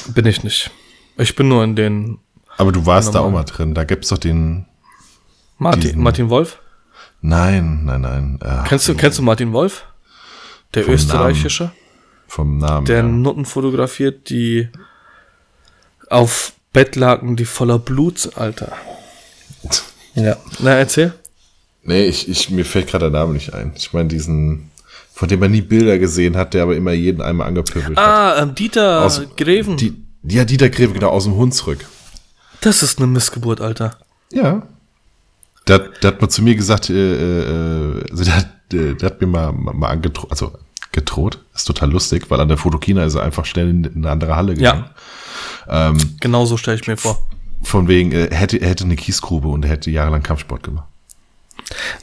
Bin 0.10 0.26
ich 0.26 0.44
nicht. 0.44 0.72
Ich 1.18 1.36
bin 1.36 1.50
nur 1.50 1.64
in 1.64 1.76
den 1.76 2.20
Aber 2.58 2.72
du 2.72 2.86
warst 2.86 3.14
da 3.16 3.20
auch 3.20 3.32
mal 3.32 3.44
drin. 3.44 3.74
Da 3.74 3.84
gibt's 3.84 4.10
doch 4.10 4.18
den. 4.18 4.66
Martin, 5.58 5.82
Diesen- 5.82 6.02
Martin 6.04 6.30
Wolf. 6.30 6.60
Nein, 7.22 7.84
nein, 7.86 8.02
nein. 8.02 8.40
Äh, 8.44 8.68
Kennst 8.68 8.88
du, 8.88 8.94
kennst 8.96 9.18
du 9.18 9.24
Martin 9.24 9.52
Wolf? 9.52 9.86
Der 10.76 10.84
Vom 10.84 10.94
österreichische, 10.94 11.72
Vom 12.28 12.58
Namen. 12.60 12.86
der 12.86 12.98
ja. 12.98 13.04
Nutten 13.04 13.46
fotografiert, 13.46 14.30
die 14.30 14.70
auf 16.10 16.54
Bettlaken, 16.74 17.36
die 17.36 17.46
voller 17.46 17.80
Blut 17.80 18.20
sind, 18.20 18.38
Alter. 18.38 18.74
Ja. 20.14 20.36
Na, 20.60 20.72
erzähl. 20.72 21.14
Nee, 21.88 22.06
ich, 22.06 22.28
ich, 22.30 22.50
mir 22.50 22.66
fällt 22.66 22.88
gerade 22.88 23.10
der 23.10 23.20
Name 23.20 23.34
nicht 23.34 23.54
ein. 23.54 23.72
Ich 23.76 23.94
meine 23.94 24.10
diesen, 24.10 24.70
von 25.14 25.28
dem 25.30 25.40
man 25.40 25.52
nie 25.52 25.62
Bilder 25.62 25.98
gesehen 25.98 26.36
hat, 26.36 26.54
der 26.54 26.64
aber 26.64 26.76
immer 26.76 26.92
jeden 26.92 27.22
einmal 27.22 27.48
angepöbelt 27.48 27.98
hat. 27.98 28.06
Ah, 28.38 28.42
ähm, 28.44 28.54
Dieter 28.56 29.04
Aus- 29.06 29.22
Greven. 29.38 29.78
Die, 29.78 29.94
ja, 30.24 30.44
Dieter 30.44 30.70
Greve, 30.70 30.94
genau, 30.94 31.10
aus 31.10 31.24
dem 31.24 31.36
Hunsrück. 31.36 31.86
das 32.62 32.84
ist 32.84 32.98
eine 33.00 33.08
Missgeburt, 33.08 33.62
Alter. 33.62 33.98
Ja. 34.34 34.64
Der, 35.68 35.76
hat- 35.76 36.04
der 36.04 36.12
hat 36.12 36.22
mal 36.22 36.28
zu 36.30 36.44
mir 36.44 36.56
gesagt, 36.56 36.90
äh, 36.90 36.94
äh, 38.00 38.04
also 38.12 38.24
der, 38.26 38.36
hat, 38.36 38.50
äh, 38.74 38.94
der 38.96 39.06
hat 39.06 39.22
mir 39.22 39.28
mal, 39.28 39.54
mal, 39.54 39.88
angedroht, 39.88 40.30
also 40.30 40.52
gedroht, 40.92 41.40
ist 41.56 41.66
total 41.66 41.90
lustig, 41.92 42.26
weil 42.30 42.40
an 42.42 42.50
der 42.50 42.58
Fotokina 42.58 43.06
ist 43.06 43.16
er 43.16 43.24
einfach 43.24 43.46
schnell 43.46 43.70
in, 43.70 43.84
in 43.86 43.96
eine 43.98 44.10
andere 44.12 44.36
Halle 44.36 44.56
gegangen. 44.56 44.86
Ja. 45.70 45.94
Genau 46.20 46.46
so 46.46 46.58
stelle 46.58 46.78
ich 46.80 46.88
mir 46.88 46.98
vor. 46.98 47.26
Von 47.64 47.88
wegen, 47.88 48.12
äh, 48.12 48.26
er 48.26 48.38
hätte, 48.38 48.58
er 48.58 48.68
hätte 48.70 48.84
eine 48.84 48.96
Kiesgrube 48.98 49.48
und 49.48 49.64
er 49.64 49.72
hätte 49.72 49.90
jahrelang 49.90 50.22
Kampfsport 50.24 50.64
gemacht. 50.64 50.88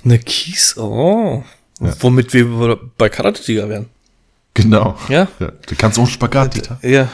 Eine 0.04 0.18
Kies, 0.18 0.76
oh. 0.76 1.44
Womit 1.78 2.32
wir 2.32 2.78
bei 2.96 3.08
Karate-Tiger 3.08 3.68
wären. 3.68 3.86
Genau. 4.54 4.96
Ja. 5.08 5.28
ja. 5.40 5.52
Du 5.66 5.74
kannst 5.76 5.98
auch 5.98 6.08
Spagat, 6.08 6.54
Dieter. 6.54 6.78
Ja. 6.82 7.08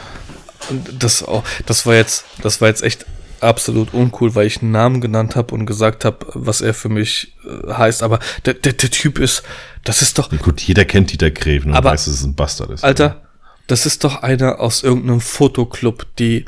Und 0.68 1.03
das, 1.03 1.26
oh, 1.26 1.42
das 1.66 1.86
war 1.86 1.94
jetzt, 1.94 2.24
das 2.42 2.61
war 2.61 2.68
jetzt 2.68 2.82
echt 2.82 3.07
absolut 3.40 3.94
uncool, 3.94 4.34
weil 4.34 4.46
ich 4.46 4.61
einen 4.61 4.72
Namen 4.72 5.01
genannt 5.01 5.34
habe 5.34 5.55
und 5.55 5.64
gesagt 5.64 6.05
habe, 6.05 6.26
was 6.34 6.61
er 6.61 6.74
für 6.74 6.90
mich 6.90 7.34
äh, 7.44 7.72
heißt. 7.72 8.03
Aber 8.03 8.18
der, 8.44 8.55
der, 8.55 8.74
der 8.74 8.90
Typ 8.90 9.18
ist, 9.18 9.42
das 9.84 10.03
ist 10.03 10.18
doch, 10.18 10.30
Ja, 10.30 10.38
gut, 10.38 10.61
jeder 10.61 10.84
kennt 10.84 11.12
Dieter 11.12 11.30
Greven 11.30 11.70
und 11.70 11.76
Aber- 11.76 11.90
weiß, 11.92 12.05
dass 12.05 12.14
es 12.14 12.22
ein 12.24 12.34
Bastard 12.34 12.70
ist. 12.70 12.84
Alter, 12.84 13.22
das 13.66 13.86
ist 13.86 14.05
doch 14.05 14.22
einer 14.22 14.61
aus 14.61 14.82
irgendeinem 14.82 15.22
Fotoclub, 15.22 16.07
die, 16.18 16.44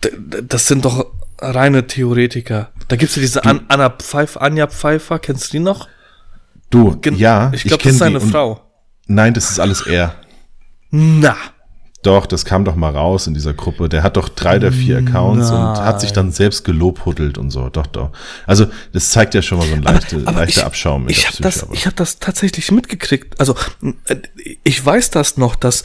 das 0.00 0.66
sind 0.66 0.84
doch 0.84 1.06
reine 1.40 1.86
Theoretiker. 1.88 2.70
Da 2.88 2.96
gibt's 2.96 3.16
ja 3.16 3.20
diese 3.22 3.44
An 3.44 3.64
Anna 3.68 3.90
Pfeiffer, 3.90 4.42
Anja 4.42 4.66
Pfeiffer, 4.66 5.18
kennst 5.18 5.48
du 5.48 5.52
die 5.52 5.58
noch? 5.60 5.88
Du, 6.70 6.96
Gen- 7.00 7.16
ja, 7.16 7.50
ich 7.54 7.64
glaube, 7.64 7.82
das 7.82 7.92
ist 7.92 7.98
seine 7.98 8.20
Frau. 8.20 8.60
Nein, 9.06 9.34
das 9.34 9.50
ist 9.50 9.58
alles 9.60 9.82
er. 9.86 10.14
Na, 10.90 11.36
Doch, 12.02 12.26
das 12.26 12.44
kam 12.44 12.64
doch 12.64 12.74
mal 12.74 12.90
raus 12.94 13.26
in 13.28 13.34
dieser 13.34 13.52
Gruppe. 13.54 13.88
Der 13.88 14.02
hat 14.02 14.16
doch 14.16 14.28
drei 14.28 14.56
oder 14.56 14.72
vier 14.72 14.98
Accounts 14.98 15.50
und 15.50 15.56
hat 15.56 16.00
sich 16.00 16.12
dann 16.12 16.32
selbst 16.32 16.64
gelobhuddelt 16.64 17.38
und 17.38 17.50
so. 17.50 17.68
Doch, 17.68 17.86
doch. 17.86 18.10
Also, 18.46 18.66
das 18.92 19.10
zeigt 19.10 19.34
ja 19.34 19.42
schon 19.42 19.58
mal 19.58 19.68
so 19.68 19.74
ein 19.74 19.82
leichte, 19.82 20.16
leichter 20.18 20.60
ich, 20.62 20.64
Abschaum 20.64 21.08
ich 21.08 21.20
der 21.22 21.28
habe 21.30 21.42
das, 21.42 21.62
aber- 21.62 21.74
ich 21.74 21.86
habe 21.86 21.94
das 21.96 22.18
tatsächlich 22.18 22.70
mitgekriegt. 22.72 23.38
Also 23.38 23.54
äh, 24.06 24.16
ich 24.64 24.84
weiß 24.84 25.10
das 25.10 25.36
noch, 25.36 25.54
dass 25.54 25.84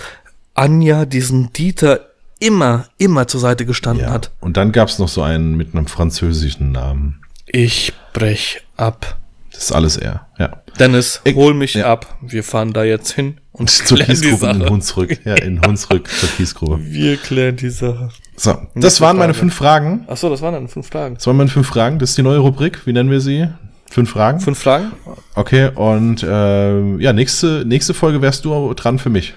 Anja 0.56 1.06
diesen 1.06 1.54
Dieter 1.54 2.08
immer, 2.40 2.86
immer 2.98 3.28
zur 3.28 3.40
Seite 3.40 3.66
gestanden 3.66 4.06
ja. 4.06 4.12
hat. 4.12 4.32
Und 4.40 4.58
dann 4.58 4.72
gab's 4.72 5.00
noch 5.00 5.08
so 5.10 5.22
einen 5.22 5.56
mit 5.56 5.74
einem 5.74 5.88
französischen 5.88 6.72
Namen. 6.72 7.22
Ich 7.46 7.94
brech 8.14 8.62
ab. 8.76 9.18
Das 9.52 9.64
ist 9.66 9.72
alles 9.72 9.98
er, 9.98 10.28
ja. 10.38 10.62
Dennis, 10.80 11.22
Ich- 11.24 11.36
hol 11.36 11.54
mich 11.56 11.74
ja. 11.74 11.86
ab. 11.92 12.18
Wir 12.22 12.44
fahren 12.44 12.74
da 12.74 12.84
jetzt 12.84 13.12
hin 13.12 13.38
und 13.52 13.70
Zur 13.70 13.98
Kiesgrube 13.98 14.46
in. 14.48 14.70
Hunsrück. 14.70 15.26
Ja, 15.26 15.36
in 15.36 15.62
Hunsrück 15.66 16.08
zur 16.08 16.30
Kiesgrube. 16.30 16.80
Wir 16.84 17.18
klären 17.18 17.56
die 17.56 17.70
Sache. 17.70 18.10
So, 18.36 18.52
das 18.52 18.68
Nächste 18.76 19.02
waren 19.02 19.18
meine 19.18 19.34
fünf 19.34 19.56
Fragen. 19.56 20.06
Ach 20.08 20.18
so, 20.18 20.30
das 20.30 20.42
waren 20.44 20.54
dann 20.54 20.68
fünf 20.68 20.88
Fragen. 20.90 21.16
Das 21.16 21.26
waren 21.26 21.38
meine 21.38 21.50
fünf 21.50 21.68
Fragen. 21.68 21.98
Das 21.98 22.10
ist 22.12 22.18
die 22.20 22.24
neue 22.24 22.38
Rubrik. 22.38 22.86
Wie 22.86 22.94
nennen 22.94 23.10
wir 23.10 23.20
sie? 23.22 23.48
Fünf 23.90 24.12
Fragen? 24.12 24.40
Fünf 24.42 24.60
Fragen? 24.60 24.92
Okay, 25.34 25.70
und 25.74 26.24
ähm, 26.30 27.00
ja, 27.00 27.14
nächste, 27.14 27.64
nächste 27.66 27.94
Folge 27.96 28.22
wärst 28.22 28.46
du 28.46 28.74
dran 28.76 29.00
für 29.00 29.10
mich. 29.10 29.34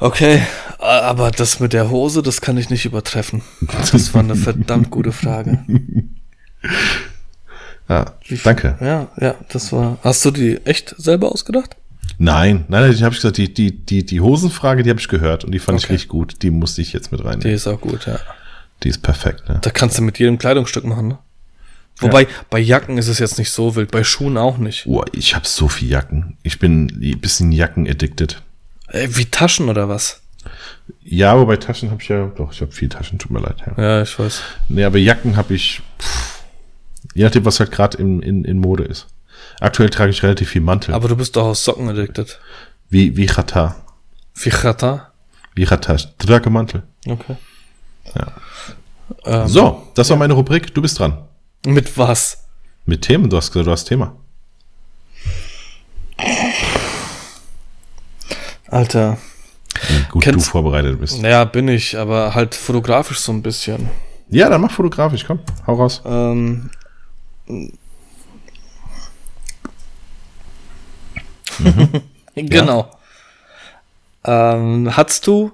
Okay, 0.00 0.42
aber 0.78 1.30
das 1.30 1.60
mit 1.60 1.72
der 1.72 1.90
Hose, 1.90 2.22
das 2.22 2.40
kann 2.40 2.56
ich 2.56 2.70
nicht 2.70 2.84
übertreffen. 2.84 3.42
Das 3.92 4.12
war 4.14 4.22
eine 4.22 4.34
verdammt 4.36 4.90
gute 4.90 5.12
Frage. 5.12 5.64
Ja, 7.88 8.06
danke. 8.44 8.78
Ja, 8.80 9.08
ja, 9.20 9.34
das 9.50 9.72
war. 9.72 9.98
Hast 10.02 10.24
du 10.24 10.30
die 10.30 10.56
echt 10.64 10.94
selber 10.96 11.32
ausgedacht? 11.32 11.76
Nein, 12.16 12.64
nein, 12.68 12.82
nein, 12.82 12.92
ich 12.92 13.02
habe 13.02 13.14
gesagt, 13.14 13.36
die, 13.36 13.52
die, 13.52 13.72
die, 13.84 14.06
die 14.06 14.20
Hosenfrage, 14.20 14.82
die 14.82 14.90
habe 14.90 15.00
ich 15.00 15.08
gehört 15.08 15.44
und 15.44 15.52
die 15.52 15.58
fand 15.58 15.78
ich 15.78 15.84
Okay. 15.86 15.94
richtig 15.94 16.08
gut. 16.08 16.36
Die 16.42 16.50
musste 16.50 16.80
ich 16.80 16.92
jetzt 16.92 17.10
mit 17.10 17.20
Die 17.20 17.24
reinnehmen. 17.26 17.52
ist 17.54 17.66
auch 17.66 17.80
gut, 17.80 18.06
ja. 18.06 18.18
Die 18.82 18.88
ist 18.88 19.02
perfekt, 19.02 19.48
ne? 19.48 19.58
Da 19.60 19.70
kannst 19.70 19.98
du 19.98 20.02
mit 20.02 20.18
jedem 20.18 20.38
Kleidungsstück 20.38 20.84
machen, 20.84 21.08
ne? 21.08 21.18
Wobei, 21.98 22.26
bei 22.48 22.58
Jacken 22.60 22.96
ist 22.98 23.08
es 23.08 23.18
jetzt 23.18 23.36
nicht 23.38 23.50
so 23.50 23.74
wild, 23.76 23.90
bei 23.90 24.04
Schuhen 24.04 24.38
auch 24.38 24.56
nicht. 24.58 24.86
Oh, 24.86 25.04
ich 25.12 25.34
habe 25.34 25.46
so 25.46 25.68
viel 25.68 25.90
Jacken. 25.90 26.38
Ich 26.42 26.58
bin 26.58 26.86
ein 26.86 27.20
bisschen 27.20 27.52
Jacken-addicted. 27.52 28.40
Äh, 28.92 29.08
wie 29.10 29.26
Taschen 29.26 29.68
oder 29.68 29.88
was? 29.88 30.20
Ja, 31.04 31.32
aber 31.32 31.46
bei 31.46 31.56
Taschen 31.56 31.90
habe 31.90 32.02
ich 32.02 32.08
ja, 32.08 32.26
doch, 32.36 32.52
ich 32.52 32.60
habe 32.60 32.72
viel 32.72 32.88
Taschen, 32.88 33.18
tut 33.18 33.30
mir 33.30 33.40
leid. 33.40 33.56
Ja. 33.66 33.82
Ja, 33.82 34.02
ich 34.02 34.18
weiß. 34.18 34.42
Nee, 34.68 34.84
aber 34.84 34.98
Jacken 34.98 35.36
habe 35.36 35.54
ich, 35.54 35.80
pff, 35.98 36.42
je 37.14 37.24
nachdem, 37.24 37.44
was 37.44 37.60
halt 37.60 37.70
gerade 37.70 37.98
in, 37.98 38.20
in, 38.22 38.44
in 38.44 38.58
Mode 38.58 38.84
ist. 38.84 39.06
Aktuell 39.60 39.90
trage 39.90 40.10
ich 40.10 40.22
relativ 40.22 40.50
viel 40.50 40.60
Mantel. 40.62 40.94
Aber 40.94 41.08
du 41.08 41.16
bist 41.16 41.36
doch 41.36 41.44
aus 41.46 41.64
Socken 41.64 41.88
addicted. 41.88 42.38
wie, 42.88 43.16
wie 43.16 43.26
Chata. 43.26 43.76
Wie 44.34 44.50
Chata? 44.50 45.12
Wie 45.54 45.64
Chata. 45.66 45.94
Ich 45.94 46.08
trage 46.18 46.50
Mantel. 46.50 46.82
Okay. 47.06 47.36
Ja. 48.16 48.32
Ähm, 49.24 49.48
So, 49.48 49.86
das 49.94 50.10
war 50.10 50.16
meine 50.16 50.32
Rubrik. 50.32 50.74
Du 50.74 50.82
bist 50.82 50.98
dran. 50.98 51.18
Mit 51.64 51.96
was? 51.96 52.44
Mit 52.86 53.02
Themen, 53.02 53.30
du 53.30 53.36
hast 53.36 53.52
gesagt, 53.52 53.66
du 53.68 53.70
hast 53.70 53.84
Thema. 53.84 54.16
Alter. 58.72 59.18
Wie 59.88 60.02
gut 60.10 60.22
Kennst- 60.24 60.46
du 60.46 60.50
vorbereitet 60.50 60.98
bist. 60.98 61.20
Naja, 61.20 61.44
bin 61.44 61.68
ich, 61.68 61.96
aber 61.98 62.34
halt 62.34 62.54
fotografisch 62.54 63.18
so 63.18 63.30
ein 63.32 63.42
bisschen. 63.42 63.88
Ja, 64.30 64.48
dann 64.48 64.60
mach 64.62 64.70
fotografisch, 64.72 65.24
komm, 65.26 65.40
hau 65.66 65.74
raus. 65.74 66.00
Ähm, 66.06 66.70
genau. 72.34 72.90
Ähm, 74.24 74.96
hast 74.96 75.26
du, 75.26 75.52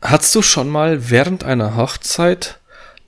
hast 0.00 0.34
du 0.34 0.42
schon 0.42 0.68
mal 0.68 1.10
während 1.10 1.44
einer 1.44 1.76
Hochzeit 1.76 2.58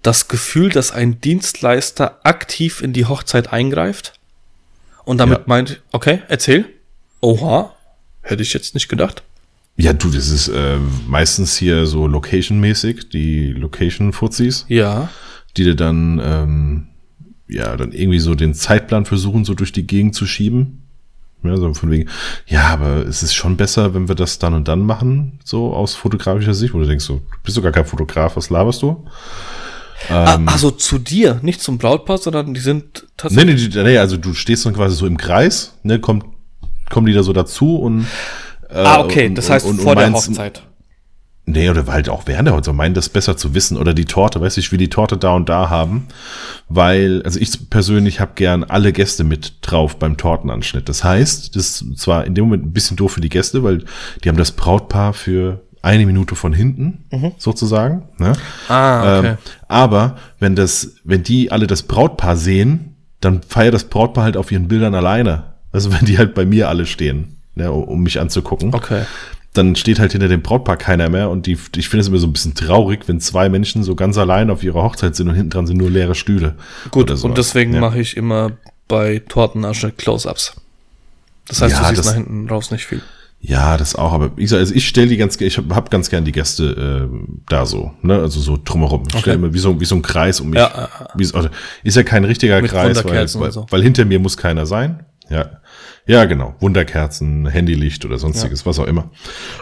das 0.03 0.29
Gefühl, 0.29 0.69
dass 0.71 0.93
ein 0.93 1.21
Dienstleister 1.21 2.21
aktiv 2.25 2.83
in 2.83 2.93
die 2.93 3.07
Hochzeit 3.07 3.53
eingreift? 3.53 4.19
Und 5.05 5.19
damit 5.19 5.39
Ja. 5.39 5.45
meint, 5.47 5.83
okay, 5.93 6.23
erzähl. 6.29 6.67
Oha, 7.21 7.73
hätte 8.25 8.43
ich 8.43 8.53
jetzt 8.53 8.75
nicht 8.75 8.89
gedacht. 8.89 9.23
Ja, 9.77 9.93
du, 9.93 10.09
das 10.11 10.29
ist 10.29 10.49
äh, 10.49 10.77
meistens 11.07 11.57
hier 11.57 11.87
so 11.87 12.07
Location-mäßig, 12.07 13.09
die 13.11 13.53
Location-Fuzis, 13.53 14.67
Ja. 14.69 15.09
die 15.57 15.65
dir 15.65 15.75
dann, 15.75 16.21
ähm, 16.23 16.87
ja, 17.49 17.77
dann 17.77 17.93
irgendwie 17.93 18.21
so 18.21 18.35
den 18.35 18.55
Zeitplan 18.55 19.05
versuchen, 19.05 19.45
so 19.45 19.55
durch 19.55 19.73
die 19.73 19.87
Gegend 19.87 20.15
zu 20.15 20.27
schieben. 20.27 20.81
Ja, 21.43 21.57
so 21.59 21.75
von 21.75 21.91
wegen, 21.91 22.09
ja, 22.47 22.69
aber 22.69 23.05
es 23.07 23.23
ist 23.23 23.35
schon 23.35 23.57
besser, 23.59 23.93
wenn 23.95 24.09
wir 24.09 24.15
das 24.15 24.39
dann 24.39 24.55
und 24.55 24.67
dann 24.67 24.81
machen, 24.81 25.41
so 25.45 25.75
aus 25.75 25.95
fotografischer 25.95 26.55
Sicht, 26.55 26.73
wo 26.73 26.79
du 26.79 26.87
denkst, 26.87 27.05
so, 27.05 27.17
du 27.17 27.37
bist 27.43 27.57
doch 27.59 27.63
gar 27.63 27.73
kein 27.73 27.85
Fotograf, 27.85 28.37
was 28.37 28.49
laberst 28.49 28.81
du? 28.81 29.05
ah, 30.09 30.39
also 30.47 30.71
zu 30.71 30.99
dir, 30.99 31.41
nicht 31.43 31.61
zum 31.61 31.77
Brautpaar, 31.79 32.19
sondern 32.19 32.55
die 32.55 32.61
sind 32.61 33.07
tatsächlich. 33.17 33.69
nee, 33.75 33.83
nee, 33.83 33.91
nee, 33.91 33.99
also 33.99 34.17
du 34.17 34.33
stehst 34.35 34.65
dann 34.65 34.73
quasi 34.75 34.97
so 34.97 35.07
im 35.07 35.19
Kreis, 35.19 35.77
ne, 35.83 35.99
kommt, 35.99 36.25
kommen 36.95 37.07
die 37.07 37.13
da 37.13 37.23
so 37.23 37.33
dazu 37.35 37.77
und 37.77 38.07
äh, 38.71 38.79
ah, 38.79 39.01
okay, 39.01 39.27
und- 39.29 39.35
das 39.37 39.51
heißt 39.51 39.67
und- 39.67 39.73
und 39.79 39.81
vor 39.83 39.95
der 39.97 40.13
Hochzeit. 40.13 40.63
Nee, 41.47 41.69
oder 41.69 41.85
halt 41.89 42.09
auch 42.09 42.23
während 42.25 42.49
der 42.49 42.55
Hochzeit, 42.57 42.75
meinen 42.75 42.95
das 42.95 43.11
besser 43.11 43.37
zu 43.37 43.53
wissen. 43.55 43.77
Oder 43.77 43.93
die 43.93 44.07
Torte, 44.07 44.41
weiß 44.41 44.57
ich, 44.57 44.73
will 44.73 44.79
die 44.79 44.89
Torte 44.89 45.19
da 45.19 45.33
und 45.35 45.51
da 45.51 45.69
haben. 45.69 46.07
Weil, 46.71 47.21
also 47.23 47.39
ich 47.39 47.69
persönlich 47.69 48.19
habe 48.19 48.33
gern 48.35 48.65
alle 48.65 48.95
Gäste 48.95 49.25
mit 49.25 49.57
drauf 49.61 49.99
beim 49.99 50.17
Tortenanschnitt. 50.17 50.89
Das 50.89 51.05
heißt, 51.05 51.55
das 51.55 51.83
ist 51.83 51.99
zwar 51.99 52.25
in 52.25 52.35
dem 52.35 52.45
Moment 52.47 52.65
ein 52.65 52.73
bisschen 52.73 52.97
doof 52.97 53.13
für 53.13 53.21
die 53.21 53.29
Gäste, 53.29 53.63
weil 53.63 53.85
die 54.25 54.29
haben 54.31 54.39
das 54.39 54.53
Brautpaar 54.53 55.13
für 55.13 55.61
eine 55.83 56.07
Minute 56.07 56.35
von 56.35 56.55
hinten, 56.55 57.05
sozusagen. 57.37 58.09
Ne? 58.17 58.33
Ah, 58.69 59.19
okay. 59.19 59.29
Ähm, 59.33 59.37
aber 59.69 60.17
wenn 60.39 60.57
das, 60.57 60.95
wenn 61.05 61.25
die 61.25 61.53
alle 61.53 61.67
das 61.67 61.83
Brautpaar 61.83 62.39
sehen, 62.39 62.97
dann 63.21 63.43
feiert 63.43 63.75
das 63.75 63.85
Brautpaar 63.85 64.25
halt 64.25 64.39
auf 64.39 64.51
ihren 64.51 64.67
Bildern 64.67 64.95
alleine. 64.95 65.54
Also 65.75 65.93
wenn 65.93 66.05
die 66.07 66.17
halt 66.17 66.35
bei 66.35 66.47
mir 66.47 66.69
alle 66.71 66.87
stehen, 66.87 67.37
ne, 67.55 67.71
um, 67.71 68.03
mich 68.03 68.19
anzugucken 68.21 68.73
okay. 68.75 69.03
dann 69.53 69.77
steht 69.77 69.99
halt 69.99 70.13
hinter 70.13 70.29
dem 70.29 70.41
Brautpaar 70.41 70.77
keiner 70.77 71.09
mehr 71.09 71.29
und 71.31 71.47
die, 71.47 71.59
ich 71.77 71.89
finde 71.89 72.01
es 72.01 72.09
immer 72.09 72.19
so 72.19 72.27
ein 72.27 72.33
bisschen 72.33 72.55
traurig, 72.55 73.07
wenn 73.07 73.21
zwei 73.21 73.49
Menschen 73.49 73.83
so 73.85 73.95
ganz 73.95 74.17
allein 74.17 74.51
auf 74.51 74.63
ihrer 74.65 74.83
Hochzeit 74.83 75.15
sind 75.17 75.29
und 75.29 75.35
hinten 75.35 75.51
dran 75.51 75.67
sind 75.67 75.77
nur 75.77 75.91
leere 75.91 76.15
Stühle. 76.15 76.55
Gut, 76.91 77.11
und 77.11 77.37
deswegen 77.37 77.75
ja. 77.75 77.81
mache 77.81 77.99
ich 78.01 78.17
immer 78.17 78.53
bei 78.89 79.23
Tortenasche 79.29 79.91
Close-Ups. 79.93 80.57
Das 81.49 81.61
heißt, 81.61 81.75
Ja, 81.75 81.81
du 81.83 81.87
siehst 81.89 81.99
das- 81.99 82.07
nach 82.07 82.15
hinten 82.15 82.49
raus 82.49 82.71
nicht 82.71 82.87
viel. 82.87 83.03
Ja, 83.47 83.77
das 83.77 83.95
auch, 83.95 84.13
aber 84.13 84.31
ich 84.37 84.49
sag, 84.49 84.59
also 84.61 84.75
ich 84.75 84.89
stelle 84.89 85.09
die 85.09 85.19
ganz, 85.19 85.39
ich 85.39 85.59
hab, 85.59 85.69
hab 85.75 85.91
ganz 85.91 86.09
gern 86.09 86.25
die 86.25 86.33
Gäste 86.33 87.09
äh, 87.13 87.17
da 87.47 87.67
so, 87.67 87.93
ne, 88.01 88.15
also 88.19 88.41
so 88.41 88.59
drumherum. 88.65 89.03
Ich 89.07 89.13
Okay. 89.13 89.21
stelle 89.21 89.37
immer 89.37 89.53
wie 89.53 89.59
so, 89.59 89.79
wie 89.81 89.85
so 89.85 89.97
ein 89.97 90.01
Kreis 90.01 90.41
um 90.41 90.49
mich. 90.49 90.59
Ja, 90.59 90.71
ja, 90.75 90.89
ja. 91.01 91.09
Wie, 91.15 91.25
so- 91.27 91.37
also, 91.37 91.51
ist 91.83 91.95
ja 91.95 92.05
kein 92.05 92.25
richtiger 92.25 92.63
Kreis, 92.63 93.05
weil, 93.05 93.29
weil, 93.35 93.53
so. 93.53 93.67
weil 93.69 93.83
hinter 93.83 94.07
mir 94.07 94.19
muss 94.19 94.39
keiner 94.39 94.65
sein. 94.65 95.05
Ja, 95.29 95.61
ja, 96.07 96.25
genau. 96.25 96.55
Wunderkerzen, 96.61 97.47
Handylicht 97.47 98.05
oder 98.05 98.19
sonstiges, 98.19 98.67
was 98.67 98.79
auch 98.79 98.87
immer. 98.87 99.11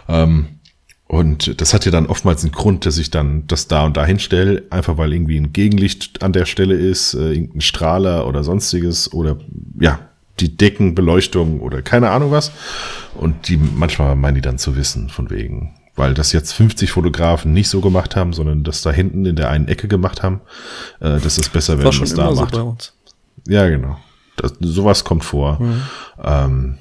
Ähm, 0.08 0.60
und 1.06 1.60
das 1.60 1.74
hat 1.74 1.84
ja 1.84 1.90
dann 1.90 2.06
oftmals 2.06 2.42
einen 2.42 2.52
Grund, 2.52 2.86
dass 2.86 2.96
ich 2.96 3.10
dann 3.10 3.46
das 3.46 3.68
da 3.68 3.84
und 3.84 3.98
da 3.98 4.06
hinstelle, 4.06 4.62
einfach 4.70 4.96
weil 4.96 5.12
irgendwie 5.12 5.36
ein 5.36 5.52
Gegenlicht 5.52 6.22
an 6.22 6.32
der 6.32 6.46
Stelle 6.46 6.74
ist, 6.74 7.12
äh, 7.12 7.32
irgendein 7.32 7.60
Strahler 7.60 8.26
oder 8.26 8.42
sonstiges 8.44 9.12
oder 9.12 9.36
ja, 9.78 10.00
die 10.40 10.56
Deckenbeleuchtung 10.56 11.60
oder 11.60 11.82
keine 11.82 12.10
Ahnung 12.10 12.30
was. 12.30 12.50
Und 13.14 13.48
die 13.48 13.58
manchmal 13.58 14.16
meinen 14.16 14.36
die 14.36 14.40
dann 14.40 14.56
zu 14.56 14.74
wissen, 14.74 15.10
von 15.10 15.28
wegen, 15.28 15.74
weil 15.96 16.14
das 16.14 16.32
jetzt 16.32 16.52
50 16.52 16.90
Fotografen 16.92 17.52
nicht 17.52 17.68
so 17.68 17.82
gemacht 17.82 18.16
haben, 18.16 18.32
sondern 18.32 18.64
das 18.64 18.80
da 18.80 18.90
hinten 18.90 19.26
in 19.26 19.36
der 19.36 19.50
einen 19.50 19.68
Ecke 19.68 19.88
gemacht 19.88 20.22
haben, 20.22 20.40
äh, 21.00 21.20
dass 21.20 21.36
es 21.36 21.50
besser, 21.50 21.76
wenn 21.76 21.84
War 21.84 21.92
man 21.92 22.02
es 22.04 22.14
da 22.14 22.34
so 22.34 22.40
macht. 22.40 22.54
bei 22.54 22.62
uns. 22.62 22.94
Ja, 23.46 23.68
genau. 23.68 23.98
Das, 24.42 24.54
sowas 24.60 25.04
kommt 25.04 25.24
vor. 25.24 25.60
Mhm. 25.60 25.82
Ähm, 26.22 26.78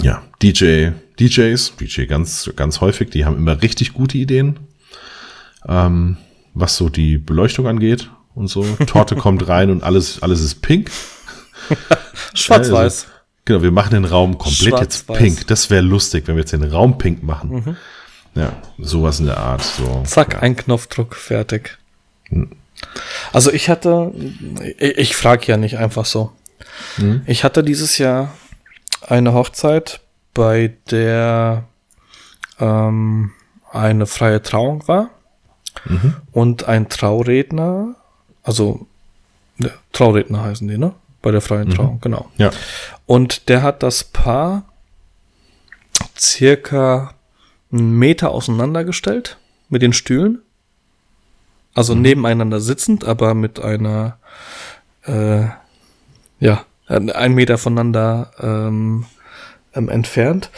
ja, 0.00 0.22
DJ, 0.42 0.88
DJs, 1.20 1.76
DJ 1.76 2.06
ganz, 2.06 2.50
ganz 2.56 2.80
häufig, 2.80 3.10
die 3.10 3.24
haben 3.24 3.36
immer 3.36 3.62
richtig 3.62 3.92
gute 3.92 4.18
Ideen, 4.18 4.58
ähm, 5.68 6.16
was 6.52 6.76
so 6.76 6.88
die 6.88 7.16
Beleuchtung 7.16 7.68
angeht 7.68 8.10
und 8.34 8.48
so. 8.48 8.64
Torte 8.86 9.14
kommt 9.16 9.46
rein 9.48 9.70
und 9.70 9.84
alles, 9.84 10.20
alles 10.22 10.40
ist 10.40 10.62
pink. 10.62 10.90
Schwarz-Weiß. 12.34 13.04
Also, 13.04 13.06
genau, 13.44 13.62
wir 13.62 13.70
machen 13.70 13.92
den 13.92 14.04
Raum 14.04 14.36
komplett 14.36 14.80
jetzt 14.80 15.06
pink. 15.06 15.46
Das 15.46 15.70
wäre 15.70 15.82
lustig, 15.82 16.26
wenn 16.26 16.34
wir 16.34 16.40
jetzt 16.40 16.52
den 16.52 16.64
Raum 16.64 16.98
pink 16.98 17.22
machen. 17.22 17.50
Mhm. 17.50 17.76
Ja, 18.34 18.52
sowas 18.78 19.20
in 19.20 19.26
der 19.26 19.38
Art. 19.38 19.62
So. 19.62 20.02
Zack, 20.04 20.34
ja. 20.34 20.40
ein 20.40 20.56
Knopfdruck, 20.56 21.14
fertig. 21.14 21.78
Also 23.32 23.52
ich 23.52 23.68
hatte, 23.68 24.12
ich, 24.78 24.98
ich 24.98 25.16
frage 25.16 25.46
ja 25.46 25.56
nicht 25.56 25.78
einfach 25.78 26.04
so. 26.04 26.32
Mhm. 26.96 27.22
Ich 27.26 27.44
hatte 27.44 27.62
dieses 27.62 27.98
Jahr 27.98 28.34
eine 29.06 29.32
Hochzeit, 29.34 30.00
bei 30.32 30.74
der 30.90 31.64
ähm, 32.60 33.32
eine 33.70 34.06
freie 34.06 34.42
Trauung 34.42 34.86
war 34.88 35.10
Mhm. 35.86 36.14
und 36.32 36.64
ein 36.68 36.88
Trauredner, 36.88 37.96
also 38.42 38.86
Trauredner 39.92 40.42
heißen 40.44 40.66
die, 40.68 40.78
ne? 40.78 40.94
Bei 41.20 41.30
der 41.30 41.40
freien 41.40 41.70
Trauung, 41.70 42.00
genau. 42.00 42.30
Ja. 42.36 42.50
Und 43.06 43.48
der 43.48 43.62
hat 43.62 43.82
das 43.82 44.04
Paar 44.04 44.64
circa 46.18 47.14
einen 47.72 47.98
Meter 47.98 48.30
auseinandergestellt 48.30 49.38
mit 49.68 49.82
den 49.82 49.92
Stühlen. 49.92 50.42
Also 51.74 51.94
nebeneinander 51.94 52.60
sitzend, 52.60 53.04
aber 53.04 53.34
mit 53.34 53.58
einer, 53.58 54.18
äh, 55.04 55.44
ja, 56.40 56.64
ein 56.86 57.34
Meter 57.34 57.58
voneinander 57.58 58.30
ähm, 58.40 59.06
ähm, 59.74 59.88
entfernt, 59.88 60.50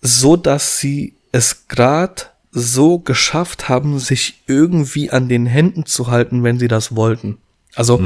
so 0.00 0.36
dass 0.36 0.78
sie 0.78 1.14
es 1.32 1.68
grad 1.68 2.32
so 2.50 2.98
geschafft 2.98 3.68
haben, 3.68 3.98
sich 3.98 4.42
irgendwie 4.46 5.10
an 5.10 5.28
den 5.28 5.46
Händen 5.46 5.86
zu 5.86 6.08
halten, 6.08 6.42
wenn 6.42 6.58
sie 6.58 6.68
das 6.68 6.96
wollten. 6.96 7.38
Also 7.74 7.98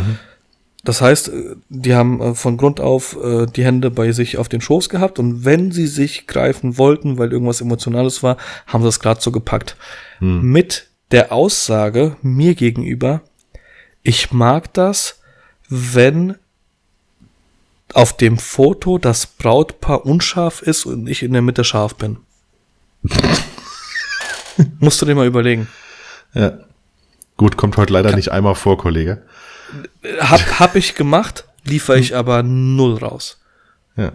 Das 0.85 1.01
heißt, 1.01 1.29
äh, 1.29 1.55
die 1.69 1.95
haben 1.95 2.21
äh, 2.21 2.35
von 2.35 2.57
Grund 2.57 2.81
auf 2.81 3.17
äh, 3.23 3.47
die 3.47 3.65
Hände 3.65 3.91
bei 3.91 4.13
sich 4.13 4.37
auf 4.37 4.49
den 4.49 4.61
Schoß 4.61 4.89
gehabt 4.89 5.19
und 5.19 5.45
wenn 5.45 5.71
sie 5.71 5.87
sich 5.87 6.27
greifen 6.27 6.77
wollten, 6.77 7.19
weil 7.19 7.33
irgendwas 7.33 7.61
Emotionales 7.61 8.23
war, 8.23 8.37
haben 8.67 8.83
sie 8.83 8.89
das 8.89 9.01
gerade 9.01 9.21
so 9.21 9.31
gepackt. 9.31 9.77
Mit 10.43 10.89
der 11.13 11.33
Aussage 11.33 12.17
mir 12.23 12.55
gegenüber, 12.55 13.23
ich 14.03 14.33
mag 14.33 14.73
das, 14.75 15.21
wenn 15.69 16.35
auf 17.94 18.16
dem 18.16 18.39
Foto 18.39 18.98
das 18.98 19.27
Brautpaar 19.27 20.06
unscharf 20.06 20.62
ist 20.62 20.86
und 20.86 21.09
ich 21.09 21.23
in 21.23 21.32
der 21.32 21.43
Mitte 21.43 21.64
scharf 21.64 21.94
bin. 21.97 22.19
Musst 24.78 25.01
du 25.01 25.06
dir 25.06 25.14
mal 25.14 25.27
überlegen. 25.27 25.69
Ja. 26.35 26.59
Gut, 27.36 27.56
kommt 27.56 27.77
heute 27.77 27.93
leider 27.93 28.14
nicht 28.14 28.31
einmal 28.31 28.55
vor, 28.55 28.78
Kollege. 28.78 29.23
Hab, 30.20 30.60
hab 30.60 30.77
ich 30.77 30.94
gemacht, 30.94 31.47
liefere 31.64 31.98
ich 31.98 32.14
aber 32.14 32.43
null 32.43 32.98
raus. 32.98 33.40
Ja. 33.97 34.12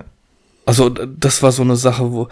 Also 0.66 0.90
das 0.90 1.42
war 1.42 1.52
so 1.52 1.64
eine 1.64 1.76
Sache, 1.76 2.12
wo 2.12 2.28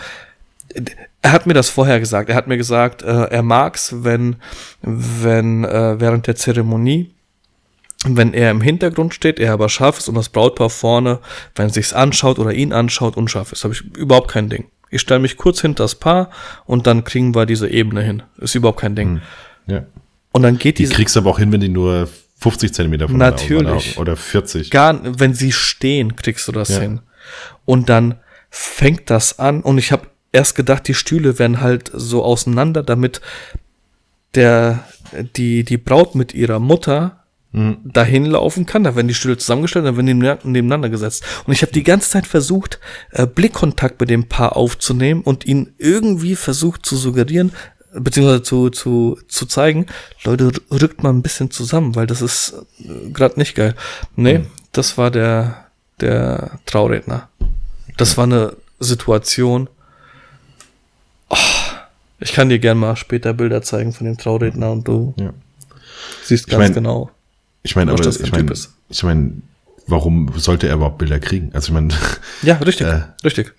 er 1.22 1.32
hat 1.32 1.48
mir 1.48 1.54
das 1.54 1.70
vorher 1.70 2.00
gesagt. 2.00 2.30
Er 2.30 2.36
hat 2.36 2.48
mir 2.48 2.58
gesagt, 2.58 3.02
äh, 3.02 3.26
er 3.26 3.44
mag's, 3.44 4.04
wenn 4.04 4.36
wenn 4.82 5.64
äh, 5.64 6.00
während 6.00 6.28
der 6.28 6.36
Zeremonie 6.36 7.15
wenn 8.06 8.34
er 8.34 8.52
im 8.52 8.62
Hintergrund 8.62 9.14
steht, 9.14 9.40
er 9.40 9.54
aber 9.54 9.70
scharf 9.70 9.98
ist 9.98 10.10
und 10.10 10.16
das 10.16 10.30
Brautpaar 10.30 10.70
vorne, 10.70 11.20
wenn 11.56 11.70
sich's 11.70 11.94
anschaut 11.94 12.40
oder 12.40 12.54
ihn 12.54 12.72
anschaut, 12.74 13.18
unscharf 13.18 13.52
ist, 13.52 13.64
habe 13.64 13.74
ich 13.74 13.82
überhaupt 13.98 14.30
kein 14.32 14.50
Ding. 14.50 14.66
Ich 14.92 15.02
stelle 15.02 15.20
mich 15.20 15.36
kurz 15.38 15.62
hinter 15.62 15.84
das 15.84 15.96
Paar 15.96 16.30
und 16.66 16.88
dann 16.88 17.04
kriegen 17.04 17.34
wir 17.36 17.46
diese 17.46 17.68
Ebene 17.68 18.02
hin. 18.04 18.24
Ist 18.38 18.56
überhaupt 18.56 18.80
kein 18.80 18.96
Ding. 18.96 19.22
ja. 19.68 19.84
Und 20.32 20.44
dann 20.44 20.58
geht 20.58 20.78
Die 20.80 20.84
diese 20.84 20.94
kriegst 20.96 21.16
du 21.16 21.22
aber 21.22 21.30
auch 21.30 21.40
hin, 21.40 21.52
wenn 21.54 21.62
die 21.62 21.70
nur 21.70 22.10
50 22.40 22.74
Zentimeter 22.74 23.08
von 23.08 23.18
Natürlich. 23.18 23.98
Oder 23.98 24.18
40. 24.18 24.70
gar, 24.70 25.00
wenn 25.20 25.34
sie 25.34 25.54
stehen, 25.54 26.18
kriegst 26.18 26.46
du 26.48 26.52
das 26.52 26.70
Ja. 26.70 26.80
hin. 26.82 27.00
Und 27.64 27.88
dann 27.90 28.20
fängt 28.50 29.10
das 29.10 29.40
an 29.40 29.62
und 29.62 29.78
ich 29.78 29.92
habe 29.94 30.08
erst 30.34 30.56
gedacht, 30.56 30.88
die 30.90 30.94
Stühle 30.94 31.40
werden 31.40 31.62
halt 31.62 31.90
so 31.94 32.22
auseinander, 32.24 32.84
damit 32.84 33.22
der 34.36 34.84
die 35.38 35.64
die 35.64 35.78
Braut 35.78 36.16
mit 36.16 36.34
ihrer 36.34 36.60
Mutter 36.60 37.24
dahin 37.86 38.26
laufen 38.26 38.66
kann. 38.66 38.84
Da 38.84 38.96
werden 38.96 39.08
die 39.08 39.14
Stühle 39.14 39.38
zusammengestellt, 39.38 39.86
dann 39.86 39.96
werden 39.96 40.06
die 40.08 40.14
neben- 40.14 40.52
nebeneinander 40.52 40.90
gesetzt. 40.90 41.24
Und 41.48 41.54
ich 41.54 41.62
habe 41.62 41.72
die 41.72 41.84
ganze 41.84 42.10
Zeit 42.10 42.28
versucht, 42.28 42.80
äh, 43.12 43.26
Blickkontakt 43.26 44.00
mit 44.02 44.10
dem 44.10 44.28
Paar 44.28 44.58
aufzunehmen 44.58 45.22
und 45.22 45.46
ihnen 45.46 45.74
irgendwie 45.78 46.36
versucht 46.36 46.86
zu 46.86 46.98
suggerieren, 46.98 47.54
beziehungsweise 47.94 48.44
zu, 48.44 48.70
zu, 48.72 49.18
zu 49.30 49.46
zeigen, 49.46 49.86
Leute, 50.26 50.52
rückt 50.70 51.02
mal 51.02 51.12
ein 51.12 51.22
bisschen 51.22 51.50
zusammen, 51.50 51.96
weil 51.96 52.08
das 52.08 52.22
ist 52.22 52.56
äh, 52.80 53.10
gerade 53.12 53.40
nicht 53.40 53.56
geil. 53.56 53.74
Nee, 54.18 54.42
das 54.74 54.98
war 54.98 55.12
der, 55.12 55.66
der 56.02 56.60
Trauredner. 56.66 57.30
Das 57.96 58.18
war 58.18 58.26
eine 58.26 58.54
Situation. 58.82 59.70
Oh, 61.30 61.38
ich 62.20 62.34
kann 62.34 62.50
dir 62.50 62.60
gern 62.60 62.78
mal 62.78 62.98
später 62.98 63.34
Bilder 63.34 63.62
zeigen 63.62 63.94
von 63.94 64.06
dem 64.06 64.18
Trauredner 64.18 64.72
und 64.72 64.86
du 64.88 65.14
Ja. 65.18 65.34
siehst 66.24 66.48
ganz 66.50 66.60
mein, 66.60 66.74
genau. 66.74 67.12
Ich 67.66 67.76
meine, 67.76 67.92
aber 67.92 68.04
das 68.04 68.20
ich 68.20 68.32
meine, 68.32 68.54
ich 68.90 69.04
meine, 69.04 69.32
warum 69.88 70.32
sollte 70.38 70.68
er 70.68 70.76
überhaupt 70.76 71.00
Bilder 71.00 71.20
kriegen? 71.20 71.50
Also 71.54 71.68
ich 71.70 71.74
meine, 71.74 71.90
Ja, 72.44 72.56
richtig, 72.58 72.88
Äh, 72.88 73.02
richtig. 73.24 73.54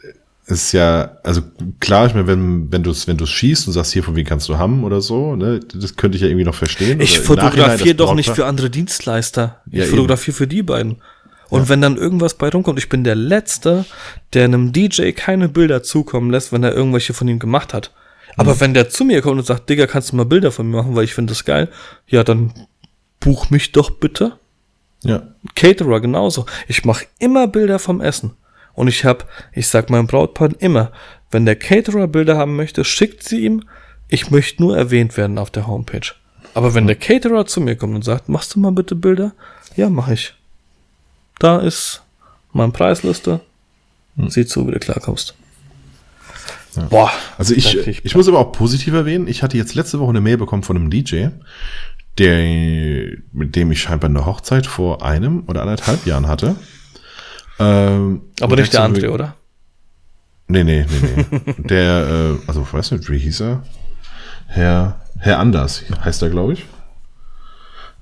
es 0.46 0.52
ist 0.64 0.72
ja, 0.72 1.18
also 1.24 1.42
klar, 1.80 2.06
ich 2.06 2.14
meine, 2.14 2.26
wenn, 2.28 2.70
wenn 2.70 2.82
du 2.84 2.90
es 2.90 3.06
wenn 3.08 3.16
du's 3.16 3.30
schießt 3.30 3.66
und 3.66 3.72
sagst, 3.72 3.92
hier, 3.92 4.04
von 4.04 4.14
wem 4.14 4.24
kannst 4.24 4.48
du 4.48 4.58
haben 4.58 4.84
oder 4.84 5.00
so, 5.00 5.34
ne, 5.34 5.58
das 5.74 5.96
könnte 5.96 6.16
ich 6.16 6.22
ja 6.22 6.28
irgendwie 6.28 6.44
noch 6.44 6.54
verstehen. 6.54 7.00
Ich 7.00 7.18
fotografiere 7.18 7.96
doch 7.96 8.14
nicht 8.14 8.30
für 8.30 8.46
andere 8.46 8.70
Dienstleister. 8.70 9.60
Ich 9.70 9.78
Ja, 9.80 9.84
fotografiere 9.86 10.36
für 10.36 10.46
die 10.46 10.62
beiden. 10.62 10.96
Und 11.48 11.68
wenn 11.68 11.80
dann 11.80 11.96
irgendwas 11.96 12.34
bei 12.34 12.48
rumkommt, 12.48 12.78
ich 12.78 12.88
bin 12.88 13.04
der 13.04 13.14
Letzte, 13.14 13.84
der 14.34 14.44
einem 14.44 14.72
DJ 14.72 15.10
keine 15.12 15.48
Bilder 15.48 15.82
zukommen 15.82 16.30
lässt, 16.30 16.52
wenn 16.52 16.62
er 16.64 16.72
irgendwelche 16.74 17.12
von 17.12 17.28
ihm 17.28 17.38
gemacht 17.38 17.72
hat. 17.74 17.92
Aber 18.36 18.54
Mhm. 18.54 18.60
wenn 18.60 18.74
der 18.74 18.88
zu 18.90 19.04
mir 19.04 19.22
kommt 19.22 19.38
und 19.38 19.46
sagt, 19.46 19.70
Digga, 19.70 19.86
kannst 19.86 20.10
du 20.12 20.16
mal 20.16 20.24
Bilder 20.26 20.50
von 20.52 20.68
mir 20.68 20.76
machen, 20.78 20.94
weil 20.96 21.04
ich 21.04 21.14
finde 21.14 21.30
das 21.32 21.44
geil, 21.44 21.68
ja, 22.08 22.22
dann 22.24 22.52
buch 23.26 23.50
mich 23.50 23.72
doch 23.72 23.90
bitte. 23.90 24.38
Ja, 25.02 25.22
Caterer 25.56 26.00
genauso. 26.00 26.46
Ich 26.68 26.84
mache 26.84 27.06
immer 27.18 27.48
Bilder 27.48 27.80
vom 27.80 28.00
Essen. 28.00 28.36
Und 28.74 28.86
ich 28.86 29.04
habe, 29.04 29.24
ich 29.52 29.66
sag 29.66 29.90
meinem 29.90 30.06
Brautpaar 30.06 30.50
immer, 30.60 30.92
wenn 31.32 31.44
der 31.44 31.56
Caterer 31.56 32.06
Bilder 32.06 32.38
haben 32.38 32.54
möchte, 32.54 32.84
schickt 32.84 33.24
sie 33.24 33.44
ihm. 33.44 33.64
Ich 34.08 34.30
möchte 34.30 34.62
nur 34.62 34.76
erwähnt 34.76 35.16
werden 35.16 35.38
auf 35.38 35.50
der 35.50 35.66
Homepage. 35.66 36.12
Aber 36.54 36.74
wenn 36.74 36.86
der 36.86 36.94
Caterer 36.94 37.46
zu 37.46 37.60
mir 37.60 37.74
kommt 37.74 37.96
und 37.96 38.04
sagt, 38.04 38.28
machst 38.28 38.54
du 38.54 38.60
mal 38.60 38.70
bitte 38.70 38.94
Bilder? 38.94 39.32
Ja, 39.74 39.90
mache 39.90 40.14
ich. 40.14 40.32
Da 41.40 41.58
ist 41.58 42.02
meine 42.52 42.70
Preisliste. 42.70 43.40
Sieh 44.28 44.46
zu, 44.46 44.68
wie 44.68 44.72
du 44.72 44.78
klarkommst. 44.78 45.34
Boah. 46.90 47.10
Also 47.38 47.54
ich, 47.54 47.76
krieg 47.82 48.02
ich 48.04 48.14
muss 48.14 48.28
aber 48.28 48.38
auch 48.38 48.52
positiv 48.52 48.94
erwähnen, 48.94 49.26
ich 49.26 49.42
hatte 49.42 49.56
jetzt 49.56 49.74
letzte 49.74 49.98
Woche 49.98 50.10
eine 50.10 50.20
Mail 50.20 50.36
bekommen 50.36 50.62
von 50.62 50.76
einem 50.76 50.90
DJ, 50.90 51.28
der, 52.18 53.16
mit 53.32 53.56
dem 53.56 53.70
ich 53.72 53.80
scheinbar 53.80 54.10
eine 54.10 54.24
Hochzeit 54.26 54.66
vor 54.66 55.04
einem 55.04 55.44
oder 55.46 55.62
anderthalb 55.62 56.06
Jahren 56.06 56.26
hatte. 56.26 56.56
Ähm, 57.58 58.22
Aber 58.40 58.56
nicht 58.56 58.72
der 58.72 58.82
andere, 58.82 59.10
oder? 59.10 59.36
Nee, 60.48 60.64
nee, 60.64 60.86
nee, 60.88 61.26
nee. 61.46 61.54
der, 61.58 62.38
äh, 62.38 62.48
also 62.48 62.62
ich 62.62 62.72
weiß 62.72 62.92
nicht, 62.92 63.10
wie 63.10 63.18
hieß 63.18 63.40
er? 63.40 63.62
Herr, 64.46 65.00
Herr 65.18 65.38
Anders 65.40 65.84
heißt 66.04 66.22
er, 66.22 66.30
glaube 66.30 66.54
ich. 66.54 66.66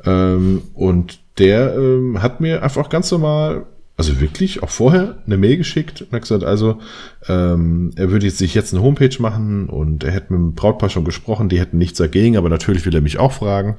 Ähm, 0.05 0.62
und 0.74 1.20
der 1.39 1.74
ähm, 1.74 2.20
hat 2.23 2.41
mir 2.41 2.62
einfach 2.62 2.89
ganz 2.89 3.11
normal, 3.11 3.66
also 3.97 4.21
wirklich 4.21 4.62
auch 4.62 4.71
vorher 4.71 5.19
eine 5.25 5.37
Mail 5.37 5.57
geschickt 5.57 6.03
und 6.03 6.12
hat 6.12 6.23
gesagt, 6.23 6.43
also 6.43 6.81
ähm, 7.29 7.93
er 7.97 8.11
würde 8.11 8.27
jetzt 8.27 8.39
sich 8.39 8.55
jetzt 8.55 8.75
eine 8.75 8.83
Homepage 8.83 9.15
machen 9.21 9.69
und 9.69 10.03
er 10.03 10.11
hätte 10.11 10.33
mit 10.33 10.41
dem 10.41 10.55
Brautpaar 10.55 10.91
schon 10.91 11.05
gesprochen, 11.05 11.49
die 11.49 11.61
hätten 11.61 11.79
nichts 11.79 11.99
dagegen, 11.99 12.37
aber 12.37 12.49
natürlich 12.49 12.85
will 12.87 12.95
er 12.95 13.01
mich 13.01 13.19
auch 13.19 13.33
fragen, 13.33 13.77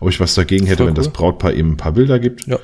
ob 0.00 0.08
ich 0.08 0.20
was 0.20 0.34
dagegen 0.34 0.64
hätte, 0.66 0.78
Voll 0.78 0.86
wenn 0.88 0.94
das. 0.94 1.10
Brautpaar 1.12 1.52
ihm 1.52 1.72
ein 1.72 1.76
paar 1.76 1.92
Bilder 1.92 2.18
gibt. 2.18 2.46
Ja. 2.46 2.58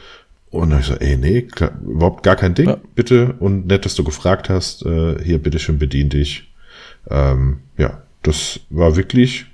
Und 0.50 0.70
dann 0.70 0.74
hab 0.74 0.80
ich 0.80 0.86
so, 0.86 0.94
ey, 0.94 1.16
nee, 1.16 1.42
klar, 1.42 1.72
überhaupt 1.84 2.22
gar 2.22 2.36
kein 2.36 2.54
Ding, 2.54 2.68
Ja. 2.68 2.78
bitte. 2.94 3.34
Und 3.40 3.66
nett, 3.66 3.84
dass 3.84 3.96
du 3.96 4.04
gefragt 4.04 4.48
hast, 4.48 4.86
äh, 4.86 5.22
hier, 5.22 5.38
bitteschön, 5.38 5.78
bedien 5.78 6.08
dich. 6.08 6.52
Ähm, 7.10 7.58
ja, 7.76 8.02
das 8.22 8.60
war 8.70 8.96
wirklich 8.96 9.46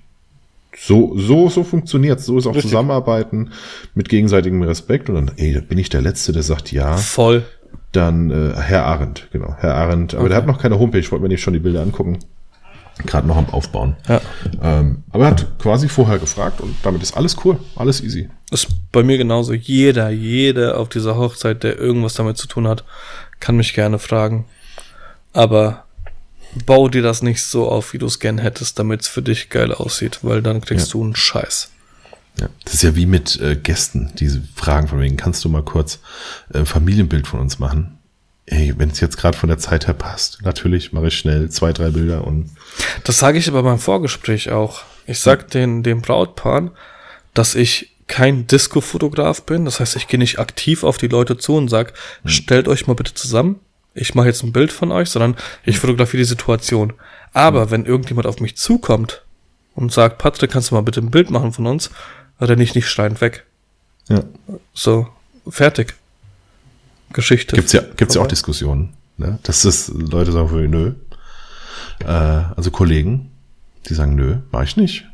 so, 0.76 1.16
so, 1.16 1.48
so 1.48 1.64
funktioniert. 1.64 2.20
So 2.20 2.38
ist 2.38 2.46
auch 2.46 2.54
Richtig. 2.54 2.70
Zusammenarbeiten 2.70 3.50
mit 3.94 4.08
gegenseitigem 4.08 4.62
Respekt. 4.62 5.08
Und 5.08 5.14
dann, 5.16 5.32
ey, 5.36 5.54
da 5.54 5.60
bin 5.60 5.78
ich 5.78 5.88
der 5.88 6.02
Letzte, 6.02 6.32
der 6.32 6.42
sagt 6.42 6.72
ja. 6.72 6.96
Voll. 6.96 7.44
Dann 7.92 8.30
äh, 8.30 8.54
Herr 8.56 8.86
Arendt, 8.86 9.28
genau, 9.32 9.56
Herr 9.58 9.74
Arendt. 9.74 10.14
Aber 10.14 10.28
der 10.28 10.38
hat 10.38 10.46
noch 10.46 10.60
keine 10.60 10.78
Homepage, 10.78 11.00
ich 11.00 11.10
wollte 11.10 11.22
mir 11.22 11.28
nicht 11.28 11.42
schon 11.42 11.54
die 11.54 11.60
Bilder 11.60 11.82
angucken. 11.82 12.18
Gerade 13.06 13.26
noch 13.26 13.36
am 13.36 13.48
Aufbauen. 13.48 13.96
Ja. 14.08 14.20
Ähm, 14.62 15.04
aber 15.10 15.24
er 15.24 15.30
hat 15.30 15.58
quasi 15.58 15.88
vorher 15.88 16.18
gefragt 16.18 16.60
und 16.60 16.76
damit 16.82 17.02
ist 17.02 17.16
alles 17.16 17.36
cool, 17.44 17.58
alles 17.74 18.02
easy. 18.02 18.28
Ist 18.50 18.68
bei 18.92 19.02
mir 19.02 19.16
genauso. 19.16 19.54
Jeder, 19.54 20.10
jeder 20.10 20.78
auf 20.78 20.88
dieser 20.90 21.16
Hochzeit, 21.16 21.62
der 21.62 21.78
irgendwas 21.78 22.14
damit 22.14 22.36
zu 22.36 22.46
tun 22.46 22.68
hat, 22.68 22.84
kann 23.38 23.56
mich 23.56 23.74
gerne 23.74 23.98
fragen. 23.98 24.44
Aber 25.32 25.84
bau 26.66 26.88
dir 26.88 27.02
das 27.02 27.22
nicht 27.22 27.42
so 27.42 27.68
auf, 27.68 27.92
wie 27.92 27.98
du 27.98 28.06
es 28.06 28.18
gern 28.20 28.38
hättest, 28.38 28.78
damit 28.78 29.02
es 29.02 29.08
für 29.08 29.22
dich 29.22 29.50
geil 29.50 29.72
aussieht, 29.72 30.20
weil 30.22 30.42
dann 30.42 30.60
kriegst 30.60 30.88
Ja. 30.88 30.92
du 30.92 31.04
einen 31.04 31.16
Scheiß. 31.16 31.70
Ja, 32.40 32.48
das 32.64 32.74
ist 32.74 32.82
ja 32.82 32.94
wie 32.96 33.06
mit 33.06 33.40
äh, 33.40 33.56
Gästen, 33.56 34.12
diese 34.18 34.42
Fragen 34.54 34.88
von 34.88 35.00
wegen, 35.00 35.16
kannst 35.16 35.44
du 35.44 35.48
mal 35.48 35.62
kurz 35.62 35.98
äh, 36.54 36.58
ein 36.58 36.66
Familienbild 36.66 37.26
von 37.26 37.40
uns 37.40 37.58
machen? 37.58 37.98
Ey, 38.46 38.74
wenn 38.78 38.90
es 38.90 39.00
jetzt 39.00 39.16
gerade 39.16 39.36
von 39.36 39.48
der 39.48 39.58
Zeit 39.58 39.86
her 39.86 39.94
passt, 39.94 40.38
natürlich 40.42 40.92
mache 40.92 41.08
ich 41.08 41.16
schnell 41.18 41.50
zwei, 41.50 41.72
drei 41.72 41.90
Bilder 41.90 42.26
und 42.26 42.50
Das 43.04 43.18
sage 43.18 43.38
ich 43.38 43.48
aber 43.48 43.62
beim 43.62 43.78
Vorgespräch 43.78 44.50
auch. 44.50 44.82
Ich 45.06 45.20
sag 45.20 45.50
den, 45.50 45.82
dem 45.82 46.02
Brautpaaren, 46.02 46.70
dass 47.34 47.54
ich 47.54 47.94
kein 48.08 48.48
Disco-Fotograf 48.48 49.42
bin. 49.42 49.64
Das 49.66 49.78
heißt, 49.78 49.94
ich 49.94 50.08
gehe 50.08 50.18
nicht 50.18 50.40
aktiv 50.40 50.82
auf 50.82 50.98
die 50.98 51.06
Leute 51.06 51.36
zu 51.38 51.54
und 51.56 51.68
sag, 51.68 51.94
stellt 52.24 52.66
euch 52.66 52.88
mal 52.88 52.94
bitte 52.94 53.14
zusammen. 53.14 53.60
Ich 53.94 54.14
mache 54.14 54.26
jetzt 54.28 54.42
ein 54.42 54.52
Bild 54.52 54.72
von 54.72 54.92
euch, 54.92 55.08
sondern 55.10 55.36
ich 55.64 55.78
fotografiere 55.78 56.22
die 56.22 56.28
Situation. 56.28 56.92
Aber 57.32 57.70
wenn 57.70 57.86
irgendjemand 57.86 58.26
auf 58.26 58.40
mich 58.40 58.56
zukommt 58.56 59.24
und 59.74 59.92
sagt, 59.92 60.18
Patrick, 60.18 60.50
kannst 60.50 60.70
du 60.70 60.74
mal 60.74 60.82
bitte 60.82 61.00
ein 61.00 61.10
Bild 61.10 61.30
machen 61.30 61.52
von 61.52 61.66
uns, 61.66 61.90
renne 62.40 62.62
ich 62.62 62.74
nicht 62.74 62.88
schreiend 62.88 63.20
weg. 63.20 63.46
ja. 64.08 64.22
So, 64.74 65.08
fertig. 65.48 65.94
Geschichte. 67.12 67.56
Gibt's 67.56 67.72
ja, 67.72 67.82
gibt's 67.96 68.14
ja 68.14 68.22
auch. 68.22 68.26
Diskussionen, 68.28 68.94
ne? 69.16 69.38
Dass 69.42 69.62
das 69.62 69.88
Leute 69.88 70.30
sagen, 70.30 70.48
für, 70.48 70.68
nö. 70.68 70.92
Äh, 72.00 72.06
also 72.06 72.70
Kollegen, 72.70 73.30
die 73.88 73.94
sagen, 73.94 74.14
nö, 74.14 74.38
mach 74.52 74.62
ich 74.62 74.76
nicht. 74.76 75.06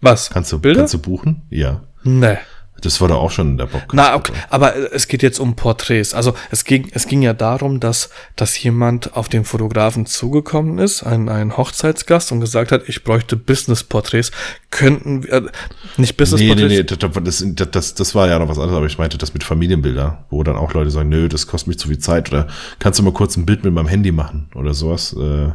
Was? 0.00 0.30
Kannst 0.30 0.50
du, 0.52 0.58
Bilder? 0.58 0.80
kannst 0.80 0.94
du 0.94 0.98
buchen? 0.98 1.42
Ja. 1.50 1.82
Nee. 2.02 2.38
Das 2.80 3.00
war 3.00 3.08
doch 3.08 3.16
auch 3.16 3.30
schon 3.30 3.52
in 3.52 3.58
der 3.58 3.66
Bock. 3.66 3.94
Na, 3.94 4.14
okay, 4.14 4.32
aber 4.50 4.76
äh, 4.76 4.90
es 4.92 5.08
geht 5.08 5.22
jetzt 5.22 5.38
um 5.38 5.56
Porträts. 5.56 6.12
Also 6.12 6.34
es 6.50 6.64
ging, 6.64 6.90
es 6.92 7.06
ging 7.06 7.22
ja 7.22 7.32
darum, 7.32 7.80
dass, 7.80 8.10
dass 8.36 8.62
jemand 8.62 9.16
auf 9.16 9.28
den 9.28 9.44
Fotografen 9.44 10.06
zugekommen 10.06 10.78
ist, 10.78 11.02
ein, 11.02 11.28
ein 11.28 11.56
Hochzeitsgast 11.56 12.32
und 12.32 12.40
gesagt 12.40 12.72
hat, 12.72 12.82
ich 12.86 13.04
bräuchte 13.04 13.36
Business-Porträts. 13.36 14.32
Könnten 14.70 15.24
wir, 15.24 15.32
äh, 15.32 15.40
nicht 15.40 15.50
Nee, 15.96 16.04
nee, 16.06 16.12
Business-Porträts? 16.12 17.40
nee, 17.40 17.54
das, 17.54 17.54
das, 17.54 17.70
das, 17.70 17.94
das 17.94 18.14
war 18.14 18.28
ja 18.28 18.38
noch 18.38 18.48
was 18.48 18.58
anderes, 18.58 18.76
aber 18.76 18.86
ich 18.86 18.98
meinte 18.98 19.16
das 19.16 19.32
mit 19.32 19.44
Familienbilder, 19.44 20.26
wo 20.28 20.42
dann 20.42 20.56
auch 20.56 20.74
Leute 20.74 20.90
sagen, 20.90 21.08
nö, 21.08 21.28
das 21.28 21.46
kostet 21.46 21.68
mich 21.68 21.78
zu 21.78 21.88
viel 21.88 21.98
Zeit 21.98 22.30
oder 22.30 22.48
kannst 22.80 22.98
du 22.98 23.02
mal 23.02 23.12
kurz 23.12 23.36
ein 23.36 23.46
Bild 23.46 23.64
mit 23.64 23.72
meinem 23.72 23.88
Handy 23.88 24.12
machen 24.12 24.50
oder 24.54 24.74
sowas. 24.74 25.16
Äh, 25.18 25.52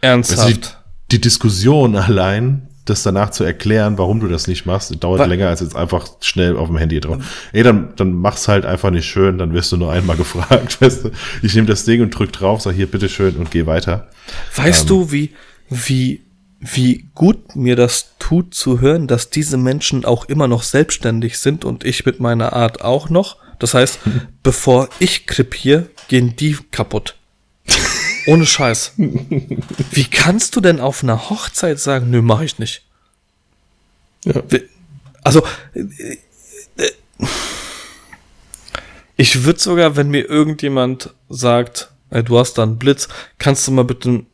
Ernsthaft. 0.00 0.40
Also 0.40 0.54
die, 0.54 0.60
die 1.12 1.20
Diskussion 1.20 1.96
allein, 1.96 2.69
das 2.90 3.02
danach 3.02 3.30
zu 3.30 3.44
erklären, 3.44 3.96
warum 3.98 4.20
du 4.20 4.28
das 4.28 4.46
nicht 4.46 4.66
machst, 4.66 4.94
dauert 5.02 5.20
Wa- 5.20 5.24
länger 5.24 5.48
als 5.48 5.60
jetzt 5.60 5.74
einfach 5.76 6.06
schnell 6.20 6.56
auf 6.56 6.68
dem 6.68 6.76
Handy 6.76 7.00
drauf. 7.00 7.18
Ey, 7.52 7.62
dann, 7.62 7.94
dann 7.96 8.12
mach's 8.12 8.48
halt 8.48 8.66
einfach 8.66 8.90
nicht 8.90 9.06
schön, 9.06 9.38
dann 9.38 9.52
wirst 9.54 9.72
du 9.72 9.76
nur 9.78 9.90
einmal 9.92 10.16
gefragt, 10.18 10.80
weißt 10.80 11.04
du. 11.04 11.10
Ich 11.42 11.54
nehme 11.54 11.66
das 11.66 11.84
Ding 11.84 12.02
und 12.02 12.10
drück 12.10 12.32
drauf, 12.32 12.60
sag 12.60 12.74
hier, 12.74 12.86
bitteschön 12.86 13.36
und 13.36 13.50
geh 13.50 13.66
weiter. 13.66 14.08
Weißt 14.56 14.82
Ähm. 14.82 14.88
du, 14.88 15.12
wie, 15.12 15.30
wie, 15.68 16.22
wie 16.60 17.06
gut 17.14 17.56
mir 17.56 17.76
das 17.76 18.10
tut 18.18 18.54
zu 18.54 18.80
hören, 18.80 19.06
dass 19.06 19.30
diese 19.30 19.56
Menschen 19.56 20.04
auch 20.04 20.26
immer 20.26 20.46
noch 20.48 20.62
selbstständig 20.62 21.38
sind 21.38 21.64
und 21.64 21.84
ich 21.84 22.04
mit 22.04 22.20
meiner 22.20 22.52
Art 22.52 22.82
auch 22.82 23.08
noch? 23.08 23.36
Das 23.58 23.74
heißt, 23.74 23.98
bevor 24.42 24.88
ich 24.98 25.26
krepiere, 25.26 25.88
gehen 26.08 26.34
die 26.36 26.56
kaputt. 26.70 27.16
Ohne 28.26 28.46
Scheiß. 28.46 28.94
Wie 28.96 30.04
kannst 30.04 30.56
du 30.56 30.60
denn 30.60 30.80
auf 30.80 31.02
einer 31.02 31.30
Hochzeit 31.30 31.78
sagen, 31.78 32.10
nö, 32.10 32.22
mach 32.22 32.40
ich 32.40 32.58
nicht? 32.58 32.82
Ja. 34.24 34.42
Also, 35.22 35.42
äh, 35.74 36.16
äh, 36.76 36.92
ich 39.16 39.44
würde 39.44 39.60
sogar, 39.60 39.96
wenn 39.96 40.10
mir 40.10 40.28
irgendjemand 40.28 41.10
sagt, 41.28 41.90
ey, 42.10 42.22
du 42.22 42.38
hast 42.38 42.54
da 42.54 42.62
einen 42.62 42.78
Blitz, 42.78 43.08
kannst 43.38 43.66
du 43.66 43.72
mal 43.72 43.84
bitte 43.84 44.10
ein 44.10 44.26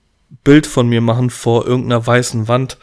Bild 0.45 0.67
von 0.67 0.89
mir 0.89 1.01
machen 1.01 1.31
vor 1.31 1.67
irgendeiner 1.67 2.07
weißen 2.07 2.49
Wand? 2.49 2.79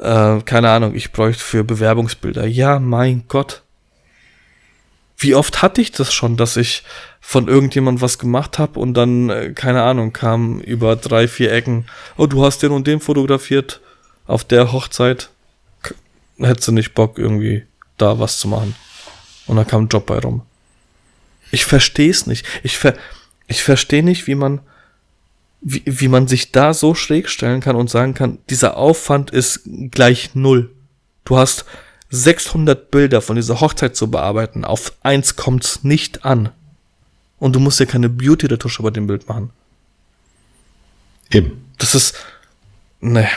Äh, 0.00 0.40
keine 0.40 0.70
Ahnung, 0.70 0.94
ich 0.94 1.12
bräuchte 1.12 1.42
für 1.42 1.64
Bewerbungsbilder. 1.64 2.46
Ja, 2.46 2.78
mein 2.78 3.24
Gott. 3.28 3.62
Wie 5.16 5.34
oft 5.34 5.62
hatte 5.62 5.80
ich 5.80 5.92
das 5.92 6.12
schon, 6.12 6.36
dass 6.36 6.56
ich 6.56 6.82
von 7.26 7.48
irgendjemand 7.48 8.02
was 8.02 8.18
gemacht 8.18 8.58
habe 8.58 8.78
und 8.78 8.92
dann, 8.92 9.30
äh, 9.30 9.52
keine 9.54 9.82
Ahnung, 9.82 10.12
kam 10.12 10.60
über 10.60 10.94
drei, 10.94 11.26
vier 11.26 11.50
Ecken, 11.52 11.86
oh, 12.18 12.26
du 12.26 12.44
hast 12.44 12.62
den 12.62 12.70
und 12.70 12.86
den 12.86 13.00
fotografiert 13.00 13.80
auf 14.26 14.44
der 14.44 14.72
Hochzeit. 14.72 15.30
Hättest 16.38 16.68
du 16.68 16.72
nicht 16.72 16.92
Bock, 16.92 17.18
irgendwie 17.18 17.64
da 17.96 18.20
was 18.20 18.38
zu 18.38 18.46
machen? 18.46 18.76
Und 19.46 19.56
dann 19.56 19.66
kam 19.66 19.84
ein 19.84 19.88
Job 19.88 20.04
bei 20.04 20.18
rum. 20.18 20.42
Ich 21.50 21.64
verstehe 21.64 22.10
es 22.10 22.26
nicht. 22.26 22.46
Ich, 22.62 22.76
ver 22.76 22.94
ich 23.46 23.64
verstehe 23.64 24.02
nicht, 24.02 24.26
wie 24.26 24.34
man, 24.34 24.60
wie, 25.62 25.82
wie 25.86 26.08
man 26.08 26.28
sich 26.28 26.52
da 26.52 26.74
so 26.74 26.94
schräg 26.94 27.30
stellen 27.30 27.62
kann 27.62 27.74
und 27.74 27.88
sagen 27.88 28.12
kann, 28.12 28.38
dieser 28.50 28.76
Aufwand 28.76 29.30
ist 29.30 29.62
gleich 29.90 30.34
null. 30.34 30.70
Du 31.24 31.38
hast 31.38 31.64
600 32.10 32.90
Bilder 32.90 33.22
von 33.22 33.36
dieser 33.36 33.60
Hochzeit 33.60 33.96
zu 33.96 34.10
bearbeiten. 34.10 34.64
Auf 34.64 34.92
eins 35.02 35.36
kommt's 35.36 35.84
nicht 35.84 36.26
an. 36.26 36.50
Und 37.44 37.52
du 37.54 37.60
musst 37.60 37.78
dir 37.78 37.84
keine 37.84 38.08
Beauty-Retusche 38.08 38.82
bei 38.82 38.88
dem 38.88 39.06
Bild 39.06 39.28
machen. 39.28 39.50
Eben. 41.30 41.62
Das 41.76 41.94
ist, 41.94 42.14
ne. 43.02 43.28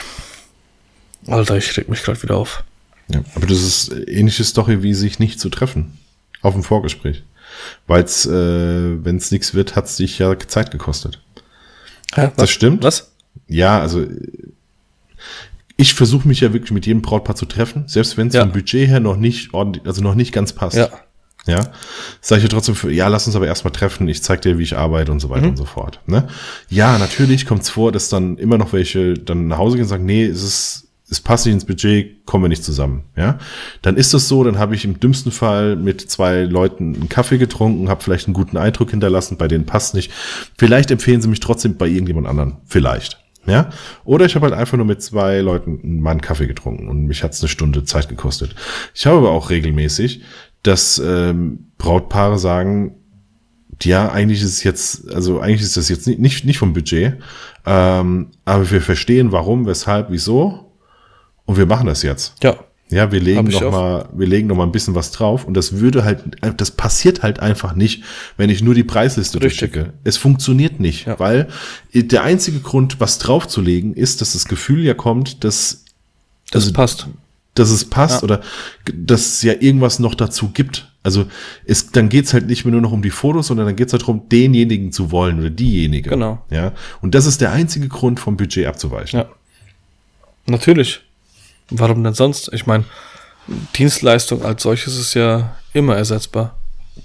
Alter, 1.26 1.58
ich 1.58 1.76
reg 1.76 1.90
mich 1.90 2.02
gerade 2.02 2.22
wieder 2.22 2.36
auf. 2.38 2.64
Ja, 3.08 3.20
aber 3.34 3.46
das 3.46 3.58
ist 3.60 3.92
ähnliche 4.08 4.44
Story, 4.44 4.82
wie 4.82 4.94
sich 4.94 5.18
nicht 5.18 5.38
zu 5.38 5.50
treffen. 5.50 5.98
Auf 6.40 6.54
dem 6.54 6.62
Vorgespräch. 6.64 7.22
Weil 7.86 8.02
es, 8.02 8.24
äh, 8.24 9.04
wenn 9.04 9.16
es 9.18 9.30
nichts 9.30 9.52
wird, 9.52 9.76
hat's 9.76 9.96
dich 9.96 10.18
ja 10.18 10.38
Zeit 10.38 10.70
gekostet. 10.70 11.20
Hä, 12.14 12.30
Das 12.34 12.48
stimmt. 12.48 12.84
Was? 12.84 13.12
Ja, 13.46 13.78
also 13.78 14.06
ich 15.76 15.92
versuche 15.92 16.26
mich 16.26 16.40
ja 16.40 16.54
wirklich 16.54 16.70
mit 16.72 16.86
jedem 16.86 17.02
Brautpaar 17.02 17.36
zu 17.36 17.44
treffen, 17.44 17.86
selbst 17.88 18.16
wenn 18.16 18.28
es 18.28 18.34
Ja. 18.34 18.40
vom 18.40 18.52
Budget 18.52 18.88
her 18.88 19.00
noch 19.00 19.16
nicht 19.18 19.52
ordentlich, 19.52 19.84
also 19.84 20.00
noch 20.02 20.14
nicht 20.14 20.32
ganz 20.32 20.54
passt. 20.54 20.78
Ja. 20.78 20.88
Ja, 21.48 21.72
sage 22.20 22.38
ich 22.40 22.42
ja 22.44 22.48
trotzdem 22.50 22.74
für, 22.74 22.92
ja, 22.92 23.08
lass 23.08 23.26
uns 23.26 23.34
aber 23.34 23.46
erstmal 23.46 23.72
treffen, 23.72 24.06
ich 24.06 24.22
zeig 24.22 24.42
dir, 24.42 24.58
wie 24.58 24.62
ich 24.62 24.76
arbeite 24.76 25.10
und 25.10 25.18
so 25.20 25.28
Mhm. 25.28 25.32
weiter 25.32 25.48
und 25.48 25.56
so 25.56 25.64
fort. 25.64 26.00
Ne? 26.06 26.28
Ja, 26.68 26.98
natürlich 26.98 27.46
kommt 27.46 27.62
es 27.62 27.70
vor, 27.70 27.90
dass 27.90 28.08
dann 28.10 28.36
immer 28.36 28.58
noch 28.58 28.72
welche 28.72 29.14
dann 29.14 29.48
nach 29.48 29.58
Hause 29.58 29.76
gehen 29.76 29.84
und 29.84 29.88
sagen, 29.88 30.04
nee, 30.04 30.24
es 30.24 30.42
ist, 30.42 30.84
es 31.10 31.20
passt 31.20 31.46
nicht 31.46 31.54
ins 31.54 31.64
Budget, 31.64 32.26
kommen 32.26 32.44
wir 32.44 32.48
nicht 32.50 32.62
zusammen. 32.62 33.04
Ja, 33.16 33.38
dann 33.80 33.96
ist 33.96 34.12
das 34.12 34.28
so, 34.28 34.44
dann 34.44 34.58
habe 34.58 34.74
ich 34.74 34.84
im 34.84 35.00
dümmsten 35.00 35.32
Fall 35.32 35.74
mit 35.74 36.02
zwei 36.10 36.42
Leuten 36.42 36.94
einen 36.94 37.08
Kaffee 37.08 37.38
getrunken, 37.38 37.88
habe 37.88 38.02
vielleicht 38.04 38.26
einen 38.26 38.34
guten 38.34 38.58
Eindruck 38.58 38.90
hinterlassen, 38.90 39.38
bei 39.38 39.48
denen 39.48 39.64
passt 39.64 39.94
nicht. 39.94 40.12
Vielleicht 40.58 40.90
empfehlen 40.90 41.22
sie 41.22 41.28
mich 41.28 41.40
trotzdem 41.40 41.78
bei 41.78 41.86
irgendjemand 41.86 42.26
anderen, 42.26 42.58
vielleicht. 42.66 43.18
Ja, 43.46 43.70
oder 44.04 44.26
ich 44.26 44.34
habe 44.34 44.44
halt 44.44 44.54
einfach 44.54 44.76
nur 44.76 44.84
mit 44.84 45.00
zwei 45.00 45.38
Leuten 45.40 46.00
mal 46.00 46.10
einen 46.10 46.20
Kaffee 46.20 46.46
getrunken 46.46 46.86
und 46.88 47.06
mich 47.06 47.22
hat's 47.22 47.40
eine 47.40 47.48
Stunde 47.48 47.82
Zeit 47.84 48.10
gekostet. 48.10 48.54
Ich 48.94 49.06
habe 49.06 49.16
aber 49.16 49.30
auch 49.30 49.48
regelmäßig, 49.48 50.20
dass 50.62 50.98
ähm, 51.04 51.66
Brautpaare 51.78 52.38
sagen, 52.38 52.94
ja, 53.82 54.10
eigentlich 54.10 54.40
ist 54.42 54.48
es 54.54 54.64
jetzt, 54.64 55.08
also 55.12 55.40
eigentlich 55.40 55.62
ist 55.62 55.76
das 55.76 55.88
jetzt 55.88 56.06
nicht, 56.06 56.18
nicht, 56.18 56.44
nicht 56.44 56.58
vom 56.58 56.72
Budget, 56.72 57.14
ähm, 57.64 58.28
aber 58.44 58.70
wir 58.70 58.80
verstehen 58.82 59.30
warum, 59.32 59.66
weshalb, 59.66 60.10
wieso 60.10 60.72
und 61.44 61.56
wir 61.56 61.66
machen 61.66 61.86
das 61.86 62.02
jetzt. 62.02 62.34
Ja. 62.42 62.56
Ja, 62.90 63.12
wir 63.12 63.20
legen 63.20 63.48
noch 63.48 63.62
auch. 63.64 63.70
mal, 63.70 64.08
wir 64.14 64.26
legen 64.26 64.48
noch 64.48 64.56
mal 64.56 64.62
ein 64.64 64.72
bisschen 64.72 64.94
was 64.94 65.10
drauf 65.12 65.44
und 65.44 65.52
das 65.54 65.74
würde 65.78 66.04
halt, 66.04 66.24
das 66.56 66.70
passiert 66.70 67.22
halt 67.22 67.38
einfach 67.38 67.74
nicht, 67.74 68.02
wenn 68.38 68.48
ich 68.48 68.62
nur 68.62 68.74
die 68.74 68.82
Preisliste 68.82 69.42
Richtig. 69.42 69.72
durchschicke. 69.72 69.92
Es 70.04 70.16
funktioniert 70.16 70.80
nicht, 70.80 71.06
Ja. 71.06 71.18
weil 71.18 71.48
der 71.92 72.22
einzige 72.24 72.60
Grund, 72.60 72.98
was 72.98 73.18
draufzulegen, 73.18 73.92
ist, 73.92 74.22
dass 74.22 74.32
das 74.32 74.46
Gefühl 74.46 74.82
ja 74.84 74.94
kommt, 74.94 75.44
dass, 75.44 75.84
Das 76.50 76.62
Also- 76.64 76.72
passt. 76.72 77.06
Dass 77.58 77.70
es 77.70 77.84
passt 77.84 78.20
Ja. 78.20 78.22
oder 78.24 78.40
dass 78.94 79.20
es 79.26 79.42
ja 79.42 79.54
irgendwas 79.58 79.98
noch 79.98 80.14
dazu 80.14 80.50
gibt. 80.50 80.90
Also 81.02 81.26
es, 81.64 81.90
dann 81.90 82.08
geht's 82.08 82.34
halt 82.34 82.46
nicht 82.46 82.64
mehr 82.64 82.72
nur 82.72 82.80
noch 82.80 82.92
um 82.92 83.02
die 83.02 83.10
Fotos, 83.10 83.46
sondern 83.46 83.66
dann 83.66 83.76
geht's 83.76 83.92
halt 83.92 84.02
darum, 84.02 84.28
denjenigen 84.28 84.92
zu 84.92 85.10
wollen 85.10 85.38
oder 85.38 85.50
diejenige. 85.50 86.10
Genau. 86.10 86.44
Ja. 86.50 86.72
Und 87.00 87.14
das 87.14 87.26
ist 87.26 87.40
der 87.40 87.52
einzige 87.52 87.88
Grund, 87.88 88.20
vom 88.20 88.36
Budget 88.36 88.66
abzuweichen. 88.66 89.20
Ja. 89.20 89.28
Natürlich. 90.46 91.00
Warum 91.70 92.02
denn 92.04 92.14
sonst? 92.14 92.50
Ich 92.52 92.66
meine, 92.66 92.84
Dienstleistung 93.76 94.42
als 94.44 94.62
solches 94.62 94.98
ist 94.98 95.14
ja 95.14 95.56
immer 95.72 95.96
ersetzbar. 95.96 96.56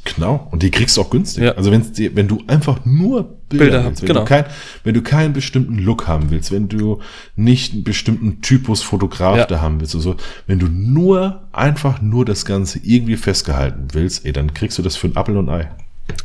Genau. 0.03 0.47
Und 0.51 0.63
die 0.63 0.71
kriegst 0.71 0.97
du 0.97 1.01
auch 1.01 1.09
günstig. 1.09 1.43
Ja. 1.43 1.51
Also 1.53 1.71
wenn's 1.71 1.91
dir, 1.91 2.15
wenn 2.15 2.27
du 2.27 2.43
einfach 2.47 2.83
nur 2.85 3.37
Bilder, 3.59 3.83
willst, 3.85 3.91
hast, 3.91 4.01
wenn, 4.01 4.07
genau. 4.07 4.19
du 4.21 4.25
kein, 4.25 4.45
wenn 4.83 4.93
du 4.93 5.01
keinen 5.01 5.33
bestimmten 5.33 5.77
Look 5.77 6.07
haben 6.07 6.29
willst, 6.29 6.51
wenn 6.51 6.67
du 6.69 6.99
nicht 7.35 7.73
einen 7.73 7.83
bestimmten 7.83 8.41
Typus 8.41 8.81
Fotograf 8.81 9.37
Ja. 9.37 9.45
da 9.45 9.61
haben 9.61 9.79
willst, 9.79 9.95
also 9.95 10.15
wenn 10.47 10.59
du 10.59 10.67
nur, 10.67 11.41
einfach 11.51 12.01
nur 12.01 12.25
das 12.25 12.45
Ganze 12.45 12.79
irgendwie 12.83 13.17
festgehalten 13.17 13.87
willst, 13.93 14.25
ey, 14.25 14.33
dann 14.33 14.53
kriegst 14.53 14.77
du 14.77 14.81
das 14.81 14.95
für 14.95 15.07
ein 15.07 15.17
Apfel 15.17 15.37
und 15.37 15.49
ein 15.49 15.61
Ei. 15.61 15.71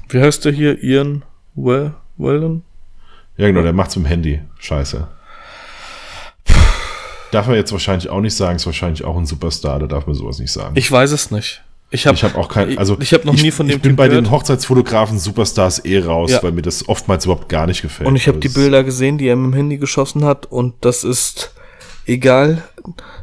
Wie 0.08 0.20
heißt 0.20 0.44
der 0.44 0.52
hier? 0.52 0.82
Ian 0.82 1.22
well, 1.54 1.94
Wellen? 2.16 2.62
Ja, 3.36 3.46
genau, 3.46 3.62
der 3.62 3.72
macht's 3.72 3.94
mit 3.96 4.06
dem 4.06 4.08
Handy. 4.08 4.40
Scheiße. 4.58 5.06
Darf 7.30 7.46
man 7.46 7.56
jetzt 7.56 7.72
wahrscheinlich 7.72 8.08
auch 8.08 8.20
nicht 8.20 8.34
sagen, 8.34 8.56
ist 8.56 8.66
wahrscheinlich 8.66 9.04
auch 9.04 9.16
ein 9.16 9.26
Superstar, 9.26 9.78
da 9.78 9.86
darf 9.86 10.06
man 10.06 10.14
sowas 10.14 10.38
nicht 10.38 10.50
sagen. 10.50 10.74
Ich 10.76 10.90
weiß 10.90 11.12
es 11.12 11.30
nicht. 11.30 11.62
Ich 11.90 12.06
habe 12.06 12.18
habe 12.18 12.36
auch 12.36 12.48
kein, 12.48 12.76
also 12.76 12.94
ich, 12.96 13.00
ich 13.00 13.14
habe 13.14 13.26
noch 13.26 13.34
nie 13.34 13.50
von 13.50 13.66
dem 13.66 13.76
Ich 13.76 13.82
bin 13.82 13.96
bei 13.96 14.08
den 14.08 14.24
gehört. 14.24 14.30
Hochzeitsfotografen 14.42 15.18
Superstars 15.18 15.84
eh 15.86 15.98
raus, 16.00 16.30
Ja. 16.30 16.42
weil 16.42 16.52
mir 16.52 16.60
das 16.62 16.86
oftmals 16.88 17.24
überhaupt 17.24 17.48
gar 17.48 17.66
nicht 17.66 17.80
gefällt. 17.80 18.06
Und 18.08 18.16
ich 18.16 18.28
habe 18.28 18.38
die 18.38 18.48
Also, 18.48 18.60
Bilder 18.60 18.84
gesehen, 18.84 19.16
die 19.16 19.26
er 19.26 19.36
mit 19.36 19.52
dem 19.52 19.56
Handy 19.56 19.78
geschossen 19.78 20.24
hat 20.24 20.44
und 20.46 20.74
das 20.82 21.02
ist 21.02 21.52
egal. 22.06 22.62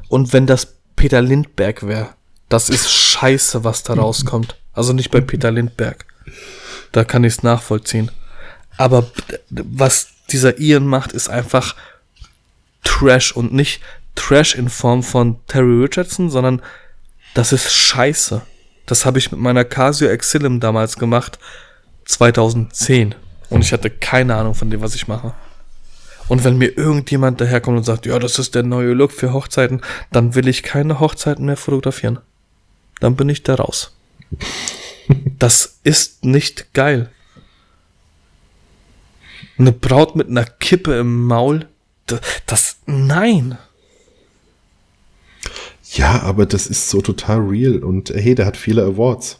Und 0.09 0.33
wenn 0.33 0.47
das 0.47 0.73
Peter 0.95 1.21
Lindberg 1.21 1.85
wäre, 1.87 2.09
das 2.49 2.69
ist 2.69 2.89
scheiße, 2.91 3.63
was 3.63 3.83
da 3.83 3.93
rauskommt. 3.93 4.55
Also 4.73 4.93
nicht 4.93 5.11
bei 5.11 5.21
Peter 5.21 5.51
Lindberg. 5.51 6.05
Da 6.91 7.03
kann 7.03 7.23
ich 7.23 7.33
es 7.33 7.43
nachvollziehen. 7.43 8.09
Aber 8.77 9.05
was 9.49 10.07
dieser 10.31 10.59
Ian 10.59 10.87
macht, 10.87 11.11
ist 11.11 11.29
einfach 11.29 11.75
Trash 12.83 13.31
und 13.35 13.53
nicht 13.53 13.79
Trash 14.15 14.55
in 14.55 14.69
Form 14.69 15.03
von 15.03 15.37
Terry 15.47 15.83
Richardson, 15.83 16.29
sondern 16.29 16.61
das 17.35 17.51
ist 17.51 17.71
scheiße. 17.71 18.41
Das 18.85 19.05
habe 19.05 19.17
ich 19.17 19.31
mit 19.31 19.39
meiner 19.39 19.65
Casio 19.65 20.07
Exilum 20.07 20.59
damals 20.59 20.97
gemacht, 20.97 21.39
2010. 22.05 23.15
Und 23.49 23.61
ich 23.61 23.73
hatte 23.73 23.89
keine 23.89 24.35
Ahnung 24.35 24.55
von 24.55 24.69
dem, 24.69 24.81
was 24.81 24.95
ich 24.95 25.07
mache. 25.07 25.33
Und 26.27 26.43
wenn 26.43 26.57
mir 26.57 26.77
irgendjemand 26.77 27.39
daherkommt 27.39 27.77
und 27.77 27.83
sagt, 27.83 28.05
ja, 28.05 28.17
das 28.17 28.39
ist 28.39 28.55
der 28.55 28.63
neue 28.63 28.93
Look 28.93 29.11
für 29.11 29.33
Hochzeiten, 29.33 29.81
dann 30.11 30.33
will 30.33 30.47
ich 30.47 30.63
keine 30.63 30.99
Hochzeiten 30.99 31.45
mehr 31.45 31.57
fotografieren. 31.57 32.19
Dann 32.99 33.15
bin 33.15 33.29
ich 33.29 33.43
da 33.43 33.55
raus. 33.55 33.95
Das 35.37 35.77
ist 35.83 36.25
nicht 36.25 36.73
geil. 36.73 37.11
Eine 39.59 39.71
Braut 39.71 40.15
mit 40.15 40.29
einer 40.29 40.45
Kippe 40.45 40.97
im 40.97 41.27
Maul, 41.27 41.67
das, 42.07 42.21
das 42.47 42.77
nein. 42.87 43.59
Ja, 45.97 46.21
aber 46.23 46.45
das 46.45 46.67
ist 46.67 46.89
so 46.89 47.01
total 47.01 47.39
real 47.39 47.79
und 47.83 48.09
hey, 48.09 48.35
der 48.35 48.45
hat 48.45 48.57
viele 48.57 48.83
Awards. 48.83 49.39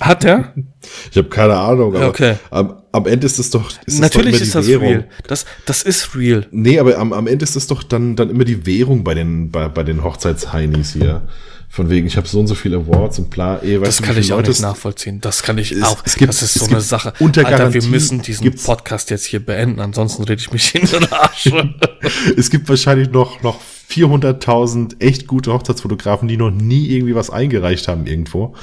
Hat 0.00 0.24
er? 0.24 0.54
Ich 1.10 1.16
habe 1.16 1.28
keine 1.28 1.56
Ahnung, 1.56 1.94
aber 1.94 2.08
Okay. 2.08 2.36
am, 2.50 2.74
am 2.92 3.06
Ende 3.06 3.26
ist 3.26 3.38
es 3.38 3.50
doch. 3.50 3.70
Ist 3.86 4.00
Natürlich 4.00 4.34
es 4.34 4.40
doch 4.40 4.44
ist 4.46 4.54
das 4.54 4.66
Währung. 4.68 4.86
real. 4.88 5.08
Das, 5.26 5.46
das 5.66 5.82
ist 5.82 6.14
real. 6.16 6.46
Nee, 6.50 6.78
aber 6.78 6.98
am, 6.98 7.12
am 7.12 7.26
Ende 7.26 7.42
ist 7.44 7.56
es 7.56 7.66
doch 7.66 7.82
dann, 7.82 8.16
dann 8.16 8.28
immer 8.30 8.44
die 8.44 8.66
Währung 8.66 9.04
bei 9.04 9.14
den, 9.14 9.50
bei, 9.50 9.68
bei 9.68 9.82
den 9.82 10.02
Hochzeitsheinis 10.04 10.92
hier. 10.92 11.22
Von 11.70 11.90
wegen, 11.90 12.06
ich 12.06 12.16
habe 12.16 12.28
so 12.28 12.38
und 12.40 12.46
so 12.46 12.54
viele 12.54 12.76
Awards 12.76 13.18
und 13.18 13.30
bla. 13.30 13.56
Ey, 13.58 13.80
weißt 13.80 13.98
Das 14.00 14.02
kann 14.02 14.16
ich 14.18 14.32
auch 14.32 14.36
Leute 14.38 14.50
nicht 14.50 14.62
nachvollziehen. 14.62 15.20
Das 15.20 15.42
kann 15.42 15.58
ich 15.58 15.72
Es- 15.72 15.82
auch. 15.82 16.02
es 16.04 16.14
gibt- 16.16 16.28
das 16.28 16.42
ist 16.42 16.54
so 16.54 16.66
eine 16.66 16.80
Sache. 16.80 17.12
unter 17.18 17.40
Alter, 17.46 17.50
wir 17.50 17.58
Garantie 17.80 17.88
müssen 17.88 18.22
diesen 18.22 18.54
Podcast 18.54 19.10
jetzt 19.10 19.24
hier 19.24 19.44
beenden, 19.44 19.80
ansonsten 19.80 20.22
rede 20.24 20.40
ich 20.40 20.52
mich 20.52 20.74
in 20.74 20.86
den 20.86 21.10
Arsch. 21.12 21.50
Es 22.36 22.50
gibt 22.50 22.68
wahrscheinlich 22.68 23.10
noch, 23.10 23.42
noch 23.42 23.58
400.000 23.88 25.00
echt 25.00 25.26
gute 25.26 25.52
Hochzeitsfotografen, 25.52 26.28
die 26.28 26.36
noch 26.36 26.50
nie 26.50 26.88
irgendwie 26.88 27.14
was 27.14 27.30
eingereicht 27.30 27.88
haben 27.88 28.06
irgendwo. 28.06 28.54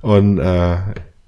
Und 0.00 0.38
äh, 0.38 0.76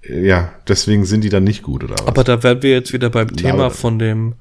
ja, 0.08 0.52
deswegen 0.66 1.04
sind 1.04 1.22
die 1.22 1.28
dann 1.28 1.44
nicht 1.44 1.62
gut, 1.62 1.84
oder 1.84 1.94
was? 1.94 2.06
Aber 2.06 2.24
da 2.24 2.42
wären 2.42 2.62
wir 2.62 2.70
jetzt 2.70 2.92
wieder 2.92 3.10
beim 3.10 3.36
Thema 3.36 3.70
von 3.70 3.98
dem 3.98 4.34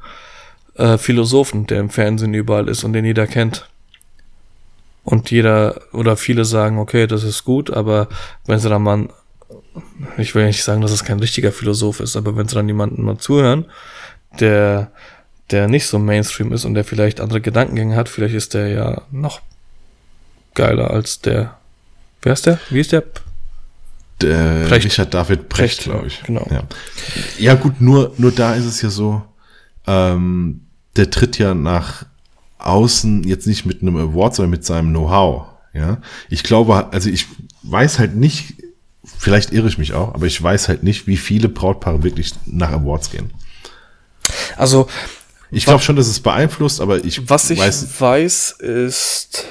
äh, 0.75 0.97
Philosophen, 0.97 1.67
der 1.67 1.79
im 1.79 1.89
Fernsehen 1.89 2.33
überall 2.33 2.67
ist 2.67 2.83
und 2.83 2.93
den 2.93 3.05
jeder 3.05 3.27
kennt. 3.27 3.67
Und 5.03 5.31
jeder 5.31 5.81
oder 5.93 6.15
viele 6.15 6.45
sagen, 6.45 6.77
okay, 6.77 7.07
das 7.07 7.23
ist 7.23 7.43
gut, 7.43 7.71
aber 7.71 8.07
wenn 8.45 8.59
sie 8.59 8.69
dann 8.69 8.83
mal, 8.83 9.09
ich 10.17 10.35
will 10.35 10.45
nicht 10.45 10.63
sagen, 10.63 10.81
dass 10.81 10.91
es 10.91 11.03
kein 11.03 11.19
richtiger 11.19 11.51
Philosoph 11.51 11.99
ist, 11.99 12.15
aber 12.15 12.35
wenn 12.35 12.47
sie 12.47 12.55
dann 12.55 12.67
jemanden 12.67 13.03
mal 13.03 13.17
zuhören, 13.17 13.65
der, 14.39 14.91
der 15.51 15.67
nicht 15.67 15.87
so 15.87 15.99
Mainstream 15.99 16.51
ist 16.51 16.65
und 16.65 16.73
der 16.73 16.83
vielleicht 16.83 17.19
andere 17.19 17.41
Gedankengänge 17.41 17.95
hat, 17.95 18.09
vielleicht 18.09 18.35
ist 18.35 18.53
der 18.53 18.67
ja 18.67 19.01
noch 19.11 19.41
geiler 20.53 20.91
als 20.91 21.19
der. 21.19 21.57
Wer 22.21 22.33
ist 22.33 22.45
der? 22.45 22.59
Wie 22.69 22.79
ist 22.79 22.91
der? 22.91 23.03
Der 24.21 24.65
Precht. 24.67 24.85
Richard 24.85 25.13
David 25.13 25.49
Precht, 25.49 25.83
glaube 25.83 26.07
ich. 26.07 26.21
genau. 26.23 26.47
Ja. 26.51 26.63
ja, 27.39 27.53
gut, 27.55 27.81
nur, 27.81 28.13
nur 28.17 28.31
da 28.31 28.53
ist 28.53 28.65
es 28.65 28.81
ja 28.81 28.89
so, 28.89 29.23
ähm, 29.87 30.61
der 30.95 31.09
tritt 31.09 31.37
ja 31.37 31.53
nach 31.53 32.05
außen 32.59 33.23
jetzt 33.23 33.47
nicht 33.47 33.65
mit 33.65 33.81
einem 33.81 33.97
Award, 33.97 34.35
sondern 34.35 34.51
mit 34.51 34.65
seinem 34.65 34.89
Know-how. 34.89 35.47
Ja, 35.73 35.99
ich 36.29 36.43
glaube, 36.43 36.91
also 36.91 37.09
ich 37.09 37.27
weiß 37.63 37.97
halt 37.97 38.15
nicht, 38.15 38.55
vielleicht 39.03 39.53
irre 39.53 39.69
ich 39.69 39.77
mich 39.77 39.93
auch, 39.93 40.13
aber 40.13 40.25
ich 40.25 40.41
weiß 40.41 40.67
halt 40.67 40.83
nicht, 40.83 41.07
wie 41.07 41.17
viele 41.17 41.47
Brautpaare 41.49 42.03
wirklich 42.03 42.33
nach 42.45 42.71
Awards 42.71 43.09
gehen. 43.09 43.31
Also, 44.57 44.87
Ich 45.51 45.65
glaube 45.65 45.83
schon, 45.83 45.97
dass 45.97 46.07
es 46.07 46.21
beeinflusst, 46.21 46.79
aber 46.79 47.03
ich 47.03 47.29
was 47.29 47.49
ich 47.49 47.59
weiß, 47.59 47.99
weiß, 47.99 48.51
ist 48.51 49.45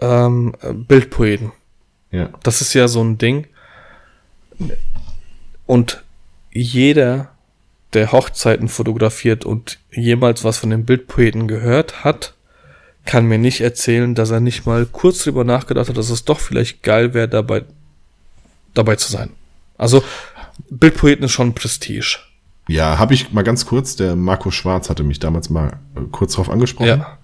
ähm, 0.00 0.54
Bildpoeten. 0.88 1.52
ja, 2.10 2.30
Das 2.42 2.60
ist 2.60 2.72
ja 2.74 2.88
so 2.88 3.02
ein 3.04 3.18
Ding. 3.18 3.46
Und 5.66 6.02
jeder, 6.52 7.30
der 7.92 8.12
Hochzeiten 8.12 8.68
fotografiert 8.68 9.44
und 9.44 9.78
jemals 9.90 10.42
was 10.42 10.58
von 10.58 10.70
den 10.70 10.84
Bildpoeten 10.86 11.48
gehört 11.48 12.02
hat, 12.02 12.34
kann 13.04 13.26
mir 13.26 13.38
nicht 13.38 13.60
erzählen, 13.60 14.14
dass 14.14 14.30
er 14.30 14.40
nicht 14.40 14.64
mal 14.64 14.86
kurz 14.86 15.24
drüber 15.24 15.44
nachgedacht 15.44 15.88
hat, 15.88 15.96
dass 15.96 16.10
es 16.10 16.24
doch 16.24 16.40
vielleicht 16.40 16.82
geil 16.82 17.14
wäre, 17.14 17.28
dabei, 17.28 17.64
dabei 18.74 18.96
zu 18.96 19.10
sein. 19.10 19.30
Also, 19.76 20.04
Bildpoeten 20.70 21.24
ist 21.24 21.32
schon 21.32 21.54
Prestige. 21.54 22.18
Ja, 22.68 22.98
habe 22.98 23.14
ich 23.14 23.32
mal 23.32 23.42
ganz 23.42 23.66
kurz, 23.66 23.96
der 23.96 24.14
Marco 24.16 24.50
Schwarz 24.50 24.88
hatte 24.90 25.02
mich 25.04 25.18
damals 25.18 25.50
mal 25.50 25.78
äh, 25.96 26.00
kurz 26.10 26.34
drauf 26.34 26.48
angesprochen. 26.50 26.86
Ja. 26.88 27.18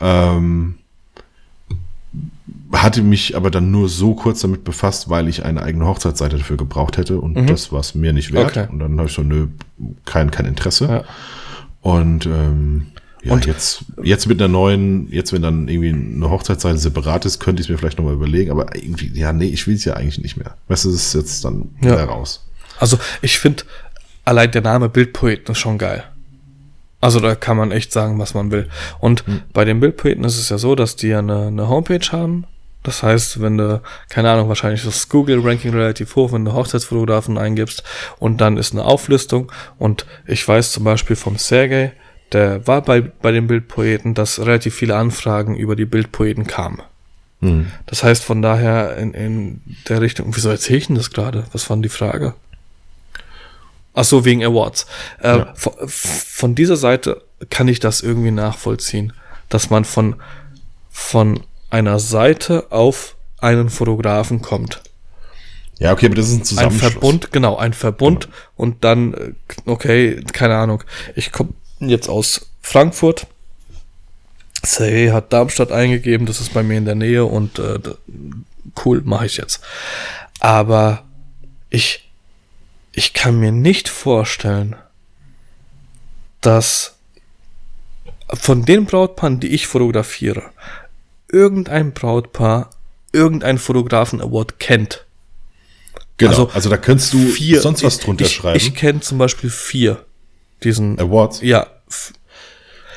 Ähm, 0.00 0.76
hatte 2.72 3.02
mich 3.02 3.36
aber 3.36 3.50
dann 3.50 3.70
nur 3.70 3.88
so 3.88 4.14
kurz 4.14 4.40
damit 4.40 4.64
befasst, 4.64 5.08
weil 5.08 5.28
ich 5.28 5.44
eine 5.44 5.62
eigene 5.62 5.86
Hochzeitsseite 5.86 6.38
dafür 6.38 6.56
gebraucht 6.56 6.96
hätte 6.96 7.20
und 7.20 7.34
das 7.48 7.70
war 7.72 7.80
es 7.80 7.94
mir 7.94 8.12
nicht 8.12 8.32
wert. 8.32 8.56
Mhm. 8.56 8.62
Okay. 8.62 8.72
Und 8.72 8.78
dann 8.78 8.98
habe 8.98 9.08
ich 9.08 9.14
so, 9.14 9.22
nö, 9.22 9.48
kein, 10.04 10.30
kein 10.30 10.46
Interesse. 10.46 10.86
Ja. 10.86 11.04
Und 11.82 12.26
ähm, 12.26 12.86
ja, 13.22 13.32
Und- 13.34 13.46
jetzt, 13.46 13.84
jetzt 14.02 14.26
mit 14.26 14.40
einer 14.40 14.48
neuen, 14.48 15.10
jetzt 15.12 15.32
wenn 15.32 15.42
dann 15.42 15.68
irgendwie 15.68 15.90
eine 15.90 16.30
Hochzeitsseite 16.30 16.78
separat 16.78 17.24
ist, 17.24 17.38
könnte 17.40 17.60
ich 17.60 17.66
es 17.66 17.70
mir 17.70 17.78
vielleicht 17.78 17.98
nochmal 17.98 18.14
überlegen, 18.14 18.50
aber 18.50 18.74
irgendwie, 18.74 19.08
ja, 19.18 19.32
nee, 19.32 19.46
ich 19.46 19.66
will 19.66 19.74
es 19.76 19.84
ja 19.84 19.94
eigentlich 19.94 20.20
nicht 20.20 20.36
mehr. 20.36 20.56
Weißt 20.68 20.84
du, 20.86 20.90
das 20.90 21.06
ist 21.06 21.14
jetzt 21.14 21.44
dann 21.44 21.70
Ja. 21.82 21.92
wieder 21.92 22.04
raus. 22.04 22.46
Also, 22.78 22.98
ich 23.20 23.38
finde, 23.38 23.62
allein 24.24 24.50
der 24.50 24.62
Name 24.62 24.88
Bildpoeten 24.88 25.52
ist 25.52 25.58
schon 25.58 25.78
geil. 25.78 26.04
Also, 27.00 27.18
da 27.18 27.34
kann 27.34 27.56
man 27.56 27.72
echt 27.72 27.92
sagen, 27.92 28.18
was 28.20 28.34
man 28.34 28.52
will. 28.52 28.68
Und 29.00 29.24
bei 29.52 29.64
den 29.64 29.80
Bildpoeten 29.80 30.22
ist 30.22 30.38
es 30.38 30.50
ja 30.50 30.58
so, 30.58 30.76
dass 30.76 30.94
die 30.94 31.08
ja 31.08 31.18
eine, 31.18 31.48
eine 31.48 31.68
Homepage 31.68 32.12
haben. 32.12 32.46
Das 32.84 33.02
heißt, 33.02 33.40
wenn 33.40 33.58
du, 33.58 33.80
keine 34.08 34.30
Ahnung, 34.30 34.48
wahrscheinlich 34.48 34.84
das 34.84 35.08
Google-Ranking 35.08 35.72
relativ 35.72 36.16
hoch, 36.16 36.32
wenn 36.32 36.44
du 36.44 36.52
Hochzeitsfotografen 36.52 37.38
eingibst 37.38 37.82
und 38.18 38.40
dann 38.40 38.56
ist 38.56 38.72
eine 38.72 38.84
Auflistung. 38.84 39.50
Und 39.78 40.06
ich 40.26 40.46
weiß 40.46 40.72
zum 40.72 40.84
Beispiel 40.84 41.16
vom 41.16 41.36
Sergei, 41.36 41.92
der 42.32 42.66
war 42.66 42.82
bei, 42.82 43.00
bei 43.00 43.30
den 43.30 43.46
Bildpoeten, 43.46 44.14
dass 44.14 44.40
relativ 44.40 44.74
viele 44.74 44.96
Anfragen 44.96 45.54
über 45.56 45.76
die 45.76 45.84
Bildpoeten 45.84 46.46
kamen. 46.46 46.82
Hm. 47.40 47.70
Das 47.86 48.02
heißt, 48.02 48.24
von 48.24 48.42
daher 48.42 48.96
in, 48.96 49.14
in 49.14 49.60
der 49.88 50.00
Richtung, 50.00 50.34
wieso 50.34 50.48
erzähle 50.48 50.78
ich 50.78 50.86
denn 50.86 50.96
das 50.96 51.10
gerade? 51.10 51.44
Was 51.52 51.68
war 51.68 51.76
denn 51.76 51.82
die 51.82 51.88
Frage? 51.88 52.34
Ach 53.94 54.04
so, 54.04 54.24
wegen 54.24 54.42
Awards. 54.44 54.86
Äh, 55.20 55.38
Ja. 55.38 55.52
von, 55.54 55.72
von 55.86 56.54
dieser 56.54 56.76
Seite 56.76 57.22
kann 57.50 57.68
ich 57.68 57.80
das 57.80 58.00
irgendwie 58.02 58.30
nachvollziehen, 58.30 59.12
dass 59.48 59.68
man 59.70 59.84
von, 59.84 60.16
von 60.90 61.40
einer 61.70 61.98
Seite 61.98 62.66
auf 62.70 63.16
einen 63.38 63.68
Fotografen 63.70 64.40
kommt. 64.40 64.80
Ja, 65.78 65.92
okay, 65.92 66.06
aber 66.06 66.14
das 66.14 66.26
ist 66.28 66.32
ein 66.34 66.40
Ein 66.40 66.44
Zusammenschluss. 66.44 66.92
Verbund, 66.92 67.32
genau, 67.32 67.56
ein 67.56 67.72
Verbund 67.72 68.28
und 68.56 68.84
dann, 68.84 69.14
äh, 69.14 69.32
okay, 69.66 70.22
keine 70.32 70.56
Ahnung, 70.56 70.84
ich 71.16 71.32
komme 71.32 71.50
jetzt 71.80 72.08
aus 72.08 72.52
Frankfurt. 72.60 73.26
Say 74.64 75.08
hat 75.10 75.32
Darmstadt 75.32 75.72
eingegeben, 75.72 76.24
das 76.26 76.40
ist 76.40 76.54
bei 76.54 76.62
mir 76.62 76.78
in 76.78 76.84
der 76.84 76.94
Nähe 76.94 77.24
und 77.24 77.58
äh, 77.58 77.80
cool, 78.84 79.02
mache 79.04 79.26
ich 79.26 79.36
jetzt. 79.38 79.60
Aber 80.38 81.02
ich, 81.68 82.11
ich 82.92 83.14
kann 83.14 83.38
mir 83.38 83.52
nicht 83.52 83.88
vorstellen, 83.88 84.76
dass 86.40 86.96
von 88.34 88.64
den 88.64 88.86
Brautpaaren, 88.86 89.40
die 89.40 89.48
ich 89.48 89.66
fotografiere, 89.66 90.50
irgendein 91.28 91.92
Brautpaar 91.92 92.70
irgendein 93.12 93.58
Fotografen-Award 93.58 94.58
kennt. 94.58 95.06
Genau, 96.16 96.30
also 96.30 96.50
also, 96.54 96.70
da 96.70 96.76
könntest 96.76 97.12
du 97.12 97.18
vier. 97.18 97.60
sonst 97.60 97.82
was 97.82 97.98
drunter 97.98 98.24
ich, 98.24 98.32
schreiben. 98.32 98.56
Ich 98.56 98.74
kenne 98.74 99.00
zum 99.00 99.18
Beispiel 99.18 99.50
vier. 99.50 100.04
Diesen. 100.62 100.98
Awards. 100.98 101.40
Ja. 101.42 101.66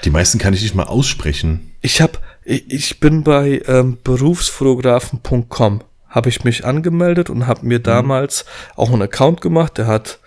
Die 0.04 0.10
meisten 0.10 0.38
kann 0.38 0.54
ich 0.54 0.62
nicht 0.62 0.76
mal 0.76 0.84
aussprechen. 0.84 1.72
Ich 1.82 2.02
habe, 2.02 2.20
ich, 2.44 2.72
ich 2.72 3.00
bin 3.00 3.24
bei 3.24 3.62
ähm, 3.68 3.98
berufsfotografen.com, 4.04 5.82
habe 6.16 6.30
ich 6.30 6.46
mich 6.46 6.64
angemeldet 6.66 7.30
und 7.30 7.46
habe 7.46 7.66
mir 7.66 7.80
damals 7.80 8.46
auch 8.78 8.90
einen 8.92 9.02
Account 9.02 9.42
gemacht. 9.42 9.78
Der 9.78 9.86
hat, 9.86 10.20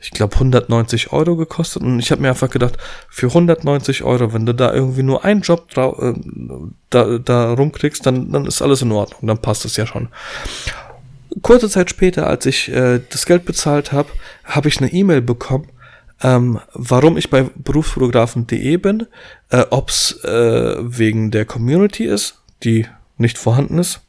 ich 0.00 0.10
glaube, 0.10 0.34
190 0.34 1.12
Euro 1.12 1.36
gekostet 1.36 1.84
und 1.84 2.00
ich 2.00 2.10
habe 2.10 2.20
mir 2.20 2.30
einfach 2.30 2.50
gedacht, 2.50 2.76
für 3.08 3.28
190 3.28 4.02
Euro, 4.02 4.32
wenn 4.32 4.44
du 4.44 4.52
da 4.52 4.74
irgendwie 4.74 5.04
nur 5.04 5.24
einen 5.24 5.42
Job 5.42 5.68
äh, 5.76 6.12
da, 6.90 7.18
da 7.18 7.52
rumkriegst, 7.52 8.04
dann, 8.04 8.32
dann 8.32 8.44
ist 8.44 8.60
alles 8.60 8.82
in 8.82 8.90
Ordnung, 8.90 9.20
dann 9.28 9.38
passt 9.38 9.64
es 9.64 9.76
ja 9.76 9.86
schon. 9.86 10.08
Kurze 11.42 11.70
Zeit 11.70 11.90
später, 11.90 12.26
als 12.26 12.44
ich 12.44 12.68
äh, 12.68 13.00
das 13.08 13.24
Geld 13.24 13.44
bezahlt 13.44 13.92
habe, 13.92 14.08
habe 14.44 14.68
ich 14.68 14.78
eine 14.78 14.92
E-Mail 14.92 15.22
bekommen, 15.22 15.68
ähm, 16.22 16.58
warum 16.72 17.16
ich 17.16 17.30
bei 17.30 17.44
berufsfotografen.de 17.54 18.78
bin, 18.78 19.06
äh, 19.50 19.64
ob's 19.70 20.24
äh, 20.24 20.76
wegen 20.80 21.30
der 21.30 21.44
Community 21.44 22.04
ist, 22.04 22.42
die 22.64 22.86
nicht 23.16 23.38
vorhanden 23.38 23.78
ist, 23.78 24.00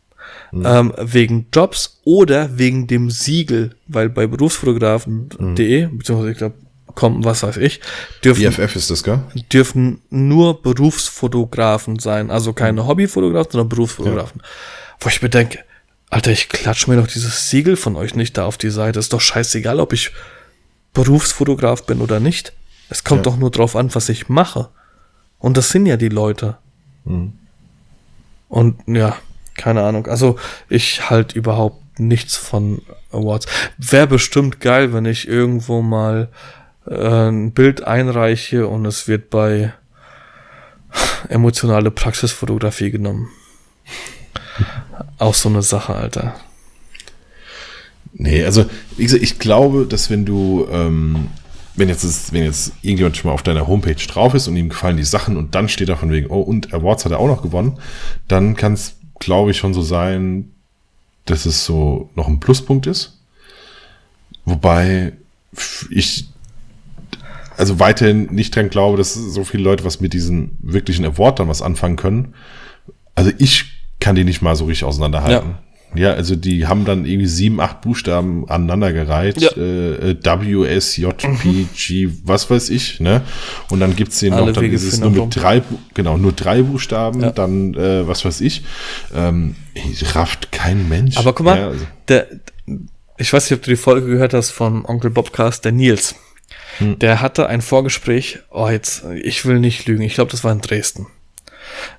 ähm, 0.54 0.94
wegen 0.98 1.48
Jobs 1.54 2.00
oder 2.04 2.58
wegen 2.58 2.88
dem 2.88 3.10
Siegel, 3.12 3.76
weil 3.88 4.10
bei 4.10 4.28
berufsfotografen.de, 4.28 5.88
beziehungsweise 5.88 6.32
ich 6.32 6.38
glaube, 6.38 6.56
kommen, 6.96 7.24
was 7.24 7.44
weiß 7.44 7.58
ich, 7.58 7.80
dürfen, 8.24 8.42
BFF 8.44 8.76
ist 8.76 8.90
das, 8.90 9.04
gell? 9.04 9.22
dürfen 9.54 10.02
nur 10.10 10.62
Berufsfotografen 10.62 12.00
sein, 12.00 12.32
also 12.32 12.54
keine 12.54 12.88
Hobbyfotografen, 12.88 13.52
sondern 13.52 13.70
Berufsfotografen. 13.70 14.42
Wo 15.00 15.10
ich 15.10 15.22
mir 15.22 15.30
denke, 15.30 15.60
Alter, 16.10 16.32
ich 16.32 16.50
klatsch 16.50 16.88
mir 16.88 16.96
doch 16.96 17.08
dieses 17.08 17.50
Siegel 17.50 17.76
von 17.76 17.96
euch 17.98 18.16
nicht 18.16 18.38
da 18.38 18.46
auf 18.46 18.58
die 18.58 18.70
Seite. 18.70 18.98
Ist 18.98 19.14
doch 19.14 19.22
scheißegal, 19.22 19.80
ob 19.80 19.92
ich 19.94 20.12
Berufsfotograf 20.94 21.86
bin 21.86 22.02
oder 22.02 22.20
nicht. 22.20 22.54
Es 22.90 23.04
kommt 23.04 23.20
Ja. 23.26 23.32
doch 23.32 23.38
nur 23.38 23.52
drauf 23.52 23.76
an, 23.76 23.94
was 23.94 24.08
ich 24.10 24.30
mache. 24.30 24.70
Und 25.38 25.58
das 25.58 25.70
sind 25.70 25.86
ja 25.86 25.98
die 25.98 26.10
Leute. 26.10 26.58
Und 28.50 28.76
ja, 28.88 29.18
keine 29.58 29.84
Ahnung. 29.84 30.08
Also 30.08 30.38
ich 30.70 31.10
halt 31.10 31.34
überhaupt 31.34 32.00
nichts 32.00 32.38
von 32.38 32.82
Awards. 33.12 33.48
Wäre 33.78 34.08
bestimmt 34.08 34.60
geil, 34.60 34.94
wenn 34.94 35.06
ich 35.06 35.28
irgendwo 35.28 35.82
mal 35.82 36.30
äh, 36.86 37.30
ein 37.30 37.52
Bild 37.52 37.84
einreiche 37.84 38.68
und 38.68 38.86
es 38.86 39.08
wird 39.08 39.30
bei 39.30 39.74
emotionale 41.30 41.92
Praxisfotografie 41.92 42.92
genommen. 42.92 43.30
Auch 45.20 45.34
so 45.34 45.50
eine 45.50 45.62
Sache, 45.62 45.96
Alter. 45.96 46.36
Nee, 48.14 48.44
also 48.44 48.66
wie 48.98 49.04
gesagt, 49.04 49.22
ich 49.22 49.38
glaube, 49.38 49.86
dass 49.86 50.10
wenn 50.10 50.26
du, 50.26 50.68
ähm, 50.72 51.28
wenn 51.76 51.90
jetzt, 51.90 52.04
ist, 52.04 52.34
wenn 52.34 52.44
jetzt 52.44 52.72
irgendjemand 52.82 53.16
schon 53.16 53.30
mal 53.30 53.36
auf 53.36 53.44
deiner 53.44 53.68
Homepage 53.68 53.94
drauf 53.94 54.34
ist 54.34 54.48
und 54.48 54.56
ihm 54.56 54.70
gefallen 54.70 54.98
die 54.98 55.04
Sachen 55.04 55.38
und 55.38 55.54
dann 55.54 55.70
steht 55.70 55.90
da 55.90 55.96
von 55.96 56.12
wegen, 56.12 56.28
oh, 56.28 56.42
und 56.42 56.74
Awards 56.74 57.06
hat 57.06 57.12
er 57.12 57.20
auch 57.20 57.28
noch 57.28 57.44
gewonnen, 57.44 57.80
dann 58.28 58.56
kann 58.56 58.74
es, 58.74 58.97
glaube 59.20 59.52
ich, 59.52 59.58
schon 59.58 59.74
so 59.74 59.82
sein, 59.82 60.52
dass 61.26 61.46
es 61.46 61.66
so 61.66 62.10
noch 62.16 62.28
ein 62.28 62.40
Pluspunkt 62.40 62.88
ist. 62.88 63.20
Wobei 64.46 65.14
ich 65.90 66.28
also 67.58 67.80
weiterhin 67.80 68.28
nicht 68.28 68.56
dran 68.56 68.70
glaube, 68.70 68.98
dass 68.98 69.14
so 69.16 69.44
viele 69.44 69.64
Leute 69.64 69.84
was 69.84 70.00
mit 70.00 70.14
diesem 70.14 70.52
wirklichen 70.60 71.06
Award 71.06 71.40
dann 71.40 71.48
was 71.50 71.62
anfangen 71.62 71.96
können. 71.96 72.34
Also 73.16 73.32
ich 73.40 73.66
kann 74.00 74.16
die 74.16 74.24
nicht 74.24 74.42
mal 74.42 74.56
so 74.56 74.66
richtig 74.66 74.86
auseinanderhalten. 74.86 75.50
Ja. 75.50 75.64
Ja 75.96 76.14
also 76.14 76.36
die 76.36 76.68
haben 76.68 76.86
dann 76.86 77.06
irgendwie 77.06 77.28
sieben, 77.28 77.60
acht 77.60 77.82
Buchstaben 77.82 78.50
aneinandergereiht. 78.50 79.42
Ja. 79.42 79.52
Äh, 79.52 80.16
W, 80.24 80.66
S, 80.68 80.98
J, 80.98 81.18
P, 81.18 81.66
G, 81.76 82.10
was 82.24 82.50
weiß 82.50 82.70
ich, 82.70 83.00
ne? 83.00 83.22
Und 83.70 83.80
dann 83.80 83.96
gibt's 83.96 84.20
den 84.20 84.32
noch, 84.34 84.52
dann 84.52 84.64
Wege 84.64 84.76
ist 84.76 84.84
es 84.84 85.00
nur 85.00 85.12
mit 85.12 85.36
drei, 85.36 85.62
genau, 85.94 86.18
nur 86.18 86.32
drei 86.32 86.62
Buchstaben, 86.62 87.22
ja. 87.22 87.32
dann 87.32 87.74
äh, 87.74 88.08
was 88.08 88.26
weiß 88.26 88.42
ich. 88.42 88.64
Ähm, 89.16 89.56
rafft 90.14 90.52
kein 90.52 90.88
Mensch. 90.90 91.18
Aber 91.18 91.34
guck 91.34 91.46
mal, 91.46 91.58
ja, 91.58 91.68
also. 91.70 91.86
der, 92.08 92.28
ich 93.18 93.34
weiß 93.34 93.50
nicht, 93.50 93.58
ob 93.58 93.64
du 93.64 93.72
die 93.72 93.78
Folge 93.78 94.08
gehört 94.08 94.34
hast 94.34 94.52
vom 94.52 94.86
Onkel 94.86 95.10
Bobcast, 95.10 95.66
der 95.66 95.72
Nils. 95.72 96.16
Hm. 96.78 97.00
Der 97.00 97.22
hatte 97.22 97.48
ein 97.48 97.62
Vorgespräch, 97.62 98.40
oh 98.52 98.70
jetzt, 98.70 99.04
ich 99.24 99.46
will 99.46 99.60
nicht 99.60 99.88
lügen, 99.88 100.04
ich 100.04 100.14
glaube, 100.14 100.32
das 100.32 100.44
war 100.44 100.52
in 100.52 100.62
Dresden. 100.62 101.08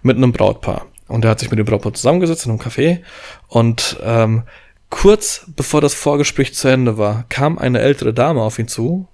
Mit 0.03 0.17
einem 0.17 0.33
Brautpaar. 0.33 0.87
Und 1.09 1.25
er 1.25 1.33
hat 1.33 1.41
sich 1.41 1.51
mit 1.51 1.59
dem 1.59 1.67
Brautpaar 1.67 1.95
zusammengesetzt 1.95 2.47
in 2.47 2.53
einem 2.53 2.61
Café 2.61 3.01
und 3.49 3.99
ähm, 4.03 4.43
kurz 4.91 5.47
bevor 5.57 5.81
das 5.81 5.95
Vorgespräch 5.95 6.55
zu 6.55 6.69
Ende 6.69 6.99
war, 6.99 7.25
kam 7.29 7.59
eine 7.59 7.81
ältere 7.81 8.15
Dame 8.15 8.43
auf 8.43 8.59
ihn 8.59 8.69
zu. 8.69 9.09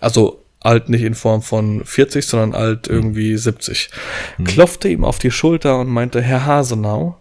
Also 0.00 0.42
alt 0.60 0.88
nicht 0.88 1.02
in 1.02 1.14
Form 1.14 1.42
von 1.42 1.84
40, 1.84 2.26
sondern 2.26 2.54
alt 2.54 2.88
hm. 2.88 2.94
irgendwie 2.94 3.36
70. 3.36 3.90
Hm. 4.36 4.44
Klopfte 4.44 4.88
ihm 4.88 5.04
auf 5.04 5.18
die 5.18 5.30
Schulter 5.30 5.80
und 5.80 5.88
meinte, 5.88 6.20
Herr 6.20 6.44
Hasenau, 6.44 7.16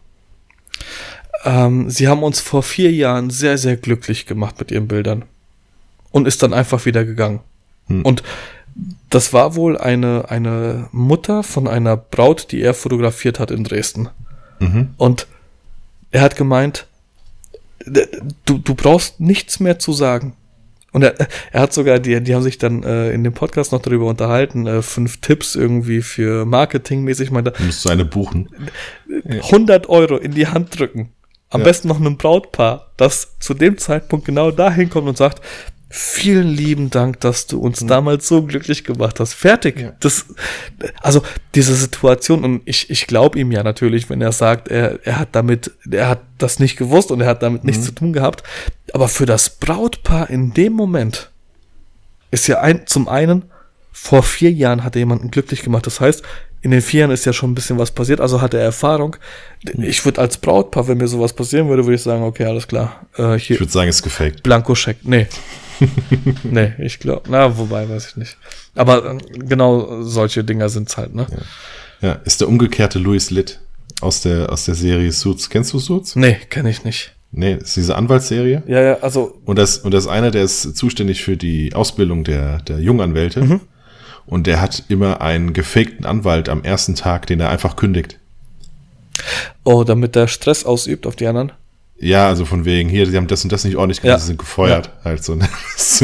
ähm, 1.46 1.90
Sie 1.90 2.08
haben 2.08 2.24
uns 2.24 2.42
vor 2.42 2.64
vier 2.64 2.92
Jahren 2.92 3.30
sehr, 3.30 3.58
sehr 3.58 3.78
glücklich 3.78 4.26
gemacht 4.26 4.60
mit 4.60 4.72
Ihren 4.72 4.88
Bildern 4.88 5.26
und 6.12 6.28
ist 6.28 6.44
dann 6.44 6.54
einfach 6.54 6.86
wieder 6.86 7.06
gegangen. 7.06 7.40
Hm. 7.88 8.04
Und 8.04 8.24
das 9.10 9.34
war 9.34 9.56
wohl 9.56 9.78
eine, 9.78 10.30
eine 10.30 10.88
Mutter 10.92 11.44
von 11.44 11.68
einer 11.68 11.98
Braut, 11.98 12.52
die 12.52 12.62
er 12.62 12.74
fotografiert 12.74 13.40
hat 13.40 13.52
in 13.52 13.64
Dresden. 13.64 14.10
Mhm. 14.60 14.90
Und 14.98 15.28
er 16.12 16.22
hat 16.22 16.36
gemeint, 16.36 16.88
du, 18.46 18.58
du 18.58 18.76
brauchst 18.76 19.20
nichts 19.20 19.60
mehr 19.60 19.80
zu 19.80 19.94
sagen. 19.94 20.34
Und 20.92 21.04
er, 21.04 21.16
er 21.52 21.62
hat 21.62 21.74
sogar, 21.74 22.00
die, 22.00 22.22
die 22.22 22.34
haben 22.34 22.42
sich 22.42 22.58
dann 22.58 22.84
äh, 22.84 23.12
in 23.12 23.24
dem 23.24 23.34
Podcast 23.34 23.72
noch 23.72 23.82
darüber 23.82 24.08
unterhalten, 24.08 24.66
äh, 24.66 24.82
fünf 24.82 25.22
Tipps 25.22 25.56
irgendwie 25.56 26.02
für 26.02 26.46
Marketingmäßig. 26.46 27.32
Meinte, 27.32 27.52
du 27.52 27.64
musst 27.64 27.88
eine 27.90 28.06
buchen. 28.06 28.50
100 29.28 29.88
Euro 29.90 30.18
in 30.18 30.32
die 30.32 30.48
Hand 30.48 30.80
drücken. 30.80 31.12
Am 31.52 31.62
ja. 31.62 31.66
besten 31.66 31.88
noch 31.88 32.00
einem 32.00 32.18
Brautpaar, 32.18 32.92
das 32.98 33.40
zu 33.40 33.54
dem 33.54 33.78
Zeitpunkt 33.78 34.26
genau 34.26 34.52
dahin 34.52 34.90
kommt 34.90 35.08
und 35.08 35.18
sagt, 35.18 35.42
Vielen 35.92 36.48
lieben 36.48 36.92
Dank, 36.92 37.20
dass 37.20 37.48
du 37.48 37.60
uns 37.60 37.82
mhm. 37.82 37.88
damals 37.88 38.28
so 38.28 38.44
glücklich 38.44 38.84
gemacht 38.84 39.20
hast. 39.20 39.34
Fertig. 39.34 39.80
Ja. 39.80 39.94
Das, 40.00 40.28
also 41.02 41.24
diese 41.56 41.74
Situation 41.74 42.44
und 42.44 42.62
ich, 42.66 42.92
ich 42.92 43.08
glaube 43.08 43.40
ihm 43.40 43.52
ja 43.52 43.64
natürlich, 43.64 44.08
wenn 44.08 44.22
er 44.22 44.32
sagt, 44.32 44.68
er, 44.68 45.00
er 45.04 45.18
hat 45.18 45.30
damit, 45.32 45.72
er 45.90 46.10
hat 46.10 46.22
das 46.38 46.60
nicht 46.60 46.78
gewusst 46.78 47.10
und 47.10 47.22
er 47.22 47.28
hat 47.28 47.42
damit 47.42 47.64
mhm. 47.64 47.72
nichts 47.72 47.86
zu 47.86 47.92
tun 47.92 48.14
gehabt. 48.14 48.44
Aber 48.94 49.08
für 49.08 49.26
das 49.26 49.50
Brautpaar 49.50 50.30
in 50.30 50.54
dem 50.54 50.74
Moment 50.74 51.32
ist 52.30 52.48
ja 52.48 52.60
ein, 52.62 52.86
zum 52.86 53.08
einen 53.08 53.46
vor 53.92 54.22
vier 54.22 54.52
Jahren 54.52 54.84
hat 54.84 54.96
er 54.96 55.00
jemanden 55.00 55.32
glücklich 55.32 55.64
gemacht. 55.64 55.88
Das 55.88 56.00
heißt, 56.00 56.24
in 56.62 56.72
den 56.72 56.82
vier 56.82 57.02
Jahren 57.02 57.12
ist 57.12 57.26
ja 57.26 57.34
schon 57.34 57.52
ein 57.52 57.56
bisschen 57.56 57.78
was 57.78 57.92
passiert, 57.92 58.20
also 58.20 58.42
hat 58.42 58.54
er 58.54 58.62
Erfahrung. 58.62 59.16
Ich 59.78 60.04
würde 60.04 60.20
als 60.22 60.38
Brautpaar, 60.38 60.88
wenn 60.88 60.98
mir 60.98 61.08
sowas 61.08 61.34
passieren 61.34 61.70
würde, 61.70 61.86
würde 61.86 61.96
ich 61.96 62.02
sagen, 62.02 62.24
okay, 62.24 62.46
alles 62.46 62.68
klar. 62.68 63.06
Äh, 63.16 63.38
hier, 63.38 63.56
ich 63.56 63.60
würde 63.62 63.72
sagen, 63.72 63.90
es 63.90 63.98
ist 63.98 64.04
gefaked. 64.04 64.44
Blankoscheck. 64.44 64.98
Nee, 65.04 65.28
nee, 66.44 66.74
ich 66.80 67.00
glaube, 67.00 67.24
na, 67.30 67.58
wobei, 67.58 67.88
weiß 67.88 68.10
ich 68.10 68.18
nicht. 68.18 68.38
Aber 68.76 69.14
äh, 69.14 69.18
genau 69.38 70.02
solche 70.04 70.44
Dinger 70.44 70.70
sind's 70.70 70.98
halt, 70.98 71.16
ne? 71.16 71.28
Ja. 72.02 72.08
ja, 72.10 72.14
ist 72.26 72.42
der 72.42 72.48
umgekehrte 72.48 73.00
Louis 73.00 73.32
Litt 73.32 73.60
aus 74.02 74.22
der, 74.22 74.52
aus 74.52 74.66
der 74.66 74.76
Serie 74.76 75.12
Suits. 75.12 75.50
Kennst 75.50 75.74
du 75.74 75.80
Suits? 75.80 76.16
Nee, 76.16 76.38
kenne 76.50 76.70
ich 76.70 76.84
nicht. 76.84 77.16
Nee, 77.32 77.56
ist 77.56 77.76
diese 77.76 77.96
Anwaltsserie. 77.96 78.64
Ja, 78.68 78.82
ja, 78.82 79.00
also. 79.02 79.40
Und 79.46 79.60
das, 79.60 79.78
und 79.78 79.94
das 79.94 80.08
einer, 80.08 80.32
der 80.32 80.44
ist 80.44 80.76
zuständig 80.76 81.24
für 81.24 81.38
die 81.38 81.74
Ausbildung 81.76 82.24
der, 82.24 82.60
der 82.64 82.80
Junganwälte. 82.80 83.42
Mhm. 83.44 83.62
Und 84.30 84.46
der 84.46 84.62
hat 84.62 84.84
immer 84.90 85.22
einen 85.22 85.54
gefakten 85.54 86.06
Anwalt 86.06 86.50
am 86.50 86.64
ersten 86.64 86.94
Tag, 86.94 87.26
den 87.26 87.40
er 87.40 87.50
einfach 87.50 87.76
kündigt. 87.76 88.20
Oh, 89.64 89.84
damit 89.84 90.16
der 90.16 90.28
Stress 90.28 90.66
ausübt 90.66 91.08
auf 91.08 91.16
die 91.16 91.26
anderen? 91.26 91.52
Ja, 91.98 92.28
also 92.28 92.46
von 92.46 92.64
wegen, 92.64 92.90
hier, 92.90 93.08
sie 93.08 93.18
haben 93.18 93.28
das 93.28 93.44
und 93.44 93.52
das 93.52 93.66
nicht 93.66 93.76
ordentlich 93.76 94.02
gemacht, 94.02 94.18
ja. 94.18 94.20
sie 94.20 94.28
sind 94.28 94.40
gefeuert. 94.40 94.92
Ja. 95.00 95.06
Halt 95.06 95.24
so. 95.24 95.34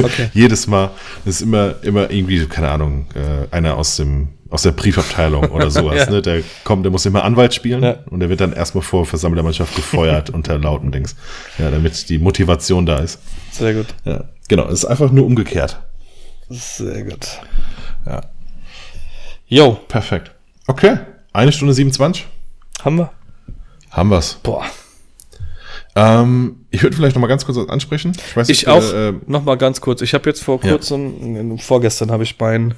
okay. 0.03 0.30
Jedes 0.34 0.65
Mal, 0.65 0.89
das 1.23 1.35
ist 1.35 1.41
immer, 1.41 1.76
immer 1.84 2.10
irgendwie, 2.10 2.45
keine 2.47 2.69
Ahnung, 2.69 3.06
äh, 3.14 3.53
einer 3.56 3.77
aus 3.77 3.95
dem, 3.95 4.30
aus 4.49 4.64
der 4.64 4.72
Briefabteilung 4.72 5.52
oder 5.52 5.69
sowas, 5.72 6.07
ja. 6.07 6.10
ne? 6.10 6.22
Der 6.23 6.41
kommt, 6.64 6.84
der 6.84 6.91
muss 6.91 7.06
immer 7.06 7.23
Anwalt 7.23 7.53
spielen 7.53 7.84
ja. 7.84 7.99
und 8.10 8.22
der 8.22 8.30
wird 8.30 8.41
dann 8.41 8.53
erstmal 8.53 8.84
vor 8.84 9.06
versammelter 9.06 9.43
Mannschaft 9.43 9.76
gefeuert 9.76 10.30
unter 10.34 10.57
lauten 10.57 10.91
Dings. 10.91 11.15
Ja, 11.60 11.69
damit 11.69 12.10
die 12.10 12.18
Motivation 12.18 12.88
da 12.88 12.97
ist. 12.97 13.19
Sehr 13.52 13.76
gut. 13.76 13.88
Ja, 14.03 14.26
genau, 14.49 14.65
es 14.65 14.80
ist 14.80 14.85
einfach 14.85 15.11
nur 15.11 15.26
umgekehrt. 15.26 15.80
Sehr 16.49 17.03
gut. 17.03 17.39
Ja. 18.06 18.22
Jo. 19.48 19.80
Perfekt. 19.88 20.32
Okay. 20.68 20.98
Eine 21.34 21.52
Stunde 21.52 21.73
27. 21.73 22.26
Haben 22.84 22.98
wir? 22.98 23.11
Haben 23.91 24.10
wir's. 24.10 24.36
Boah. 24.36 24.65
Ähm, 25.95 26.65
ich 26.72 26.84
würde 26.84 26.95
vielleicht 26.95 27.15
noch 27.15 27.22
mal 27.22 27.27
ganz 27.27 27.45
kurz 27.45 27.57
was 27.57 27.69
ansprechen. 27.69 28.11
Ich, 28.15 28.36
weiß, 28.36 28.49
ich 28.49 28.68
auch 28.68 28.94
äh, 28.94 29.14
noch 29.27 29.44
mal 29.44 29.56
ganz 29.56 29.80
kurz. 29.80 30.02
Ich 30.02 30.14
habe 30.14 30.30
jetzt 30.30 30.44
vor 30.44 30.60
kurzem, 30.60 31.52
ja. 31.52 31.57
vorgestern 31.57 32.11
habe 32.11 32.23
ich 32.23 32.38
mein 32.38 32.73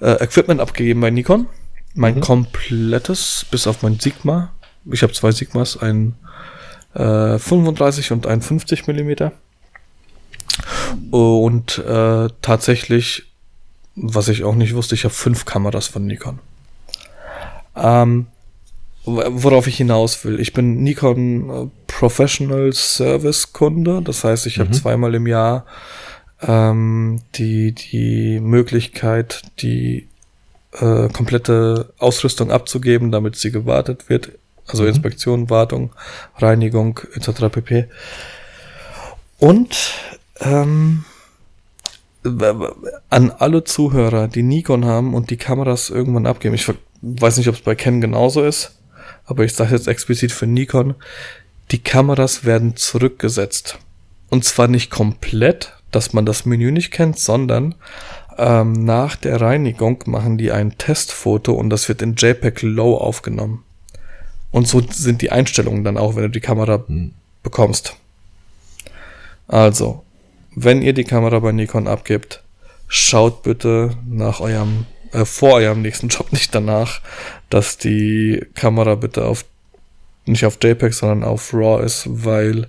äh, 0.00 0.22
Equipment 0.22 0.60
abgegeben 0.60 1.00
bei 1.00 1.10
Nikon. 1.10 1.46
Mein 1.94 2.16
mhm. 2.16 2.20
komplettes, 2.20 3.46
bis 3.50 3.66
auf 3.66 3.82
mein 3.82 3.98
Sigma. 3.98 4.52
Ich 4.84 5.02
habe 5.02 5.12
zwei 5.14 5.32
Sigmas, 5.32 5.80
ein 5.80 6.14
äh, 6.94 7.38
35 7.38 8.12
und 8.12 8.26
ein 8.26 8.42
50 8.42 8.86
Millimeter. 8.86 9.32
Und 11.10 11.78
äh, 11.78 12.28
tatsächlich, 12.42 13.27
was 14.00 14.28
ich 14.28 14.44
auch 14.44 14.54
nicht 14.54 14.74
wusste, 14.74 14.94
ich 14.94 15.04
habe 15.04 15.14
fünf 15.14 15.44
Kameras 15.44 15.86
von 15.86 16.06
Nikon. 16.06 16.38
Ähm, 17.76 18.26
worauf 19.04 19.66
ich 19.66 19.76
hinaus 19.76 20.24
will. 20.24 20.40
Ich 20.40 20.52
bin 20.52 20.82
Nikon 20.82 21.50
äh, 21.50 21.70
Professional 21.86 22.72
Service 22.72 23.52
Kunde. 23.52 24.02
Das 24.02 24.24
heißt, 24.24 24.46
ich 24.46 24.58
mhm. 24.58 24.62
habe 24.62 24.70
zweimal 24.72 25.14
im 25.14 25.26
Jahr 25.26 25.64
ähm, 26.46 27.20
die, 27.34 27.72
die 27.72 28.40
Möglichkeit, 28.40 29.42
die 29.60 30.08
äh, 30.72 31.08
komplette 31.08 31.92
Ausrüstung 31.98 32.50
abzugeben, 32.50 33.10
damit 33.10 33.36
sie 33.36 33.50
gewartet 33.50 34.08
wird. 34.08 34.32
Also 34.66 34.82
mhm. 34.82 34.90
Inspektion, 34.90 35.50
Wartung, 35.50 35.92
Reinigung 36.36 37.00
etc. 37.14 37.48
pp. 37.50 37.86
Und 39.38 39.94
ähm, 40.40 41.04
an 43.10 43.30
alle 43.30 43.64
Zuhörer, 43.64 44.28
die 44.28 44.42
Nikon 44.42 44.84
haben 44.84 45.14
und 45.14 45.30
die 45.30 45.36
Kameras 45.36 45.90
irgendwann 45.90 46.26
abgeben. 46.26 46.54
Ich 46.54 46.68
weiß 47.02 47.36
nicht, 47.36 47.48
ob 47.48 47.54
es 47.54 47.60
bei 47.60 47.74
Ken 47.74 48.00
genauso 48.00 48.42
ist 48.42 48.78
aber 49.28 49.44
ich 49.44 49.54
sage 49.54 49.74
jetzt 49.74 49.86
explizit 49.86 50.32
für 50.32 50.46
Nikon, 50.46 50.94
die 51.70 51.78
Kameras 51.78 52.44
werden 52.44 52.76
zurückgesetzt. 52.76 53.78
Und 54.30 54.44
zwar 54.44 54.68
nicht 54.68 54.90
komplett, 54.90 55.74
dass 55.90 56.14
man 56.14 56.24
das 56.24 56.46
Menü 56.46 56.72
nicht 56.72 56.90
kennt, 56.90 57.18
sondern 57.18 57.74
ähm, 58.38 58.72
nach 58.72 59.16
der 59.16 59.40
Reinigung 59.40 60.02
machen 60.06 60.38
die 60.38 60.50
ein 60.50 60.78
Testfoto 60.78 61.52
und 61.52 61.68
das 61.68 61.88
wird 61.88 62.00
in 62.00 62.14
JPEG 62.14 62.62
Low 62.62 62.96
aufgenommen. 62.96 63.64
Und 64.50 64.66
so 64.66 64.80
sind 64.90 65.20
die 65.20 65.30
Einstellungen 65.30 65.84
dann 65.84 65.98
auch, 65.98 66.16
wenn 66.16 66.22
du 66.22 66.30
die 66.30 66.40
Kamera 66.40 66.82
hm. 66.86 67.12
bekommst. 67.42 67.96
Also, 69.46 70.04
wenn 70.64 70.82
ihr 70.82 70.92
die 70.92 71.04
Kamera 71.04 71.38
bei 71.38 71.52
Nikon 71.52 71.86
abgibt, 71.86 72.42
schaut 72.88 73.42
bitte 73.42 73.90
nach 74.08 74.40
eurem 74.40 74.86
äh, 75.12 75.24
vor 75.24 75.54
eurem 75.54 75.82
nächsten 75.82 76.08
Job, 76.08 76.32
nicht 76.32 76.54
danach, 76.54 77.00
dass 77.50 77.78
die 77.78 78.44
Kamera 78.54 78.94
bitte 78.96 79.24
auf 79.24 79.44
nicht 80.26 80.44
auf 80.44 80.58
JPEG, 80.62 80.92
sondern 80.92 81.24
auf 81.24 81.54
RAW 81.54 81.82
ist, 81.82 82.04
weil 82.06 82.66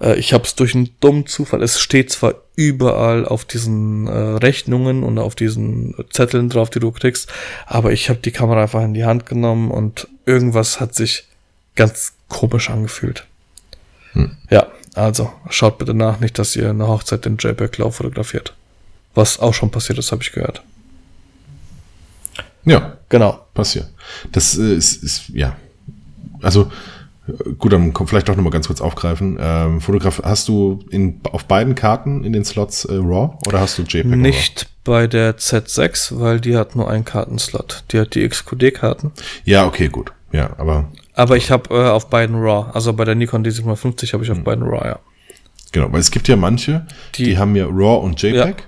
äh, 0.00 0.16
ich 0.18 0.32
habe 0.32 0.44
es 0.44 0.54
durch 0.54 0.74
einen 0.74 0.90
dummen 1.00 1.26
Zufall, 1.26 1.62
es 1.62 1.80
steht 1.80 2.12
zwar 2.12 2.34
überall 2.54 3.26
auf 3.26 3.44
diesen 3.44 4.06
äh, 4.06 4.12
Rechnungen 4.12 5.02
und 5.02 5.18
auf 5.18 5.34
diesen 5.34 5.96
Zetteln 6.10 6.48
drauf, 6.48 6.70
die 6.70 6.78
du 6.78 6.92
kriegst, 6.92 7.32
aber 7.66 7.90
ich 7.90 8.08
habe 8.08 8.20
die 8.20 8.30
Kamera 8.30 8.62
einfach 8.62 8.82
in 8.82 8.94
die 8.94 9.04
Hand 9.04 9.26
genommen 9.26 9.72
und 9.72 10.06
irgendwas 10.26 10.78
hat 10.78 10.94
sich 10.94 11.24
ganz 11.74 12.12
komisch 12.28 12.70
angefühlt. 12.70 13.26
Ja, 14.48 14.68
also 14.96 15.32
schaut 15.50 15.78
bitte 15.78 15.94
nach, 15.94 16.20
nicht, 16.20 16.38
dass 16.38 16.56
ihr 16.56 16.70
eine 16.70 16.88
Hochzeit 16.88 17.24
den 17.24 17.36
JPEG 17.36 17.78
Lauf 17.78 17.96
fotografiert. 17.96 18.54
Was 19.14 19.38
auch 19.38 19.54
schon 19.54 19.70
passiert 19.70 19.98
ist, 19.98 20.12
habe 20.12 20.22
ich 20.22 20.32
gehört. 20.32 20.62
Ja, 22.64 22.96
Genau. 23.08 23.38
passiert. 23.54 23.88
Das 24.32 24.58
äh, 24.58 24.74
ist, 24.74 25.02
ist 25.02 25.28
ja. 25.28 25.56
Also, 26.42 26.70
äh, 27.28 27.52
gut, 27.58 27.72
dann 27.72 27.92
kommt 27.92 28.10
vielleicht 28.10 28.28
doch 28.28 28.34
nochmal 28.36 28.52
ganz 28.52 28.66
kurz 28.66 28.80
aufgreifen. 28.80 29.38
Ähm, 29.40 29.80
Fotograf, 29.80 30.20
hast 30.24 30.48
du 30.48 30.80
in, 30.90 31.20
auf 31.30 31.44
beiden 31.44 31.74
Karten 31.76 32.24
in 32.24 32.32
den 32.32 32.44
Slots 32.44 32.84
äh, 32.84 32.94
RAW 32.94 33.38
oder 33.46 33.60
hast 33.60 33.78
du 33.78 33.82
JPEG? 33.82 34.16
Nicht 34.16 34.68
bei 34.82 35.06
der 35.06 35.38
Z6, 35.38 36.18
weil 36.18 36.40
die 36.40 36.56
hat 36.56 36.74
nur 36.74 36.90
einen 36.90 37.04
Kartenslot. 37.04 37.84
Die 37.92 38.00
hat 38.00 38.14
die 38.14 38.28
XQD-Karten. 38.28 39.12
Ja, 39.44 39.66
okay, 39.66 39.88
gut. 39.88 40.12
Ja, 40.32 40.50
aber 40.58 40.88
Aber 41.16 41.36
ich 41.36 41.50
habe 41.50 41.74
äh, 41.74 41.88
auf 41.88 42.08
beiden 42.10 42.36
RAW. 42.36 42.70
Also 42.72 42.92
bei 42.92 43.04
der 43.04 43.14
Nikon 43.16 43.44
D750 43.44 44.12
habe 44.12 44.22
ich 44.22 44.30
auf 44.30 44.38
beiden 44.44 44.64
RAW, 44.64 44.84
ja. 44.86 44.98
genau, 45.72 45.90
weil 45.90 45.98
es 46.00 46.10
gibt 46.12 46.28
ja 46.28 46.36
manche, 46.36 46.86
die, 47.16 47.24
Die- 47.24 47.38
haben 47.38 47.56
ja 47.56 47.64
RAW 47.66 48.04
und 48.04 48.20
JPEG, 48.22 48.34
Ja. 48.58 48.64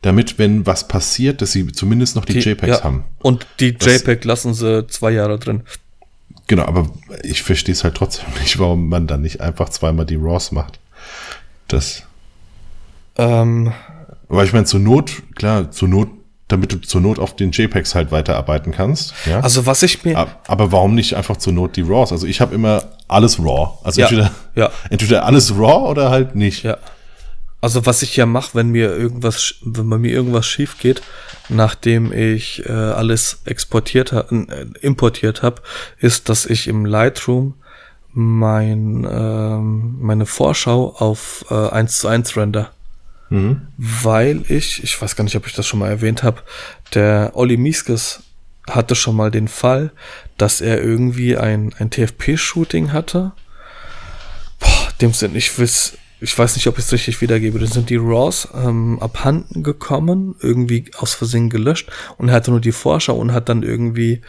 damit, 0.00 0.38
wenn 0.38 0.66
was 0.66 0.88
passiert, 0.88 1.40
dass 1.42 1.52
sie 1.52 1.70
zumindest 1.70 2.16
noch 2.16 2.24
die, 2.24 2.38
JPEGs 2.40 2.78
ja. 2.78 2.82
haben. 2.84 3.04
Und 3.20 3.46
die 3.60 3.74
Das- 3.76 3.86
JPEG 4.02 4.24
lassen 4.24 4.54
sie 4.54 4.86
zwei 4.88 5.10
Jahre 5.12 5.38
drin. 5.38 5.62
Genau, 6.48 6.64
aber 6.64 6.90
ich 7.22 7.42
verstehe 7.42 7.72
es 7.74 7.84
halt 7.84 7.94
trotzdem 7.94 8.26
nicht, 8.40 8.58
warum 8.58 8.88
man 8.88 9.06
dann 9.06 9.20
nicht 9.22 9.40
einfach 9.40 9.68
zweimal 9.68 10.06
die 10.06 10.16
RAWs 10.16 10.50
macht. 10.50 10.80
Das. 11.68 12.02
Ähm, 13.16 13.72
Aber 14.28 14.44
ich 14.44 14.52
meine, 14.54 14.64
zur 14.64 14.80
Not, 14.80 15.22
klar, 15.34 15.70
zur 15.70 15.88
Not, 15.88 16.08
damit 16.52 16.72
du 16.72 16.76
zur 16.80 17.00
Not 17.00 17.18
auf 17.18 17.34
den 17.34 17.50
JPEGs 17.50 17.94
halt 17.94 18.12
weiterarbeiten 18.12 18.70
kannst. 18.72 19.14
Ja. 19.26 19.40
also 19.40 19.66
was 19.66 19.82
ich 19.82 20.04
mir... 20.04 20.16
Ab- 20.18 20.44
aber 20.46 20.70
warum 20.70 20.94
nicht 20.94 21.14
einfach 21.16 21.36
zur 21.36 21.52
Not 21.52 21.76
die 21.76 21.82
RAWs? 21.82 22.12
Also 22.12 22.26
ich 22.26 22.40
habe 22.40 22.54
immer 22.54 22.84
alles 23.08 23.38
RAW. 23.40 23.78
Also 23.82 24.00
Ja, 24.00 24.06
entweder, 24.08 24.30
ja. 24.54 24.70
entweder 24.90 25.24
alles 25.26 25.52
RAW 25.56 25.88
oder 25.90 26.10
halt 26.10 26.34
nicht. 26.36 26.62
Ja. 26.62 26.76
Also 27.60 27.86
was 27.86 28.02
ich 28.02 28.16
ja 28.16 28.26
mache, 28.26 28.50
wenn 28.54 28.70
mir 28.70 28.90
irgendwas, 28.94 29.54
wenn 29.64 29.88
bei 29.88 29.98
mir 29.98 30.10
irgendwas 30.12 30.46
schief 30.46 30.78
geht, 30.78 31.00
nachdem 31.48 32.12
ich 32.12 32.64
äh, 32.66 32.72
alles 32.72 33.42
exportiert 33.44 34.12
ha 34.12 34.24
äh, 34.30 34.66
importiert 34.80 35.42
habe, 35.42 35.62
ist, 35.98 36.28
dass 36.28 36.44
ich 36.44 36.66
im 36.68 36.84
Lightroom 36.84 37.54
mein 38.14 39.06
ähm, 39.10 39.96
meine 40.00 40.26
Vorschau 40.26 40.94
auf 40.98 41.44
äh, 41.50 41.54
1 41.68 42.00
zu 42.00 42.08
1 42.08 42.36
render. 42.36 42.70
Weil 43.78 44.44
ich, 44.48 44.82
ich 44.82 45.00
weiß 45.00 45.16
gar 45.16 45.24
nicht, 45.24 45.36
ob 45.36 45.46
ich 45.46 45.54
das 45.54 45.66
schon 45.66 45.78
mal 45.80 45.88
erwähnt 45.88 46.22
habe, 46.22 46.42
der 46.94 47.32
Olli 47.34 47.56
Mieskes 47.56 48.22
hatte 48.68 48.94
schon 48.94 49.16
mal 49.16 49.30
den 49.30 49.48
Fall, 49.48 49.90
dass 50.36 50.60
er 50.60 50.82
irgendwie 50.82 51.36
ein, 51.36 51.74
ein 51.78 51.90
TFP-Shooting 51.90 52.92
hatte. 52.92 53.32
Boah, 54.60 54.88
dem 55.00 55.12
sind, 55.12 55.34
ich 55.34 55.58
weiß, 55.58 55.96
ich 56.20 56.38
weiß 56.38 56.54
nicht, 56.56 56.66
ob 56.68 56.78
ich 56.78 56.84
es 56.84 56.92
richtig 56.92 57.20
wiedergebe. 57.20 57.58
Dann 57.58 57.68
sind 57.68 57.90
die 57.90 57.96
Raws 57.96 58.48
ähm, 58.54 59.00
abhanden 59.00 59.62
gekommen, 59.62 60.36
irgendwie 60.40 60.90
aus 60.98 61.14
Versehen 61.14 61.50
gelöscht 61.50 61.90
und 62.18 62.28
er 62.28 62.34
hatte 62.34 62.50
nur 62.50 62.60
die 62.60 62.72
Vorschau 62.72 63.16
und 63.16 63.32
hat 63.32 63.48
dann 63.48 63.62
irgendwie 63.62 64.20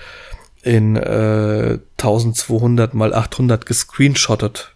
in 0.63 0.95
äh, 0.95 1.77
1200 1.97 2.93
mal 2.93 3.13
800 3.13 3.65
gescreenshottet 3.65 4.73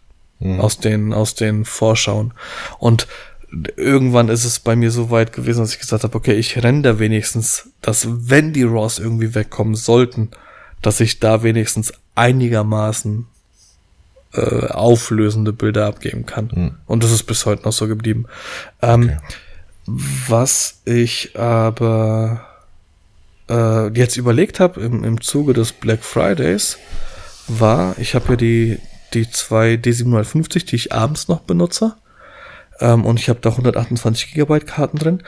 aus 0.59 0.79
den 0.79 1.13
aus 1.13 1.33
den 1.33 1.65
Vorschauen. 1.65 2.33
Und 2.77 3.07
irgendwann 3.75 4.29
ist 4.29 4.43
es 4.43 4.59
bei 4.59 4.75
mir 4.75 4.91
so 4.91 5.09
weit 5.09 5.31
gewesen, 5.33 5.61
dass 5.61 5.73
ich 5.73 5.79
gesagt 5.79 6.03
habe, 6.03 6.15
okay, 6.17 6.33
ich 6.33 6.61
render 6.63 6.99
wenigstens, 6.99 7.69
dass 7.81 8.07
wenn 8.29 8.53
die 8.53 8.63
Raws 8.63 8.99
irgendwie 8.99 9.33
wegkommen 9.33 9.75
sollten, 9.75 10.31
dass 10.81 10.99
ich 10.99 11.19
da 11.19 11.43
wenigstens 11.43 11.93
einigermaßen 12.15 13.25
äh, 14.33 14.67
auflösende 14.67 15.53
Bilder 15.53 15.85
abgeben 15.85 16.25
kann. 16.25 16.77
Und 16.85 17.03
das 17.03 17.11
ist 17.11 17.23
bis 17.23 17.45
heute 17.45 17.63
noch 17.63 17.71
so 17.71 17.87
geblieben. 17.87 18.25
Ähm, 18.81 19.17
Was 19.85 20.81
ich 20.83 21.37
aber 21.39 22.45
äh, 23.49 23.87
jetzt 23.97 24.17
überlegt 24.17 24.59
habe 24.59 24.81
im, 24.81 25.05
im 25.05 25.21
Zuge 25.21 25.53
des 25.53 25.71
Black 25.71 26.03
Fridays, 26.03 26.77
war, 27.47 27.97
ich 27.97 28.13
habe 28.13 28.31
ja 28.31 28.35
die, 28.35 28.79
die 29.13 29.29
zwei 29.31 29.75
D750, 29.75 30.65
die 30.65 30.75
ich 30.75 30.91
abends 30.91 31.29
noch 31.29 31.39
benutze. 31.39 31.95
Ähm, 32.79 33.05
und 33.05 33.19
ich 33.19 33.29
habe 33.29 33.39
da 33.41 33.49
128 33.49 34.33
Gigabyte 34.33 34.67
Karten 34.67 34.97
drin. 34.97 35.23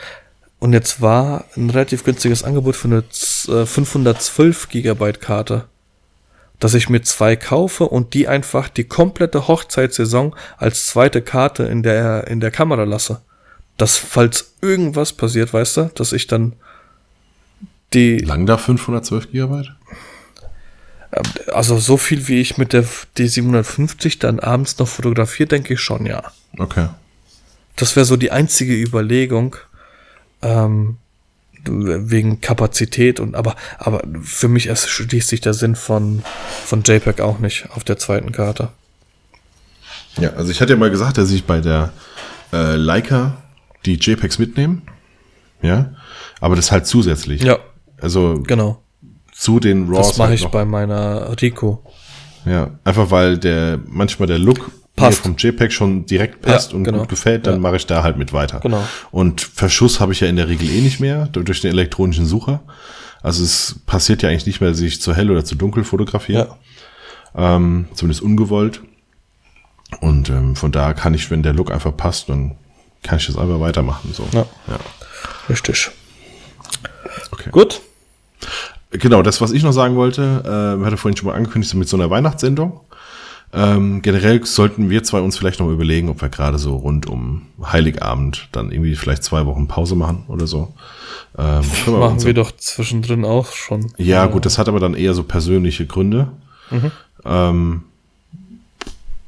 Und 0.59 0.73
jetzt 0.73 1.01
war 1.01 1.45
ein 1.55 1.69
relativ 1.69 2.03
günstiges 2.03 2.43
Angebot 2.43 2.75
für 2.75 2.87
eine 2.89 3.07
z- 3.09 3.49
äh, 3.49 3.65
512 3.65 4.69
Gigabyte 4.69 5.21
Karte 5.21 5.65
dass 6.61 6.73
ich 6.73 6.89
mir 6.89 7.01
zwei 7.03 7.37
kaufe 7.37 7.85
und 7.85 8.13
die 8.13 8.27
einfach 8.27 8.67
die 8.67 8.83
komplette 8.83 9.47
Hochzeitssaison 9.47 10.35
als 10.57 10.87
zweite 10.87 11.21
Karte 11.21 11.63
in 11.63 11.83
der, 11.83 12.27
in 12.27 12.41
der 12.41 12.51
Kamera 12.51 12.83
lasse. 12.83 13.21
Dass, 13.77 13.95
falls 13.97 14.55
irgendwas 14.61 15.13
passiert, 15.13 15.53
weißt 15.53 15.77
du, 15.77 15.91
dass 15.95 16.11
ich 16.11 16.27
dann 16.27 16.51
die, 17.93 18.17
Lang 18.17 18.45
da 18.45 18.57
512 18.57 19.31
Gigabyte? 19.31 19.71
also 21.53 21.77
so 21.77 21.95
viel 21.95 22.27
wie 22.27 22.41
ich 22.41 22.57
mit 22.57 22.73
der 22.73 22.83
D750 23.17 24.19
dann 24.19 24.39
abends 24.41 24.77
noch 24.77 24.87
fotografiere, 24.89 25.47
denke 25.47 25.75
ich 25.75 25.79
schon, 25.79 26.05
ja. 26.05 26.23
Okay. 26.57 26.87
Das 27.79 27.95
wäre 27.95 28.05
so 28.05 28.17
die 28.17 28.31
einzige 28.31 28.73
Überlegung, 28.75 29.55
ähm, 30.41 30.97
wegen 31.65 32.39
Kapazität 32.41 33.19
und 33.19 33.35
aber, 33.35 33.55
aber 33.77 34.01
für 34.21 34.47
mich 34.47 34.67
erst 34.67 34.89
schließt 34.89 35.27
sich 35.27 35.41
der 35.41 35.53
Sinn 35.53 35.75
von, 35.75 36.23
von 36.65 36.83
JPEG 36.83 37.19
auch 37.21 37.39
nicht 37.39 37.67
auf 37.71 37.83
der 37.83 37.97
zweiten 37.97 38.31
Karte. 38.31 38.69
Ja, 40.19 40.31
also 40.31 40.51
ich 40.51 40.61
hatte 40.61 40.73
ja 40.73 40.79
mal 40.79 40.89
gesagt, 40.89 41.17
dass 41.17 41.31
ich 41.31 41.45
bei 41.45 41.59
der 41.59 41.91
äh, 42.53 42.75
Leica 42.75 43.37
die 43.85 43.95
JPEGs 43.95 44.39
mitnehme. 44.39 44.81
Ja. 45.61 45.93
Aber 46.39 46.55
das 46.55 46.71
halt 46.71 46.87
zusätzlich. 46.87 47.41
Ja, 47.43 47.59
Also 48.01 48.41
genau. 48.45 48.81
zu 49.33 49.59
den 49.59 49.89
RAWs. 49.89 50.07
Das 50.09 50.17
mache 50.17 50.29
halt 50.29 50.39
ich 50.39 50.45
noch. 50.45 50.51
bei 50.51 50.65
meiner 50.65 51.35
Rico. 51.41 51.83
Ja, 52.45 52.71
einfach 52.85 53.11
weil 53.11 53.37
der 53.37 53.79
manchmal 53.85 54.27
der 54.27 54.39
Look 54.39 54.71
Passt. 54.99 55.25
mir 55.25 55.33
vom 55.33 55.35
JPEG 55.37 55.71
schon 55.71 56.05
direkt 56.05 56.41
passt 56.41 56.71
Ja, 56.71 56.77
und 56.77 56.83
genau. 56.83 56.99
gut 56.99 57.09
gefällt, 57.09 57.47
dann 57.47 57.55
Ja. 57.55 57.59
mache 57.59 57.75
ich 57.77 57.85
da 57.85 58.03
halt 58.03 58.17
mit 58.17 58.33
weiter. 58.33 58.59
Genau. 58.59 58.83
Und 59.11 59.41
Verschuss 59.41 59.99
habe 59.99 60.11
ich 60.13 60.19
ja 60.19 60.27
in 60.27 60.35
der 60.35 60.47
Regel 60.47 60.69
eh 60.69 60.81
nicht 60.81 60.99
mehr 60.99 61.27
du- 61.27 61.43
durch 61.43 61.61
den 61.61 61.71
elektronischen 61.71 62.25
Sucher. 62.25 62.61
Also 63.21 63.43
es 63.43 63.75
passiert 63.85 64.21
ja 64.21 64.29
eigentlich 64.29 64.45
nicht 64.45 64.61
mehr, 64.61 64.69
dass 64.69 64.79
ich 64.79 65.01
zu 65.01 65.13
hell 65.15 65.29
oder 65.31 65.43
zu 65.43 65.55
dunkel 65.55 65.83
fotografiere. 65.83 66.55
Ähm, 67.35 67.87
zumindest 67.93 68.21
ungewollt. 68.21 68.81
Und 70.01 70.29
ähm, 70.29 70.55
von 70.55 70.71
da 70.71 70.93
kann 70.93 71.13
ich, 71.13 71.29
wenn 71.31 71.43
der 71.43 71.53
Look 71.53 71.71
einfach 71.71 71.95
passt, 71.95 72.29
dann 72.29 72.55
kann 73.03 73.17
ich 73.17 73.27
das 73.27 73.37
einfach 73.37 73.59
weitermachen. 73.59 74.11
So. 74.13 74.27
Ja. 74.33 74.45
Ja. 74.67 74.79
Richtig. 75.49 75.89
Okay. 77.31 77.49
Gut. 77.51 77.81
Genau, 78.91 79.21
das, 79.21 79.41
was 79.41 79.51
ich 79.51 79.63
noch 79.63 79.71
sagen 79.71 79.95
wollte, 79.95 80.77
äh, 80.81 80.85
hatte 80.85 80.97
vorhin 80.97 81.15
schon 81.17 81.27
mal 81.27 81.35
angekündigt, 81.35 81.71
so 81.71 81.77
mit 81.77 81.87
so 81.89 81.97
einer 81.97 82.09
Weihnachtssendung. 82.09 82.79
Ähm, 83.51 84.01
generell 84.03 84.45
sollten 84.45 84.89
wir 84.89 85.03
zwei 85.03 85.21
uns 85.21 85.37
vielleicht 85.37 85.59
noch 85.59 85.69
überlegen, 85.69 86.09
ob 86.09 86.21
wir 86.21 86.29
gerade 86.29 86.59
so 86.59 86.75
rund 86.75 87.07
um 87.07 87.47
Heiligabend 87.63 88.47
dann 88.51 88.71
irgendwie 88.71 88.95
vielleicht 88.95 89.23
zwei 89.23 89.45
Wochen 89.45 89.67
Pause 89.67 89.95
machen 89.95 90.25
oder 90.27 90.45
so. 90.45 90.73
Ähm, 91.37 91.63
wir 91.85 91.93
Machen 91.97 92.23
wir 92.23 92.33
doch 92.33 92.51
zwischendrin 92.55 93.25
auch 93.25 93.51
schon. 93.53 93.91
Ja, 93.97 94.27
gut, 94.27 94.45
das 94.45 94.57
hat 94.59 94.67
aber 94.67 94.79
dann 94.79 94.93
eher 94.93 95.13
so 95.13 95.23
persönliche 95.23 95.87
Gründe. 95.87 96.31
Mhm. 96.69 96.91
Ähm, 97.25 97.83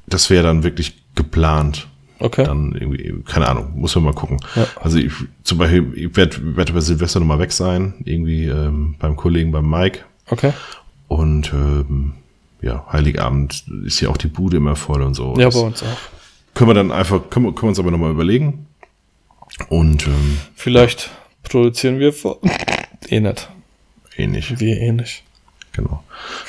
das 0.05 0.29
wäre 0.29 0.43
dann 0.43 0.63
wirklich 0.63 0.97
geplant. 1.15 1.87
Okay. 2.19 2.43
Dann 2.43 2.73
irgendwie, 2.73 3.23
keine 3.25 3.47
Ahnung, 3.47 3.71
muss 3.75 3.95
man 3.95 4.03
mal 4.03 4.13
gucken. 4.13 4.39
Ja. 4.55 4.67
Also 4.79 4.99
ich, 4.99 5.11
zum 5.43 5.57
Beispiel, 5.57 5.91
ich 5.95 6.15
werde 6.15 6.55
werd 6.55 6.69
über 6.69 6.81
Silvester 6.81 7.19
nochmal 7.19 7.39
weg 7.39 7.51
sein, 7.51 7.95
irgendwie 8.05 8.45
ähm, 8.45 8.95
beim 8.99 9.15
Kollegen, 9.15 9.51
beim 9.51 9.67
Mike. 9.67 10.01
Okay. 10.27 10.53
Und 11.07 11.51
ähm, 11.53 12.13
ja, 12.61 12.85
Heiligabend 12.91 13.65
ist 13.85 13.99
ja 14.01 14.09
auch 14.09 14.17
die 14.17 14.27
Bude 14.27 14.57
immer 14.57 14.75
voll 14.75 15.01
und 15.01 15.13
so. 15.13 15.35
Ja, 15.37 15.45
das 15.45 15.55
bei 15.55 15.61
uns 15.61 15.83
auch. 15.83 15.97
können 16.53 16.69
wir 16.69 16.73
dann 16.73 16.91
einfach, 16.91 17.29
können 17.29 17.45
wir, 17.47 17.53
können 17.53 17.63
wir 17.63 17.69
uns 17.69 17.79
aber 17.79 17.91
nochmal 17.91 18.11
überlegen. 18.11 18.67
Und 19.69 20.07
ähm, 20.07 20.37
Vielleicht 20.55 21.09
produzieren 21.43 21.99
wir 21.99 22.13
vor. 22.13 22.39
eh 23.09 23.19
nicht. 23.19 23.49
ähnlich. 24.15 24.59
Wir 24.59 24.77
eh 24.79 24.91
nicht. 24.91 25.23
Genau. 25.73 26.03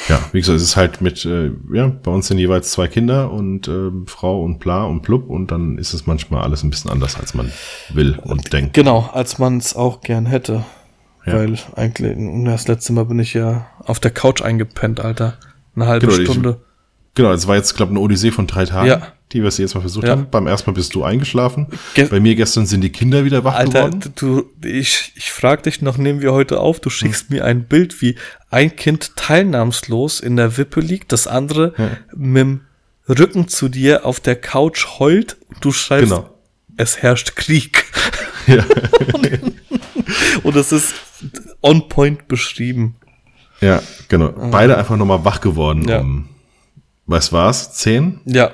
Ja, 0.08 0.20
wie 0.32 0.40
gesagt, 0.40 0.56
es 0.56 0.62
ist 0.64 0.76
halt 0.76 1.00
mit, 1.00 1.24
äh, 1.24 1.52
ja, 1.72 1.86
bei 1.86 2.10
uns 2.10 2.26
sind 2.26 2.38
jeweils 2.38 2.72
zwei 2.72 2.88
Kinder 2.88 3.30
und 3.30 3.68
ähm, 3.68 4.06
Frau 4.08 4.42
und 4.42 4.58
bla 4.58 4.84
und 4.84 5.02
blub 5.02 5.30
und 5.30 5.52
dann 5.52 5.78
ist 5.78 5.94
es 5.94 6.06
manchmal 6.06 6.42
alles 6.42 6.64
ein 6.64 6.70
bisschen 6.70 6.90
anders, 6.90 7.16
als 7.16 7.32
man 7.32 7.52
will 7.90 8.18
und 8.24 8.52
denkt. 8.52 8.74
Genau, 8.74 9.08
als 9.12 9.38
man 9.38 9.58
es 9.58 9.76
auch 9.76 10.00
gern 10.00 10.26
hätte. 10.26 10.64
Ja. 11.24 11.34
Weil 11.34 11.56
eigentlich, 11.76 12.16
das 12.46 12.66
letzte 12.66 12.92
Mal 12.92 13.04
bin 13.04 13.20
ich 13.20 13.32
ja 13.32 13.66
auf 13.78 14.00
der 14.00 14.10
Couch 14.10 14.42
eingepennt, 14.42 14.98
Alter. 14.98 15.38
Eine 15.74 15.86
halbe 15.86 16.06
Genau, 16.06 16.18
ich- 16.18 16.28
Stunde. 16.28 16.60
Genau, 17.14 17.30
es 17.32 17.46
war 17.46 17.56
jetzt, 17.56 17.74
glaube 17.76 17.92
ich, 17.92 17.96
eine 17.98 18.04
Odyssee 18.04 18.30
von 18.30 18.46
drei 18.46 18.64
Tagen, 18.64 18.86
Ja. 18.88 19.12
die 19.32 19.42
wir 19.42 19.48
es 19.48 19.58
jetzt 19.58 19.74
mal 19.74 19.82
versucht 19.82 20.04
Ja. 20.06 20.12
haben. 20.12 20.28
Beim 20.30 20.46
ersten 20.46 20.70
Mal 20.70 20.74
bist 20.74 20.94
du 20.94 21.04
eingeschlafen. 21.04 21.66
Ge- 21.92 22.06
Bei 22.06 22.20
mir 22.20 22.34
gestern 22.36 22.64
sind 22.64 22.80
die 22.80 22.88
Kinder 22.90 23.26
wieder 23.26 23.44
wach 23.44 23.54
Alter, 23.54 23.90
geworden. 23.90 24.12
du, 24.16 24.44
ich, 24.66 25.12
ich 25.14 25.30
frag 25.30 25.62
dich 25.62 25.82
noch, 25.82 25.98
nehmen 25.98 26.22
wir 26.22 26.32
heute 26.32 26.58
auf, 26.60 26.80
du 26.80 26.88
schickst 26.88 27.28
mir 27.28 27.44
ein 27.44 27.64
Bild, 27.64 28.00
wie 28.00 28.16
ein 28.50 28.74
Kind 28.76 29.14
teilnahmslos 29.16 30.20
in 30.20 30.36
der 30.36 30.56
Wippe 30.56 30.80
liegt, 30.80 31.12
das 31.12 31.26
andere 31.26 31.74
mit, 32.16 32.60
Rücken 33.08 33.46
zu 33.48 33.68
dir 33.68 34.06
auf 34.06 34.20
der 34.20 34.36
Couch 34.36 34.86
heult, 34.98 35.36
du 35.60 35.70
schreibst, 35.72 36.08
Genau. 36.10 36.30
es 36.78 37.02
herrscht 37.02 37.36
Krieg. 37.36 37.84
Ja. 38.46 38.64
Und 40.44 40.56
es 40.56 40.72
ist 40.72 40.94
on 41.60 41.88
point 41.88 42.26
beschrieben. 42.28 42.96
Ja, 43.62 43.82
genau. 44.08 44.28
Beide 44.50 44.76
einfach 44.76 44.96
nochmal 44.96 45.24
wach 45.24 45.40
geworden 45.40 45.88
Ja. 45.88 46.00
um, 46.00 46.28
was 47.06 47.32
war's? 47.32 47.72
Zehn? 47.74 48.20
Ja. 48.26 48.50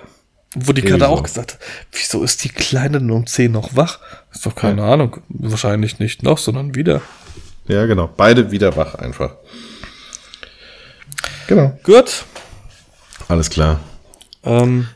Wo 0.54 0.72
die 0.72 0.82
Katze 0.82 1.08
auch 1.08 1.22
gesagt 1.22 1.54
hat, 1.54 1.60
wieso 1.92 2.22
ist 2.24 2.42
die 2.42 2.48
Kleine 2.48 2.98
denn 3.00 3.10
um 3.10 3.26
10 3.26 3.52
noch 3.52 3.76
wach? 3.76 3.98
Ist 4.32 4.46
doch 4.46 4.54
keine 4.54 4.82
Ahnung. 4.84 5.18
Wahrscheinlich 5.28 5.98
nicht 5.98 6.22
noch, 6.22 6.38
sondern 6.38 6.74
wieder. 6.74 7.02
Ja, 7.66 7.84
genau. 7.84 8.08
Beide 8.16 8.50
wieder 8.50 8.74
wach 8.76 8.94
einfach. 8.94 9.32
Genau. 11.48 11.78
Gut. 11.82 12.24
Alles 13.28 13.50
klar. 13.50 13.80
Ähm, 14.42 14.88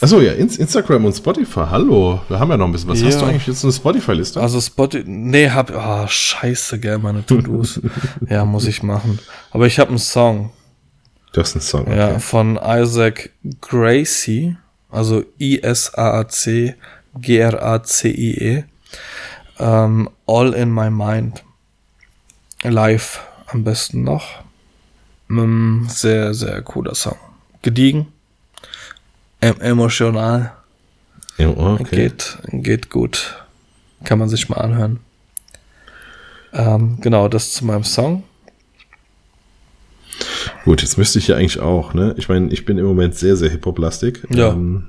Achso, 0.00 0.20
ja, 0.20 0.32
Ins 0.32 0.56
Instagram 0.58 1.04
und 1.06 1.12
Spotify. 1.14 1.64
Hallo. 1.70 2.20
Wir 2.28 2.38
haben 2.38 2.50
ja 2.50 2.56
noch 2.56 2.66
ein 2.66 2.72
bisschen 2.72 2.88
was. 2.90 3.02
Hast 3.02 3.14
Ja. 3.14 3.20
du 3.20 3.26
eigentlich 3.26 3.46
jetzt 3.48 3.64
eine 3.64 3.72
Spotify-Liste? 3.72 4.40
also 4.40 4.60
Spotify, 4.60 5.04
nee, 5.08 5.50
hab, 5.50 5.70
ah, 5.74 6.06
scheiße, 6.06 6.78
gell, 6.78 6.98
meine 6.98 7.26
To-Dos. 7.26 7.80
ja, 8.28 8.44
muss 8.44 8.66
ich 8.66 8.82
machen. 8.82 9.18
Aber 9.50 9.66
ich 9.66 9.78
habe 9.78 9.90
einen 9.90 9.98
Song, 9.98 10.50
Du 11.32 11.40
hast 11.40 11.54
einen 11.54 11.62
Song. 11.62 11.82
Okay. 11.82 11.96
ja, 11.96 12.18
von 12.20 12.58
Isaac 12.64 13.30
Gracie, 13.60 14.56
also 14.90 15.24
I-S-A-A-C 15.40 16.74
G-R-A-C-I-E, 17.20 18.64
ähm, 19.58 20.08
All 20.26 20.52
in 20.54 20.72
My 20.72 20.90
Mind. 20.90 21.42
Live 22.62 23.20
am 23.46 23.64
besten 23.64 24.04
noch. 24.04 24.42
Mm, 25.28 25.86
sehr, 25.88 26.32
sehr 26.34 26.62
cooler 26.62 26.94
Song. 26.94 27.16
Gediegen. 27.62 28.06
Em 29.40 29.60
emotional. 29.60 30.52
Ja, 31.36 31.48
okay. 31.48 31.96
Geht, 31.96 32.38
geht 32.50 32.90
gut. 32.90 33.44
Kann 34.04 34.18
man 34.18 34.28
sich 34.28 34.48
mal 34.48 34.56
anhören. 34.56 35.00
Ähm, 36.52 36.98
genau, 37.00 37.28
das 37.28 37.52
zu 37.52 37.64
meinem 37.64 37.84
Song. 37.84 38.24
Gut, 40.64 40.82
jetzt 40.82 40.98
müsste 40.98 41.18
ich 41.18 41.28
ja 41.28 41.36
eigentlich 41.36 41.60
auch, 41.60 41.94
ne? 41.94 42.14
Ich 42.18 42.28
meine, 42.28 42.52
ich 42.52 42.64
bin 42.64 42.78
im 42.78 42.84
Moment 42.84 43.14
sehr, 43.14 43.36
sehr 43.36 43.50
Hip-Hop-lastig. 43.50 44.22
Ja. 44.30 44.50
Ähm, 44.50 44.88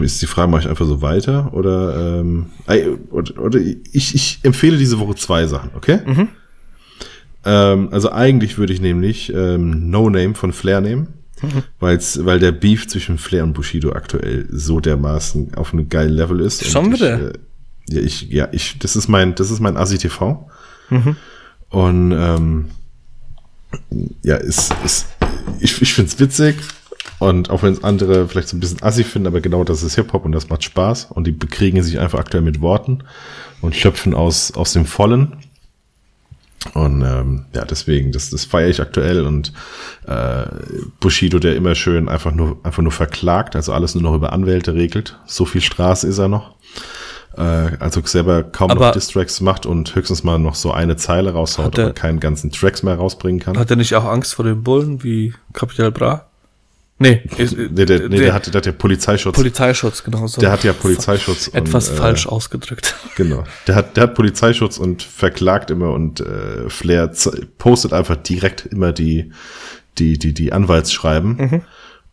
ist 0.00 0.22
die 0.22 0.26
Frage, 0.26 0.50
mache 0.50 0.62
ich 0.62 0.68
einfach 0.68 0.86
so 0.86 1.02
weiter? 1.02 1.52
Oder, 1.52 2.20
ähm, 2.20 2.46
oder, 3.10 3.42
oder 3.42 3.58
ich, 3.58 4.14
ich 4.14 4.38
empfehle 4.42 4.78
diese 4.78 4.98
Woche 4.98 5.16
zwei 5.16 5.46
Sachen, 5.46 5.70
okay? 5.74 6.00
Mhm. 6.06 6.28
Ähm, 7.44 7.88
also 7.90 8.12
eigentlich 8.12 8.58
würde 8.58 8.72
ich 8.72 8.80
nämlich 8.80 9.32
ähm, 9.32 9.90
No 9.90 10.08
Name 10.08 10.34
von 10.34 10.52
Flair 10.52 10.80
nehmen. 10.80 11.08
Mhm. 11.42 11.62
Weil's, 11.80 12.24
weil 12.24 12.38
der 12.38 12.52
Beef 12.52 12.88
zwischen 12.88 13.18
Flair 13.18 13.44
und 13.44 13.52
Bushido 13.52 13.92
aktuell 13.92 14.46
so 14.50 14.80
dermaßen 14.80 15.54
auf 15.54 15.72
einem 15.72 15.88
geilen 15.88 16.12
Level 16.12 16.40
ist. 16.40 16.64
Schon 16.66 16.92
wieder? 16.92 17.16
Ich, 17.16 17.22
äh, 17.22 17.94
ja, 17.94 18.00
ich, 18.00 18.22
ja, 18.30 18.48
ich, 18.52 18.78
das 18.78 18.96
ist 18.96 19.08
mein, 19.08 19.34
das 19.34 19.50
ist 19.50 19.60
mein 19.60 19.76
Asi 19.76 19.98
TV. 19.98 20.48
Mhm. 20.90 21.16
Und 21.68 22.12
ähm, 22.12 22.70
ja, 24.22 24.36
ist, 24.36 24.74
ist, 24.84 25.06
ich, 25.60 25.80
ich 25.80 25.94
finde 25.94 26.10
es 26.10 26.18
witzig. 26.18 26.56
Und 27.18 27.50
auch 27.50 27.62
wenn 27.62 27.74
es 27.74 27.84
andere 27.84 28.28
vielleicht 28.28 28.48
so 28.48 28.56
ein 28.56 28.60
bisschen 28.60 28.82
assi 28.82 29.04
finden, 29.04 29.26
aber 29.26 29.40
genau 29.40 29.62
das 29.62 29.82
ist 29.82 29.94
Hip-Hop 29.94 30.24
und 30.24 30.32
das 30.32 30.48
macht 30.48 30.64
Spaß. 30.64 31.08
Und 31.10 31.26
die 31.26 31.32
bekriegen 31.32 31.82
sich 31.82 31.98
einfach 31.98 32.18
aktuell 32.18 32.42
mit 32.42 32.60
Worten 32.60 33.04
und 33.60 33.76
schöpfen 33.76 34.14
aus, 34.14 34.52
aus 34.52 34.72
dem 34.72 34.86
Vollen. 34.86 35.36
Und 36.74 37.00
ähm, 37.02 37.46
ja, 37.54 37.64
deswegen, 37.64 38.12
das, 38.12 38.30
das 38.30 38.44
feiere 38.44 38.68
ich 38.68 38.80
aktuell 38.80 39.24
und 39.26 39.52
äh, 40.06 40.44
Bushido, 41.00 41.38
der 41.38 41.56
immer 41.56 41.74
schön 41.74 42.08
einfach 42.08 42.32
nur, 42.32 42.58
einfach 42.64 42.82
nur 42.82 42.92
verklagt, 42.92 43.56
also 43.56 43.72
alles 43.72 43.94
nur 43.94 44.02
noch 44.02 44.14
über 44.14 44.32
Anwälte 44.32 44.74
regelt. 44.74 45.18
So 45.26 45.46
viel 45.46 45.62
Straße 45.62 46.06
ist 46.06 46.18
er 46.18 46.28
noch. 46.28 46.54
Äh, 47.36 47.42
also 47.80 48.02
selber 48.04 48.42
kaum 48.42 48.70
Aber- 48.72 48.86
noch 48.88 48.92
Distracks 48.92 49.40
macht 49.40 49.64
und 49.64 49.94
höchstens 49.94 50.22
mal 50.22 50.38
noch 50.38 50.54
so 50.54 50.70
eine 50.72 50.96
Zeile 50.96 51.32
raushaut, 51.32 51.64
Hat 51.66 51.78
er- 51.78 51.84
aber 51.86 51.94
keinen 51.94 52.20
ganzen 52.20 52.50
Tracks 52.52 52.82
mehr 52.82 52.96
rausbringen 52.96 53.40
kann. 53.40 53.56
Hat 53.56 53.70
er 53.70 53.76
nicht 53.76 53.94
auch 53.94 54.04
Angst 54.04 54.34
vor 54.34 54.44
den 54.44 54.62
Bullen 54.62 55.02
wie 55.02 55.32
Capital 55.54 55.90
Bra? 55.92 56.26
Nee, 57.02 57.22
ist, 57.38 57.56
Nee, 57.56 57.86
der, 57.86 58.10
nee, 58.10 58.18
der, 58.18 58.34
hat, 58.34 58.46
der 58.46 58.52
hat 58.52 58.66
ja 58.66 58.72
Polizeischutz. 58.72 59.34
Polizeischutz, 59.34 60.04
genau 60.04 60.26
so. 60.26 60.38
der 60.38 60.52
hat 60.52 60.64
ja 60.64 60.74
Polizeischutz. 60.74 61.48
Etwas 61.52 61.88
und, 61.88 61.94
äh, 61.94 61.98
falsch 61.98 62.26
ausgedrückt. 62.26 62.94
Genau. 63.16 63.44
Der 63.66 63.74
hat, 63.74 63.96
der 63.96 64.04
hat 64.04 64.14
Polizeischutz 64.14 64.78
und 64.78 65.02
verklagt 65.02 65.70
immer 65.70 65.92
und 65.92 66.20
äh, 66.20 66.68
Flair 66.68 67.10
postet 67.58 67.92
einfach 67.92 68.16
direkt 68.16 68.66
immer 68.66 68.92
die, 68.92 69.32
die, 69.98 70.18
die, 70.18 70.32
die 70.32 70.52
Anwaltsschreiben. 70.52 71.36
Mhm. 71.36 71.62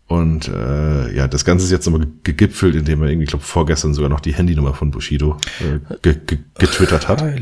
Und 0.07 0.47
äh, 0.47 1.13
ja, 1.13 1.27
das 1.27 1.43
Ganze 1.43 1.65
ist 1.65 1.71
jetzt 1.71 1.85
nochmal 1.85 2.07
gegipfelt, 2.23 2.75
indem 2.75 3.01
er 3.01 3.09
irgendwie, 3.09 3.25
ich 3.25 3.29
glaube, 3.29 3.43
vorgestern 3.43 3.93
sogar 3.93 4.09
noch 4.09 4.21
die 4.21 4.33
Handynummer 4.33 4.73
von 4.73 4.89
Bushido 4.89 5.35
äh, 5.59 5.95
ge 6.01 6.15
ge 6.25 6.39
getwittert 6.57 7.07
hat. 7.07 7.23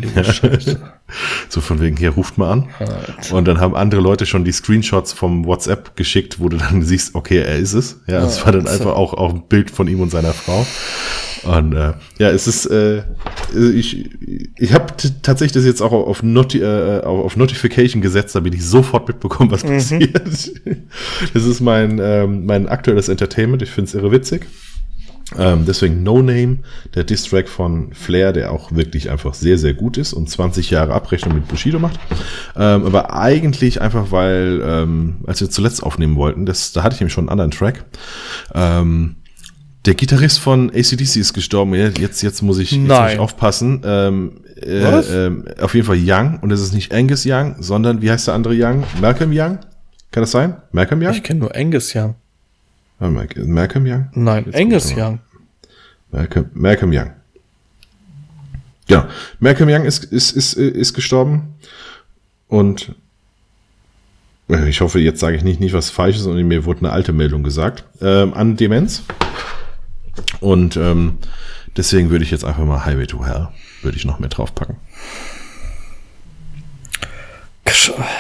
So 1.49 1.61
von 1.61 1.79
wegen, 1.79 1.95
hier 1.95 2.09
ruft 2.09 2.39
mal 2.39 2.51
an. 2.51 2.69
Und 3.31 3.47
dann 3.47 3.59
haben 3.59 3.75
andere 3.75 4.01
Leute 4.01 4.25
schon 4.25 4.43
die 4.43 4.51
Screenshots 4.51 5.13
vom 5.13 5.45
WhatsApp 5.45 5.95
geschickt, 5.95 6.39
wo 6.39 6.49
du 6.49 6.57
dann 6.57 6.81
siehst, 6.81 7.13
okay, 7.13 7.37
er 7.37 7.57
ist 7.57 7.73
es. 7.73 8.01
Ja, 8.07 8.25
es 8.25 8.43
war 8.43 8.51
dann 8.51 8.67
einfach 8.67 8.95
auch, 8.95 9.13
auch 9.13 9.31
ein 9.31 9.47
Bild 9.47 9.69
von 9.69 9.87
ihm 9.87 10.01
und 10.01 10.09
seiner 10.09 10.33
Frau. 10.33 10.65
Und 11.45 11.73
äh, 11.73 11.93
ja, 12.17 12.30
es 12.30 12.47
ist, 12.47 12.65
äh, 12.65 13.03
ich, 13.55 14.09
ich 14.57 14.73
habe 14.73 14.93
tatsächlich 15.22 15.53
das 15.53 15.65
jetzt 15.65 15.81
auch 15.81 15.91
auf, 15.91 16.23
Noti 16.23 16.59
äh, 16.59 17.01
auf 17.01 17.38
Notification 17.38 18.01
gesetzt, 18.01 18.35
damit 18.35 18.55
ich 18.55 18.65
sofort 18.65 19.07
mitbekomme, 19.07 19.51
was 19.51 19.63
passiert. 19.63 20.15
Das 21.34 21.45
ist 21.45 21.61
mein, 21.61 21.99
ähm, 22.01 22.45
mein 22.45 22.67
aktuelles 22.67 23.09
Entertainment. 23.09 23.61
Ich 23.61 23.69
finde 23.69 23.89
es 23.89 23.93
irre 23.93 24.11
witzig. 24.11 24.47
Ähm, 25.38 25.65
deswegen 25.67 26.03
No 26.03 26.22
Name, 26.22 26.59
der 26.93 27.03
Distrack 27.03 27.49
von 27.49 27.93
Flair, 27.93 28.31
der 28.31 28.51
auch 28.51 28.72
wirklich 28.72 29.09
einfach 29.09 29.34
sehr, 29.34 29.57
sehr 29.57 29.73
gut 29.73 29.97
ist 29.97 30.13
und 30.13 30.30
20 30.30 30.69
Jahre 30.69 30.93
Abrechnung 30.93 31.34
mit 31.34 31.47
Bushido 31.47 31.80
macht. 31.80 31.99
Ähm, 32.55 32.85
aber 32.85 33.13
eigentlich 33.13 33.81
einfach, 33.81 34.11
weil, 34.11 34.61
ähm, 34.63 35.17
als 35.26 35.41
wir 35.41 35.49
zuletzt 35.49 35.81
aufnehmen 35.81 36.15
wollten, 36.15 36.45
das, 36.45 36.73
da 36.73 36.84
hatte 36.84 36.95
ich 36.95 37.01
eben 37.01 37.09
schon 37.09 37.23
einen 37.23 37.39
anderen 37.39 37.51
Track. 37.51 37.85
Ähm, 38.53 39.15
der 39.85 39.93
Gitarrist 39.93 40.39
von 40.39 40.69
ACDC 40.69 41.17
ist 41.17 41.33
gestorben. 41.33 41.73
Jetzt, 41.73 42.21
jetzt 42.21 42.41
muss 42.41 42.57
ich, 42.57 42.71
jetzt 42.71 42.87
muss 42.87 43.11
ich 43.11 43.19
aufpassen. 43.19 43.81
Ähm, 43.85 44.41
äh, 44.61 45.25
ähm, 45.27 45.45
auf 45.61 45.75
jeden 45.75 45.85
Fall 45.85 45.99
Young. 45.99 46.39
Und 46.41 46.51
es 46.51 46.61
ist 46.61 46.73
nicht 46.73 46.93
Angus 46.93 47.23
Young, 47.25 47.55
sondern 47.59 48.01
wie 48.01 48.09
heißt 48.09 48.27
der 48.27 48.33
andere 48.33 48.55
Young? 48.57 48.83
Malcolm 48.99 49.31
Young? 49.33 49.59
Kann 50.11 50.23
das 50.23 50.31
sein? 50.31 50.57
Malcolm 50.71 51.01
Young? 51.01 51.13
Ich 51.13 51.23
kenne 51.23 51.41
nur 51.41 51.55
Angus 51.55 51.93
Young. 51.95 52.15
Ah, 52.99 53.09
Malcolm 53.09 53.85
Young? 53.85 54.07
Nein, 54.13 54.45
Jetzt 54.45 54.55
Angus. 54.55 54.93
Young. 54.95 55.19
Malcolm, 56.11 56.49
Malcolm 56.53 56.91
Young. 56.93 57.11
Ja, 58.87 59.09
Malcolm 59.39 59.69
Young 59.69 59.85
ist, 59.85 60.05
ist, 60.05 60.31
ist, 60.31 60.53
ist 60.53 60.93
gestorben. 60.93 61.55
Und 62.47 62.95
äh, 64.49 64.69
ich 64.69 64.81
hoffe, 64.81 64.99
jetzt 64.99 65.19
sage 65.19 65.35
ich 65.35 65.43
nicht, 65.43 65.59
nicht 65.59 65.73
was 65.73 65.89
Falsches 65.89 66.25
und 66.25 66.41
mir 66.47 66.65
wurde 66.65 66.79
eine 66.79 66.91
alte 66.91 67.11
Meldung 67.11 67.43
gesagt. 67.43 67.83
Ähm, 68.01 68.33
an 68.33 68.55
Demenz. 68.55 69.03
Und 70.39 70.77
ähm, 70.77 71.17
deswegen 71.77 72.09
würde 72.09 72.23
ich 72.23 72.31
jetzt 72.31 72.45
einfach 72.45 72.65
mal 72.65 72.85
Highway 72.85 73.07
to 73.07 73.25
Hell, 73.25 73.49
würde 73.81 73.97
ich 73.97 74.05
noch 74.05 74.19
mehr 74.19 74.29
draufpacken. 74.29 74.77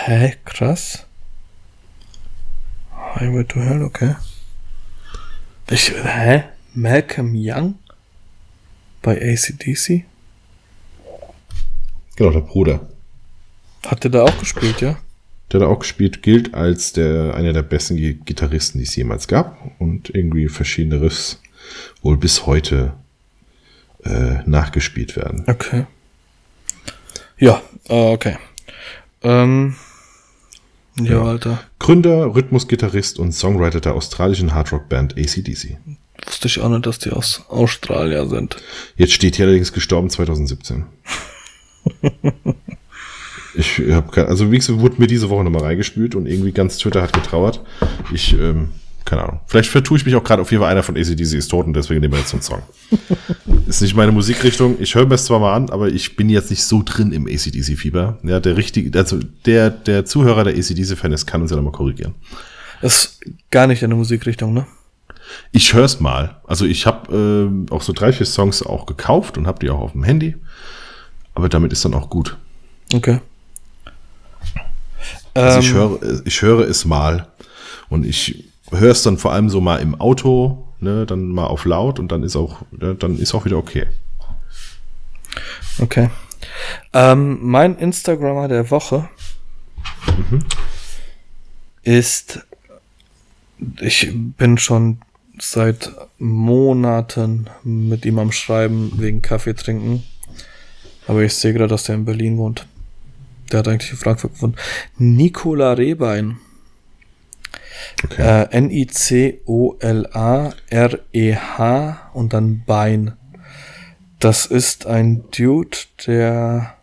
Hä? 0.05 0.35
Krass. 0.45 1.05
Highway 3.15 3.43
to 3.43 3.59
Hell, 3.59 3.81
okay. 3.81 4.15
Ich, 5.69 5.91
hä? 5.91 6.43
Malcolm 6.73 7.33
Young? 7.35 7.75
Bei 9.01 9.17
ACDC? 9.19 10.03
Genau, 12.15 12.31
der 12.31 12.41
Bruder. 12.41 12.87
Hat 13.87 14.03
der 14.03 14.11
da 14.11 14.23
auch 14.23 14.37
gespielt, 14.39 14.81
ja? 14.81 14.97
Der 15.51 15.61
hat 15.61 15.67
auch 15.67 15.79
gespielt, 15.79 16.21
gilt 16.23 16.53
als 16.53 16.93
der, 16.93 17.33
einer 17.35 17.53
der 17.53 17.63
besten 17.63 17.97
Gi- 17.97 18.19
Gitarristen, 18.25 18.77
die 18.79 18.85
es 18.85 18.95
jemals 18.95 19.27
gab. 19.27 19.59
Und 19.79 20.09
irgendwie 20.13 20.47
verschiedene 20.47 21.01
Riffs 21.01 21.41
wohl 22.01 22.17
bis 22.17 22.45
heute 22.45 22.93
äh, 24.03 24.39
nachgespielt 24.45 25.15
werden. 25.15 25.43
Okay. 25.47 25.85
Ja, 27.37 27.61
äh, 27.89 28.13
okay. 28.13 28.37
Ähm, 29.23 29.75
ja, 30.97 31.13
Ja. 31.13 31.23
Alter. 31.23 31.59
Gründer, 31.79 32.33
Rhythmusgitarrist 32.35 33.19
und 33.19 33.33
Songwriter 33.33 33.81
der 33.81 33.95
australischen 33.95 34.53
Hardrock-Band 34.53 35.17
ACDC. 35.17 35.77
Wusste 36.25 36.47
ich 36.47 36.59
auch 36.61 36.69
nicht, 36.69 36.85
dass 36.85 36.99
die 36.99 37.11
aus 37.11 37.43
Australien 37.49 38.29
sind. 38.29 38.57
Jetzt 38.95 39.13
steht 39.13 39.35
hier 39.35 39.45
allerdings 39.45 39.73
gestorben 39.73 40.09
2017. 40.09 40.85
ich 43.55 43.81
habe 43.91 44.11
keine, 44.11 44.27
also 44.27 44.51
wie 44.51 44.57
gesagt, 44.57 44.79
wurde 44.79 44.95
mir 44.99 45.07
diese 45.07 45.29
Woche 45.29 45.43
nochmal 45.43 45.63
reingespült 45.63 46.15
und 46.15 46.25
irgendwie 46.25 46.51
ganz 46.51 46.77
Twitter 46.77 47.01
hat 47.01 47.13
getrauert. 47.13 47.61
Ich, 48.13 48.33
ähm, 48.39 48.69
keine 49.05 49.23
Ahnung. 49.23 49.39
Vielleicht 49.45 49.69
vertue 49.69 49.97
ich 49.97 50.05
mich 50.05 50.15
auch 50.15 50.23
gerade 50.23 50.41
auf 50.41 50.51
jeden 50.51 50.61
Fall 50.63 50.71
einer 50.71 50.83
von 50.83 50.97
ACDC 50.97 51.33
ist 51.33 51.47
tot 51.49 51.67
und 51.67 51.73
deswegen 51.75 52.01
nehmen 52.01 52.13
wir 52.13 52.19
jetzt 52.19 52.29
so 52.31 52.37
einen 52.37 52.41
Song. 52.41 52.63
ist 53.67 53.81
nicht 53.81 53.95
meine 53.95 54.11
Musikrichtung. 54.11 54.77
Ich 54.79 54.95
höre 54.95 55.05
mir 55.05 55.15
es 55.15 55.25
zwar 55.25 55.39
mal 55.39 55.53
an, 55.53 55.69
aber 55.69 55.89
ich 55.89 56.15
bin 56.15 56.27
jetzt 56.29 56.49
nicht 56.49 56.63
so 56.63 56.81
drin 56.83 57.11
im 57.11 57.27
ACDC-Fieber. 57.27 58.17
Ja, 58.23 58.39
der 58.39 58.57
richtige, 58.57 58.97
also 58.97 59.19
der, 59.45 59.69
der 59.69 60.05
Zuhörer 60.05 60.43
der 60.43 60.55
ACDC-Fan 60.55 61.11
ist, 61.11 61.27
kann 61.27 61.41
uns 61.41 61.51
ja 61.51 61.57
nochmal 61.57 61.71
korrigieren. 61.71 62.15
ist 62.81 63.21
gar 63.51 63.67
nicht 63.67 63.83
in 63.83 63.91
der 63.91 63.97
Musikrichtung, 63.97 64.53
ne? 64.53 64.65
Ich 65.51 65.73
höre 65.73 65.85
es 65.85 65.99
mal. 65.99 66.37
Also 66.45 66.65
ich 66.65 66.85
habe 66.85 67.51
äh, 67.69 67.71
auch 67.71 67.81
so 67.81 67.93
drei, 67.93 68.11
vier 68.11 68.25
Songs 68.25 68.63
auch 68.63 68.85
gekauft 68.85 69.37
und 69.37 69.47
habe 69.47 69.59
die 69.59 69.69
auch 69.69 69.79
auf 69.79 69.91
dem 69.93 70.03
Handy. 70.03 70.35
Aber 71.33 71.49
damit 71.49 71.71
ist 71.73 71.85
dann 71.85 71.93
auch 71.93 72.09
gut. 72.09 72.37
Okay. 72.93 73.19
Also 75.33 75.59
ich, 75.59 75.69
Ähm, 75.69 75.75
höre, 75.75 76.21
ich 76.25 76.41
höre 76.41 76.67
es 76.67 76.85
mal. 76.85 77.27
Und 77.89 78.05
ich 78.05 78.45
höre 78.79 78.91
es 78.91 79.03
dann 79.03 79.17
vor 79.17 79.33
allem 79.33 79.49
so 79.49 79.61
mal 79.61 79.77
im 79.77 79.99
Auto, 79.99 80.67
ne, 80.79 81.05
dann 81.05 81.29
mal 81.29 81.47
auf 81.47 81.65
laut 81.65 81.99
und 81.99 82.11
dann 82.11 82.23
ist 82.23 82.35
auch, 82.35 82.61
ne, 82.71 82.95
dann 82.95 83.17
ist 83.17 83.33
auch 83.33 83.45
wieder 83.45 83.57
okay. 83.57 83.87
Okay. 85.79 86.09
Ähm, 86.93 87.39
mein 87.41 87.77
Instagrammer 87.77 88.47
der 88.47 88.69
Woche 88.71 89.09
ist, 91.83 92.45
ich 93.79 94.11
bin 94.13 94.57
schon 94.57 94.99
seit 95.39 95.91
Monaten 96.17 97.49
mit 97.63 98.05
ihm 98.05 98.19
am 98.19 98.31
Schreiben 98.31 98.93
wegen 98.97 99.21
Kaffee 99.21 99.53
trinken. 99.53 100.03
Aber 101.07 101.21
ich 101.23 101.33
sehe 101.33 101.53
gerade, 101.53 101.67
dass 101.67 101.83
der 101.83 101.95
in 101.95 102.05
Berlin 102.05 102.37
wohnt. 102.37 102.65
Der 103.51 103.59
hat 103.59 103.67
eigentlich 103.67 103.91
in 103.91 103.97
Frankfurt 103.97 104.35
gewohnt. 104.35 104.57
Nicola 104.97 105.73
Rehbein. 105.73 106.37
Okay. 108.03 108.21
Äh, 108.21 108.47
N-I-C-O-L-A-R-E-H 108.51 109.41
und 112.13 112.33
dann 112.33 112.63
Bein. 112.65 113.13
Das 114.19 114.45
ist 114.45 114.85
ein 114.85 115.25
Dude, 115.31 115.77
der 116.07 116.75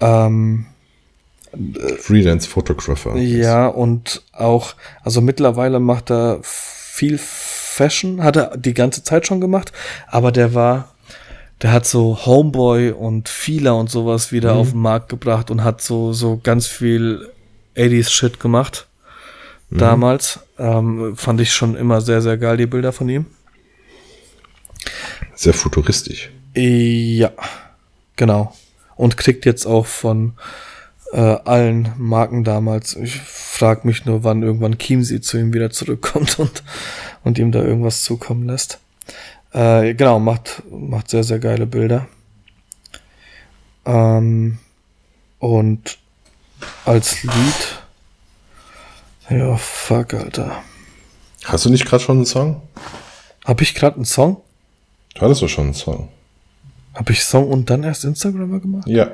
ähm, 0.00 0.66
Freelance 1.98 2.48
Photographer. 2.48 3.16
ja 3.16 3.66
und 3.66 4.22
auch, 4.32 4.74
also 5.02 5.20
mittlerweile 5.20 5.80
macht 5.80 6.10
er 6.10 6.40
viel 6.42 7.18
Fashion, 7.18 8.22
hat 8.22 8.36
er 8.36 8.56
die 8.56 8.74
ganze 8.74 9.02
Zeit 9.02 9.26
schon 9.26 9.40
gemacht, 9.40 9.72
aber 10.06 10.32
der 10.32 10.54
war, 10.54 10.94
der 11.62 11.72
hat 11.72 11.86
so 11.86 12.26
Homeboy 12.26 12.90
und 12.90 13.28
Feeler 13.28 13.76
und 13.76 13.90
sowas 13.90 14.32
wieder 14.32 14.54
auf 14.54 14.70
den 14.70 14.80
Markt 14.80 15.08
gebracht 15.08 15.50
und 15.50 15.64
hat 15.64 15.80
so, 15.80 16.12
so 16.12 16.40
ganz 16.42 16.66
viel 16.66 17.28
80s 17.76 18.10
Shit 18.10 18.40
gemacht. 18.40 18.86
Damals. 19.70 20.40
Ähm, 20.58 21.16
fand 21.16 21.40
ich 21.40 21.52
schon 21.52 21.76
immer 21.76 22.00
sehr, 22.00 22.22
sehr 22.22 22.38
geil, 22.38 22.56
die 22.56 22.66
Bilder 22.66 22.92
von 22.92 23.08
ihm. 23.08 23.26
Sehr 25.34 25.54
futuristisch. 25.54 26.30
Ja, 26.54 27.32
genau. 28.14 28.54
Und 28.96 29.16
kriegt 29.16 29.44
jetzt 29.44 29.66
auch 29.66 29.86
von 29.86 30.34
äh, 31.12 31.18
allen 31.20 31.92
Marken 31.98 32.44
damals. 32.44 32.96
Ich 32.96 33.20
frage 33.20 33.86
mich 33.86 34.04
nur, 34.06 34.24
wann 34.24 34.42
irgendwann 34.42 34.78
Chiemsee 34.78 35.20
zu 35.20 35.36
ihm 35.36 35.52
wieder 35.52 35.70
zurückkommt 35.70 36.38
und, 36.38 36.62
und 37.24 37.38
ihm 37.38 37.52
da 37.52 37.62
irgendwas 37.62 38.02
zukommen 38.02 38.46
lässt. 38.46 38.78
Äh, 39.52 39.94
genau, 39.94 40.18
macht, 40.18 40.62
macht 40.70 41.10
sehr, 41.10 41.24
sehr 41.24 41.38
geile 41.38 41.66
Bilder. 41.66 42.06
Ähm, 43.84 44.58
und 45.38 45.98
als 46.84 47.22
Lied. 47.22 47.82
Ja, 49.28 49.56
fuck, 49.56 50.14
Alter. 50.14 50.62
Hast 51.44 51.64
du 51.64 51.70
nicht 51.70 51.84
gerade 51.86 52.02
schon 52.02 52.18
einen 52.18 52.26
Song? 52.26 52.62
Hab 53.44 53.60
ich 53.60 53.74
gerade 53.74 53.96
einen 53.96 54.04
Song? 54.04 54.38
Du 55.14 55.22
hattest 55.22 55.42
doch 55.42 55.48
schon 55.48 55.64
einen 55.66 55.74
Song. 55.74 56.08
Hab 56.94 57.10
ich 57.10 57.22
Song 57.24 57.48
und 57.48 57.68
dann 57.70 57.82
erst 57.82 58.04
Instagrammer 58.04 58.60
gemacht? 58.60 58.86
Ja. 58.88 59.10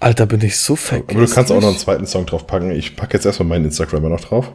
Alter, 0.00 0.26
bin 0.26 0.40
ich 0.42 0.56
so 0.58 0.76
vergessen. 0.76 1.16
Aber 1.16 1.26
du 1.26 1.32
kannst 1.32 1.50
auch 1.50 1.60
noch 1.60 1.68
einen 1.68 1.78
zweiten 1.78 2.06
Song 2.06 2.24
drauf 2.24 2.46
packen. 2.46 2.70
Ich 2.70 2.94
packe 2.96 3.14
jetzt 3.14 3.26
erstmal 3.26 3.48
meinen 3.48 3.64
Instagrammer 3.66 4.08
noch 4.08 4.20
drauf. 4.20 4.52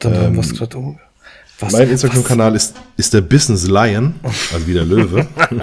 Dann 0.00 0.14
haben 0.16 0.24
Ähm, 0.26 0.34
wir 0.34 0.40
es 0.40 0.52
gerade 0.54 0.76
um. 0.76 0.98
Was, 1.58 1.72
mein 1.72 1.88
Instagram-Kanal 1.88 2.54
ist, 2.54 2.74
ist 2.98 3.14
der 3.14 3.22
Business 3.22 3.66
Lion, 3.66 4.14
also 4.22 4.66
wie 4.66 4.74
der 4.74 4.84
Löwe. 4.84 5.26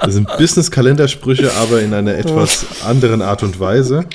Das 0.00 0.14
sind 0.14 0.28
Business-Kalendersprüche, 0.36 1.52
aber 1.54 1.80
in 1.80 1.94
einer 1.94 2.14
etwas 2.14 2.82
anderen 2.84 3.22
Art 3.22 3.42
und 3.42 3.58
Weise. 3.58 4.06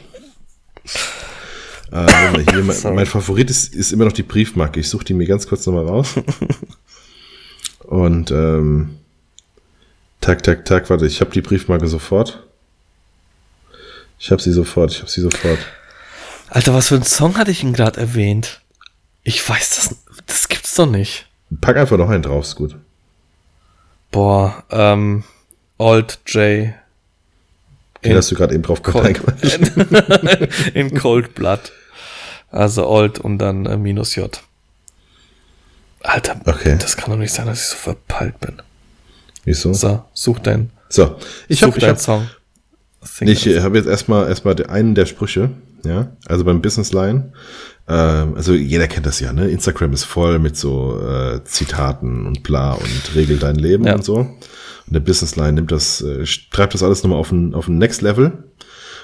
Äh, 1.91 2.07
hier, 2.49 2.63
mein, 2.63 2.95
mein 2.95 3.05
Favorit 3.05 3.49
ist, 3.49 3.73
ist 3.73 3.91
immer 3.91 4.05
noch 4.05 4.13
die 4.13 4.23
Briefmarke. 4.23 4.79
Ich 4.79 4.89
suche 4.89 5.05
die 5.05 5.13
mir 5.13 5.27
ganz 5.27 5.47
kurz 5.47 5.65
nochmal 5.65 5.87
raus. 5.87 6.13
Und 7.79 8.31
ähm, 8.31 8.97
tak, 10.21 10.43
tak, 10.43 10.65
tak, 10.65 10.89
warte, 10.89 11.05
ich 11.05 11.19
habe 11.19 11.31
die 11.31 11.41
Briefmarke 11.41 11.87
sofort. 11.87 12.43
Ich 14.19 14.31
habe 14.31 14.41
sie 14.41 14.53
sofort, 14.53 14.91
ich 14.91 14.99
habe 14.99 15.09
sie 15.09 15.21
sofort. 15.21 15.59
Alter, 16.49 16.73
was 16.73 16.89
für 16.89 16.95
ein 16.95 17.03
Song 17.03 17.37
hatte 17.37 17.51
ich 17.51 17.63
ihn 17.63 17.73
gerade 17.73 17.99
erwähnt? 17.99 18.61
Ich 19.23 19.47
weiß 19.47 19.75
das. 19.75 19.95
Das 20.27 20.47
gibt's 20.47 20.75
doch 20.75 20.85
nicht. 20.85 21.27
Pack 21.59 21.77
einfach 21.77 21.97
noch 21.97 22.09
einen 22.09 22.23
drauf, 22.23 22.45
ist 22.45 22.55
gut. 22.55 22.75
Boah, 24.11 24.63
ähm, 24.69 25.23
Old 25.81 26.19
J. 26.27 26.73
Den 28.03 28.15
hast 28.15 28.29
du 28.31 28.35
gerade 28.35 28.53
eben 28.53 28.63
drauf 28.63 28.81
Cold, 28.83 29.19
in 30.73 30.93
Cold 30.95 31.33
Blood. 31.35 31.71
Also 32.51 32.87
Old 32.87 33.19
und 33.19 33.37
dann 33.39 33.65
äh, 33.65 33.77
minus 33.77 34.15
J. 34.15 34.41
Alter, 36.01 36.39
Okay. 36.45 36.77
das 36.79 36.97
kann 36.97 37.11
doch 37.11 37.17
nicht 37.17 37.33
sein, 37.33 37.45
dass 37.47 37.61
ich 37.61 37.67
so 37.69 37.75
verpeilt 37.77 38.39
bin. 38.39 38.61
Wieso? 39.43 39.73
So, 39.73 40.03
such 40.13 40.39
deinen, 40.39 40.71
So, 40.89 41.15
ich 41.47 41.63
habe 41.63 41.79
hab, 41.87 41.99
Song. 41.99 42.27
Sing 43.03 43.27
ich 43.27 43.47
habe 43.59 43.77
jetzt 43.77 43.87
erstmal 43.87 44.27
erstmal 44.27 44.55
einen 44.67 44.93
der 44.93 45.05
Sprüche, 45.07 45.49
ja, 45.83 46.11
also 46.27 46.43
beim 46.43 46.61
Business 46.61 46.91
Line. 46.93 47.33
Ähm, 47.87 48.35
also 48.35 48.53
jeder 48.53 48.87
kennt 48.87 49.05
das 49.07 49.19
ja, 49.19 49.33
ne? 49.33 49.47
Instagram 49.49 49.93
ist 49.93 50.03
voll 50.03 50.37
mit 50.39 50.55
so 50.57 50.99
äh, 51.07 51.43
Zitaten 51.43 52.25
und 52.27 52.43
bla 52.43 52.73
und 52.73 53.15
regel 53.15 53.37
dein 53.39 53.55
Leben 53.55 53.85
Ja. 53.85 53.95
und 53.95 54.03
so. 54.05 54.27
Und 54.91 54.95
der 54.95 54.99
Business 54.99 55.37
Line 55.37 55.53
nimmt 55.53 55.71
das, 55.71 56.01
äh, 56.01 56.25
treibt 56.51 56.73
das 56.73 56.83
alles 56.83 57.01
nochmal 57.01 57.17
auf 57.17 57.31
ein, 57.31 57.53
auf 57.53 57.69
ein 57.69 57.77
Next 57.77 58.01
Level. 58.01 58.43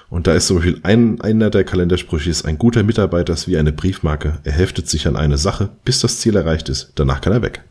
Und 0.09 0.27
da 0.27 0.33
ist 0.33 0.47
zum 0.47 0.57
Beispiel 0.57 0.81
ein, 0.83 1.21
einer 1.21 1.49
der 1.49 1.63
Kalendersprüche 1.63 2.29
ist, 2.29 2.43
ein 2.43 2.57
guter 2.57 2.83
Mitarbeiter 2.83 3.31
ist 3.31 3.47
wie 3.47 3.57
eine 3.57 3.71
Briefmarke. 3.71 4.39
Er 4.43 4.51
heftet 4.51 4.89
sich 4.89 5.07
an 5.07 5.15
eine 5.15 5.37
Sache, 5.37 5.69
bis 5.85 6.01
das 6.01 6.19
Ziel 6.19 6.35
erreicht 6.35 6.67
ist. 6.67 6.91
Danach 6.95 7.21
kann 7.21 7.31
er 7.31 7.41
weg. 7.41 7.61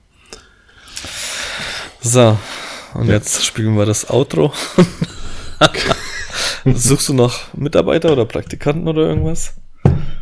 So, 2.01 2.39
und 2.95 3.09
jetzt 3.09 3.45
spielen 3.45 3.77
wir 3.77 3.85
das 3.85 4.09
Outro. 4.09 4.55
Suchst 6.65 7.11
du 7.11 7.13
noch 7.13 7.53
Mitarbeiter 7.53 8.13
oder 8.13 8.25
Praktikanten 8.25 8.89
oder 8.89 9.03
irgendwas? 9.03 9.57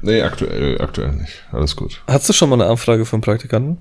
Nee, 0.03 0.21
aktuell, 0.23 0.81
aktuell 0.81 1.12
nicht. 1.12 1.45
Alles 1.53 1.77
gut. 1.77 2.03
Hast 2.09 2.29
du 2.29 2.33
schon 2.33 2.51
mal 2.51 2.61
eine 2.61 2.69
Anfrage 2.69 3.07
einen 3.09 3.23
Praktikanten? 3.23 3.79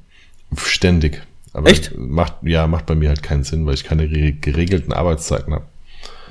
Ständig. 0.56 1.24
Aber 1.54 1.70
Echt? 1.70 1.96
Macht, 1.98 2.34
ja, 2.42 2.66
macht 2.68 2.86
bei 2.88 2.96
mir 2.96 3.10
halt 3.10 3.22
keinen 3.24 3.44
Sinn, 3.44 3.66
weil 3.66 3.76
ich 3.76 3.84
keine 3.84 4.04
re- 4.04 4.34
geregelten 4.34 4.92
Arbeitszeiten 4.92 5.54
habe. 5.54 5.66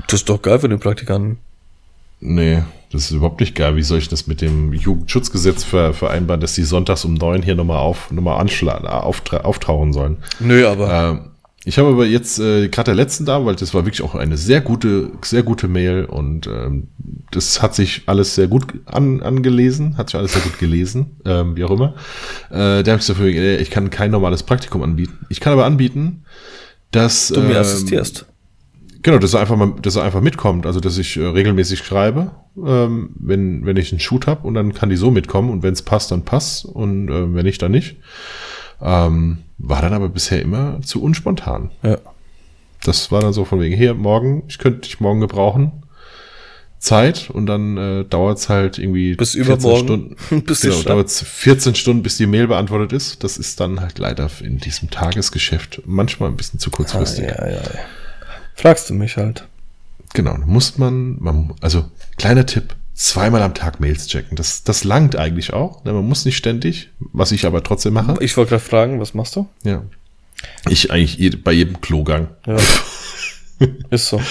Das 0.09 0.21
ist 0.21 0.29
doch 0.29 0.43
geil 0.43 0.59
für 0.59 0.69
den 0.69 0.81
Praktikanten. 0.81 1.39
Nee, 2.21 2.63
das 2.93 3.03
ist 3.05 3.11
überhaupt 3.13 3.41
nicht 3.41 3.55
geil. 3.55 3.75
Wie 3.77 3.83
soll 3.83 3.99
ich 3.99 4.09
das 4.09 4.27
mit 4.27 4.41
dem 4.41 4.73
Jugendschutzgesetz 4.73 5.65
ver 5.65 5.93
vereinbaren, 5.93 6.41
dass 6.41 6.55
die 6.55 6.63
sonntags 6.63 7.05
um 7.05 7.15
neun 7.15 7.43
hier 7.43 7.55
nochmal 7.57 7.79
auf, 7.79 8.11
nochmal 8.13 8.41
anschlagen, 8.41 8.87
auftra 8.87 9.39
auftauchen 9.39 9.93
sollen? 9.93 10.19
Nö, 10.39 10.67
aber 10.69 11.11
Ähm, 11.11 11.21
ich 11.65 11.79
habe 11.79 11.89
aber 11.89 12.07
jetzt 12.07 12.41
äh, 12.41 12.69
gerade 12.69 12.87
der 12.87 12.95
letzten 12.97 13.25
da, 13.25 13.45
weil 13.45 13.55
das 13.55 13.73
war 13.73 13.85
wirklich 13.85 14.03
auch 14.03 14.17
eine 14.17 14.37
sehr 14.37 14.61
gute, 14.61 15.13
sehr 15.23 15.45
gute 15.45 15.69
Mail 15.69 16.07
und 16.07 16.49
ähm, 16.49 16.89
das 17.31 17.63
hat 17.63 17.77
sich 17.77 18.03
alles 18.07 18.35
sehr 18.35 18.49
gut 18.49 18.67
an, 18.87 19.23
angelesen, 19.23 19.97
hat 19.97 20.11
sich 20.11 20.19
alles 20.19 20.33
sehr 20.33 20.43
gut 20.43 20.59
gelesen, 20.59 21.19
ähm, 21.25 21.55
wie 21.55 21.63
auch 21.63 21.71
immer. 21.71 21.95
Äh, 22.51 22.83
der 22.83 22.95
habe 22.95 22.99
ich 22.99 23.05
so 23.05 23.15
für, 23.15 23.31
äh, 23.31 23.59
ich 23.59 23.71
kann 23.71 23.91
kein 23.91 24.11
normales 24.11 24.43
Praktikum 24.43 24.83
anbieten. 24.83 25.25
Ich 25.29 25.39
kann 25.39 25.53
aber 25.53 25.65
anbieten, 25.65 26.25
dass 26.91 27.29
du 27.29 27.41
mir 27.41 27.53
ähm, 27.53 27.61
assistierst. 27.61 28.27
Genau, 29.03 29.19
dass 29.19 29.35
er 29.35 29.41
einfach 29.41 29.57
mal, 29.57 29.75
dass 29.83 29.95
er 29.95 30.03
einfach 30.03 30.21
mitkommt, 30.21 30.67
also 30.67 30.81
dass 30.81 30.99
ich 30.99 31.17
äh, 31.17 31.25
regelmäßig 31.25 31.81
schreibe, 31.81 32.33
ähm, 32.57 33.11
wenn 33.21 33.65
wenn 33.65 33.77
ich 33.77 33.93
einen 33.93 34.01
Shoot 34.01 34.27
habe 34.27 34.47
und 34.47 34.55
dann 34.55 34.75
kann 34.75 34.91
die 34.91 34.97
so 34.97 35.13
mitkommen 35.13 35.51
und 35.51 35.63
wenn 35.63 35.73
es 35.73 35.83
passt, 35.83 36.11
dann 36.11 36.25
passt 36.25 36.65
und 36.65 37.09
äh, 37.09 37.35
wenn 37.35 37.45
nicht, 37.45 37.63
dann 37.63 37.73
nicht. 37.73 37.97
Ähm, 38.81 39.39
war 39.63 39.81
dann 39.81 39.95
aber 39.95 40.09
bisher 40.09 40.43
immer 40.43 40.81
zu 40.83 41.03
unspontan. 41.03 41.71
Ja. 41.83 41.99
Das 42.85 43.13
war 43.13 43.21
dann 43.21 43.33
so 43.33 43.45
von 43.45 43.61
wegen, 43.61 43.77
hier, 43.77 43.95
morgen, 43.95 44.43
ich 44.49 44.59
könnte 44.59 44.81
dich 44.81 45.01
morgen 45.01 45.21
gebrauchen. 45.21 45.73
Zeit 46.81 47.31
und 47.31 47.47
dann 47.47 47.77
äh, 47.77 48.05
dauert 48.05 48.39
es 48.39 48.49
halt 48.49 48.77
irgendwie 48.77 49.15
Bis 49.15 49.35
14 49.35 49.55
übermorgen, 49.55 50.17
Stunden. 50.17 50.45
bis 50.47 50.63
die 50.63 50.69
genau, 50.69 50.83
dauert 50.83 51.11
14 51.13 51.77
Stunden, 51.77 52.03
bis 52.03 52.17
die 52.17 52.27
Mail 52.27 52.49
beantwortet 52.49 52.93
ist. 52.93 53.23
Das 53.23 53.39
ist 53.39 53.61
dann 53.61 53.81
halt 53.81 53.99
leider 54.01 54.29
in 54.43 54.59
diesem 54.59 54.91
Tagesgeschäft 54.91 55.83
manchmal 55.87 56.31
ein 56.31 56.37
bisschen 56.37 56.59
zu 56.59 56.71
Ah, 56.71 56.77
kurzfristig. 56.77 57.27
ja, 57.27 57.47
ja, 57.47 57.55
ja. 57.55 57.61
Fragst 58.57 58.91
du 58.91 58.95
mich 58.95 59.17
halt. 59.17 59.47
Genau, 60.13 60.37
muss 60.45 60.77
man, 60.77 61.17
man, 61.21 61.55
also 61.61 61.85
kleiner 62.19 62.47
Tipp, 62.47 62.75
zweimal 63.03 63.43
am 63.43 63.55
Tag 63.55 63.81
Mails 63.81 64.07
checken. 64.07 64.37
Das, 64.37 64.63
das 64.63 64.85
langt 64.85 65.17
eigentlich 65.17 65.53
auch. 65.53 65.85
Ne, 65.85 65.93
Man 65.93 66.07
muss 66.07 66.25
nicht 66.25 66.37
ständig, 66.37 66.91
was 67.01 67.33
ich 67.33 67.47
aber 67.47 67.65
trotzdem 67.65 67.95
mache. 67.95 68.17
Ich 68.21 68.37
wollte 68.37 68.51
gerade 68.51 68.63
fragen, 68.63 69.01
was 69.01 69.13
machst 69.13 69.35
du? 69.35 69.49
Ja. 69.65 69.83
Ich 70.69 70.93
eigentlich 70.93 71.43
bei 71.43 71.53
jedem 71.53 71.81
Klogang. 71.81 72.29
Ja. 72.47 72.57
Ist 73.91 74.09
so. 74.09 74.23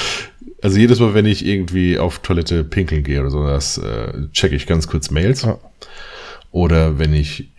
Also 0.62 0.78
jedes 0.78 1.00
Mal, 1.00 1.14
wenn 1.14 1.26
ich 1.26 1.46
irgendwie 1.46 1.98
auf 2.00 2.20
Toilette 2.20 2.64
pinkeln 2.64 3.04
gehe 3.04 3.20
oder 3.20 3.30
so, 3.30 3.46
das 3.46 3.78
äh, 3.78 4.14
checke 4.32 4.56
ich 4.56 4.68
ganz 4.68 4.88
kurz 4.88 5.12
Mails. 5.12 5.42
Ja. 5.42 5.58
Oder 6.52 6.98
wenn 6.98 7.14
ich 7.14 7.50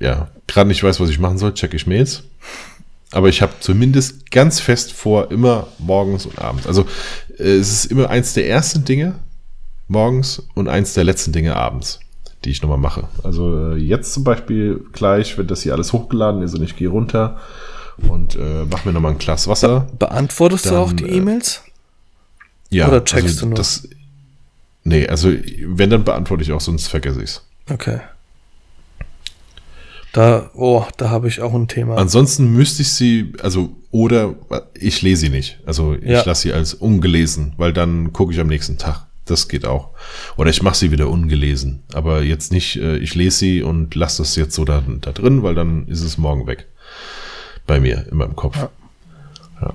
ja 0.00 0.28
gerade 0.48 0.68
nicht 0.68 0.82
weiß, 0.82 0.98
was 0.98 1.10
ich 1.10 1.20
machen 1.20 1.38
soll, 1.38 1.54
checke 1.54 1.76
ich 1.76 1.86
Mails. 1.86 2.24
Aber 3.12 3.28
ich 3.28 3.42
habe 3.42 3.52
zumindest 3.60 4.30
ganz 4.32 4.58
fest 4.58 4.92
vor, 4.92 5.30
immer 5.30 5.68
morgens 5.78 6.26
und 6.26 6.40
abends. 6.40 6.66
Also 6.66 6.84
äh, 7.38 7.44
es 7.44 7.70
ist 7.70 7.84
immer 7.92 8.10
eins 8.10 8.34
der 8.34 8.48
ersten 8.48 8.84
Dinge 8.84 9.14
morgens 9.88 10.42
und 10.54 10.68
eins 10.68 10.94
der 10.94 11.04
letzten 11.04 11.32
Dinge 11.32 11.56
abends, 11.56 12.00
die 12.44 12.50
ich 12.50 12.62
nochmal 12.62 12.78
mache. 12.78 13.08
Also 13.24 13.72
äh, 13.72 13.76
jetzt 13.76 14.12
zum 14.12 14.24
Beispiel 14.24 14.84
gleich, 14.92 15.36
wenn 15.38 15.46
das 15.46 15.62
hier 15.62 15.72
alles 15.74 15.92
hochgeladen 15.92 16.42
ist 16.42 16.54
und 16.54 16.62
ich 16.62 16.76
gehe 16.76 16.88
runter 16.88 17.38
und 18.08 18.36
äh, 18.36 18.64
mache 18.64 18.86
mir 18.86 18.94
nochmal 18.94 19.12
ein 19.12 19.18
Glas 19.18 19.48
Wasser. 19.48 19.88
Beantwortest 19.98 20.66
du 20.66 20.70
Dann, 20.70 20.78
auch 20.78 20.92
die 20.92 21.04
äh, 21.08 21.16
E-Mails? 21.16 21.62
Ja, 22.70 22.88
Oder 22.88 23.04
checkst 23.04 23.40
du 23.42 23.46
nur? 23.46 23.54
Das, 23.56 23.88
nee, 24.84 25.06
also 25.08 25.32
wenn, 25.64 25.90
dann 25.90 26.04
beantworte 26.04 26.42
ich 26.42 26.52
auch, 26.52 26.60
sonst 26.60 26.86
vergesse 26.86 27.18
ich 27.22 27.30
es. 27.30 27.44
Okay. 27.70 28.00
Da, 30.12 30.50
oh, 30.54 30.84
da 30.96 31.10
habe 31.10 31.28
ich 31.28 31.40
auch 31.42 31.52
ein 31.54 31.68
Thema. 31.68 31.96
Ansonsten 31.96 32.52
müsste 32.52 32.82
ich 32.82 32.92
sie, 32.92 33.32
also, 33.42 33.76
oder 33.90 34.34
ich 34.74 35.02
lese 35.02 35.22
sie 35.22 35.28
nicht. 35.28 35.58
Also 35.66 35.94
ich 35.94 36.04
Ja. 36.08 36.22
lasse 36.24 36.42
sie 36.42 36.52
als 36.52 36.74
ungelesen, 36.74 37.52
weil 37.56 37.72
dann 37.72 38.12
gucke 38.12 38.32
ich 38.32 38.40
am 38.40 38.46
nächsten 38.46 38.78
Tag. 38.78 39.06
Das 39.30 39.48
geht 39.48 39.64
auch. 39.66 39.90
Oder 40.36 40.50
ich 40.50 40.62
mache 40.62 40.76
sie 40.76 40.90
wieder 40.90 41.08
ungelesen. 41.08 41.82
Aber 41.92 42.22
jetzt 42.22 42.50
nicht, 42.52 42.76
äh, 42.76 42.96
ich 42.96 43.14
lese 43.14 43.38
sie 43.38 43.62
und 43.62 43.94
lasse 43.94 44.22
das 44.22 44.36
jetzt 44.36 44.54
so 44.54 44.64
da, 44.64 44.82
da 45.00 45.12
drin, 45.12 45.42
weil 45.42 45.54
dann 45.54 45.86
ist 45.88 46.02
es 46.02 46.18
morgen 46.18 46.46
weg. 46.46 46.66
Bei 47.66 47.78
mir, 47.80 48.06
in 48.10 48.16
meinem 48.16 48.34
Kopf. 48.36 48.56
Ja. 49.60 49.74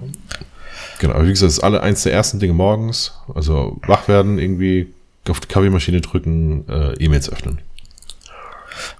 Genau, 0.99 1.13
aber 1.15 1.25
wie 1.25 1.30
gesagt, 1.30 1.47
das 1.49 1.57
ist 1.57 1.63
alle 1.63 1.81
eins 1.84 2.03
der 2.03 2.13
ersten 2.13 2.39
Dinge 2.39 2.53
morgens. 2.53 3.13
Also 3.35 3.80
wach 3.85 4.07
werden, 4.07 4.39
irgendwie 4.39 4.93
auf 5.30 5.39
die 5.39 5.47
Kaffeemaschine 5.47 6.01
drücken, 6.01 6.67
äh, 6.69 6.93
E-Mails 7.03 7.30
öffnen. 7.31 7.59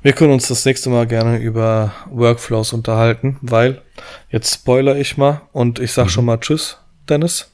Wir 0.02 0.14
können 0.14 0.34
uns 0.34 0.48
das 0.48 0.66
nächste 0.66 0.90
Mal 0.90 1.08
gerne 1.08 1.38
über 1.40 1.94
Workflows 2.12 2.74
unterhalten, 2.74 3.38
weil 3.42 3.82
jetzt 4.30 4.54
spoiler 4.54 4.96
ich 4.98 5.18
mal 5.18 5.42
und 5.52 5.80
ich 5.80 5.92
Mhm. 5.92 5.96
sag 5.96 6.10
schon 6.12 6.26
mal 6.26 6.38
Tschüss, 6.40 6.78
Dennis. 7.10 7.50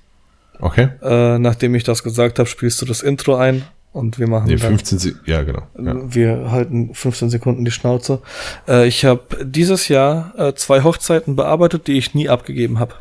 Okay? 0.60 0.90
Äh, 1.02 1.40
nachdem 1.40 1.74
ich 1.76 1.84
das 1.84 2.04
gesagt 2.04 2.40
habe, 2.40 2.50
spielst 2.50 2.82
du 2.82 2.86
das 2.86 3.02
Intro 3.02 3.36
ein 3.36 3.64
und 3.94 4.20
wir 4.20 4.28
machen 4.28 4.46
Nee, 4.48 4.56
dann 4.58 4.70
15, 4.78 5.00
Se- 5.00 5.16
ja, 5.26 5.42
genau. 5.44 5.64
Ja. 5.82 5.96
Wir 6.14 6.52
halten 6.52 6.94
15 6.94 7.30
Sekunden 7.30 7.66
die 7.66 7.72
Schnauze. 7.72 8.20
Äh, 8.68 8.88
ich 8.88 9.06
habe 9.06 9.22
dieses 9.44 9.88
Jahr 9.88 10.34
äh, 10.38 10.54
zwei 10.56 10.84
Hochzeiten 10.84 11.36
bearbeitet, 11.36 11.88
die 11.88 11.98
ich 11.98 12.14
nie 12.14 12.30
abgegeben 12.30 12.78
habe. 12.80 12.94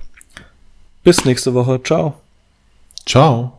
Bis 1.05 1.25
nächste 1.25 1.53
Woche. 1.55 1.83
Ciao. 1.83 2.15
Ciao. 3.07 3.58